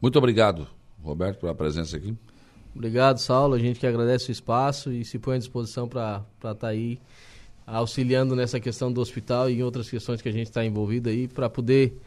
Muito 0.02 0.18
obrigado, 0.18 0.66
Roberto, 1.02 1.40
pela 1.40 1.54
presença 1.54 1.96
aqui. 1.96 2.16
Obrigado, 2.74 3.18
Saulo. 3.18 3.54
A 3.54 3.58
gente 3.58 3.78
que 3.78 3.86
agradece 3.86 4.30
o 4.30 4.32
espaço 4.32 4.92
e 4.92 5.04
se 5.04 5.18
põe 5.18 5.36
à 5.36 5.38
disposição 5.38 5.88
para 5.88 6.24
estar 6.36 6.54
tá 6.54 6.68
aí 6.68 6.98
auxiliando 7.66 8.34
nessa 8.34 8.60
questão 8.60 8.92
do 8.92 9.00
hospital 9.00 9.48
e 9.48 9.54
em 9.54 9.62
outras 9.62 9.88
questões 9.88 10.20
que 10.20 10.28
a 10.28 10.32
gente 10.32 10.48
está 10.48 10.64
envolvido 10.64 11.08
aí 11.08 11.28
para 11.28 11.48
poder 11.48 12.00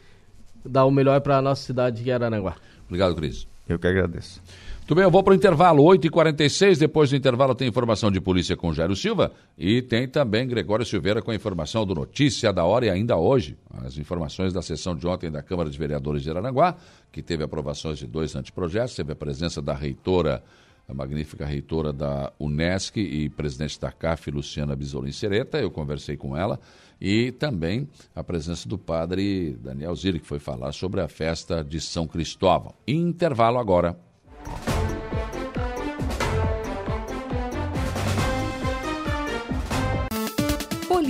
dar 0.64 0.84
o 0.84 0.90
melhor 0.90 1.20
para 1.20 1.38
a 1.38 1.42
nossa 1.42 1.62
cidade 1.62 2.02
de 2.02 2.12
Araranguá. 2.12 2.56
Obrigado, 2.86 3.14
Cris. 3.16 3.46
Eu 3.68 3.78
que 3.78 3.86
agradeço. 3.86 4.42
Tudo 4.88 4.96
bem, 4.96 5.04
eu 5.04 5.10
vou 5.10 5.22
para 5.22 5.32
o 5.32 5.36
intervalo, 5.36 5.84
8h46. 5.84 6.78
Depois 6.78 7.10
do 7.10 7.16
intervalo 7.16 7.54
tem 7.54 7.68
informação 7.68 8.10
de 8.10 8.22
polícia 8.22 8.56
com 8.56 8.72
Jairo 8.72 8.96
Silva 8.96 9.32
e 9.58 9.82
tem 9.82 10.08
também 10.08 10.48
Gregório 10.48 10.82
Silveira 10.82 11.20
com 11.20 11.30
a 11.30 11.34
informação 11.34 11.84
do 11.84 11.94
Notícia 11.94 12.50
da 12.54 12.64
Hora 12.64 12.86
e 12.86 12.88
ainda 12.88 13.14
hoje 13.14 13.54
as 13.84 13.98
informações 13.98 14.50
da 14.54 14.62
sessão 14.62 14.96
de 14.96 15.06
ontem 15.06 15.30
da 15.30 15.42
Câmara 15.42 15.68
de 15.68 15.76
Vereadores 15.76 16.22
de 16.22 16.30
Aranaguá, 16.30 16.74
que 17.12 17.20
teve 17.20 17.44
aprovações 17.44 17.98
de 17.98 18.06
dois 18.06 18.34
anteprojetos, 18.34 18.94
teve 18.94 19.12
a 19.12 19.14
presença 19.14 19.60
da 19.60 19.74
reitora, 19.74 20.42
a 20.88 20.94
magnífica 20.94 21.44
reitora 21.44 21.92
da 21.92 22.32
Unesc 22.40 22.96
e 22.96 23.28
presidente 23.28 23.78
da 23.78 23.92
CAF, 23.92 24.30
Luciana 24.30 24.74
Bisolin 24.74 25.12
Sereta. 25.12 25.58
Eu 25.58 25.70
conversei 25.70 26.16
com 26.16 26.34
ela 26.34 26.58
e 26.98 27.30
também 27.32 27.86
a 28.16 28.24
presença 28.24 28.66
do 28.66 28.78
padre 28.78 29.54
Daniel 29.62 29.94
Ziri, 29.94 30.18
que 30.18 30.26
foi 30.26 30.38
falar 30.38 30.72
sobre 30.72 31.02
a 31.02 31.08
festa 31.08 31.62
de 31.62 31.78
São 31.78 32.06
Cristóvão. 32.06 32.72
Intervalo 32.86 33.58
agora. 33.58 33.94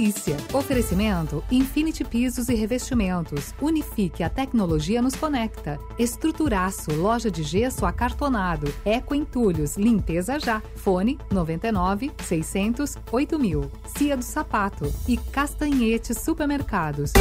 Polícia. 0.08 0.36
Oferecimento 0.54 1.44
Infinity 1.50 2.02
Pisos 2.02 2.48
e 2.48 2.54
Revestimentos. 2.54 3.52
Unifique 3.60 4.22
a 4.22 4.30
tecnologia 4.30 5.02
nos 5.02 5.14
conecta. 5.14 5.78
Estruturaço, 5.98 6.94
loja 6.94 7.30
de 7.30 7.42
gesso 7.42 7.84
acartonado. 7.84 8.72
Eco 8.86 9.14
Entulhos, 9.14 9.76
limpeza 9.76 10.38
já. 10.40 10.62
Fone 10.76 11.18
99 11.30 12.10
600 12.22 12.96
8000. 13.12 13.70
Cia 13.98 14.16
do 14.16 14.24
Sapato 14.24 14.90
e 15.06 15.18
Castanhete 15.18 16.14
Supermercados. 16.14 17.12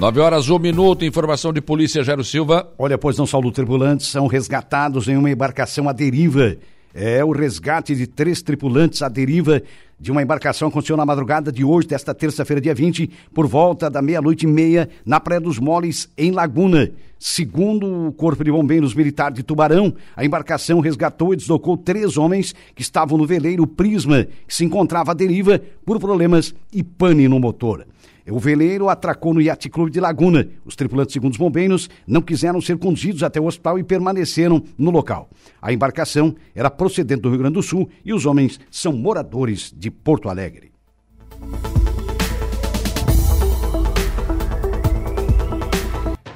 9 0.00 0.18
horas, 0.18 0.48
1 0.48 0.58
minuto, 0.58 1.04
informação 1.04 1.52
de 1.52 1.60
polícia, 1.60 2.02
Jairo 2.02 2.24
Silva. 2.24 2.72
Olha, 2.76 2.98
pois 2.98 3.16
não, 3.16 3.26
Saulo, 3.26 3.52
tripulantes 3.52 4.08
são 4.08 4.26
resgatados 4.26 5.06
em 5.06 5.16
uma 5.16 5.30
embarcação 5.30 5.88
à 5.88 5.92
deriva. 5.92 6.56
É 6.94 7.24
o 7.24 7.30
resgate 7.30 7.94
de 7.94 8.06
três 8.06 8.42
tripulantes 8.42 9.00
à 9.00 9.08
deriva 9.08 9.62
de 10.02 10.10
uma 10.10 10.20
embarcação 10.20 10.66
aconteceu 10.66 10.96
na 10.96 11.06
madrugada 11.06 11.52
de 11.52 11.62
hoje, 11.62 11.86
desta 11.86 12.12
terça-feira, 12.12 12.60
dia 12.60 12.74
20, 12.74 13.08
por 13.32 13.46
volta 13.46 13.88
da 13.88 14.02
meia-noite 14.02 14.46
e 14.46 14.48
meia, 14.48 14.88
na 15.06 15.20
Praia 15.20 15.40
dos 15.40 15.60
Moles, 15.60 16.10
em 16.18 16.32
Laguna. 16.32 16.90
Segundo 17.20 18.08
o 18.08 18.12
Corpo 18.12 18.42
de 18.42 18.50
Bombeiros 18.50 18.96
Militar 18.96 19.30
de 19.30 19.44
Tubarão, 19.44 19.94
a 20.16 20.24
embarcação 20.24 20.80
resgatou 20.80 21.32
e 21.32 21.36
deslocou 21.36 21.76
três 21.76 22.16
homens 22.16 22.52
que 22.74 22.82
estavam 22.82 23.16
no 23.16 23.24
veleiro 23.24 23.64
Prisma, 23.64 24.26
que 24.44 24.52
se 24.52 24.64
encontrava 24.64 25.12
à 25.12 25.14
deriva 25.14 25.62
por 25.86 26.00
problemas 26.00 26.52
e 26.72 26.82
pane 26.82 27.28
no 27.28 27.38
motor. 27.38 27.86
O 28.30 28.38
veleiro 28.38 28.88
atracou 28.88 29.34
no 29.34 29.40
Yacht 29.40 29.68
Clube 29.68 29.90
de 29.90 30.00
Laguna. 30.00 30.48
Os 30.64 30.76
tripulantes, 30.76 31.12
segundo 31.12 31.32
os 31.32 31.38
bombeiros, 31.38 31.90
não 32.06 32.22
quiseram 32.22 32.60
ser 32.60 32.78
conduzidos 32.78 33.22
até 33.22 33.40
o 33.40 33.46
hospital 33.46 33.78
e 33.78 33.84
permaneceram 33.84 34.62
no 34.78 34.90
local. 34.90 35.28
A 35.60 35.72
embarcação 35.72 36.34
era 36.54 36.70
procedente 36.70 37.22
do 37.22 37.30
Rio 37.30 37.38
Grande 37.38 37.54
do 37.54 37.62
Sul 37.62 37.88
e 38.04 38.12
os 38.12 38.26
homens 38.26 38.60
são 38.70 38.92
moradores 38.92 39.72
de 39.76 39.90
Porto 39.90 40.28
Alegre. 40.28 40.72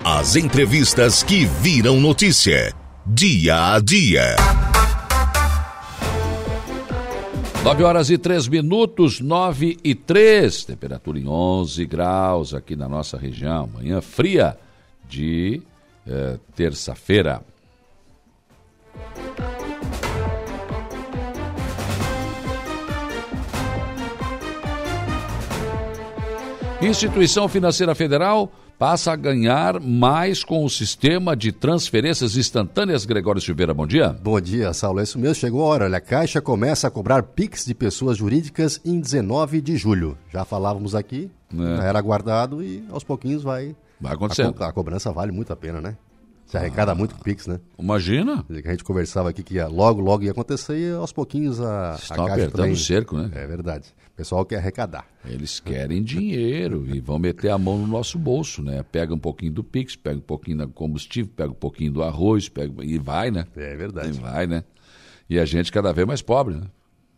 As 0.04 0.36
entrevistas 0.36 1.22
que 1.22 1.44
viram 1.44 2.00
notícia. 2.00 2.72
Dia 3.04 3.74
a 3.74 3.80
dia. 3.80 4.36
9 7.66 7.82
horas 7.82 8.10
e 8.10 8.16
3 8.16 8.46
minutos, 8.46 9.20
9 9.20 9.76
e 9.82 9.92
3. 9.92 10.66
Temperatura 10.66 11.18
em 11.18 11.26
11 11.26 11.84
graus 11.84 12.54
aqui 12.54 12.76
na 12.76 12.88
nossa 12.88 13.18
região. 13.18 13.66
Manhã 13.66 14.00
fria 14.00 14.56
de 15.08 15.60
eh, 16.06 16.38
terça-feira. 16.54 17.42
Instituição 26.80 27.48
Financeira 27.48 27.96
Federal 27.96 28.52
passa 28.78 29.12
a 29.12 29.16
ganhar 29.16 29.80
mais 29.80 30.44
com 30.44 30.64
o 30.64 30.70
sistema 30.70 31.36
de 31.36 31.52
transferências 31.52 32.36
instantâneas. 32.36 33.04
Gregório 33.04 33.40
Silveira, 33.40 33.72
bom 33.72 33.86
dia. 33.86 34.08
Bom 34.08 34.40
dia, 34.40 34.72
Saulo. 34.72 35.00
É 35.00 35.02
isso 35.02 35.18
mesmo, 35.18 35.34
chegou 35.34 35.62
a 35.62 35.66
hora. 35.66 35.84
Olha, 35.84 35.98
a 35.98 36.00
Caixa 36.00 36.40
começa 36.40 36.86
a 36.86 36.90
cobrar 36.90 37.22
PIX 37.22 37.64
de 37.64 37.74
pessoas 37.74 38.18
jurídicas 38.18 38.80
em 38.84 39.00
19 39.00 39.60
de 39.60 39.76
julho. 39.76 40.16
Já 40.32 40.44
falávamos 40.44 40.94
aqui, 40.94 41.30
é. 41.54 41.88
era 41.88 41.98
aguardado 41.98 42.62
e 42.62 42.84
aos 42.90 43.04
pouquinhos 43.04 43.42
vai. 43.42 43.74
Vai 44.00 44.14
acontecendo. 44.14 44.50
A, 44.50 44.52
co 44.52 44.64
a 44.64 44.72
cobrança 44.72 45.10
vale 45.10 45.32
muito 45.32 45.52
a 45.52 45.56
pena, 45.56 45.80
né? 45.80 45.96
Se 46.44 46.56
arrecada 46.56 46.92
ah, 46.92 46.94
muito 46.94 47.16
com 47.16 47.22
Pix, 47.22 47.48
né? 47.48 47.58
Imagina. 47.76 48.44
A 48.48 48.70
gente 48.70 48.84
conversava 48.84 49.30
aqui 49.30 49.42
que 49.42 49.54
ia, 49.54 49.66
logo, 49.66 50.00
logo 50.00 50.22
ia 50.22 50.30
acontecer 50.30 50.78
e 50.78 50.92
aos 50.92 51.12
pouquinhos 51.12 51.60
a, 51.60 51.94
a 51.94 51.94
apertando 51.94 52.52
também... 52.52 52.72
o 52.72 52.76
cerco, 52.76 53.16
né? 53.16 53.30
É 53.34 53.46
verdade. 53.48 53.92
O 54.16 54.24
pessoal 54.24 54.46
quer 54.46 54.56
arrecadar. 54.56 55.06
Eles 55.26 55.60
querem 55.60 56.02
dinheiro 56.02 56.86
e 56.88 57.00
vão 57.00 57.18
meter 57.18 57.50
a 57.50 57.58
mão 57.58 57.76
no 57.76 57.86
nosso 57.86 58.18
bolso, 58.18 58.62
né? 58.62 58.82
Pega 58.82 59.12
um 59.12 59.18
pouquinho 59.18 59.52
do 59.52 59.62
Pix, 59.62 59.94
pega 59.94 60.16
um 60.16 60.22
pouquinho 60.22 60.56
do 60.56 60.68
combustível, 60.68 61.30
pega 61.36 61.50
um 61.50 61.54
pouquinho 61.54 61.92
do 61.92 62.02
arroz, 62.02 62.48
pega 62.48 62.82
e 62.82 62.96
vai, 62.98 63.30
né? 63.30 63.46
É 63.54 63.76
verdade. 63.76 64.08
E 64.08 64.12
vai, 64.12 64.46
né? 64.46 64.64
E 65.28 65.38
a 65.38 65.44
gente 65.44 65.70
cada 65.70 65.92
vez 65.92 66.08
mais 66.08 66.22
pobre, 66.22 66.54
né? 66.54 66.66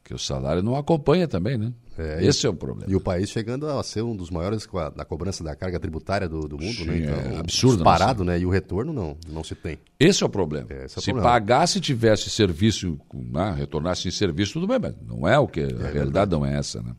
Porque 0.09 0.15
o 0.15 0.19
salário 0.19 0.63
não 0.63 0.75
acompanha 0.75 1.29
também, 1.29 1.59
né? 1.59 1.71
É, 1.99 2.25
Esse 2.25 2.47
é 2.47 2.49
o 2.49 2.55
problema. 2.55 2.91
E 2.91 2.97
o 2.97 3.01
país 3.01 3.29
chegando 3.29 3.69
a 3.69 3.83
ser 3.83 4.01
um 4.01 4.17
dos 4.17 4.31
maiores 4.31 4.67
na 4.97 5.05
cobrança 5.05 5.45
da 5.45 5.55
carga 5.55 5.79
tributária 5.79 6.27
do, 6.27 6.49
do 6.49 6.57
mundo, 6.57 6.87
né? 6.87 6.95
Sim, 6.95 7.01
né? 7.01 7.13
Então, 7.13 7.33
é 7.33 7.37
absurdo. 7.37 7.85
Parado, 7.85 8.25
né? 8.25 8.39
E 8.39 8.47
o 8.47 8.49
retorno 8.49 8.91
não, 8.91 9.19
não 9.29 9.45
se 9.45 9.55
tem. 9.55 9.79
Esse 10.01 10.23
é 10.23 10.27
o 10.27 10.31
problema. 10.31 10.67
É, 10.71 10.85
é 10.85 10.89
se 10.89 10.95
problema. 11.03 11.29
pagasse 11.29 11.79
tivesse 11.79 12.31
serviço, 12.31 12.99
né? 13.13 13.55
retornasse 13.59 14.09
em 14.09 14.11
serviço, 14.11 14.55
tudo 14.55 14.67
bem, 14.67 14.79
mas 14.81 14.95
não 15.07 15.29
é 15.29 15.39
o 15.39 15.47
que. 15.47 15.61
É, 15.61 15.87
a 15.87 15.91
realidade 15.91 16.31
não 16.31 16.47
é 16.47 16.57
essa, 16.57 16.81
né? 16.81 16.93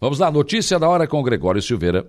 Vamos 0.00 0.18
lá, 0.18 0.30
notícia 0.30 0.78
da 0.78 0.88
hora 0.88 1.06
com 1.06 1.20
o 1.20 1.22
Gregório 1.22 1.60
Silveira. 1.60 2.06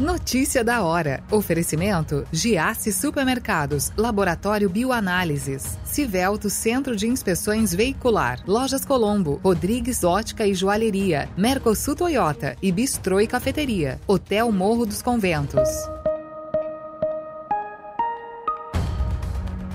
Notícia 0.00 0.64
da 0.64 0.82
hora. 0.82 1.22
Oferecimento: 1.30 2.26
Giasse 2.32 2.90
Supermercados, 2.92 3.92
Laboratório 3.94 4.68
Bioanálises, 4.68 5.78
Civelto 5.84 6.48
Centro 6.48 6.96
de 6.96 7.06
Inspeções 7.06 7.74
Veicular, 7.74 8.42
Lojas 8.46 8.86
Colombo, 8.86 9.38
Rodrigues 9.44 10.02
Ótica 10.02 10.46
e 10.46 10.54
Joalheria, 10.54 11.28
Mercosul 11.36 11.94
Toyota 11.94 12.56
e 12.62 12.72
Bistrô 12.72 13.20
e 13.20 13.26
Cafeteria, 13.26 14.00
Hotel 14.06 14.50
Morro 14.50 14.86
dos 14.86 15.02
Conventos. 15.02 15.68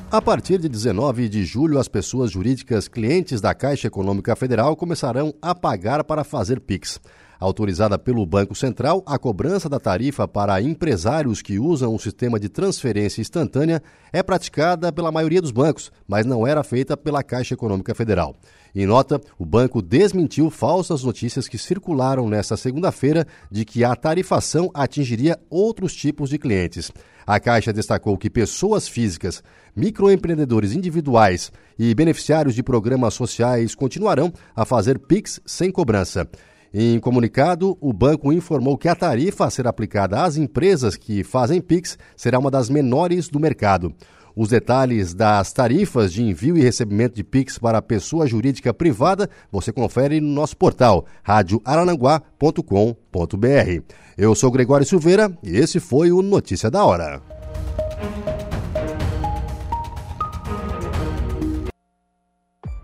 A 0.10 0.22
partir 0.22 0.58
de 0.58 0.68
19 0.68 1.30
de 1.30 1.46
julho, 1.46 1.78
as 1.78 1.88
pessoas 1.88 2.32
jurídicas 2.32 2.88
clientes 2.88 3.40
da 3.40 3.54
Caixa 3.54 3.88
Econômica 3.88 4.36
Federal 4.36 4.76
começarão 4.76 5.34
a 5.42 5.54
pagar 5.54 6.04
para 6.04 6.24
fazer 6.24 6.60
PIX. 6.62 7.00
Autorizada 7.40 8.00
pelo 8.00 8.26
Banco 8.26 8.56
Central, 8.56 9.04
a 9.06 9.20
cobrança 9.20 9.70
da 9.70 9.80
tarifa 9.80 10.28
para 10.28 10.62
empresários 10.62 11.42
que 11.42 11.60
usam 11.60 11.94
o 11.94 12.00
sistema 12.00 12.40
de 12.40 12.50
transferência 12.50 13.22
instantânea 13.22 13.82
é 14.12 14.24
praticada 14.24 14.92
pela 14.92 15.12
maioria 15.12 15.42
dos 15.42 15.52
bancos, 15.52 15.92
mas 16.08 16.26
não 16.26 16.48
era 16.48 16.64
feita 16.64 16.98
pela 16.98 17.22
Caixa 17.22 17.54
Econômica 17.54 17.94
Federal. 17.94 18.36
Em 18.76 18.86
nota, 18.86 19.20
o 19.38 19.46
banco 19.46 19.82
desmentiu 19.82 20.50
falsas 20.50 21.04
notícias 21.04 21.48
que 21.48 21.58
circularam 21.58 22.28
nesta 22.28 22.58
segunda-feira 22.58 23.26
de 23.52 23.66
que 23.66 23.84
a 23.84 23.96
tarifação 23.96 24.70
atingiria 24.74 25.40
outros 25.50 25.96
tipos 25.96 26.30
de 26.30 26.38
clientes. 26.38 26.92
A 27.26 27.40
Caixa 27.40 27.74
destacou 27.74 28.18
que 28.18 28.30
pessoas 28.30 28.88
físicas, 28.88 29.44
microempreendedores 29.76 30.74
individuais 30.74 31.52
e 31.78 31.94
beneficiários 31.94 32.56
de 32.56 32.64
programas 32.64 33.14
sociais 33.14 33.76
continuarão 33.76 34.32
a 34.56 34.66
fazer 34.66 34.98
PIX 34.98 35.40
sem 35.46 35.72
cobrança. 35.72 36.28
Em 36.74 37.00
comunicado, 37.00 37.78
o 37.80 37.94
banco 37.94 38.32
informou 38.32 38.78
que 38.78 38.88
a 38.88 38.96
tarifa 38.96 39.46
a 39.46 39.50
ser 39.50 39.68
aplicada 39.68 40.24
às 40.24 40.38
empresas 40.38 40.96
que 40.96 41.24
fazem 41.24 41.62
PIX 41.62 41.98
será 42.16 42.38
uma 42.38 42.52
das 42.52 42.70
menores 42.70 43.30
do 43.30 43.40
mercado. 43.40 43.94
Os 44.36 44.50
detalhes 44.50 45.16
das 45.16 45.52
tarifas 45.52 46.14
de 46.14 46.22
envio 46.22 46.56
e 46.56 46.62
recebimento 46.62 47.16
de 47.16 47.24
PIX 47.24 47.58
para 47.58 47.82
pessoa 47.82 48.28
jurídica 48.28 48.72
privada 48.72 49.28
você 49.52 49.72
confere 49.72 50.22
no 50.22 50.28
nosso 50.28 50.56
portal 50.56 51.06
radioarananguá.com.br. 51.24 53.84
Eu 54.16 54.36
sou 54.36 54.52
Gregório 54.52 54.86
Silveira 54.86 55.36
e 55.42 55.58
esse 55.58 55.80
foi 55.80 56.12
o 56.12 56.22
Notícia 56.22 56.70
da 56.70 56.86
Hora. 56.86 57.20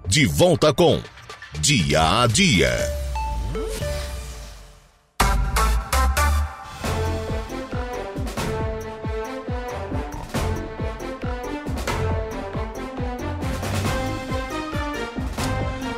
De 0.08 0.26
volta 0.26 0.74
com 0.74 1.00
Dia 1.60 2.24
a 2.24 2.28
Dia. 2.28 3.03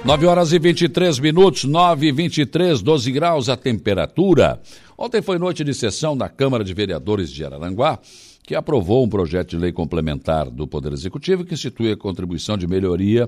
9 0.06 0.28
horas 0.28 0.54
e 0.54 0.60
23 0.60 1.18
minutos, 1.18 1.64
9 1.64 2.06
e 2.06 2.12
23, 2.12 2.80
12 2.80 3.12
graus 3.12 3.50
a 3.50 3.58
temperatura. 3.58 4.62
Ontem 4.96 5.20
foi 5.20 5.40
noite 5.40 5.64
de 5.64 5.74
sessão 5.74 6.16
da 6.16 6.30
Câmara 6.30 6.64
de 6.64 6.76
Vereadores 6.76 7.32
de 7.32 7.44
Araranguá, 7.44 7.98
que 8.44 8.54
aprovou 8.54 9.04
um 9.04 9.10
projeto 9.10 9.50
de 9.50 9.58
lei 9.58 9.72
complementar 9.72 10.48
do 10.52 10.68
Poder 10.68 10.94
Executivo 10.94 11.44
que 11.44 11.56
institui 11.56 11.92
a 11.92 11.98
contribuição 11.98 12.56
de 12.56 12.68
melhoria 12.68 13.28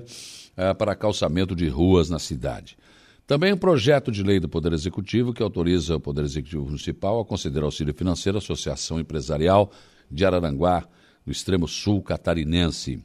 eh, 0.56 0.72
para 0.72 0.94
calçamento 0.94 1.56
de 1.56 1.66
ruas 1.66 2.08
na 2.08 2.20
cidade. 2.20 2.78
Também 3.26 3.52
um 3.52 3.58
projeto 3.58 4.12
de 4.12 4.22
lei 4.22 4.38
do 4.38 4.48
Poder 4.48 4.72
Executivo 4.72 5.32
que 5.32 5.42
autoriza 5.42 5.96
o 5.96 6.00
Poder 6.00 6.22
Executivo 6.22 6.66
Municipal 6.66 7.18
a 7.18 7.24
conceder 7.24 7.64
auxílio 7.64 7.92
financeiro 7.92 8.38
à 8.38 8.40
Associação 8.40 9.00
Empresarial 9.00 9.72
de 10.08 10.24
Araranguá, 10.24 10.84
no 11.26 11.32
extremo 11.32 11.66
sul 11.66 12.00
catarinense. 12.02 13.02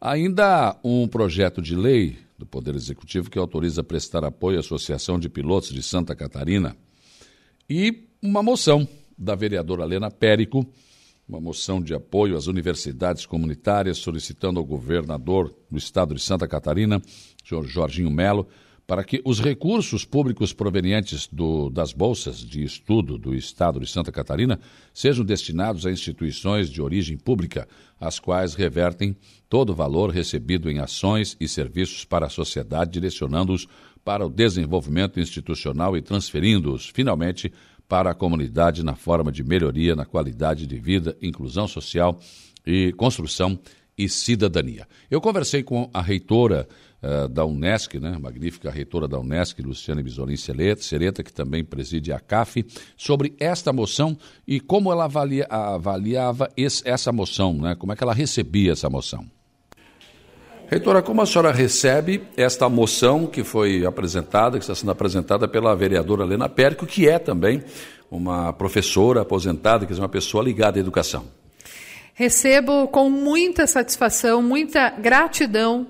Ainda 0.00 0.76
um 0.82 1.06
projeto 1.06 1.62
de 1.62 1.76
lei 1.76 2.27
do 2.38 2.46
Poder 2.46 2.74
Executivo 2.76 3.28
que 3.28 3.38
autoriza 3.38 3.82
prestar 3.82 4.24
apoio 4.24 4.58
à 4.58 4.60
Associação 4.60 5.18
de 5.18 5.28
Pilotos 5.28 5.72
de 5.72 5.82
Santa 5.82 6.14
Catarina. 6.14 6.76
E 7.68 8.06
uma 8.22 8.42
moção 8.42 8.86
da 9.18 9.34
vereadora 9.34 9.82
Helena 9.82 10.10
Périco, 10.10 10.64
uma 11.28 11.40
moção 11.40 11.82
de 11.82 11.92
apoio 11.92 12.36
às 12.36 12.46
universidades 12.46 13.26
comunitárias, 13.26 13.98
solicitando 13.98 14.60
ao 14.60 14.64
governador 14.64 15.52
do 15.70 15.76
estado 15.76 16.14
de 16.14 16.22
Santa 16.22 16.46
Catarina, 16.46 17.02
senhor 17.44 17.66
Jorginho 17.66 18.10
Melo, 18.10 18.46
para 18.88 19.04
que 19.04 19.20
os 19.22 19.38
recursos 19.38 20.06
públicos 20.06 20.54
provenientes 20.54 21.28
do, 21.30 21.68
das 21.68 21.92
bolsas 21.92 22.38
de 22.38 22.64
estudo 22.64 23.18
do 23.18 23.34
Estado 23.34 23.78
de 23.78 23.86
Santa 23.86 24.10
Catarina 24.10 24.58
sejam 24.94 25.26
destinados 25.26 25.84
a 25.84 25.90
instituições 25.90 26.70
de 26.70 26.80
origem 26.80 27.18
pública, 27.18 27.68
as 28.00 28.18
quais 28.18 28.54
revertem 28.54 29.14
todo 29.46 29.70
o 29.70 29.74
valor 29.74 30.08
recebido 30.08 30.70
em 30.70 30.78
ações 30.78 31.36
e 31.38 31.46
serviços 31.46 32.06
para 32.06 32.24
a 32.24 32.30
sociedade, 32.30 32.92
direcionando-os 32.92 33.68
para 34.02 34.24
o 34.24 34.30
desenvolvimento 34.30 35.20
institucional 35.20 35.94
e 35.94 36.00
transferindo-os, 36.00 36.88
finalmente, 36.88 37.52
para 37.86 38.12
a 38.12 38.14
comunidade 38.14 38.82
na 38.82 38.94
forma 38.94 39.30
de 39.30 39.44
melhoria 39.44 39.94
na 39.94 40.06
qualidade 40.06 40.66
de 40.66 40.78
vida, 40.78 41.14
inclusão 41.20 41.68
social 41.68 42.18
e 42.66 42.90
construção 42.94 43.58
e 43.98 44.08
Cidadania. 44.08 44.86
Eu 45.10 45.20
conversei 45.20 45.62
com 45.62 45.90
a 45.92 46.00
reitora 46.00 46.68
uh, 47.02 47.28
da 47.28 47.44
Unesc, 47.44 47.98
né, 47.98 48.16
magnífica 48.18 48.70
reitora 48.70 49.08
da 49.08 49.18
Unesc, 49.18 49.60
Luciane 49.62 50.02
Bisolim 50.02 50.36
Sereta, 50.36 51.22
que 51.22 51.32
também 51.32 51.64
preside 51.64 52.12
a 52.12 52.20
CAF, 52.20 52.64
sobre 52.96 53.34
esta 53.38 53.72
moção 53.72 54.16
e 54.46 54.60
como 54.60 54.92
ela 54.92 55.04
avalia, 55.04 55.46
avaliava 55.48 56.50
esse, 56.56 56.88
essa 56.88 57.12
moção, 57.12 57.54
né, 57.54 57.74
como 57.74 57.92
é 57.92 57.96
que 57.96 58.02
ela 58.02 58.14
recebia 58.14 58.72
essa 58.72 58.88
moção. 58.88 59.26
Reitora, 60.70 61.00
como 61.00 61.22
a 61.22 61.26
senhora 61.26 61.50
recebe 61.50 62.22
esta 62.36 62.68
moção 62.68 63.26
que 63.26 63.42
foi 63.42 63.86
apresentada, 63.86 64.58
que 64.58 64.64
está 64.64 64.74
sendo 64.74 64.90
apresentada 64.90 65.48
pela 65.48 65.74
vereadora 65.74 66.24
Helena 66.24 66.46
Périco, 66.46 66.86
que 66.86 67.08
é 67.08 67.18
também 67.18 67.64
uma 68.10 68.52
professora 68.52 69.22
aposentada, 69.22 69.86
que 69.86 69.92
é 69.94 69.96
uma 69.96 70.10
pessoa 70.10 70.44
ligada 70.44 70.78
à 70.78 70.80
educação? 70.80 71.24
Recebo 72.12 72.86
com 72.88 73.08
muita 73.08 73.66
satisfação, 73.66 74.42
muita 74.42 74.90
gratidão 74.90 75.86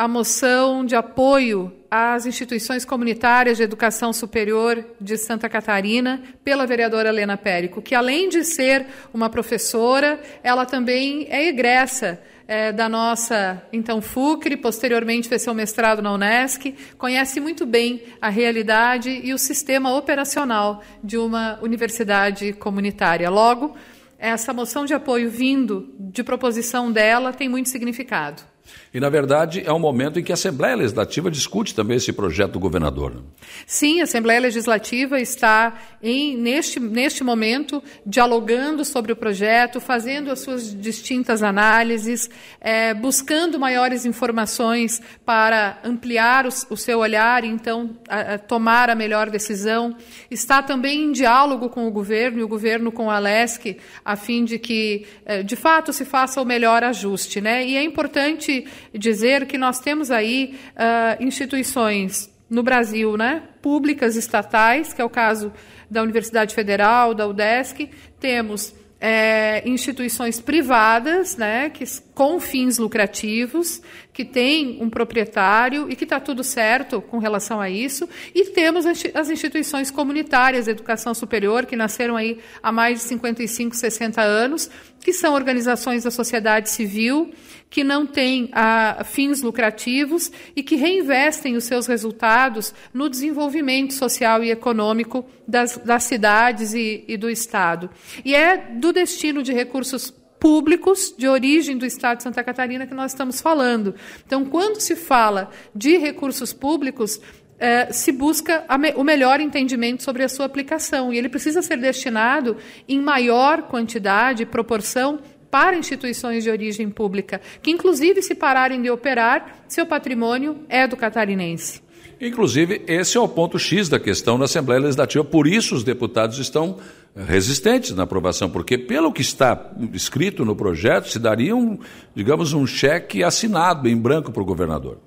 a 0.00 0.08
moção 0.08 0.82
de 0.82 0.96
apoio 0.96 1.70
às 1.90 2.24
instituições 2.24 2.86
comunitárias 2.86 3.58
de 3.58 3.62
educação 3.62 4.14
superior 4.14 4.82
de 4.98 5.18
Santa 5.18 5.46
Catarina 5.46 6.22
pela 6.42 6.66
vereadora 6.66 7.10
Helena 7.10 7.36
Périco, 7.36 7.82
que 7.82 7.94
além 7.94 8.30
de 8.30 8.42
ser 8.42 8.86
uma 9.12 9.28
professora, 9.28 10.18
ela 10.42 10.64
também 10.64 11.26
é 11.28 11.46
egressa 11.48 12.18
é, 12.48 12.72
da 12.72 12.88
nossa, 12.88 13.62
então, 13.70 14.00
FUCRE, 14.00 14.56
posteriormente 14.56 15.28
fez 15.28 15.42
seu 15.42 15.52
mestrado 15.52 16.00
na 16.00 16.14
Unesc, 16.14 16.74
conhece 16.96 17.38
muito 17.38 17.66
bem 17.66 18.02
a 18.22 18.30
realidade 18.30 19.10
e 19.22 19.34
o 19.34 19.38
sistema 19.38 19.94
operacional 19.94 20.82
de 21.04 21.18
uma 21.18 21.58
universidade 21.60 22.54
comunitária. 22.54 23.28
Logo, 23.28 23.76
essa 24.18 24.54
moção 24.54 24.86
de 24.86 24.94
apoio 24.94 25.28
vindo 25.28 25.94
de 25.98 26.24
proposição 26.24 26.90
dela 26.90 27.34
tem 27.34 27.50
muito 27.50 27.68
significado. 27.68 28.48
E, 28.92 28.98
na 28.98 29.08
verdade, 29.08 29.62
é 29.64 29.72
um 29.72 29.78
momento 29.78 30.18
em 30.18 30.22
que 30.22 30.32
a 30.32 30.34
Assembleia 30.34 30.74
Legislativa 30.74 31.30
discute 31.30 31.76
também 31.76 31.96
esse 31.96 32.12
projeto 32.12 32.54
do 32.54 32.58
governador. 32.58 33.14
Né? 33.14 33.20
Sim, 33.64 34.00
a 34.00 34.04
Assembleia 34.04 34.40
Legislativa 34.40 35.20
está, 35.20 35.78
em, 36.02 36.36
neste, 36.36 36.80
neste 36.80 37.22
momento, 37.22 37.80
dialogando 38.04 38.84
sobre 38.84 39.12
o 39.12 39.16
projeto, 39.16 39.80
fazendo 39.80 40.28
as 40.28 40.40
suas 40.40 40.74
distintas 40.74 41.40
análises, 41.40 42.28
é, 42.60 42.92
buscando 42.92 43.60
maiores 43.60 44.04
informações 44.04 45.00
para 45.24 45.78
ampliar 45.84 46.44
o, 46.44 46.48
o 46.48 46.76
seu 46.76 46.98
olhar 46.98 47.44
e, 47.44 47.46
então, 47.48 47.96
a, 48.08 48.34
a 48.34 48.38
tomar 48.38 48.90
a 48.90 48.96
melhor 48.96 49.30
decisão. 49.30 49.96
Está 50.28 50.64
também 50.64 51.04
em 51.04 51.12
diálogo 51.12 51.68
com 51.68 51.86
o 51.86 51.92
governo 51.92 52.40
e 52.40 52.42
o 52.42 52.48
governo 52.48 52.90
com 52.90 53.08
a 53.08 53.20
LESC, 53.20 53.76
a 54.04 54.16
fim 54.16 54.44
de 54.44 54.58
que, 54.58 55.06
é, 55.24 55.44
de 55.44 55.54
fato, 55.54 55.92
se 55.92 56.04
faça 56.04 56.42
o 56.42 56.44
melhor 56.44 56.82
ajuste. 56.82 57.40
Né? 57.40 57.64
E 57.64 57.76
é 57.76 57.84
importante 57.84 58.66
dizer 58.94 59.46
que 59.46 59.58
nós 59.58 59.80
temos 59.80 60.10
aí 60.10 60.58
uh, 60.74 61.22
instituições 61.22 62.30
no 62.48 62.62
Brasil, 62.62 63.16
né, 63.16 63.44
públicas 63.62 64.16
estatais, 64.16 64.92
que 64.92 65.00
é 65.00 65.04
o 65.04 65.10
caso 65.10 65.52
da 65.88 66.02
Universidade 66.02 66.54
Federal, 66.54 67.14
da 67.14 67.26
UDESC, 67.26 67.88
temos 68.18 68.74
é, 69.00 69.62
instituições 69.66 70.40
privadas, 70.40 71.36
né, 71.36 71.70
que, 71.70 71.84
com 72.12 72.38
fins 72.38 72.76
lucrativos, 72.76 73.80
que 74.12 74.24
tem 74.24 74.82
um 74.82 74.90
proprietário 74.90 75.90
e 75.90 75.96
que 75.96 76.04
está 76.04 76.20
tudo 76.20 76.44
certo 76.44 77.00
com 77.00 77.18
relação 77.18 77.60
a 77.60 77.70
isso, 77.70 78.06
e 78.34 78.44
temos 78.50 78.84
as 78.84 79.30
instituições 79.30 79.90
comunitárias 79.90 80.66
de 80.66 80.72
educação 80.72 81.14
superior, 81.14 81.64
que 81.64 81.76
nasceram 81.76 82.16
aí 82.16 82.38
há 82.62 82.70
mais 82.70 82.98
de 82.98 83.04
55, 83.06 83.74
60 83.74 84.20
anos, 84.20 84.70
que 85.00 85.14
são 85.14 85.32
organizações 85.32 86.04
da 86.04 86.10
sociedade 86.10 86.68
civil, 86.68 87.32
que 87.70 87.84
não 87.84 88.04
têm 88.04 88.50
ah, 88.52 89.02
fins 89.04 89.40
lucrativos 89.40 90.30
e 90.56 90.62
que 90.62 90.74
reinvestem 90.74 91.56
os 91.56 91.64
seus 91.64 91.86
resultados 91.86 92.74
no 92.92 93.08
desenvolvimento 93.08 93.94
social 93.94 94.42
e 94.42 94.50
econômico 94.50 95.24
das, 95.46 95.78
das 95.78 96.02
cidades 96.02 96.74
e, 96.74 97.04
e 97.06 97.16
do 97.16 97.30
Estado. 97.30 97.88
E 98.24 98.34
é 98.34 98.56
do 98.56 98.92
destino 98.92 99.40
de 99.40 99.52
recursos 99.52 100.12
públicos 100.40 101.14
de 101.16 101.28
origem 101.28 101.78
do 101.78 101.86
Estado 101.86 102.16
de 102.16 102.22
Santa 102.24 102.42
Catarina 102.42 102.86
que 102.86 102.94
nós 102.94 103.12
estamos 103.12 103.40
falando. 103.40 103.94
Então, 104.26 104.44
quando 104.44 104.80
se 104.80 104.96
fala 104.96 105.50
de 105.74 105.96
recursos 105.98 106.52
públicos, 106.52 107.20
eh, 107.58 107.92
se 107.92 108.10
busca 108.10 108.64
me, 108.78 108.92
o 108.96 109.04
melhor 109.04 109.38
entendimento 109.38 110.02
sobre 110.02 110.24
a 110.24 110.28
sua 110.28 110.46
aplicação. 110.46 111.12
E 111.12 111.18
ele 111.18 111.28
precisa 111.28 111.60
ser 111.60 111.76
destinado 111.76 112.56
em 112.88 112.98
maior 113.00 113.64
quantidade, 113.64 114.46
proporção, 114.46 115.20
para 115.50 115.76
instituições 115.76 116.44
de 116.44 116.50
origem 116.50 116.88
pública, 116.88 117.40
que 117.62 117.70
inclusive 117.70 118.22
se 118.22 118.34
pararem 118.34 118.80
de 118.80 118.90
operar, 118.90 119.64
seu 119.68 119.84
patrimônio 119.84 120.58
é 120.68 120.86
do 120.86 120.96
catarinense. 120.96 121.82
Inclusive, 122.20 122.82
esse 122.86 123.16
é 123.16 123.20
o 123.20 123.26
ponto 123.26 123.58
X 123.58 123.88
da 123.88 123.98
questão 123.98 124.36
na 124.36 124.44
Assembleia 124.44 124.80
Legislativa. 124.80 125.24
Por 125.24 125.46
isso, 125.46 125.74
os 125.74 125.82
deputados 125.82 126.38
estão 126.38 126.76
resistentes 127.16 127.94
na 127.94 128.02
aprovação, 128.02 128.50
porque, 128.50 128.76
pelo 128.76 129.10
que 129.10 129.22
está 129.22 129.72
escrito 129.94 130.44
no 130.44 130.54
projeto, 130.54 131.08
se 131.08 131.18
daria 131.18 131.56
um, 131.56 131.78
digamos, 132.14 132.52
um 132.52 132.66
cheque 132.66 133.24
assinado 133.24 133.88
em 133.88 133.96
branco 133.96 134.30
para 134.30 134.42
o 134.42 134.44
governador. 134.44 134.98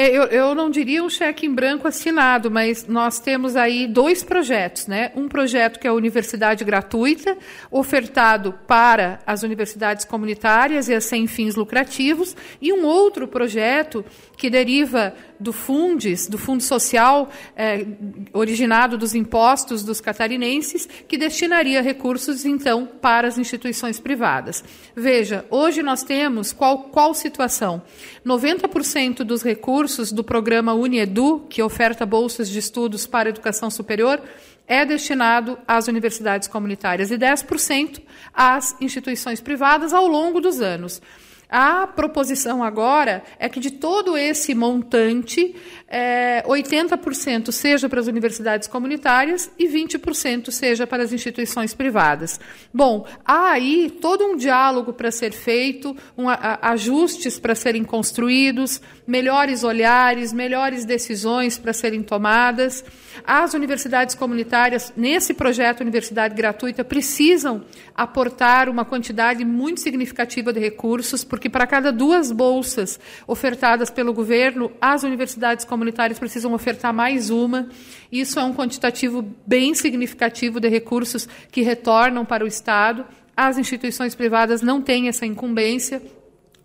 É, 0.00 0.16
eu, 0.16 0.22
eu 0.26 0.54
não 0.54 0.70
diria 0.70 1.02
um 1.02 1.10
cheque 1.10 1.44
em 1.44 1.52
branco 1.52 1.88
assinado, 1.88 2.48
mas 2.48 2.86
nós 2.86 3.18
temos 3.18 3.56
aí 3.56 3.84
dois 3.84 4.22
projetos, 4.22 4.86
né? 4.86 5.10
Um 5.16 5.26
projeto 5.26 5.80
que 5.80 5.88
é 5.88 5.90
a 5.90 5.92
Universidade 5.92 6.64
Gratuita, 6.64 7.36
ofertado 7.68 8.54
para 8.64 9.18
as 9.26 9.42
universidades 9.42 10.04
comunitárias 10.04 10.88
e 10.88 10.94
as 10.94 11.04
sem 11.04 11.26
fins 11.26 11.56
lucrativos, 11.56 12.36
e 12.62 12.72
um 12.72 12.86
outro 12.86 13.26
projeto 13.26 14.04
que 14.36 14.48
deriva 14.48 15.12
do 15.38 15.52
Fundes, 15.52 16.26
do 16.26 16.36
Fundo 16.36 16.62
Social, 16.62 17.30
é, 17.56 17.86
originado 18.32 18.98
dos 18.98 19.14
impostos 19.14 19.84
dos 19.84 20.00
catarinenses, 20.00 20.88
que 21.06 21.16
destinaria 21.16 21.80
recursos, 21.80 22.44
então, 22.44 22.86
para 22.86 23.28
as 23.28 23.38
instituições 23.38 24.00
privadas. 24.00 24.64
Veja, 24.94 25.44
hoje 25.50 25.82
nós 25.82 26.02
temos 26.02 26.52
qual, 26.52 26.84
qual 26.84 27.14
situação? 27.14 27.82
90% 28.26 29.18
dos 29.18 29.42
recursos 29.42 30.12
do 30.12 30.24
programa 30.24 30.74
Uniedu, 30.74 31.46
que 31.48 31.62
oferta 31.62 32.04
bolsas 32.04 32.48
de 32.48 32.58
estudos 32.58 33.06
para 33.06 33.28
educação 33.28 33.70
superior, 33.70 34.20
é 34.66 34.84
destinado 34.84 35.58
às 35.66 35.88
universidades 35.88 36.46
comunitárias 36.46 37.10
e 37.10 37.16
10% 37.16 38.02
às 38.34 38.76
instituições 38.80 39.40
privadas 39.40 39.94
ao 39.94 40.06
longo 40.06 40.40
dos 40.40 40.60
anos. 40.60 41.00
A 41.48 41.86
proposição 41.86 42.62
agora 42.62 43.22
é 43.38 43.48
que 43.48 43.58
de 43.58 43.70
todo 43.70 44.18
esse 44.18 44.54
montante, 44.54 45.54
é, 45.88 46.42
80% 46.46 47.50
seja 47.50 47.88
para 47.88 48.00
as 48.00 48.06
universidades 48.06 48.68
comunitárias 48.68 49.50
e 49.58 49.66
20% 49.66 50.50
seja 50.50 50.86
para 50.86 51.02
as 51.02 51.12
instituições 51.12 51.72
privadas. 51.72 52.38
Bom, 52.72 53.06
há 53.24 53.52
aí 53.52 53.90
todo 53.98 54.26
um 54.26 54.36
diálogo 54.36 54.92
para 54.92 55.10
ser 55.10 55.32
feito, 55.32 55.96
um, 56.18 56.28
a, 56.28 56.58
ajustes 56.60 57.38
para 57.38 57.54
serem 57.54 57.82
construídos, 57.82 58.82
melhores 59.06 59.64
olhares, 59.64 60.34
melhores 60.34 60.84
decisões 60.84 61.56
para 61.56 61.72
serem 61.72 62.02
tomadas. 62.02 62.84
As 63.26 63.54
universidades 63.54 64.14
comunitárias, 64.14 64.92
nesse 64.94 65.32
projeto 65.32 65.80
Universidade 65.80 66.34
Gratuita, 66.34 66.84
precisam 66.84 67.64
aportar 67.94 68.68
uma 68.68 68.84
quantidade 68.84 69.44
muito 69.44 69.80
significativa 69.80 70.52
de 70.52 70.60
recursos, 70.60 71.24
porque 71.38 71.48
para 71.48 71.68
cada 71.68 71.92
duas 71.92 72.32
bolsas 72.32 72.98
ofertadas 73.24 73.90
pelo 73.90 74.12
governo, 74.12 74.72
as 74.80 75.04
universidades 75.04 75.64
comunitárias 75.64 76.18
precisam 76.18 76.52
ofertar 76.52 76.92
mais 76.92 77.30
uma. 77.30 77.68
Isso 78.10 78.40
é 78.40 78.42
um 78.42 78.52
quantitativo 78.52 79.22
bem 79.46 79.72
significativo 79.72 80.58
de 80.58 80.68
recursos 80.68 81.28
que 81.52 81.62
retornam 81.62 82.24
para 82.24 82.42
o 82.42 82.48
Estado. 82.48 83.06
As 83.36 83.56
instituições 83.56 84.16
privadas 84.16 84.62
não 84.62 84.82
têm 84.82 85.06
essa 85.06 85.24
incumbência. 85.24 86.02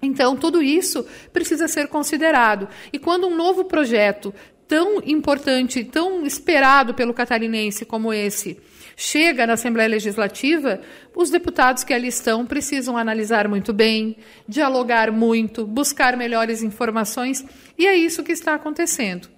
Então, 0.01 0.35
tudo 0.35 0.59
isso 0.59 1.05
precisa 1.31 1.67
ser 1.67 1.87
considerado. 1.87 2.67
E 2.91 2.97
quando 2.97 3.27
um 3.27 3.35
novo 3.37 3.65
projeto 3.65 4.33
tão 4.67 5.03
importante, 5.05 5.83
tão 5.83 6.25
esperado 6.25 6.95
pelo 6.95 7.13
catarinense 7.13 7.85
como 7.85 8.11
esse, 8.11 8.59
chega 8.95 9.45
na 9.47 9.53
Assembleia 9.53 9.89
Legislativa, 9.89 10.79
os 11.15 11.29
deputados 11.29 11.83
que 11.83 11.93
ali 11.93 12.07
estão 12.07 12.45
precisam 12.45 12.97
analisar 12.97 13.47
muito 13.47 13.73
bem, 13.73 14.17
dialogar 14.47 15.11
muito, 15.11 15.65
buscar 15.65 16.17
melhores 16.17 16.63
informações, 16.63 17.45
e 17.77 17.87
é 17.87 17.95
isso 17.95 18.23
que 18.23 18.31
está 18.31 18.55
acontecendo. 18.55 19.29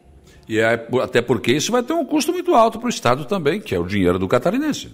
E 0.48 0.60
é, 0.60 0.88
até 1.02 1.22
porque 1.22 1.52
isso 1.52 1.72
vai 1.72 1.82
ter 1.82 1.94
um 1.94 2.06
custo 2.06 2.32
muito 2.32 2.54
alto 2.54 2.78
para 2.78 2.86
o 2.86 2.90
Estado 2.90 3.26
também, 3.26 3.60
que 3.60 3.74
é 3.74 3.80
o 3.80 3.86
dinheiro 3.86 4.20
do 4.20 4.28
catarinense. 4.28 4.90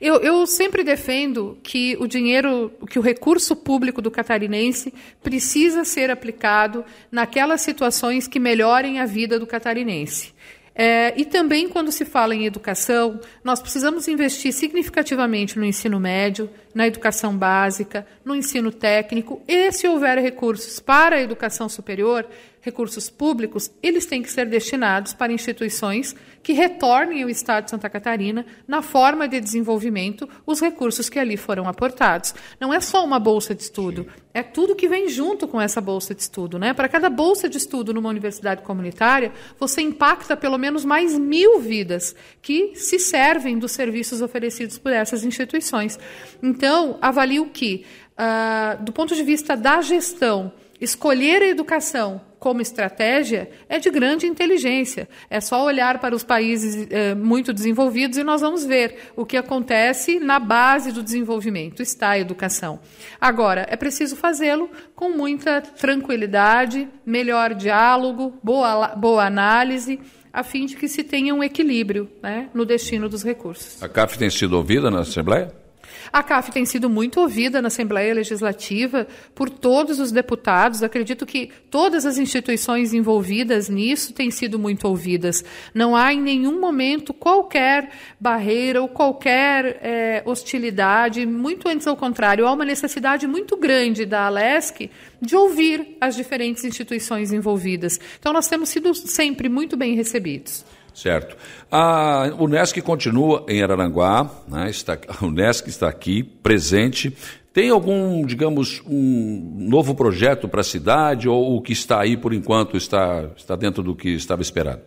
Eu, 0.00 0.16
eu, 0.16 0.44
sempre 0.46 0.82
defendo 0.82 1.56
que 1.62 1.96
o 2.00 2.08
dinheiro, 2.08 2.72
que 2.90 2.98
o 2.98 3.02
recurso 3.02 3.54
público 3.54 4.02
do 4.02 4.10
catarinense 4.10 4.92
precisa 5.22 5.84
ser 5.84 6.10
aplicado 6.10 6.84
naquelas 7.10 7.60
situações 7.60 8.26
que 8.26 8.40
melhorem 8.40 8.98
a 8.98 9.06
vida 9.06 9.38
do 9.38 9.46
catarinense. 9.46 10.34
É, 10.78 11.14
e 11.16 11.24
também, 11.24 11.68
quando 11.70 11.90
se 11.90 12.04
fala 12.04 12.34
em 12.34 12.44
educação, 12.44 13.18
nós 13.42 13.60
precisamos 13.60 14.06
investir 14.08 14.52
significativamente 14.52 15.58
no 15.58 15.64
ensino 15.64 15.98
médio, 15.98 16.50
na 16.76 16.86
educação 16.86 17.34
básica, 17.34 18.06
no 18.22 18.36
ensino 18.36 18.70
técnico, 18.70 19.40
e 19.48 19.72
se 19.72 19.88
houver 19.88 20.18
recursos 20.18 20.78
para 20.78 21.16
a 21.16 21.22
educação 21.22 21.70
superior, 21.70 22.28
recursos 22.66 23.08
públicos, 23.08 23.70
eles 23.80 24.06
têm 24.06 24.20
que 24.20 24.30
ser 24.30 24.44
destinados 24.44 25.14
para 25.14 25.32
instituições 25.32 26.16
que 26.42 26.52
retornem 26.52 27.22
ao 27.22 27.28
Estado 27.28 27.64
de 27.64 27.70
Santa 27.70 27.88
Catarina, 27.88 28.44
na 28.66 28.82
forma 28.82 29.26
de 29.28 29.40
desenvolvimento, 29.40 30.28
os 30.44 30.60
recursos 30.60 31.08
que 31.08 31.18
ali 31.18 31.36
foram 31.36 31.68
aportados. 31.68 32.34
Não 32.60 32.74
é 32.74 32.80
só 32.80 33.04
uma 33.04 33.18
bolsa 33.20 33.54
de 33.54 33.62
estudo, 33.62 34.06
é 34.34 34.42
tudo 34.42 34.74
que 34.76 34.88
vem 34.88 35.08
junto 35.08 35.48
com 35.48 35.60
essa 35.60 35.80
bolsa 35.80 36.14
de 36.14 36.22
estudo. 36.22 36.58
Né? 36.58 36.74
Para 36.74 36.88
cada 36.88 37.08
bolsa 37.08 37.48
de 37.48 37.56
estudo 37.56 37.94
numa 37.94 38.10
universidade 38.10 38.62
comunitária, 38.62 39.32
você 39.58 39.80
impacta 39.80 40.36
pelo 40.36 40.58
menos 40.58 40.84
mais 40.84 41.16
mil 41.16 41.60
vidas 41.60 42.14
que 42.42 42.72
se 42.74 42.98
servem 42.98 43.58
dos 43.58 43.72
serviços 43.72 44.20
oferecidos 44.20 44.76
por 44.76 44.92
essas 44.92 45.24
instituições. 45.24 45.98
Então, 46.42 46.65
avalio 47.00 47.46
que, 47.46 47.84
uh, 48.12 48.82
do 48.82 48.92
ponto 48.92 49.14
de 49.14 49.22
vista 49.22 49.56
da 49.56 49.80
gestão, 49.80 50.52
escolher 50.80 51.42
a 51.42 51.46
educação 51.46 52.20
como 52.38 52.60
estratégia 52.60 53.50
é 53.68 53.78
de 53.78 53.90
grande 53.90 54.26
inteligência. 54.26 55.08
É 55.28 55.40
só 55.40 55.64
olhar 55.64 55.98
para 55.98 56.14
os 56.14 56.22
países 56.22 56.86
eh, 56.90 57.14
muito 57.14 57.52
desenvolvidos 57.52 58.18
e 58.18 58.22
nós 58.22 58.40
vamos 58.40 58.64
ver 58.64 59.10
o 59.16 59.24
que 59.26 59.36
acontece 59.36 60.20
na 60.20 60.38
base 60.38 60.92
do 60.92 61.02
desenvolvimento 61.02 61.82
está 61.82 62.10
a 62.10 62.18
educação. 62.18 62.78
Agora, 63.20 63.66
é 63.68 63.74
preciso 63.74 64.14
fazê-lo 64.14 64.70
com 64.94 65.08
muita 65.08 65.60
tranquilidade, 65.60 66.88
melhor 67.04 67.54
diálogo, 67.54 68.34
boa, 68.42 68.88
boa 68.88 69.24
análise 69.24 69.98
a 70.32 70.42
fim 70.42 70.66
de 70.66 70.76
que 70.76 70.86
se 70.86 71.02
tenha 71.02 71.34
um 71.34 71.42
equilíbrio 71.42 72.10
né, 72.22 72.50
no 72.52 72.66
destino 72.66 73.08
dos 73.08 73.24
recursos. 73.24 73.82
A 73.82 73.88
CAF 73.88 74.18
tem 74.18 74.28
sido 74.28 74.52
ouvida 74.52 74.90
na 74.90 75.00
Assembleia? 75.00 75.65
A 76.12 76.22
CAF 76.22 76.50
tem 76.50 76.64
sido 76.64 76.88
muito 76.88 77.20
ouvida 77.20 77.60
na 77.60 77.68
Assembleia 77.68 78.14
Legislativa 78.14 79.06
por 79.34 79.50
todos 79.50 79.98
os 79.98 80.12
deputados. 80.12 80.82
Acredito 80.82 81.26
que 81.26 81.50
todas 81.70 82.06
as 82.06 82.18
instituições 82.18 82.92
envolvidas 82.92 83.68
nisso 83.68 84.12
têm 84.12 84.30
sido 84.30 84.58
muito 84.58 84.86
ouvidas. 84.86 85.44
Não 85.74 85.96
há 85.96 86.12
em 86.12 86.20
nenhum 86.20 86.60
momento 86.60 87.12
qualquer 87.12 87.90
barreira 88.20 88.80
ou 88.80 88.88
qualquer 88.88 89.78
é, 89.82 90.22
hostilidade, 90.24 91.26
muito 91.26 91.68
antes 91.68 91.86
ao 91.86 91.96
contrário, 91.96 92.46
há 92.46 92.52
uma 92.52 92.64
necessidade 92.64 93.26
muito 93.26 93.56
grande 93.56 94.04
da 94.04 94.26
Alesc 94.26 94.90
de 95.20 95.36
ouvir 95.36 95.96
as 96.00 96.14
diferentes 96.14 96.64
instituições 96.64 97.32
envolvidas. 97.32 97.98
Então, 98.18 98.32
nós 98.32 98.48
temos 98.48 98.68
sido 98.68 98.94
sempre 98.94 99.48
muito 99.48 99.76
bem 99.76 99.94
recebidos. 99.94 100.64
Certo. 100.96 101.36
A 101.70 102.30
Unesc 102.38 102.80
continua 102.80 103.44
em 103.46 103.62
Araranguá, 103.62 104.30
né? 104.48 104.70
está, 104.70 104.96
a 105.06 105.26
Unesc 105.26 105.68
está 105.68 105.88
aqui, 105.88 106.22
presente. 106.22 107.14
Tem 107.52 107.68
algum, 107.68 108.24
digamos, 108.24 108.82
um 108.86 109.66
novo 109.68 109.94
projeto 109.94 110.48
para 110.48 110.62
a 110.62 110.64
cidade 110.64 111.28
ou 111.28 111.54
o 111.54 111.60
que 111.60 111.74
está 111.74 112.00
aí 112.00 112.16
por 112.16 112.32
enquanto 112.32 112.78
está, 112.78 113.28
está 113.36 113.54
dentro 113.54 113.82
do 113.82 113.94
que 113.94 114.08
estava 114.08 114.40
esperado? 114.40 114.80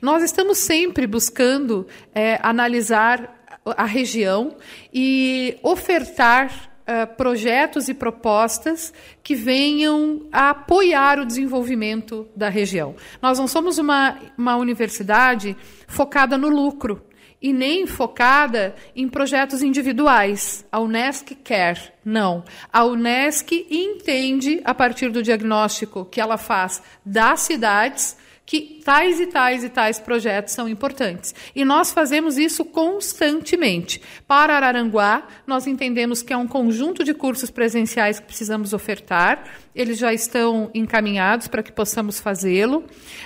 Nós 0.00 0.24
estamos 0.24 0.58
sempre 0.58 1.06
buscando 1.06 1.86
é, 2.12 2.40
analisar 2.42 3.32
a 3.64 3.84
região 3.84 4.56
e 4.92 5.56
ofertar 5.62 6.71
uh, 6.82 7.06
projetos 7.16 7.88
e 7.88 7.94
propostas 7.94 8.92
que 9.22 9.34
venham 9.34 10.26
a 10.32 10.50
apoiar 10.50 11.18
o 11.18 11.26
desenvolvimento 11.26 12.28
da 12.34 12.48
região. 12.48 12.94
Nós 13.20 13.38
não 13.38 13.46
somos 13.46 13.78
uma, 13.78 14.18
uma 14.36 14.56
universidade 14.56 15.56
focada 15.86 16.36
no 16.36 16.48
lucro 16.48 17.02
e 17.42 17.52
nem 17.52 17.86
focada 17.86 18.74
em 18.94 19.08
projetos 19.08 19.62
individuais. 19.62 20.64
A 20.70 20.78
Unesc 20.78 21.34
quer, 21.42 21.98
não. 22.04 22.44
A 22.72 22.84
Unesc 22.84 23.66
entende, 23.68 24.60
a 24.64 24.72
partir 24.72 25.10
do 25.10 25.22
diagnóstico 25.22 26.04
que 26.04 26.20
ela 26.20 26.38
faz 26.38 26.80
das 27.04 27.40
cidades, 27.40 28.16
que 28.44 28.80
tais 28.84 29.20
e 29.20 29.26
tais 29.26 29.64
e 29.64 29.68
tais 29.68 29.98
projetos 29.98 30.52
são 30.52 30.68
importantes. 30.68 31.34
E 31.54 31.64
nós 31.64 31.92
fazemos 31.92 32.36
isso 32.36 32.64
constantemente. 32.64 34.02
Para 34.26 34.56
Araranguá, 34.56 35.26
nós 35.46 35.66
entendemos 35.66 36.22
que 36.22 36.32
é 36.32 36.36
um 36.36 36.46
conjunto 36.46 37.04
de 37.04 37.14
cursos 37.14 37.50
presenciais 37.50 38.18
que 38.18 38.26
precisamos 38.26 38.72
ofertar, 38.72 39.44
eles 39.74 39.98
já 39.98 40.12
estão 40.12 40.70
encaminhados 40.74 41.48
para 41.48 41.62
que 41.62 41.72
possamos 41.72 42.20
fazê-lo. 42.20 42.84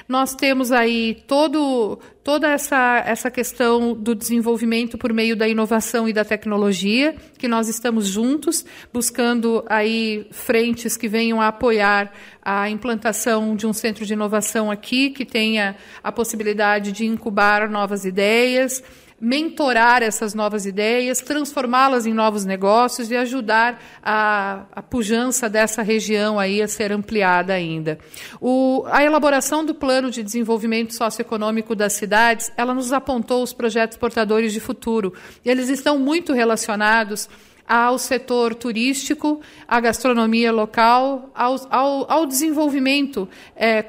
Nós 0.09 0.35
temos 0.35 0.71
aí 0.71 1.23
todo, 1.27 1.99
toda 2.23 2.49
essa, 2.49 3.03
essa 3.05 3.31
questão 3.31 3.95
do 3.95 4.15
desenvolvimento 4.15 4.97
por 4.97 5.13
meio 5.13 5.35
da 5.35 5.49
inovação 5.49 6.09
e 6.09 6.13
da 6.13 6.25
tecnologia, 6.25 7.17
que 7.37 7.49
nós 7.49 7.69
estamos 7.69 8.07
juntos, 8.07 8.65
buscando 8.93 9.65
aí 9.69 10.29
frentes 10.31 10.97
que 10.97 11.09
venham 11.09 11.41
a 11.41 11.49
apoiar 11.49 12.13
a 12.41 12.71
implantação 12.71 13.57
de 13.57 13.67
um 13.67 13.73
centro 13.73 14.07
de 14.07 14.13
inovação 14.13 14.71
aqui, 14.71 15.11
que 15.11 15.25
tenha 15.25 15.75
a 16.03 16.13
possibilidade 16.13 16.93
de 16.93 17.05
incubar 17.05 17.69
novas 17.69 18.05
ideias 18.05 18.83
mentorar 19.21 20.03
essas 20.03 20.35
novas 20.35 20.67
ideias, 20.67 21.21
transformá-las 21.21 22.05
em 22.05 22.13
novos 22.13 22.45
negócios 22.45 23.11
e 23.11 23.17
ajudar 23.17 23.83
a, 24.03 24.65
a 24.73 24.83
pujança 24.83 25.49
dessa 25.49 25.83
região 25.83 26.39
aí 26.39 26.61
a 26.61 26.69
ser 26.69 26.93
ampliada 26.93 27.55
ainda. 27.55 27.99
O, 28.41 28.85
a 28.87 29.03
elaboração 29.03 29.65
do 29.65 29.75
plano 29.75 30.11
de 30.11 30.23
desenvolvimento 30.23 30.95
socioeconômico 30.95 31.75
das 31.75 31.95
cidades, 31.95 32.53
ela 32.57 32.75
nos 32.75 32.93
apontou 32.93 33.43
os 33.43 33.53
projetos 33.53 33.97
portadores 33.97 34.53
de 34.53 34.61
futuro. 34.61 35.15
E 35.45 35.51
eles 35.51 35.69
estão 35.69 35.99
muito 35.99 36.33
relacionados 36.33 37.29
ao 37.67 37.99
setor 37.99 38.55
turístico, 38.55 39.41
à 39.67 39.81
gastronomia 39.81 40.53
local, 40.53 41.31
ao, 41.35 41.57
ao, 41.71 42.13
ao 42.13 42.27
desenvolvimento 42.27 43.29
é, 43.57 43.79
é, 43.79 43.85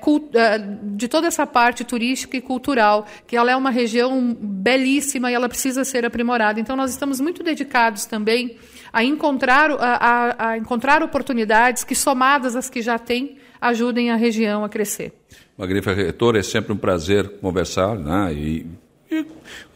de 0.83 1.07
toda 1.07 1.27
essa 1.27 1.45
parte 1.45 1.83
turística 1.83 2.35
e 2.35 2.41
cultural, 2.41 3.05
que 3.27 3.35
ela 3.35 3.51
é 3.51 3.55
uma 3.55 3.69
região 3.69 4.35
belíssima 4.39 5.31
e 5.31 5.35
ela 5.35 5.47
precisa 5.47 5.85
ser 5.85 6.05
aprimorada. 6.05 6.59
Então, 6.59 6.75
nós 6.75 6.91
estamos 6.91 7.19
muito 7.19 7.43
dedicados 7.43 8.05
também 8.05 8.57
a 8.91 9.03
encontrar, 9.03 9.69
a, 9.71 9.75
a, 9.77 10.49
a 10.49 10.57
encontrar 10.57 11.03
oportunidades 11.03 11.83
que, 11.83 11.93
somadas 11.93 12.55
às 12.55 12.69
que 12.69 12.81
já 12.81 12.97
tem, 12.97 13.37
ajudem 13.61 14.11
a 14.11 14.15
região 14.15 14.63
a 14.63 14.69
crescer. 14.69 15.13
Magnífica 15.57 15.93
reitora, 15.93 16.39
é 16.39 16.43
sempre 16.43 16.73
um 16.73 16.77
prazer 16.77 17.39
conversar 17.39 17.97
né? 17.97 18.33
e, 18.33 18.65
e 19.09 19.25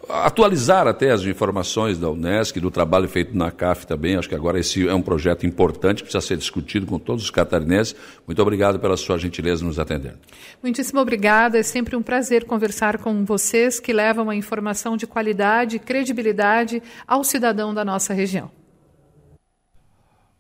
atualizar 0.10 0.88
até 0.88 1.12
as 1.12 1.24
informações 1.24 1.98
da 1.98 2.10
Unesc, 2.10 2.60
do 2.60 2.72
trabalho 2.72 3.08
feito 3.08 3.36
na 3.36 3.52
CAF 3.52 3.86
também. 3.86 4.16
Acho 4.16 4.30
que 4.30 4.36
agora 4.36 4.60
esse 4.60 4.88
é 4.88 4.94
um 4.94 5.02
projeto 5.02 5.46
importante, 5.46 6.04
precisa 6.04 6.22
ser 6.22 6.38
discutido 6.38 6.86
com 6.86 7.00
todos 7.00 7.24
os 7.24 7.30
catarinenses. 7.30 7.96
Muito 8.26 8.42
obrigado 8.42 8.80
pela 8.80 8.98
sua 8.98 9.18
gentileza 9.18 9.64
nos 9.64 9.80
atender. 9.80 10.16
Muitíssimo 10.62 11.00
obrigada. 11.00 11.58
É 11.58 11.64
sempre 11.64 11.96
um 11.96 12.02
prazer 12.02 12.46
conversar 12.46 12.98
com 12.98 13.24
vocês 13.26 13.80
que 13.80 13.94
levam 13.94 14.30
a 14.30 14.36
informação 14.36 14.96
de 14.98 15.08
qualidade 15.08 15.78
e 15.78 15.80
credibilidade 15.80 16.82
ao 17.08 17.24
cidadão 17.24 17.74
da 17.74 17.86
nossa 17.86 18.14
região. 18.14 18.52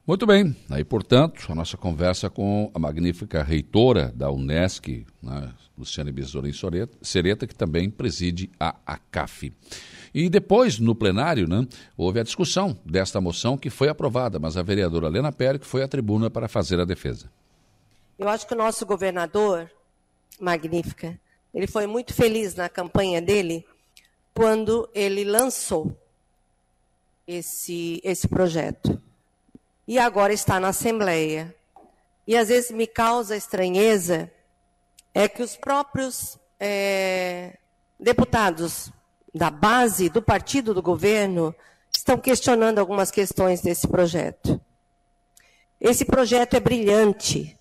Muito 0.06 0.26
bem, 0.26 0.56
aí 0.70 0.84
portanto 0.84 1.46
a 1.50 1.56
nossa 1.56 1.78
conversa 1.78 2.30
com 2.30 2.72
a 2.74 2.80
magnífica 2.80 3.44
reitora 3.44 4.12
da 4.16 4.32
Unesc, 4.32 5.06
né, 5.22 5.50
Luciane 5.82 6.12
Besouro 6.12 6.48
Sereta, 7.02 7.46
que 7.46 7.56
também 7.56 7.90
preside 7.90 8.50
a 8.60 8.76
ACAF. 8.86 9.54
E 10.14 10.30
depois, 10.30 10.80
no 10.80 10.96
plenário, 10.96 11.48
né, 11.48 11.68
houve 11.98 12.20
a 12.20 12.24
discussão 12.24 12.78
desta 12.86 13.20
moção 13.22 13.58
que 13.58 13.70
foi 13.70 13.90
aprovada, 13.90 14.40
mas 14.40 14.58
a 14.58 14.64
vereadora 14.64 15.08
Helena 15.08 15.32
Pérez 15.32 15.66
foi 15.66 15.84
à 15.84 15.88
tribuna 15.88 16.30
para 16.30 16.48
fazer 16.48 16.80
a 16.80 16.86
defesa. 16.86 17.32
Eu 18.20 18.28
acho 18.28 18.46
que 18.46 18.54
o 18.54 18.58
nosso 18.58 18.86
governador, 18.86 19.70
magnífica, 20.40 21.20
ele 21.54 21.68
foi 21.68 21.88
muito 21.88 22.14
feliz 22.14 22.56
na 22.56 22.70
campanha 22.70 23.22
dele 23.22 23.66
quando 24.34 24.90
ele 24.94 25.24
lançou 25.24 25.98
esse, 27.28 28.00
esse 28.04 28.28
projeto 28.28 29.02
e 29.88 29.98
agora 29.98 30.34
está 30.34 30.60
na 30.60 30.70
Assembleia. 30.70 31.54
E 32.28 32.38
às 32.38 32.48
vezes 32.48 32.72
me 32.72 32.88
causa 32.88 33.36
estranheza 33.36 34.32
é 35.14 35.28
que 35.28 35.44
os 35.44 35.56
próprios 35.56 36.38
é, 36.60 37.58
deputados 38.00 38.92
da 39.34 39.50
base 39.50 40.10
do 40.10 40.22
partido 40.22 40.74
do 40.74 40.82
governo 40.82 41.56
estão 41.96 42.18
questionando 42.18 42.80
algumas 42.80 43.12
questões 43.12 43.62
desse 43.62 43.88
projeto. 43.88 44.60
Esse 45.80 46.06
projeto 46.06 46.56
é 46.56 46.60
brilhante. 46.60 47.58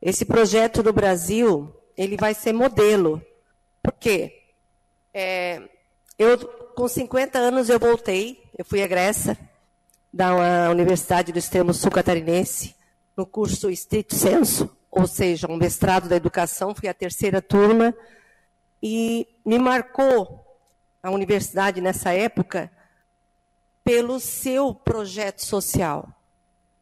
Esse 0.00 0.24
projeto 0.24 0.82
no 0.82 0.92
Brasil, 0.92 1.74
ele 1.96 2.16
vai 2.16 2.34
ser 2.34 2.52
modelo. 2.52 3.22
Por 3.82 3.92
quê? 3.92 4.42
É, 5.12 5.62
eu, 6.18 6.38
com 6.74 6.88
50 6.88 7.38
anos, 7.38 7.68
eu 7.68 7.78
voltei, 7.78 8.42
eu 8.56 8.64
fui 8.64 8.80
egressa, 8.80 9.36
da 10.12 10.70
Universidade 10.70 11.32
do 11.32 11.38
Extremo 11.38 11.72
Sul 11.72 11.90
Catarinense, 11.90 12.74
no 13.16 13.24
curso 13.24 13.70
Estrito 13.70 14.14
Senso, 14.14 14.70
ou 14.92 15.06
seja, 15.06 15.50
um 15.50 15.56
mestrado 15.56 16.06
da 16.06 16.16
educação, 16.16 16.74
fui 16.74 16.86
a 16.86 16.94
terceira 16.94 17.40
turma, 17.40 17.94
E 18.84 19.28
me 19.44 19.58
marcou 19.60 20.44
a 21.02 21.10
universidade 21.10 21.80
nessa 21.80 22.12
época 22.12 22.70
pelo 23.84 24.20
seu 24.20 24.74
projeto 24.74 25.44
social. 25.44 26.08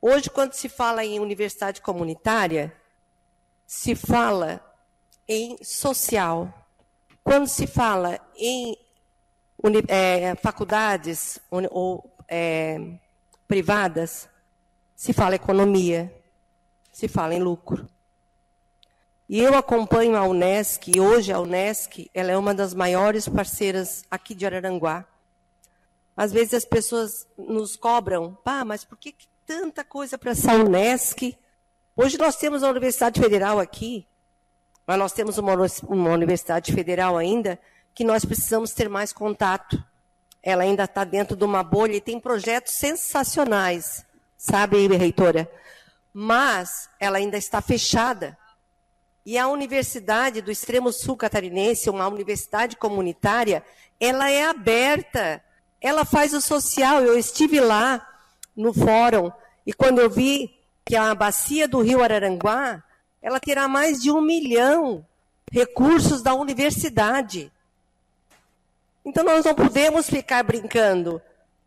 Hoje, 0.01 0.31
quando 0.31 0.55
se 0.55 0.69
fala 0.69 1.05
em 1.05 1.21
universidade 1.21 1.83
comunitária, 1.83 2.75
se 3.67 3.95
fala 3.95 4.61
em 5.29 5.63
social. 5.63 6.53
Quando 7.23 7.47
se 7.47 7.67
fala 7.67 8.19
em 8.35 8.77
é, 9.89 10.35
faculdades 10.37 11.39
ou 11.71 12.11
é, 12.27 12.81
privadas, 13.47 14.27
se 14.97 15.13
fala 15.13 15.35
economia, 15.35 16.13
se 16.91 17.07
fala 17.07 17.35
em 17.35 17.41
lucro. 17.41 17.87
E 19.33 19.39
eu 19.39 19.55
acompanho 19.55 20.17
a 20.17 20.25
Unesc, 20.25 20.91
e 20.91 20.99
hoje 20.99 21.33
a 21.33 21.39
Unesc 21.39 22.11
ela 22.13 22.33
é 22.33 22.37
uma 22.37 22.53
das 22.53 22.75
maiores 22.75 23.29
parceiras 23.29 24.05
aqui 24.11 24.35
de 24.35 24.45
Araranguá. 24.45 25.05
Às 26.17 26.33
vezes 26.33 26.53
as 26.53 26.65
pessoas 26.65 27.29
nos 27.39 27.77
cobram, 27.77 28.37
pá, 28.43 28.65
mas 28.65 28.85
por 28.85 28.99
que, 28.99 29.13
que 29.13 29.29
tanta 29.47 29.85
coisa 29.85 30.19
para 30.19 30.33
essa 30.33 30.53
Unesc? 30.55 31.39
Hoje 31.97 32.19
nós 32.19 32.35
temos 32.35 32.65
a 32.65 32.71
Universidade 32.71 33.21
Federal 33.21 33.61
aqui, 33.61 34.05
mas 34.85 34.99
nós 34.99 35.13
temos 35.13 35.39
uma, 35.39 35.55
uma 35.87 36.11
universidade 36.11 36.73
federal 36.73 37.17
ainda 37.17 37.57
que 37.95 38.03
nós 38.03 38.25
precisamos 38.25 38.73
ter 38.73 38.89
mais 38.89 39.13
contato. 39.13 39.81
Ela 40.43 40.65
ainda 40.65 40.83
está 40.83 41.05
dentro 41.05 41.37
de 41.37 41.45
uma 41.45 41.63
bolha 41.63 41.95
e 41.95 42.01
tem 42.01 42.19
projetos 42.19 42.73
sensacionais, 42.73 44.05
sabe, 44.37 44.89
reitora? 44.89 45.49
Mas 46.13 46.91
ela 46.99 47.19
ainda 47.19 47.39
está 47.39 47.63
fechada. 47.63 48.37
E 49.25 49.37
a 49.37 49.49
Universidade 49.49 50.41
do 50.41 50.51
Extremo 50.51 50.93
Sul 50.93 51.17
Catarinense, 51.17 51.91
uma 51.91 52.09
universidade 52.09 52.77
comunitária, 52.77 53.63
ela 53.99 54.31
é 54.31 54.45
aberta. 54.45 55.43
Ela 55.81 56.05
faz 56.05 56.33
o 56.33 56.41
social. 56.41 57.03
Eu 57.03 57.19
estive 57.19 57.61
lá 57.61 58.07
no 58.57 58.73
fórum 58.73 59.31
e 59.67 59.73
quando 59.73 60.01
eu 60.01 60.11
vi 60.11 60.59
que 60.85 60.97
a 60.97 61.15
bacia 61.15 61.69
do 61.69 61.81
Rio 61.81 62.03
Araranguá, 62.03 62.83
ela 63.23 63.39
terá 63.39 63.69
mais 63.69 64.03
de 64.03 64.11
um 64.11 64.21
milhão 64.21 65.07
recursos 65.53 66.23
da 66.23 66.35
universidade. 66.35 67.53
Então 69.05 69.25
nós 69.25 69.45
não 69.45 69.55
podemos 69.55 70.09
ficar 70.09 70.43
brincando. 70.43 71.21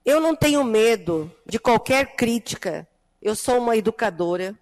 Eu 0.05 0.19
não 0.19 0.35
tenho 0.35 0.63
medo 0.63 1.31
de 1.45 1.59
qualquer 1.59 2.15
crítica. 2.15 2.87
Eu 3.21 3.35
sou 3.35 3.59
uma 3.59 3.77
educadora. 3.77 4.55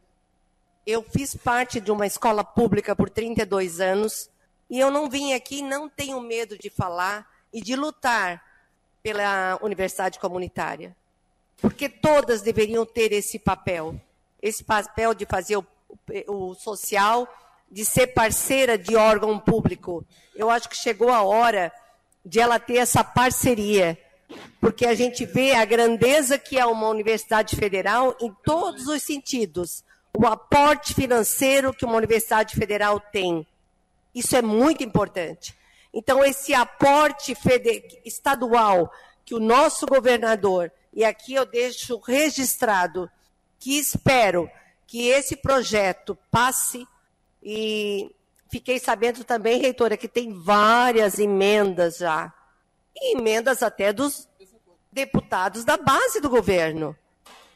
Eu 0.85 1.03
fiz 1.03 1.35
parte 1.35 1.79
de 1.79 1.91
uma 1.91 2.07
escola 2.07 2.43
pública 2.43 2.95
por 2.95 3.09
32 3.09 3.79
anos 3.79 4.29
e 4.69 4.79
eu 4.79 4.89
não 4.89 5.09
vim 5.09 5.33
aqui, 5.33 5.61
não 5.61 5.87
tenho 5.87 6.19
medo 6.19 6.57
de 6.57 6.69
falar 6.69 7.27
e 7.53 7.61
de 7.61 7.75
lutar 7.75 8.43
pela 9.03 9.59
universidade 9.61 10.17
comunitária. 10.17 10.95
Porque 11.57 11.87
todas 11.87 12.41
deveriam 12.41 12.83
ter 12.85 13.11
esse 13.11 13.37
papel. 13.37 13.99
Esse 14.41 14.63
papel 14.63 15.13
de 15.13 15.25
fazer 15.25 15.57
o, 15.57 15.65
o 16.27 16.55
social, 16.55 17.27
de 17.69 17.85
ser 17.85 18.07
parceira 18.07 18.75
de 18.75 18.95
órgão 18.95 19.37
público. 19.37 20.03
Eu 20.35 20.49
acho 20.49 20.67
que 20.67 20.75
chegou 20.75 21.09
a 21.09 21.21
hora 21.21 21.71
de 22.25 22.39
ela 22.39 22.57
ter 22.57 22.77
essa 22.77 23.03
parceria. 23.03 23.99
Porque 24.59 24.87
a 24.87 24.95
gente 24.95 25.25
vê 25.25 25.53
a 25.53 25.65
grandeza 25.65 26.39
que 26.39 26.57
é 26.57 26.65
uma 26.65 26.87
universidade 26.87 27.55
federal 27.55 28.15
em 28.19 28.33
todos 28.43 28.87
os 28.87 29.03
sentidos 29.03 29.83
o 30.17 30.27
aporte 30.27 30.93
financeiro 30.93 31.73
que 31.73 31.85
uma 31.85 31.95
universidade 31.95 32.55
federal 32.55 32.99
tem. 32.99 33.45
Isso 34.13 34.35
é 34.35 34.41
muito 34.41 34.83
importante. 34.83 35.55
Então, 35.93 36.23
esse 36.23 36.53
aporte 36.53 37.35
estadual 38.05 38.91
que 39.25 39.35
o 39.35 39.39
nosso 39.39 39.85
governador, 39.85 40.71
e 40.93 41.03
aqui 41.03 41.33
eu 41.33 41.45
deixo 41.45 41.99
registrado, 41.99 43.09
que 43.59 43.77
espero 43.77 44.49
que 44.87 45.07
esse 45.07 45.35
projeto 45.35 46.17
passe, 46.29 46.85
e 47.41 48.13
fiquei 48.49 48.79
sabendo 48.79 49.23
também, 49.23 49.61
reitora, 49.61 49.95
que 49.95 50.07
tem 50.07 50.33
várias 50.33 51.19
emendas 51.19 51.97
já, 51.97 52.33
e 52.95 53.17
emendas 53.17 53.63
até 53.63 53.93
dos 53.93 54.27
deputados 54.91 55.63
da 55.63 55.77
base 55.77 56.19
do 56.19 56.29
governo. 56.29 56.95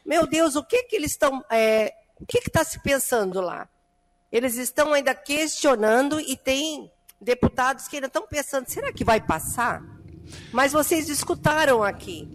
Meu 0.04 0.26
Deus, 0.26 0.56
o 0.56 0.64
que, 0.64 0.84
que 0.84 0.96
eles 0.96 1.12
estão 1.12 1.44
é, 1.50 1.92
o 2.20 2.26
que 2.26 2.38
está 2.38 2.64
se 2.64 2.80
pensando 2.80 3.40
lá? 3.40 3.68
Eles 4.30 4.56
estão 4.56 4.92
ainda 4.92 5.14
questionando 5.14 6.18
e 6.20 6.36
tem 6.36 6.90
deputados 7.20 7.88
que 7.88 7.96
ainda 7.96 8.08
estão 8.08 8.26
pensando: 8.26 8.66
será 8.68 8.92
que 8.92 9.04
vai 9.04 9.20
passar? 9.20 9.82
Mas 10.52 10.72
vocês 10.72 11.08
escutaram 11.08 11.82
aqui. 11.82 12.28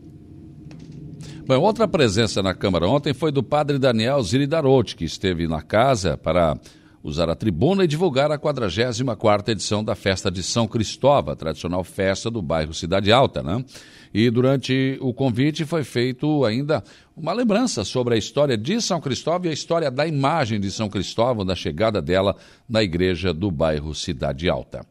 Bom, 1.45 1.59
outra 1.59 1.87
presença 1.87 2.41
na 2.41 2.53
Câmara 2.53 2.87
ontem 2.87 3.13
foi 3.13 3.31
do 3.31 3.43
padre 3.43 3.77
Daniel 3.77 4.21
Ziri 4.23 4.47
Darote, 4.47 4.95
que 4.95 5.03
esteve 5.03 5.47
na 5.47 5.61
casa 5.61 6.15
para 6.15 6.57
usar 7.03 7.29
a 7.29 7.35
tribuna 7.35 7.83
e 7.83 7.87
divulgar 7.87 8.31
a 8.31 8.37
44ª 8.37 9.49
edição 9.49 9.83
da 9.83 9.95
Festa 9.95 10.29
de 10.29 10.43
São 10.43 10.67
Cristóvão, 10.67 11.33
a 11.33 11.35
tradicional 11.35 11.83
festa 11.83 12.29
do 12.29 12.41
bairro 12.41 12.73
Cidade 12.73 13.11
Alta, 13.11 13.41
né? 13.41 13.65
E 14.13 14.29
durante 14.29 14.97
o 15.01 15.13
convite 15.13 15.65
foi 15.65 15.83
feito 15.83 16.45
ainda 16.45 16.83
uma 17.22 17.34
lembrança 17.34 17.85
sobre 17.85 18.15
a 18.15 18.18
história 18.18 18.57
de 18.57 18.81
São 18.81 18.99
Cristóvão 18.99 19.45
e 19.45 19.49
a 19.49 19.53
história 19.53 19.91
da 19.91 20.07
imagem 20.07 20.60
de 20.60 20.72
São 20.72 20.89
Cristóvão, 20.89 21.45
da 21.45 21.53
chegada 21.53 22.02
dela 22.02 22.35
na 22.68 22.81
igreja 22.81 23.31
do 23.31 23.52
bairro 23.52 23.93
Cidade 23.93 24.49
Alta. 24.49 24.84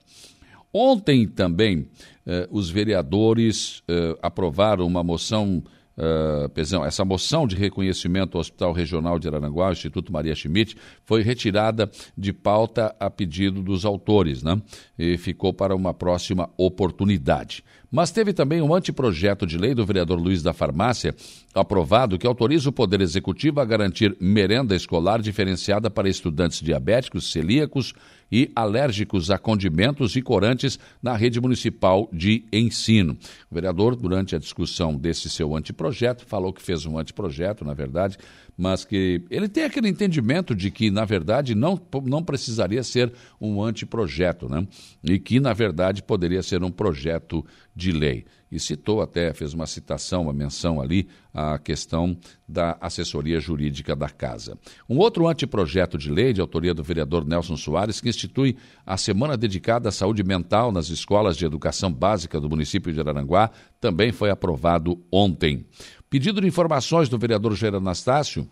Ontem 0.72 1.26
também 1.26 1.88
eh, 2.24 2.46
os 2.48 2.70
vereadores 2.70 3.82
eh, 3.88 4.16
aprovaram 4.22 4.86
uma 4.86 5.02
moção 5.02 5.60
Uh, 5.96 6.86
essa 6.86 7.04
moção 7.04 7.46
de 7.46 7.56
reconhecimento 7.56 8.38
ao 8.38 8.40
Hospital 8.40 8.72
Regional 8.72 9.18
de 9.18 9.28
Araranguá, 9.28 9.68
o 9.68 9.72
Instituto 9.72 10.12
Maria 10.12 10.34
Schmidt, 10.34 10.76
foi 11.04 11.22
retirada 11.22 11.90
de 12.16 12.32
pauta 12.32 12.94
a 12.98 13.10
pedido 13.10 13.62
dos 13.62 13.84
autores, 13.84 14.42
né? 14.42 14.60
E 14.98 15.18
ficou 15.18 15.52
para 15.52 15.76
uma 15.76 15.92
próxima 15.92 16.48
oportunidade. 16.56 17.62
Mas 17.90 18.12
teve 18.12 18.32
também 18.32 18.62
um 18.62 18.72
anteprojeto 18.72 19.44
de 19.44 19.58
lei 19.58 19.74
do 19.74 19.84
vereador 19.84 20.18
Luiz 20.18 20.42
da 20.42 20.52
Farmácia, 20.52 21.14
aprovado, 21.52 22.18
que 22.18 22.26
autoriza 22.26 22.68
o 22.68 22.72
Poder 22.72 23.00
Executivo 23.00 23.60
a 23.60 23.64
garantir 23.64 24.16
merenda 24.20 24.76
escolar 24.76 25.20
diferenciada 25.20 25.90
para 25.90 26.08
estudantes 26.08 26.60
diabéticos, 26.60 27.32
celíacos 27.32 27.92
e 28.30 28.50
alérgicos 28.54 29.30
a 29.30 29.38
condimentos 29.38 30.16
e 30.16 30.22
corantes 30.22 30.78
na 31.02 31.16
rede 31.16 31.40
municipal 31.40 32.08
de 32.12 32.44
ensino. 32.52 33.16
O 33.50 33.54
vereador, 33.54 33.96
durante 33.96 34.36
a 34.36 34.38
discussão 34.38 34.96
desse 34.96 35.28
seu 35.28 35.56
anteprojeto, 35.56 36.24
falou 36.26 36.52
que 36.52 36.62
fez 36.62 36.86
um 36.86 36.98
anteprojeto, 36.98 37.64
na 37.64 37.74
verdade, 37.74 38.16
mas 38.56 38.84
que 38.84 39.22
ele 39.30 39.48
tem 39.48 39.64
aquele 39.64 39.88
entendimento 39.88 40.54
de 40.54 40.70
que, 40.70 40.90
na 40.90 41.04
verdade, 41.04 41.54
não, 41.54 41.80
não 42.04 42.22
precisaria 42.22 42.82
ser 42.82 43.12
um 43.40 43.62
anteprojeto, 43.62 44.48
né? 44.48 44.66
E 45.02 45.18
que, 45.18 45.40
na 45.40 45.52
verdade, 45.52 46.02
poderia 46.02 46.42
ser 46.42 46.62
um 46.62 46.70
projeto 46.70 47.44
de 47.74 47.90
lei. 47.90 48.26
E 48.50 48.58
citou 48.58 49.00
até, 49.00 49.32
fez 49.32 49.54
uma 49.54 49.66
citação, 49.66 50.22
uma 50.22 50.32
menção 50.32 50.80
ali, 50.80 51.08
à 51.32 51.58
questão 51.58 52.16
da 52.48 52.76
assessoria 52.80 53.38
jurídica 53.38 53.94
da 53.94 54.08
casa. 54.08 54.58
Um 54.88 54.98
outro 54.98 55.28
anteprojeto 55.28 55.96
de 55.96 56.10
lei, 56.10 56.32
de 56.32 56.40
autoria 56.40 56.74
do 56.74 56.82
vereador 56.82 57.24
Nelson 57.24 57.56
Soares, 57.56 58.00
que 58.00 58.08
institui 58.08 58.56
a 58.84 58.96
semana 58.96 59.36
dedicada 59.36 59.88
à 59.88 59.92
saúde 59.92 60.24
mental 60.24 60.72
nas 60.72 60.88
escolas 60.88 61.36
de 61.36 61.44
educação 61.44 61.92
básica 61.92 62.40
do 62.40 62.50
município 62.50 62.92
de 62.92 62.98
Araranguá, 62.98 63.50
também 63.80 64.10
foi 64.10 64.30
aprovado 64.30 65.00
ontem. 65.12 65.64
Pedido 66.08 66.40
de 66.40 66.48
informações 66.48 67.08
do 67.08 67.18
vereador 67.18 67.54
Jair 67.54 67.76
Anastácio 67.76 68.48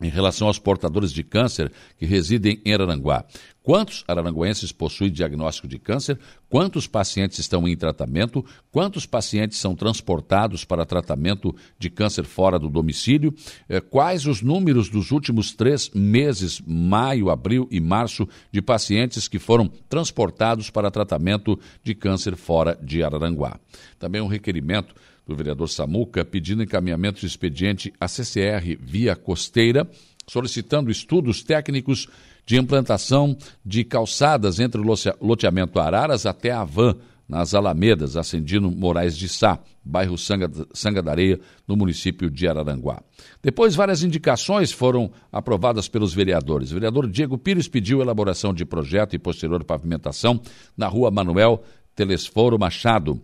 em 0.00 0.08
relação 0.08 0.48
aos 0.48 0.58
portadores 0.58 1.12
de 1.12 1.22
câncer 1.22 1.72
que 1.98 2.06
residem 2.06 2.60
em 2.64 2.72
Araranguá. 2.72 3.24
Quantos 3.66 4.04
araranguenses 4.06 4.70
possuem 4.70 5.10
diagnóstico 5.10 5.66
de 5.66 5.76
câncer? 5.76 6.16
Quantos 6.48 6.86
pacientes 6.86 7.40
estão 7.40 7.66
em 7.66 7.76
tratamento? 7.76 8.44
Quantos 8.70 9.06
pacientes 9.06 9.58
são 9.58 9.74
transportados 9.74 10.64
para 10.64 10.86
tratamento 10.86 11.52
de 11.76 11.90
câncer 11.90 12.24
fora 12.24 12.60
do 12.60 12.68
domicílio? 12.68 13.34
Eh, 13.68 13.80
quais 13.80 14.24
os 14.24 14.40
números 14.40 14.88
dos 14.88 15.10
últimos 15.10 15.52
três 15.52 15.90
meses, 15.90 16.62
maio, 16.64 17.28
abril 17.28 17.66
e 17.68 17.80
março, 17.80 18.28
de 18.52 18.62
pacientes 18.62 19.26
que 19.26 19.40
foram 19.40 19.68
transportados 19.88 20.70
para 20.70 20.88
tratamento 20.88 21.58
de 21.82 21.92
câncer 21.92 22.36
fora 22.36 22.78
de 22.80 23.02
Araranguá? 23.02 23.58
Também 23.98 24.20
um 24.20 24.28
requerimento 24.28 24.94
do 25.26 25.34
vereador 25.34 25.68
Samuca 25.68 26.24
pedindo 26.24 26.62
encaminhamento 26.62 27.20
de 27.20 27.26
expediente 27.26 27.92
à 28.00 28.06
CCR 28.06 28.78
via 28.80 29.16
costeira, 29.16 29.88
solicitando 30.26 30.90
estudos 30.90 31.42
técnicos 31.42 32.08
de 32.44 32.56
implantação 32.56 33.36
de 33.64 33.82
calçadas 33.84 34.60
entre 34.60 34.80
o 34.80 34.94
loteamento 35.20 35.80
Araras 35.80 36.26
até 36.26 36.52
a 36.52 36.62
Van, 36.62 36.96
nas 37.28 37.54
Alamedas, 37.54 38.16
Ascendino 38.16 38.70
Moraes 38.70 39.16
de 39.16 39.28
Sá, 39.28 39.58
bairro 39.84 40.16
Sanga, 40.16 40.48
Sanga 40.72 41.02
da 41.02 41.10
Areia, 41.10 41.40
no 41.66 41.76
município 41.76 42.30
de 42.30 42.46
Araranguá. 42.46 43.02
Depois, 43.42 43.74
várias 43.74 44.02
indicações 44.02 44.70
foram 44.70 45.10
aprovadas 45.32 45.88
pelos 45.88 46.14
vereadores. 46.14 46.70
O 46.70 46.74
vereador 46.74 47.08
Diego 47.08 47.36
Pires 47.36 47.66
pediu 47.66 48.00
elaboração 48.00 48.54
de 48.54 48.64
projeto 48.64 49.14
e 49.14 49.18
posterior 49.18 49.64
pavimentação 49.64 50.40
na 50.76 50.86
rua 50.86 51.10
Manuel 51.10 51.64
Telesforo 51.96 52.58
Machado, 52.58 53.20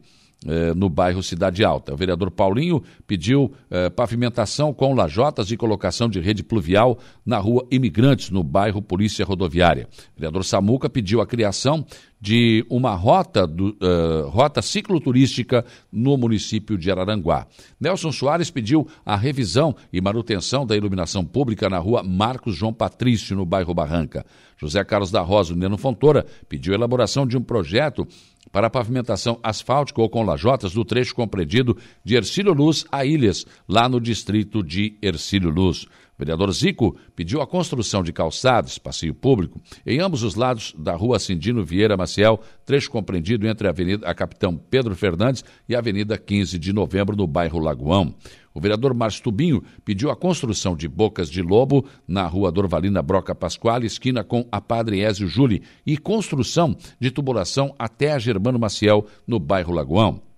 eh, 0.46 0.74
no 0.74 0.88
bairro 0.88 1.22
Cidade 1.22 1.64
Alta. 1.64 1.94
O 1.94 1.96
vereador 1.96 2.30
Paulinho 2.30 2.82
pediu 3.06 3.52
eh, 3.70 3.90
pavimentação 3.90 4.72
com 4.74 4.94
lajotas 4.94 5.50
e 5.50 5.56
colocação 5.56 6.08
de 6.08 6.20
rede 6.20 6.42
pluvial 6.42 6.98
na 7.24 7.38
rua 7.38 7.66
Imigrantes, 7.70 8.30
no 8.30 8.42
bairro 8.42 8.82
Polícia 8.82 9.24
Rodoviária. 9.24 9.88
O 10.16 10.20
vereador 10.20 10.44
Samuca 10.44 10.90
pediu 10.90 11.20
a 11.20 11.26
criação 11.26 11.86
de 12.22 12.64
uma 12.70 12.94
rota, 12.94 13.48
do, 13.48 13.76
uh, 13.82 14.28
rota 14.28 14.62
cicloturística 14.62 15.64
no 15.90 16.16
município 16.16 16.78
de 16.78 16.88
Araranguá. 16.88 17.48
Nelson 17.80 18.12
Soares 18.12 18.48
pediu 18.48 18.86
a 19.04 19.16
revisão 19.16 19.74
e 19.92 20.00
manutenção 20.00 20.64
da 20.64 20.76
iluminação 20.76 21.24
pública 21.24 21.68
na 21.68 21.78
rua 21.78 22.04
Marcos 22.04 22.54
João 22.54 22.72
Patrício, 22.72 23.34
no 23.34 23.44
bairro 23.44 23.74
Barranca. 23.74 24.24
José 24.56 24.84
Carlos 24.84 25.10
da 25.10 25.20
Rosa, 25.20 25.56
Neno 25.56 25.76
Fontoura, 25.76 26.24
pediu 26.48 26.72
a 26.72 26.76
elaboração 26.76 27.26
de 27.26 27.36
um 27.36 27.42
projeto 27.42 28.06
para 28.52 28.66
a 28.66 28.70
pavimentação 28.70 29.40
asfáltica 29.42 30.00
ou 30.00 30.10
com 30.10 30.22
lajotas 30.22 30.74
do 30.74 30.84
trecho 30.84 31.14
compreendido 31.14 31.76
de 32.04 32.14
Ercílio 32.14 32.52
Luz 32.52 32.84
a 32.92 33.04
Ilhas, 33.04 33.46
lá 33.66 33.88
no 33.88 33.98
distrito 33.98 34.62
de 34.62 34.96
Ercílio 35.00 35.50
Luz. 35.50 35.86
Vereador 36.22 36.52
Zico 36.52 36.96
pediu 37.16 37.42
a 37.42 37.46
construção 37.48 38.00
de 38.00 38.12
calçadas, 38.12 38.78
passeio 38.78 39.12
público, 39.12 39.60
em 39.84 39.98
ambos 39.98 40.22
os 40.22 40.36
lados 40.36 40.72
da 40.78 40.94
rua 40.94 41.18
Cindino 41.18 41.64
Vieira 41.64 41.96
Maciel, 41.96 42.40
trecho 42.64 42.92
compreendido 42.92 43.44
entre 43.48 43.66
a 43.66 43.70
Avenida 43.70 44.08
a 44.08 44.14
Capitão 44.14 44.56
Pedro 44.56 44.94
Fernandes 44.94 45.44
e 45.68 45.74
a 45.74 45.80
Avenida 45.80 46.16
15 46.16 46.60
de 46.60 46.72
Novembro, 46.72 47.16
no 47.16 47.26
bairro 47.26 47.58
Lagoão. 47.58 48.14
O 48.54 48.60
vereador 48.60 48.94
Márcio 48.94 49.24
Tubinho 49.24 49.64
pediu 49.84 50.12
a 50.12 50.16
construção 50.16 50.76
de 50.76 50.86
bocas 50.86 51.28
de 51.28 51.42
lobo 51.42 51.84
na 52.06 52.24
rua 52.24 52.52
Dorvalina 52.52 53.02
Broca 53.02 53.34
Pasquale, 53.34 53.86
esquina 53.86 54.22
com 54.22 54.46
a 54.52 54.60
Padre 54.60 55.00
Ézio 55.00 55.26
Júli, 55.26 55.60
e 55.84 55.98
construção 55.98 56.76
de 57.00 57.10
tubulação 57.10 57.74
até 57.76 58.12
a 58.12 58.18
Germano 58.20 58.60
Maciel, 58.60 59.06
no 59.26 59.40
bairro 59.40 59.74
Lagoão. 59.74 60.31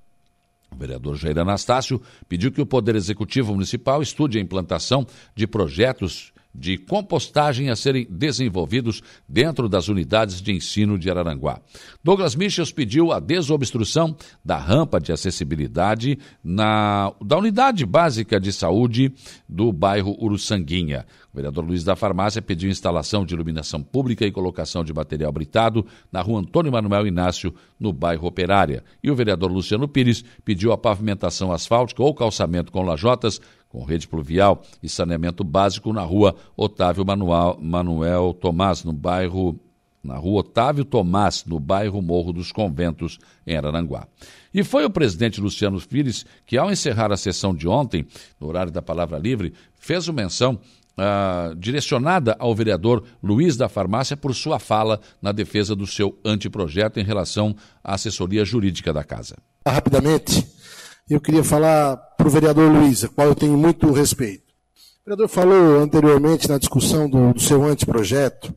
O 0.74 0.76
vereador 0.76 1.16
Jair 1.16 1.38
Anastácio 1.38 2.02
pediu 2.28 2.51
que 2.51 2.60
o 2.60 2.66
Poder 2.66 2.96
Executivo 2.96 3.52
Municipal 3.52 4.02
estude 4.02 4.38
a 4.38 4.40
implantação 4.40 5.06
de 5.34 5.46
projetos 5.46 6.34
de 6.55 6.78
compostagem 6.78 7.68
a 7.68 7.76
serem 7.76 8.06
desenvolvidos 8.09 9.02
dentro 9.28 9.68
das 9.68 9.89
unidades 9.89 10.40
de 10.40 10.52
ensino 10.52 10.98
de 10.98 11.10
Araranguá. 11.10 11.60
Douglas 12.02 12.36
Michels 12.36 12.70
pediu 12.70 13.10
a 13.12 13.18
desobstrução 13.18 14.16
da 14.44 14.56
rampa 14.56 15.01
de 15.01 15.10
acessibilidade 15.12 16.18
na, 16.43 17.12
da 17.20 17.36
unidade 17.36 17.85
básica 17.85 18.39
de 18.39 18.52
saúde 18.52 19.12
do 19.48 19.72
bairro 19.72 20.16
Uruçanguinha. 20.20 21.05
O 21.32 21.36
vereador 21.36 21.64
Luiz 21.64 21.82
da 21.82 21.97
Farmácia 21.97 22.40
pediu 22.40 22.70
instalação 22.70 23.26
de 23.26 23.35
iluminação 23.35 23.82
pública 23.82 24.24
e 24.24 24.31
colocação 24.31 24.85
de 24.85 24.94
material 24.94 25.32
britado 25.32 25.85
na 26.12 26.20
rua 26.20 26.39
Antônio 26.39 26.70
Manuel 26.70 27.09
Inácio, 27.09 27.52
no 27.81 27.93
bairro 27.93 28.28
Operária. 28.28 28.85
E 29.02 29.10
o 29.10 29.16
vereador 29.16 29.51
Luciano 29.51 29.89
Pires 29.89 30.24
pediu 30.44 30.70
a 30.70 30.78
pavimentação 30.78 31.51
asfáltica 31.51 32.05
ou 32.05 32.14
calçamento 32.14 32.70
com 32.70 32.82
lajotas 32.82 33.40
com 33.74 33.82
rede 33.82 34.06
pluvial 34.06 34.62
e 34.80 34.88
saneamento 34.88 35.42
básico 35.42 35.92
na 35.92 36.02
rua 36.02 36.36
Otávio 36.56 37.05
Manuel, 37.05 37.59
Manuel 37.60 38.32
Tomás, 38.32 38.84
no 38.84 38.92
bairro 38.92 39.59
na 40.01 40.16
rua 40.16 40.40
Otávio 40.40 40.84
Tomás, 40.84 41.44
no 41.44 41.59
bairro 41.59 42.01
Morro 42.01 42.32
dos 42.32 42.52
Conventos, 42.52 43.18
em 43.44 43.56
Araranguá. 43.56 44.06
E 44.52 44.62
foi 44.62 44.84
o 44.84 44.90
presidente 44.90 45.40
Luciano 45.40 45.80
Pires 45.80 46.24
que, 46.46 46.56
ao 46.56 46.70
encerrar 46.70 47.10
a 47.10 47.16
sessão 47.16 47.52
de 47.52 47.66
ontem, 47.66 48.06
no 48.38 48.46
horário 48.46 48.70
da 48.70 48.80
Palavra 48.80 49.18
Livre, 49.18 49.52
fez 49.76 50.06
uma 50.06 50.22
menção 50.22 50.60
Uh, 50.96 51.52
direcionada 51.56 52.36
ao 52.38 52.55
vereador 52.55 53.02
Luiz 53.20 53.56
da 53.56 53.68
Farmácia 53.68 54.16
por 54.16 54.32
sua 54.32 54.60
fala 54.60 55.01
na 55.20 55.32
defesa 55.32 55.74
do 55.74 55.88
seu 55.88 56.16
anteprojeto 56.24 57.01
em 57.01 57.02
relação 57.02 57.56
à 57.82 57.94
assessoria 57.94 58.44
jurídica 58.44 58.92
da 58.92 59.02
casa. 59.02 59.34
Rapidamente, 59.66 60.46
eu 61.12 61.20
queria 61.20 61.44
falar 61.44 61.97
para 61.97 62.26
o 62.26 62.31
vereador 62.31 62.70
Luiz, 62.72 63.05
a 63.05 63.09
qual 63.09 63.28
eu 63.28 63.35
tenho 63.35 63.56
muito 63.56 63.90
respeito. 63.93 64.44
O 65.02 65.05
vereador 65.05 65.28
falou 65.28 65.78
anteriormente 65.78 66.48
na 66.48 66.56
discussão 66.56 67.09
do, 67.09 67.35
do 67.35 67.40
seu 67.40 67.62
anteprojeto 67.62 68.56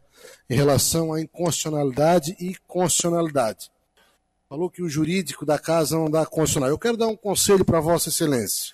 em 0.49 0.55
relação 0.55 1.11
à 1.11 1.19
inconstitucionalidade 1.19 2.37
e 2.39 2.55
constitucionalidade. 2.65 3.69
Falou 4.47 4.69
que 4.69 4.81
o 4.81 4.87
jurídico 4.87 5.45
da 5.45 5.59
casa 5.59 5.97
não 5.97 6.09
dá 6.09 6.25
constitucional. 6.25 6.69
Eu 6.69 6.79
quero 6.79 6.95
dar 6.95 7.07
um 7.07 7.17
conselho 7.17 7.65
para 7.65 7.81
Vossa 7.81 8.07
Excelência. 8.07 8.73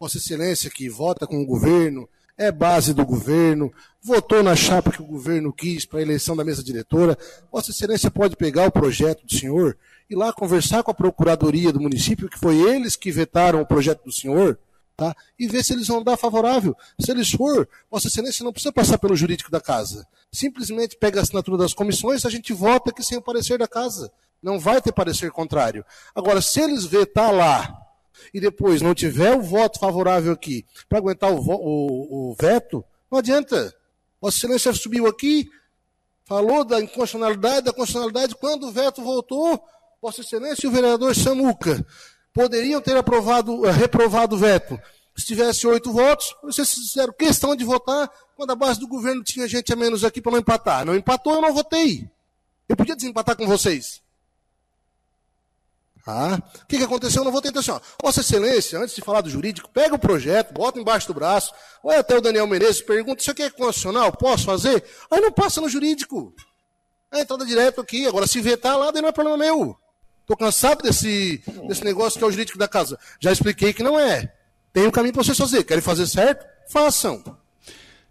Vossa 0.00 0.16
Excelência 0.16 0.70
que 0.70 0.88
vota 0.88 1.26
com 1.26 1.42
o 1.42 1.46
governo, 1.46 2.08
é 2.38 2.52
base 2.52 2.92
do 2.92 3.04
governo, 3.04 3.72
votou 4.02 4.42
na 4.42 4.54
chapa 4.54 4.92
que 4.92 5.02
o 5.02 5.06
governo 5.06 5.52
quis 5.52 5.84
para 5.84 6.00
a 6.00 6.02
eleição 6.02 6.36
da 6.36 6.44
mesa 6.44 6.62
diretora. 6.62 7.16
Vossa 7.50 7.70
Excelência 7.70 8.10
pode 8.10 8.36
pegar 8.36 8.66
o 8.66 8.72
projeto 8.72 9.24
do 9.24 9.34
senhor 9.34 9.76
ir 10.08 10.16
lá 10.16 10.32
conversar 10.32 10.82
com 10.82 10.90
a 10.90 10.94
procuradoria 10.94 11.72
do 11.72 11.80
município, 11.80 12.28
que 12.28 12.38
foi 12.38 12.56
eles 12.56 12.96
que 12.96 13.10
vetaram 13.10 13.60
o 13.60 13.66
projeto 13.66 14.04
do 14.04 14.12
senhor, 14.12 14.58
tá? 14.96 15.14
e 15.38 15.46
ver 15.46 15.64
se 15.64 15.72
eles 15.72 15.88
vão 15.88 16.02
dar 16.02 16.16
favorável. 16.16 16.76
Se 16.98 17.10
eles 17.10 17.30
for, 17.30 17.68
Vossa 17.90 18.08
Excelência 18.08 18.44
não 18.44 18.52
precisa 18.52 18.72
passar 18.72 18.98
pelo 18.98 19.16
jurídico 19.16 19.50
da 19.50 19.60
casa. 19.60 20.06
Simplesmente 20.32 20.96
pega 20.96 21.20
a 21.20 21.22
assinatura 21.22 21.58
das 21.58 21.74
comissões, 21.74 22.24
a 22.24 22.30
gente 22.30 22.52
vota 22.52 22.90
aqui 22.90 23.02
sem 23.02 23.18
o 23.18 23.22
parecer 23.22 23.58
da 23.58 23.68
casa. 23.68 24.10
Não 24.42 24.58
vai 24.58 24.80
ter 24.80 24.92
parecer 24.92 25.30
contrário. 25.30 25.84
Agora, 26.14 26.40
se 26.40 26.60
eles 26.60 26.84
vetar 26.84 27.32
lá 27.32 27.85
e 28.32 28.40
depois 28.40 28.82
não 28.82 28.94
tiver 28.94 29.34
o 29.36 29.42
voto 29.42 29.78
favorável 29.78 30.32
aqui 30.32 30.64
para 30.88 30.98
aguentar 30.98 31.30
o, 31.30 31.38
o, 31.38 32.30
o 32.30 32.36
veto, 32.40 32.84
não 33.10 33.18
adianta. 33.18 33.74
Vossa 34.20 34.38
Excelência 34.38 34.72
subiu 34.72 35.06
aqui, 35.06 35.48
falou 36.24 36.64
da 36.64 36.80
inconstitucionalidade, 36.80 37.66
da 37.66 37.72
constitucionalidade, 37.72 38.34
quando 38.34 38.68
o 38.68 38.72
veto 38.72 39.02
voltou, 39.02 39.62
Vossa 40.00 40.20
Excelência 40.20 40.66
e 40.66 40.68
o 40.68 40.72
vereador 40.72 41.14
Samuca 41.14 41.84
poderiam 42.32 42.80
ter 42.82 42.96
aprovado, 42.96 43.66
eh, 43.66 43.72
reprovado 43.72 44.36
o 44.36 44.38
veto. 44.38 44.78
Se 45.16 45.24
tivesse 45.24 45.66
oito 45.66 45.90
votos, 45.90 46.34
vocês 46.42 46.70
fizeram 46.74 47.12
questão 47.14 47.56
de 47.56 47.64
votar 47.64 48.10
quando 48.36 48.50
a 48.50 48.54
base 48.54 48.78
do 48.78 48.86
governo 48.86 49.24
tinha 49.24 49.48
gente 49.48 49.72
a 49.72 49.76
menos 49.76 50.04
aqui 50.04 50.20
para 50.20 50.32
não 50.32 50.38
empatar. 50.38 50.84
Não 50.84 50.94
empatou, 50.94 51.34
eu 51.34 51.40
não 51.40 51.54
votei. 51.54 52.06
Eu 52.68 52.76
podia 52.76 52.94
desempatar 52.94 53.34
com 53.34 53.46
vocês. 53.46 54.02
Ah, 56.06 56.38
o 56.62 56.66
que, 56.66 56.78
que 56.78 56.84
aconteceu? 56.84 57.20
Eu 57.20 57.24
não 57.24 57.32
votei. 57.32 57.50
Então, 57.50 57.60
assim, 57.60 57.72
ó, 57.72 57.80
Vossa 58.00 58.20
Excelência, 58.20 58.78
antes 58.78 58.94
de 58.94 59.02
falar 59.02 59.22
do 59.22 59.28
jurídico, 59.28 59.68
pega 59.68 59.94
o 59.94 59.98
projeto, 59.98 60.54
bota 60.54 60.78
embaixo 60.78 61.08
do 61.08 61.14
braço, 61.14 61.52
vai 61.82 61.96
até 61.96 62.16
o 62.16 62.20
Daniel 62.20 62.46
Menezes, 62.46 62.80
pergunta: 62.80 63.20
Isso 63.20 63.30
aqui 63.32 63.42
é 63.42 63.50
constitucional? 63.50 64.12
Posso 64.12 64.44
fazer? 64.44 64.84
Aí 65.10 65.20
não 65.20 65.32
passa 65.32 65.60
no 65.60 65.68
jurídico. 65.68 66.32
É 67.12 67.20
entrada 67.20 67.44
direto 67.44 67.80
aqui. 67.80 68.06
Agora, 68.06 68.26
se 68.26 68.40
vetar 68.40 68.78
lá, 68.78 68.90
daí 68.90 69.02
não 69.02 69.08
é 69.08 69.12
problema 69.12 69.36
meu. 69.38 69.76
Estou 70.20 70.36
cansado 70.36 70.82
desse, 70.82 71.42
desse 71.68 71.84
negócio 71.84 72.18
que 72.18 72.24
é 72.24 72.26
o 72.26 72.30
jurídico 72.30 72.58
da 72.58 72.68
casa. 72.68 72.98
Já 73.20 73.32
expliquei 73.32 73.72
que 73.72 73.82
não 73.82 73.98
é. 73.98 74.32
Tem 74.72 74.86
um 74.86 74.90
caminho 74.90 75.14
para 75.14 75.24
vocês 75.24 75.38
fazer. 75.38 75.64
Querem 75.64 75.82
fazer 75.82 76.06
certo? 76.06 76.44
Façam. 76.68 77.22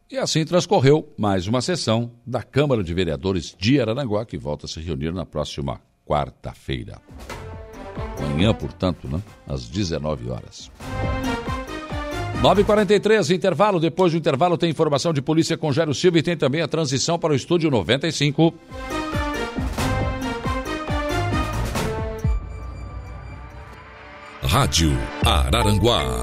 E 0.10 0.18
assim 0.18 0.46
transcorreu 0.46 1.14
mais 1.18 1.48
uma 1.48 1.62
sessão 1.62 2.12
da 2.26 2.42
Câmara 2.42 2.84
de 2.84 2.94
Vereadores 2.94 3.56
de 3.58 3.82
Araranguá, 3.82 4.26
que 4.26 4.38
volta 4.38 4.66
a 4.66 4.70
se 4.70 4.80
reunir 4.80 5.12
na 5.12 5.26
próxima 5.26 5.82
quarta-feira. 6.06 7.02
Amanhã, 8.18 8.54
portanto, 8.54 9.08
né, 9.08 9.22
às 9.48 9.68
19 9.68 10.30
horas. 10.30 10.72
9h43, 12.42 13.34
intervalo. 13.34 13.80
Depois 13.80 14.12
do 14.12 14.18
intervalo 14.18 14.58
tem 14.58 14.70
informação 14.70 15.14
de 15.14 15.22
polícia 15.22 15.58
com 15.58 15.72
Jairo 15.72 15.94
Silva 15.94 16.20
e 16.20 16.24
tem 16.24 16.38
também 16.38 16.62
a 16.62 16.68
transição 16.68 17.18
para 17.18 17.34
o 17.34 17.36
estúdio 17.36 17.72
95. 17.72 18.54
Rádio 24.44 24.92
Araranguá. 25.26 26.22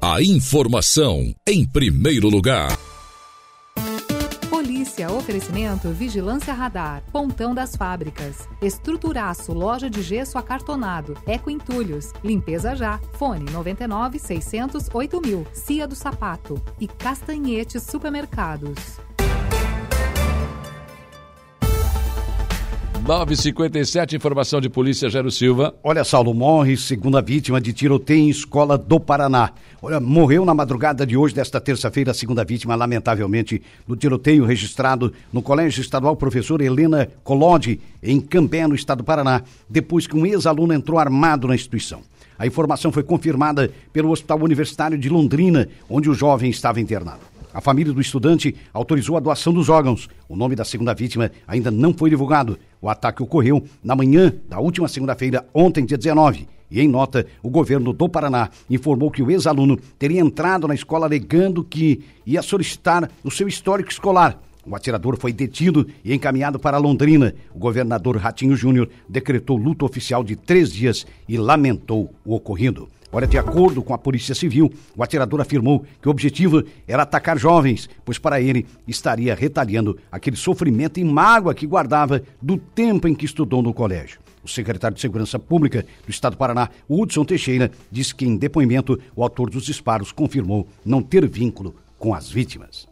A 0.00 0.22
informação 0.22 1.32
em 1.46 1.64
primeiro 1.64 2.28
lugar. 2.28 2.76
Polícia, 5.02 5.10
oferecimento 5.10 5.88
Vigilância 5.90 6.52
Radar, 6.52 7.02
Pontão 7.10 7.54
das 7.54 7.74
Fábricas, 7.74 8.48
Estruturaço, 8.60 9.52
Loja 9.52 9.90
de 9.90 10.02
Gesso 10.02 10.38
Acartonado, 10.38 11.16
Eco 11.26 11.50
Entulhos, 11.50 12.12
Limpeza 12.22 12.76
Já, 12.76 12.98
Fone 13.14 13.50
99 13.50 14.18
600 14.18 14.88
8000, 14.92 15.46
Cia 15.52 15.86
do 15.86 15.94
Sapato 15.94 16.60
e 16.78 16.86
Castanhete 16.86 17.80
Supermercados. 17.80 19.00
957, 23.04 24.14
informação 24.14 24.60
de 24.60 24.68
polícia, 24.68 25.10
Gero 25.10 25.28
Silva. 25.28 25.74
Olha, 25.82 26.04
Saulo, 26.04 26.32
morre 26.32 26.76
segunda 26.76 27.20
vítima 27.20 27.60
de 27.60 27.72
tiroteio 27.72 28.20
em 28.20 28.30
escola 28.30 28.78
do 28.78 29.00
Paraná. 29.00 29.50
Olha, 29.82 29.98
morreu 29.98 30.44
na 30.44 30.54
madrugada 30.54 31.04
de 31.04 31.16
hoje, 31.16 31.34
desta 31.34 31.60
terça-feira, 31.60 32.12
a 32.12 32.14
segunda 32.14 32.44
vítima, 32.44 32.76
lamentavelmente, 32.76 33.60
do 33.88 33.96
tiroteio 33.96 34.44
registrado 34.44 35.12
no 35.32 35.42
Colégio 35.42 35.80
Estadual 35.80 36.14
Professor 36.14 36.60
Helena 36.60 37.08
Colodi, 37.24 37.80
em 38.00 38.20
Cambé, 38.20 38.68
no 38.68 38.74
estado 38.76 38.98
do 38.98 39.04
Paraná, 39.04 39.42
depois 39.68 40.06
que 40.06 40.16
um 40.16 40.24
ex-aluno 40.24 40.72
entrou 40.72 40.96
armado 40.96 41.48
na 41.48 41.56
instituição. 41.56 42.02
A 42.38 42.46
informação 42.46 42.92
foi 42.92 43.02
confirmada 43.02 43.68
pelo 43.92 44.12
Hospital 44.12 44.40
Universitário 44.42 44.96
de 44.96 45.08
Londrina, 45.08 45.68
onde 45.90 46.08
o 46.08 46.14
jovem 46.14 46.50
estava 46.50 46.80
internado. 46.80 47.31
A 47.54 47.60
família 47.60 47.92
do 47.92 48.00
estudante 48.00 48.54
autorizou 48.72 49.16
a 49.16 49.20
doação 49.20 49.52
dos 49.52 49.68
órgãos. 49.68 50.08
O 50.26 50.34
nome 50.34 50.56
da 50.56 50.64
segunda 50.64 50.94
vítima 50.94 51.30
ainda 51.46 51.70
não 51.70 51.92
foi 51.92 52.08
divulgado. 52.08 52.58
O 52.80 52.88
ataque 52.88 53.22
ocorreu 53.22 53.62
na 53.84 53.94
manhã 53.94 54.32
da 54.48 54.58
última 54.58 54.88
segunda-feira, 54.88 55.46
ontem, 55.52 55.84
dia 55.84 55.98
19. 55.98 56.48
E 56.70 56.80
em 56.80 56.88
nota, 56.88 57.26
o 57.42 57.50
governo 57.50 57.92
do 57.92 58.08
Paraná 58.08 58.48
informou 58.70 59.10
que 59.10 59.22
o 59.22 59.30
ex-aluno 59.30 59.76
teria 59.98 60.22
entrado 60.22 60.66
na 60.66 60.74
escola 60.74 61.04
alegando 61.04 61.62
que 61.62 62.02
ia 62.24 62.40
solicitar 62.40 63.10
o 63.22 63.30
seu 63.30 63.46
histórico 63.46 63.90
escolar. 63.90 64.40
O 64.64 64.74
atirador 64.74 65.18
foi 65.18 65.32
detido 65.32 65.86
e 66.02 66.14
encaminhado 66.14 66.58
para 66.58 66.78
Londrina. 66.78 67.34
O 67.54 67.58
governador 67.58 68.16
Ratinho 68.16 68.56
Júnior 68.56 68.88
decretou 69.06 69.58
luto 69.58 69.84
oficial 69.84 70.24
de 70.24 70.36
três 70.36 70.72
dias 70.72 71.04
e 71.28 71.36
lamentou 71.36 72.14
o 72.24 72.34
ocorrido. 72.34 72.88
Olha, 73.14 73.26
de 73.26 73.36
acordo 73.36 73.82
com 73.82 73.92
a 73.92 73.98
Polícia 73.98 74.34
Civil, 74.34 74.72
o 74.96 75.02
atirador 75.02 75.38
afirmou 75.38 75.84
que 76.00 76.08
o 76.08 76.10
objetivo 76.10 76.64
era 76.88 77.02
atacar 77.02 77.38
jovens, 77.38 77.86
pois 78.06 78.18
para 78.18 78.40
ele 78.40 78.66
estaria 78.88 79.34
retaliando 79.34 79.98
aquele 80.10 80.34
sofrimento 80.34 80.98
e 80.98 81.04
mágoa 81.04 81.54
que 81.54 81.66
guardava 81.66 82.22
do 82.40 82.56
tempo 82.56 83.06
em 83.06 83.14
que 83.14 83.26
estudou 83.26 83.60
no 83.62 83.74
colégio. 83.74 84.18
O 84.42 84.48
secretário 84.48 84.94
de 84.94 85.00
Segurança 85.02 85.38
Pública 85.38 85.84
do 86.06 86.10
Estado 86.10 86.32
do 86.32 86.38
Paraná, 86.38 86.70
Hudson 86.88 87.26
Teixeira, 87.26 87.70
disse 87.90 88.14
que 88.14 88.24
em 88.24 88.34
depoimento 88.34 88.98
o 89.14 89.22
autor 89.22 89.50
dos 89.50 89.66
disparos 89.66 90.10
confirmou 90.10 90.66
não 90.82 91.02
ter 91.02 91.28
vínculo 91.28 91.76
com 91.98 92.14
as 92.14 92.30
vítimas. 92.30 92.91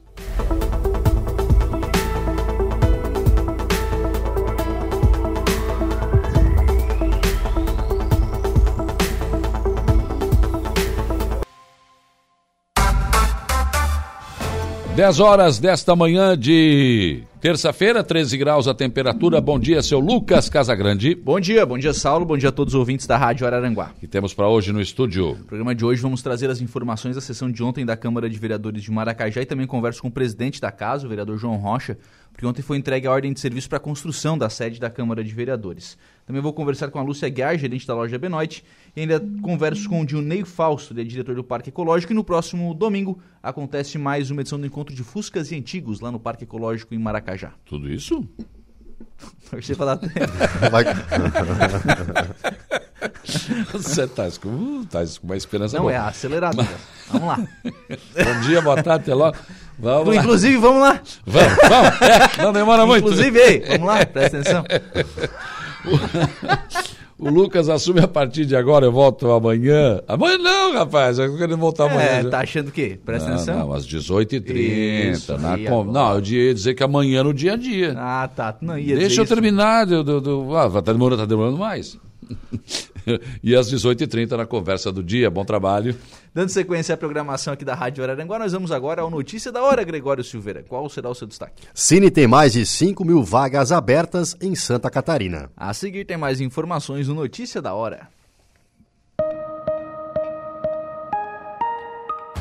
10 15.01 15.19
horas 15.19 15.59
desta 15.59 15.97
manhã 15.97 16.37
de 16.37 17.23
terça-feira, 17.41 18.05
13 18.05 18.37
graus 18.37 18.69
a 18.69 18.75
temperatura. 18.75 19.41
Bom 19.41 19.59
dia, 19.59 19.81
seu 19.81 19.99
Lucas 19.99 20.51
Casagrande. 20.51 21.15
Bom 21.15 21.41
dia, 21.41 21.65
bom 21.65 21.79
dia, 21.79 21.95
Saulo. 21.95 22.27
Bom 22.27 22.37
dia 22.37 22.51
a 22.51 22.53
todos 22.53 22.75
os 22.75 22.79
ouvintes 22.79 23.07
da 23.07 23.17
Rádio 23.17 23.47
Araranguá. 23.47 23.93
E 24.03 24.07
temos 24.07 24.35
para 24.35 24.47
hoje 24.47 24.75
no 24.75 24.81
estúdio. 24.81 25.39
No 25.39 25.45
programa 25.47 25.75
de 25.75 25.87
hoje 25.87 26.03
vamos 26.03 26.21
trazer 26.21 26.51
as 26.51 26.61
informações 26.61 27.15
da 27.15 27.23
sessão 27.23 27.51
de 27.51 27.63
ontem 27.63 27.87
da 27.87 27.97
Câmara 27.97 28.29
de 28.29 28.39
Vereadores 28.39 28.83
de 28.83 28.91
Maracajá 28.91 29.41
e 29.41 29.47
também 29.47 29.67
converso 29.67 30.03
com 30.03 30.09
o 30.09 30.13
presidente 30.13 30.61
da 30.61 30.71
casa, 30.71 31.07
o 31.07 31.09
vereador 31.09 31.39
João 31.39 31.57
Rocha, 31.57 31.97
porque 32.33 32.47
ontem 32.47 32.63
foi 32.63 32.77
entregue 32.79 33.07
a 33.07 33.11
ordem 33.11 33.33
de 33.33 33.41
serviço 33.41 33.69
para 33.69 33.79
a 33.79 33.81
construção 33.81 34.39
da 34.39 34.49
sede 34.49 34.81
da 34.81 34.89
Câmara 34.89 35.23
de 35.23 35.33
Vereadores. 35.33 35.99
Também 36.27 36.41
vou 36.41 36.53
conversar 36.53 36.89
com 36.91 36.99
a 36.99 37.03
Lúcia 37.03 37.29
Guiar, 37.29 37.59
gerente 37.59 37.87
da 37.87 37.95
loja 37.95 38.19
Benoit, 38.19 38.65
e 38.97 39.01
ainda 39.01 39.21
converso 39.43 39.89
com 39.89 40.01
o 40.01 40.07
Dilnei 40.07 40.45
Fausto, 40.45 40.93
ele 40.95 41.03
é 41.03 41.05
diretor 41.05 41.35
do 41.35 41.45
Parque 41.45 41.71
Ecológico, 41.71 42.13
e 42.13 42.17
no 42.17 42.25
próximo 42.25 42.73
domingo 42.73 43.21
acontece 43.43 43.99
mais 43.99 44.31
uma 44.31 44.41
edição 44.41 44.59
do 44.59 44.67
Encontro 44.67 44.95
de 44.95 45.03
Fuscas 45.03 45.51
e 45.51 45.57
Antigos 45.57 46.01
lá 46.01 46.11
no 46.11 46.21
Parque 46.21 46.45
Ecológico 46.45 46.95
em 46.95 46.99
Maracajá. 46.99 47.53
Tudo 47.65 47.91
isso? 47.91 48.27
Dar 49.79 49.97
tempo. 49.97 50.15
Você 53.73 54.07
tá 54.07 54.31
com, 54.41 54.85
tá 54.85 55.01
com 55.21 55.27
uma 55.27 55.37
esperança 55.37 55.77
Não, 55.77 55.85
boa. 55.85 55.95
é 55.95 55.97
acelerado. 55.97 56.67
Vamos 57.09 57.29
lá. 57.29 57.37
Bom 57.65 58.41
dia, 58.43 58.61
boa 58.63 58.83
tarde, 58.83 59.05
até 59.05 59.15
logo. 59.15 59.37
Vamos 59.81 60.15
lá. 60.15 60.23
Inclusive, 60.23 60.57
vamos 60.59 60.83
lá. 60.83 61.01
Vamos, 61.27 61.59
vamos. 61.69 61.91
É, 62.39 62.43
não 62.43 62.53
demora 62.53 62.87
muito. 62.87 63.05
Inclusive, 63.05 63.39
ei, 63.39 63.61
vamos 63.69 63.87
lá, 63.87 64.05
presta 64.07 64.39
atenção. 64.39 64.65
O 67.21 67.29
Lucas 67.29 67.69
assume 67.69 68.01
a 68.01 68.09
partir 68.09 68.47
de 68.47 68.57
agora, 68.57 68.87
eu 68.87 68.93
volto 68.93 69.31
amanhã. 69.31 70.01
Amanhã 70.09 70.39
não, 70.39 70.73
rapaz, 70.73 71.19
eu 71.19 71.37
quero 71.37 71.55
voltar 71.55 71.85
amanhã. 71.85 72.01
É, 72.01 72.23
já. 72.23 72.31
tá 72.31 72.41
achando 72.41 72.69
o 72.69 72.73
quê? 72.73 72.99
Presta 73.05 73.29
não, 73.29 73.35
atenção. 73.37 73.59
Não, 73.59 73.73
às 73.75 73.87
18h30. 73.87 75.13
Isso, 75.13 75.37
na 75.37 75.59
com-. 75.59 75.85
Não, 75.85 76.15
eu 76.15 76.25
ia 76.25 76.55
dizer 76.55 76.73
que 76.73 76.83
amanhã 76.83 77.23
no 77.23 77.35
dia 77.35 77.53
a 77.53 77.57
dia. 77.57 77.95
Ah, 77.99 78.27
tá. 78.35 78.57
Não 78.63 78.79
ia 78.79 78.97
Deixa 78.97 79.21
eu 79.21 79.25
isso. 79.25 79.35
terminar. 79.35 79.85
Do, 79.85 80.03
do, 80.03 80.19
do- 80.23 80.57
ah, 80.57 80.71
tá 80.81 80.95
demorando, 80.95 81.21
tá 81.21 81.27
demorando 81.27 81.59
mais. 81.59 81.99
e 83.43 83.55
às 83.55 83.73
18h30 83.73 84.37
na 84.37 84.47
conversa 84.47 84.93
do 84.93 85.03
dia. 85.03 85.31
Bom 85.31 85.45
trabalho. 85.45 85.97
Dando 86.35 86.51
sequência 86.51 86.95
à 86.95 86.99
programação 86.99 87.53
aqui 87.53 87.65
da 87.65 87.75
Rádio 87.75 88.05
Araranguá, 88.05 88.39
nós 88.39 88.53
vamos 88.53 88.71
agora 88.71 89.03
ao 89.03 89.11
Notícia 89.11 89.51
da 89.51 89.63
Hora, 89.63 89.83
Gregório 89.83 90.23
Silveira. 90.23 90.65
Qual 90.69 90.89
será 90.89 91.09
o 91.09 91.15
seu 91.15 91.27
destaque? 91.27 91.63
Cine 91.75 92.11
tem 92.11 92.27
mais 92.27 92.53
de 92.53 92.65
5 92.65 93.05
mil 93.05 93.23
vagas 93.23 93.73
abertas 93.73 94.37
em 94.41 94.55
Santa 94.55 94.91
Catarina. 94.91 95.51
A 95.57 95.73
seguir 95.75 96.05
tem 96.05 96.17
mais 96.17 96.41
informações 96.41 97.09
no 97.09 97.15
Notícia 97.15 97.61
da 97.61 97.75
Hora. 97.75 98.09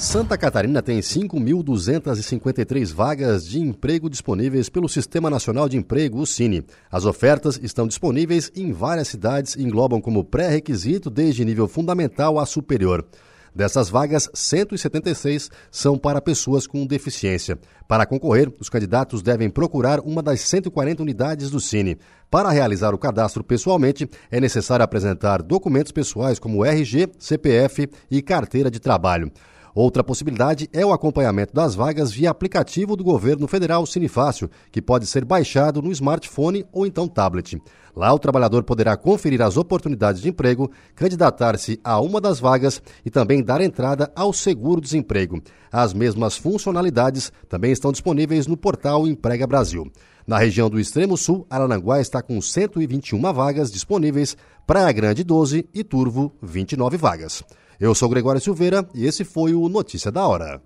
Santa 0.00 0.38
Catarina 0.38 0.80
tem 0.80 0.98
5.253 1.00 2.90
vagas 2.90 3.46
de 3.46 3.60
emprego 3.60 4.08
disponíveis 4.08 4.70
pelo 4.70 4.88
Sistema 4.88 5.28
Nacional 5.28 5.68
de 5.68 5.76
Emprego, 5.76 6.20
o 6.20 6.26
Cine. 6.26 6.64
As 6.90 7.04
ofertas 7.04 7.60
estão 7.62 7.86
disponíveis 7.86 8.50
em 8.56 8.72
várias 8.72 9.08
cidades 9.08 9.56
e 9.56 9.62
englobam 9.62 10.00
como 10.00 10.24
pré-requisito 10.24 11.10
desde 11.10 11.44
nível 11.44 11.68
fundamental 11.68 12.38
a 12.38 12.46
superior. 12.46 13.04
Dessas 13.54 13.90
vagas, 13.90 14.30
176 14.32 15.50
são 15.70 15.98
para 15.98 16.22
pessoas 16.22 16.66
com 16.66 16.86
deficiência. 16.86 17.58
Para 17.86 18.06
concorrer, 18.06 18.50
os 18.58 18.70
candidatos 18.70 19.20
devem 19.20 19.50
procurar 19.50 20.00
uma 20.00 20.22
das 20.22 20.40
140 20.40 21.02
unidades 21.02 21.50
do 21.50 21.60
Cine. 21.60 21.98
Para 22.30 22.48
realizar 22.48 22.94
o 22.94 22.98
cadastro 22.98 23.44
pessoalmente, 23.44 24.08
é 24.30 24.40
necessário 24.40 24.82
apresentar 24.82 25.42
documentos 25.42 25.92
pessoais 25.92 26.38
como 26.38 26.64
RG, 26.64 27.10
CPF 27.18 27.86
e 28.10 28.22
carteira 28.22 28.70
de 28.70 28.80
trabalho. 28.80 29.30
Outra 29.74 30.02
possibilidade 30.02 30.68
é 30.72 30.84
o 30.84 30.92
acompanhamento 30.92 31.54
das 31.54 31.74
vagas 31.74 32.10
via 32.10 32.30
aplicativo 32.30 32.96
do 32.96 33.04
governo 33.04 33.46
federal 33.46 33.86
Cinefácil, 33.86 34.50
que 34.72 34.82
pode 34.82 35.06
ser 35.06 35.24
baixado 35.24 35.80
no 35.80 35.92
smartphone 35.92 36.64
ou 36.72 36.86
então 36.86 37.06
tablet. 37.06 37.60
Lá 37.94 38.12
o 38.12 38.18
trabalhador 38.18 38.62
poderá 38.62 38.96
conferir 38.96 39.42
as 39.42 39.56
oportunidades 39.56 40.22
de 40.22 40.28
emprego, 40.28 40.70
candidatar-se 40.94 41.80
a 41.82 42.00
uma 42.00 42.20
das 42.20 42.40
vagas 42.40 42.82
e 43.04 43.10
também 43.10 43.42
dar 43.42 43.60
entrada 43.60 44.10
ao 44.14 44.32
seguro-desemprego. 44.32 45.42
As 45.72 45.92
mesmas 45.92 46.36
funcionalidades 46.36 47.32
também 47.48 47.72
estão 47.72 47.92
disponíveis 47.92 48.46
no 48.46 48.56
portal 48.56 49.06
Emprega 49.06 49.46
Brasil. 49.46 49.90
Na 50.26 50.38
região 50.38 50.70
do 50.70 50.78
Extremo 50.78 51.16
Sul, 51.16 51.46
Arananguá 51.50 52.00
está 52.00 52.22
com 52.22 52.40
121 52.40 53.20
vagas 53.32 53.70
disponíveis, 53.70 54.36
Praia 54.66 54.92
Grande 54.92 55.24
12 55.24 55.68
e 55.74 55.82
Turvo 55.82 56.32
29 56.40 56.96
vagas. 56.96 57.42
Eu 57.80 57.94
sou 57.94 58.10
Gregório 58.10 58.42
Silveira 58.42 58.86
e 58.94 59.06
esse 59.06 59.24
foi 59.24 59.54
o 59.54 59.66
Notícia 59.66 60.12
da 60.12 60.26
Hora. 60.26 60.60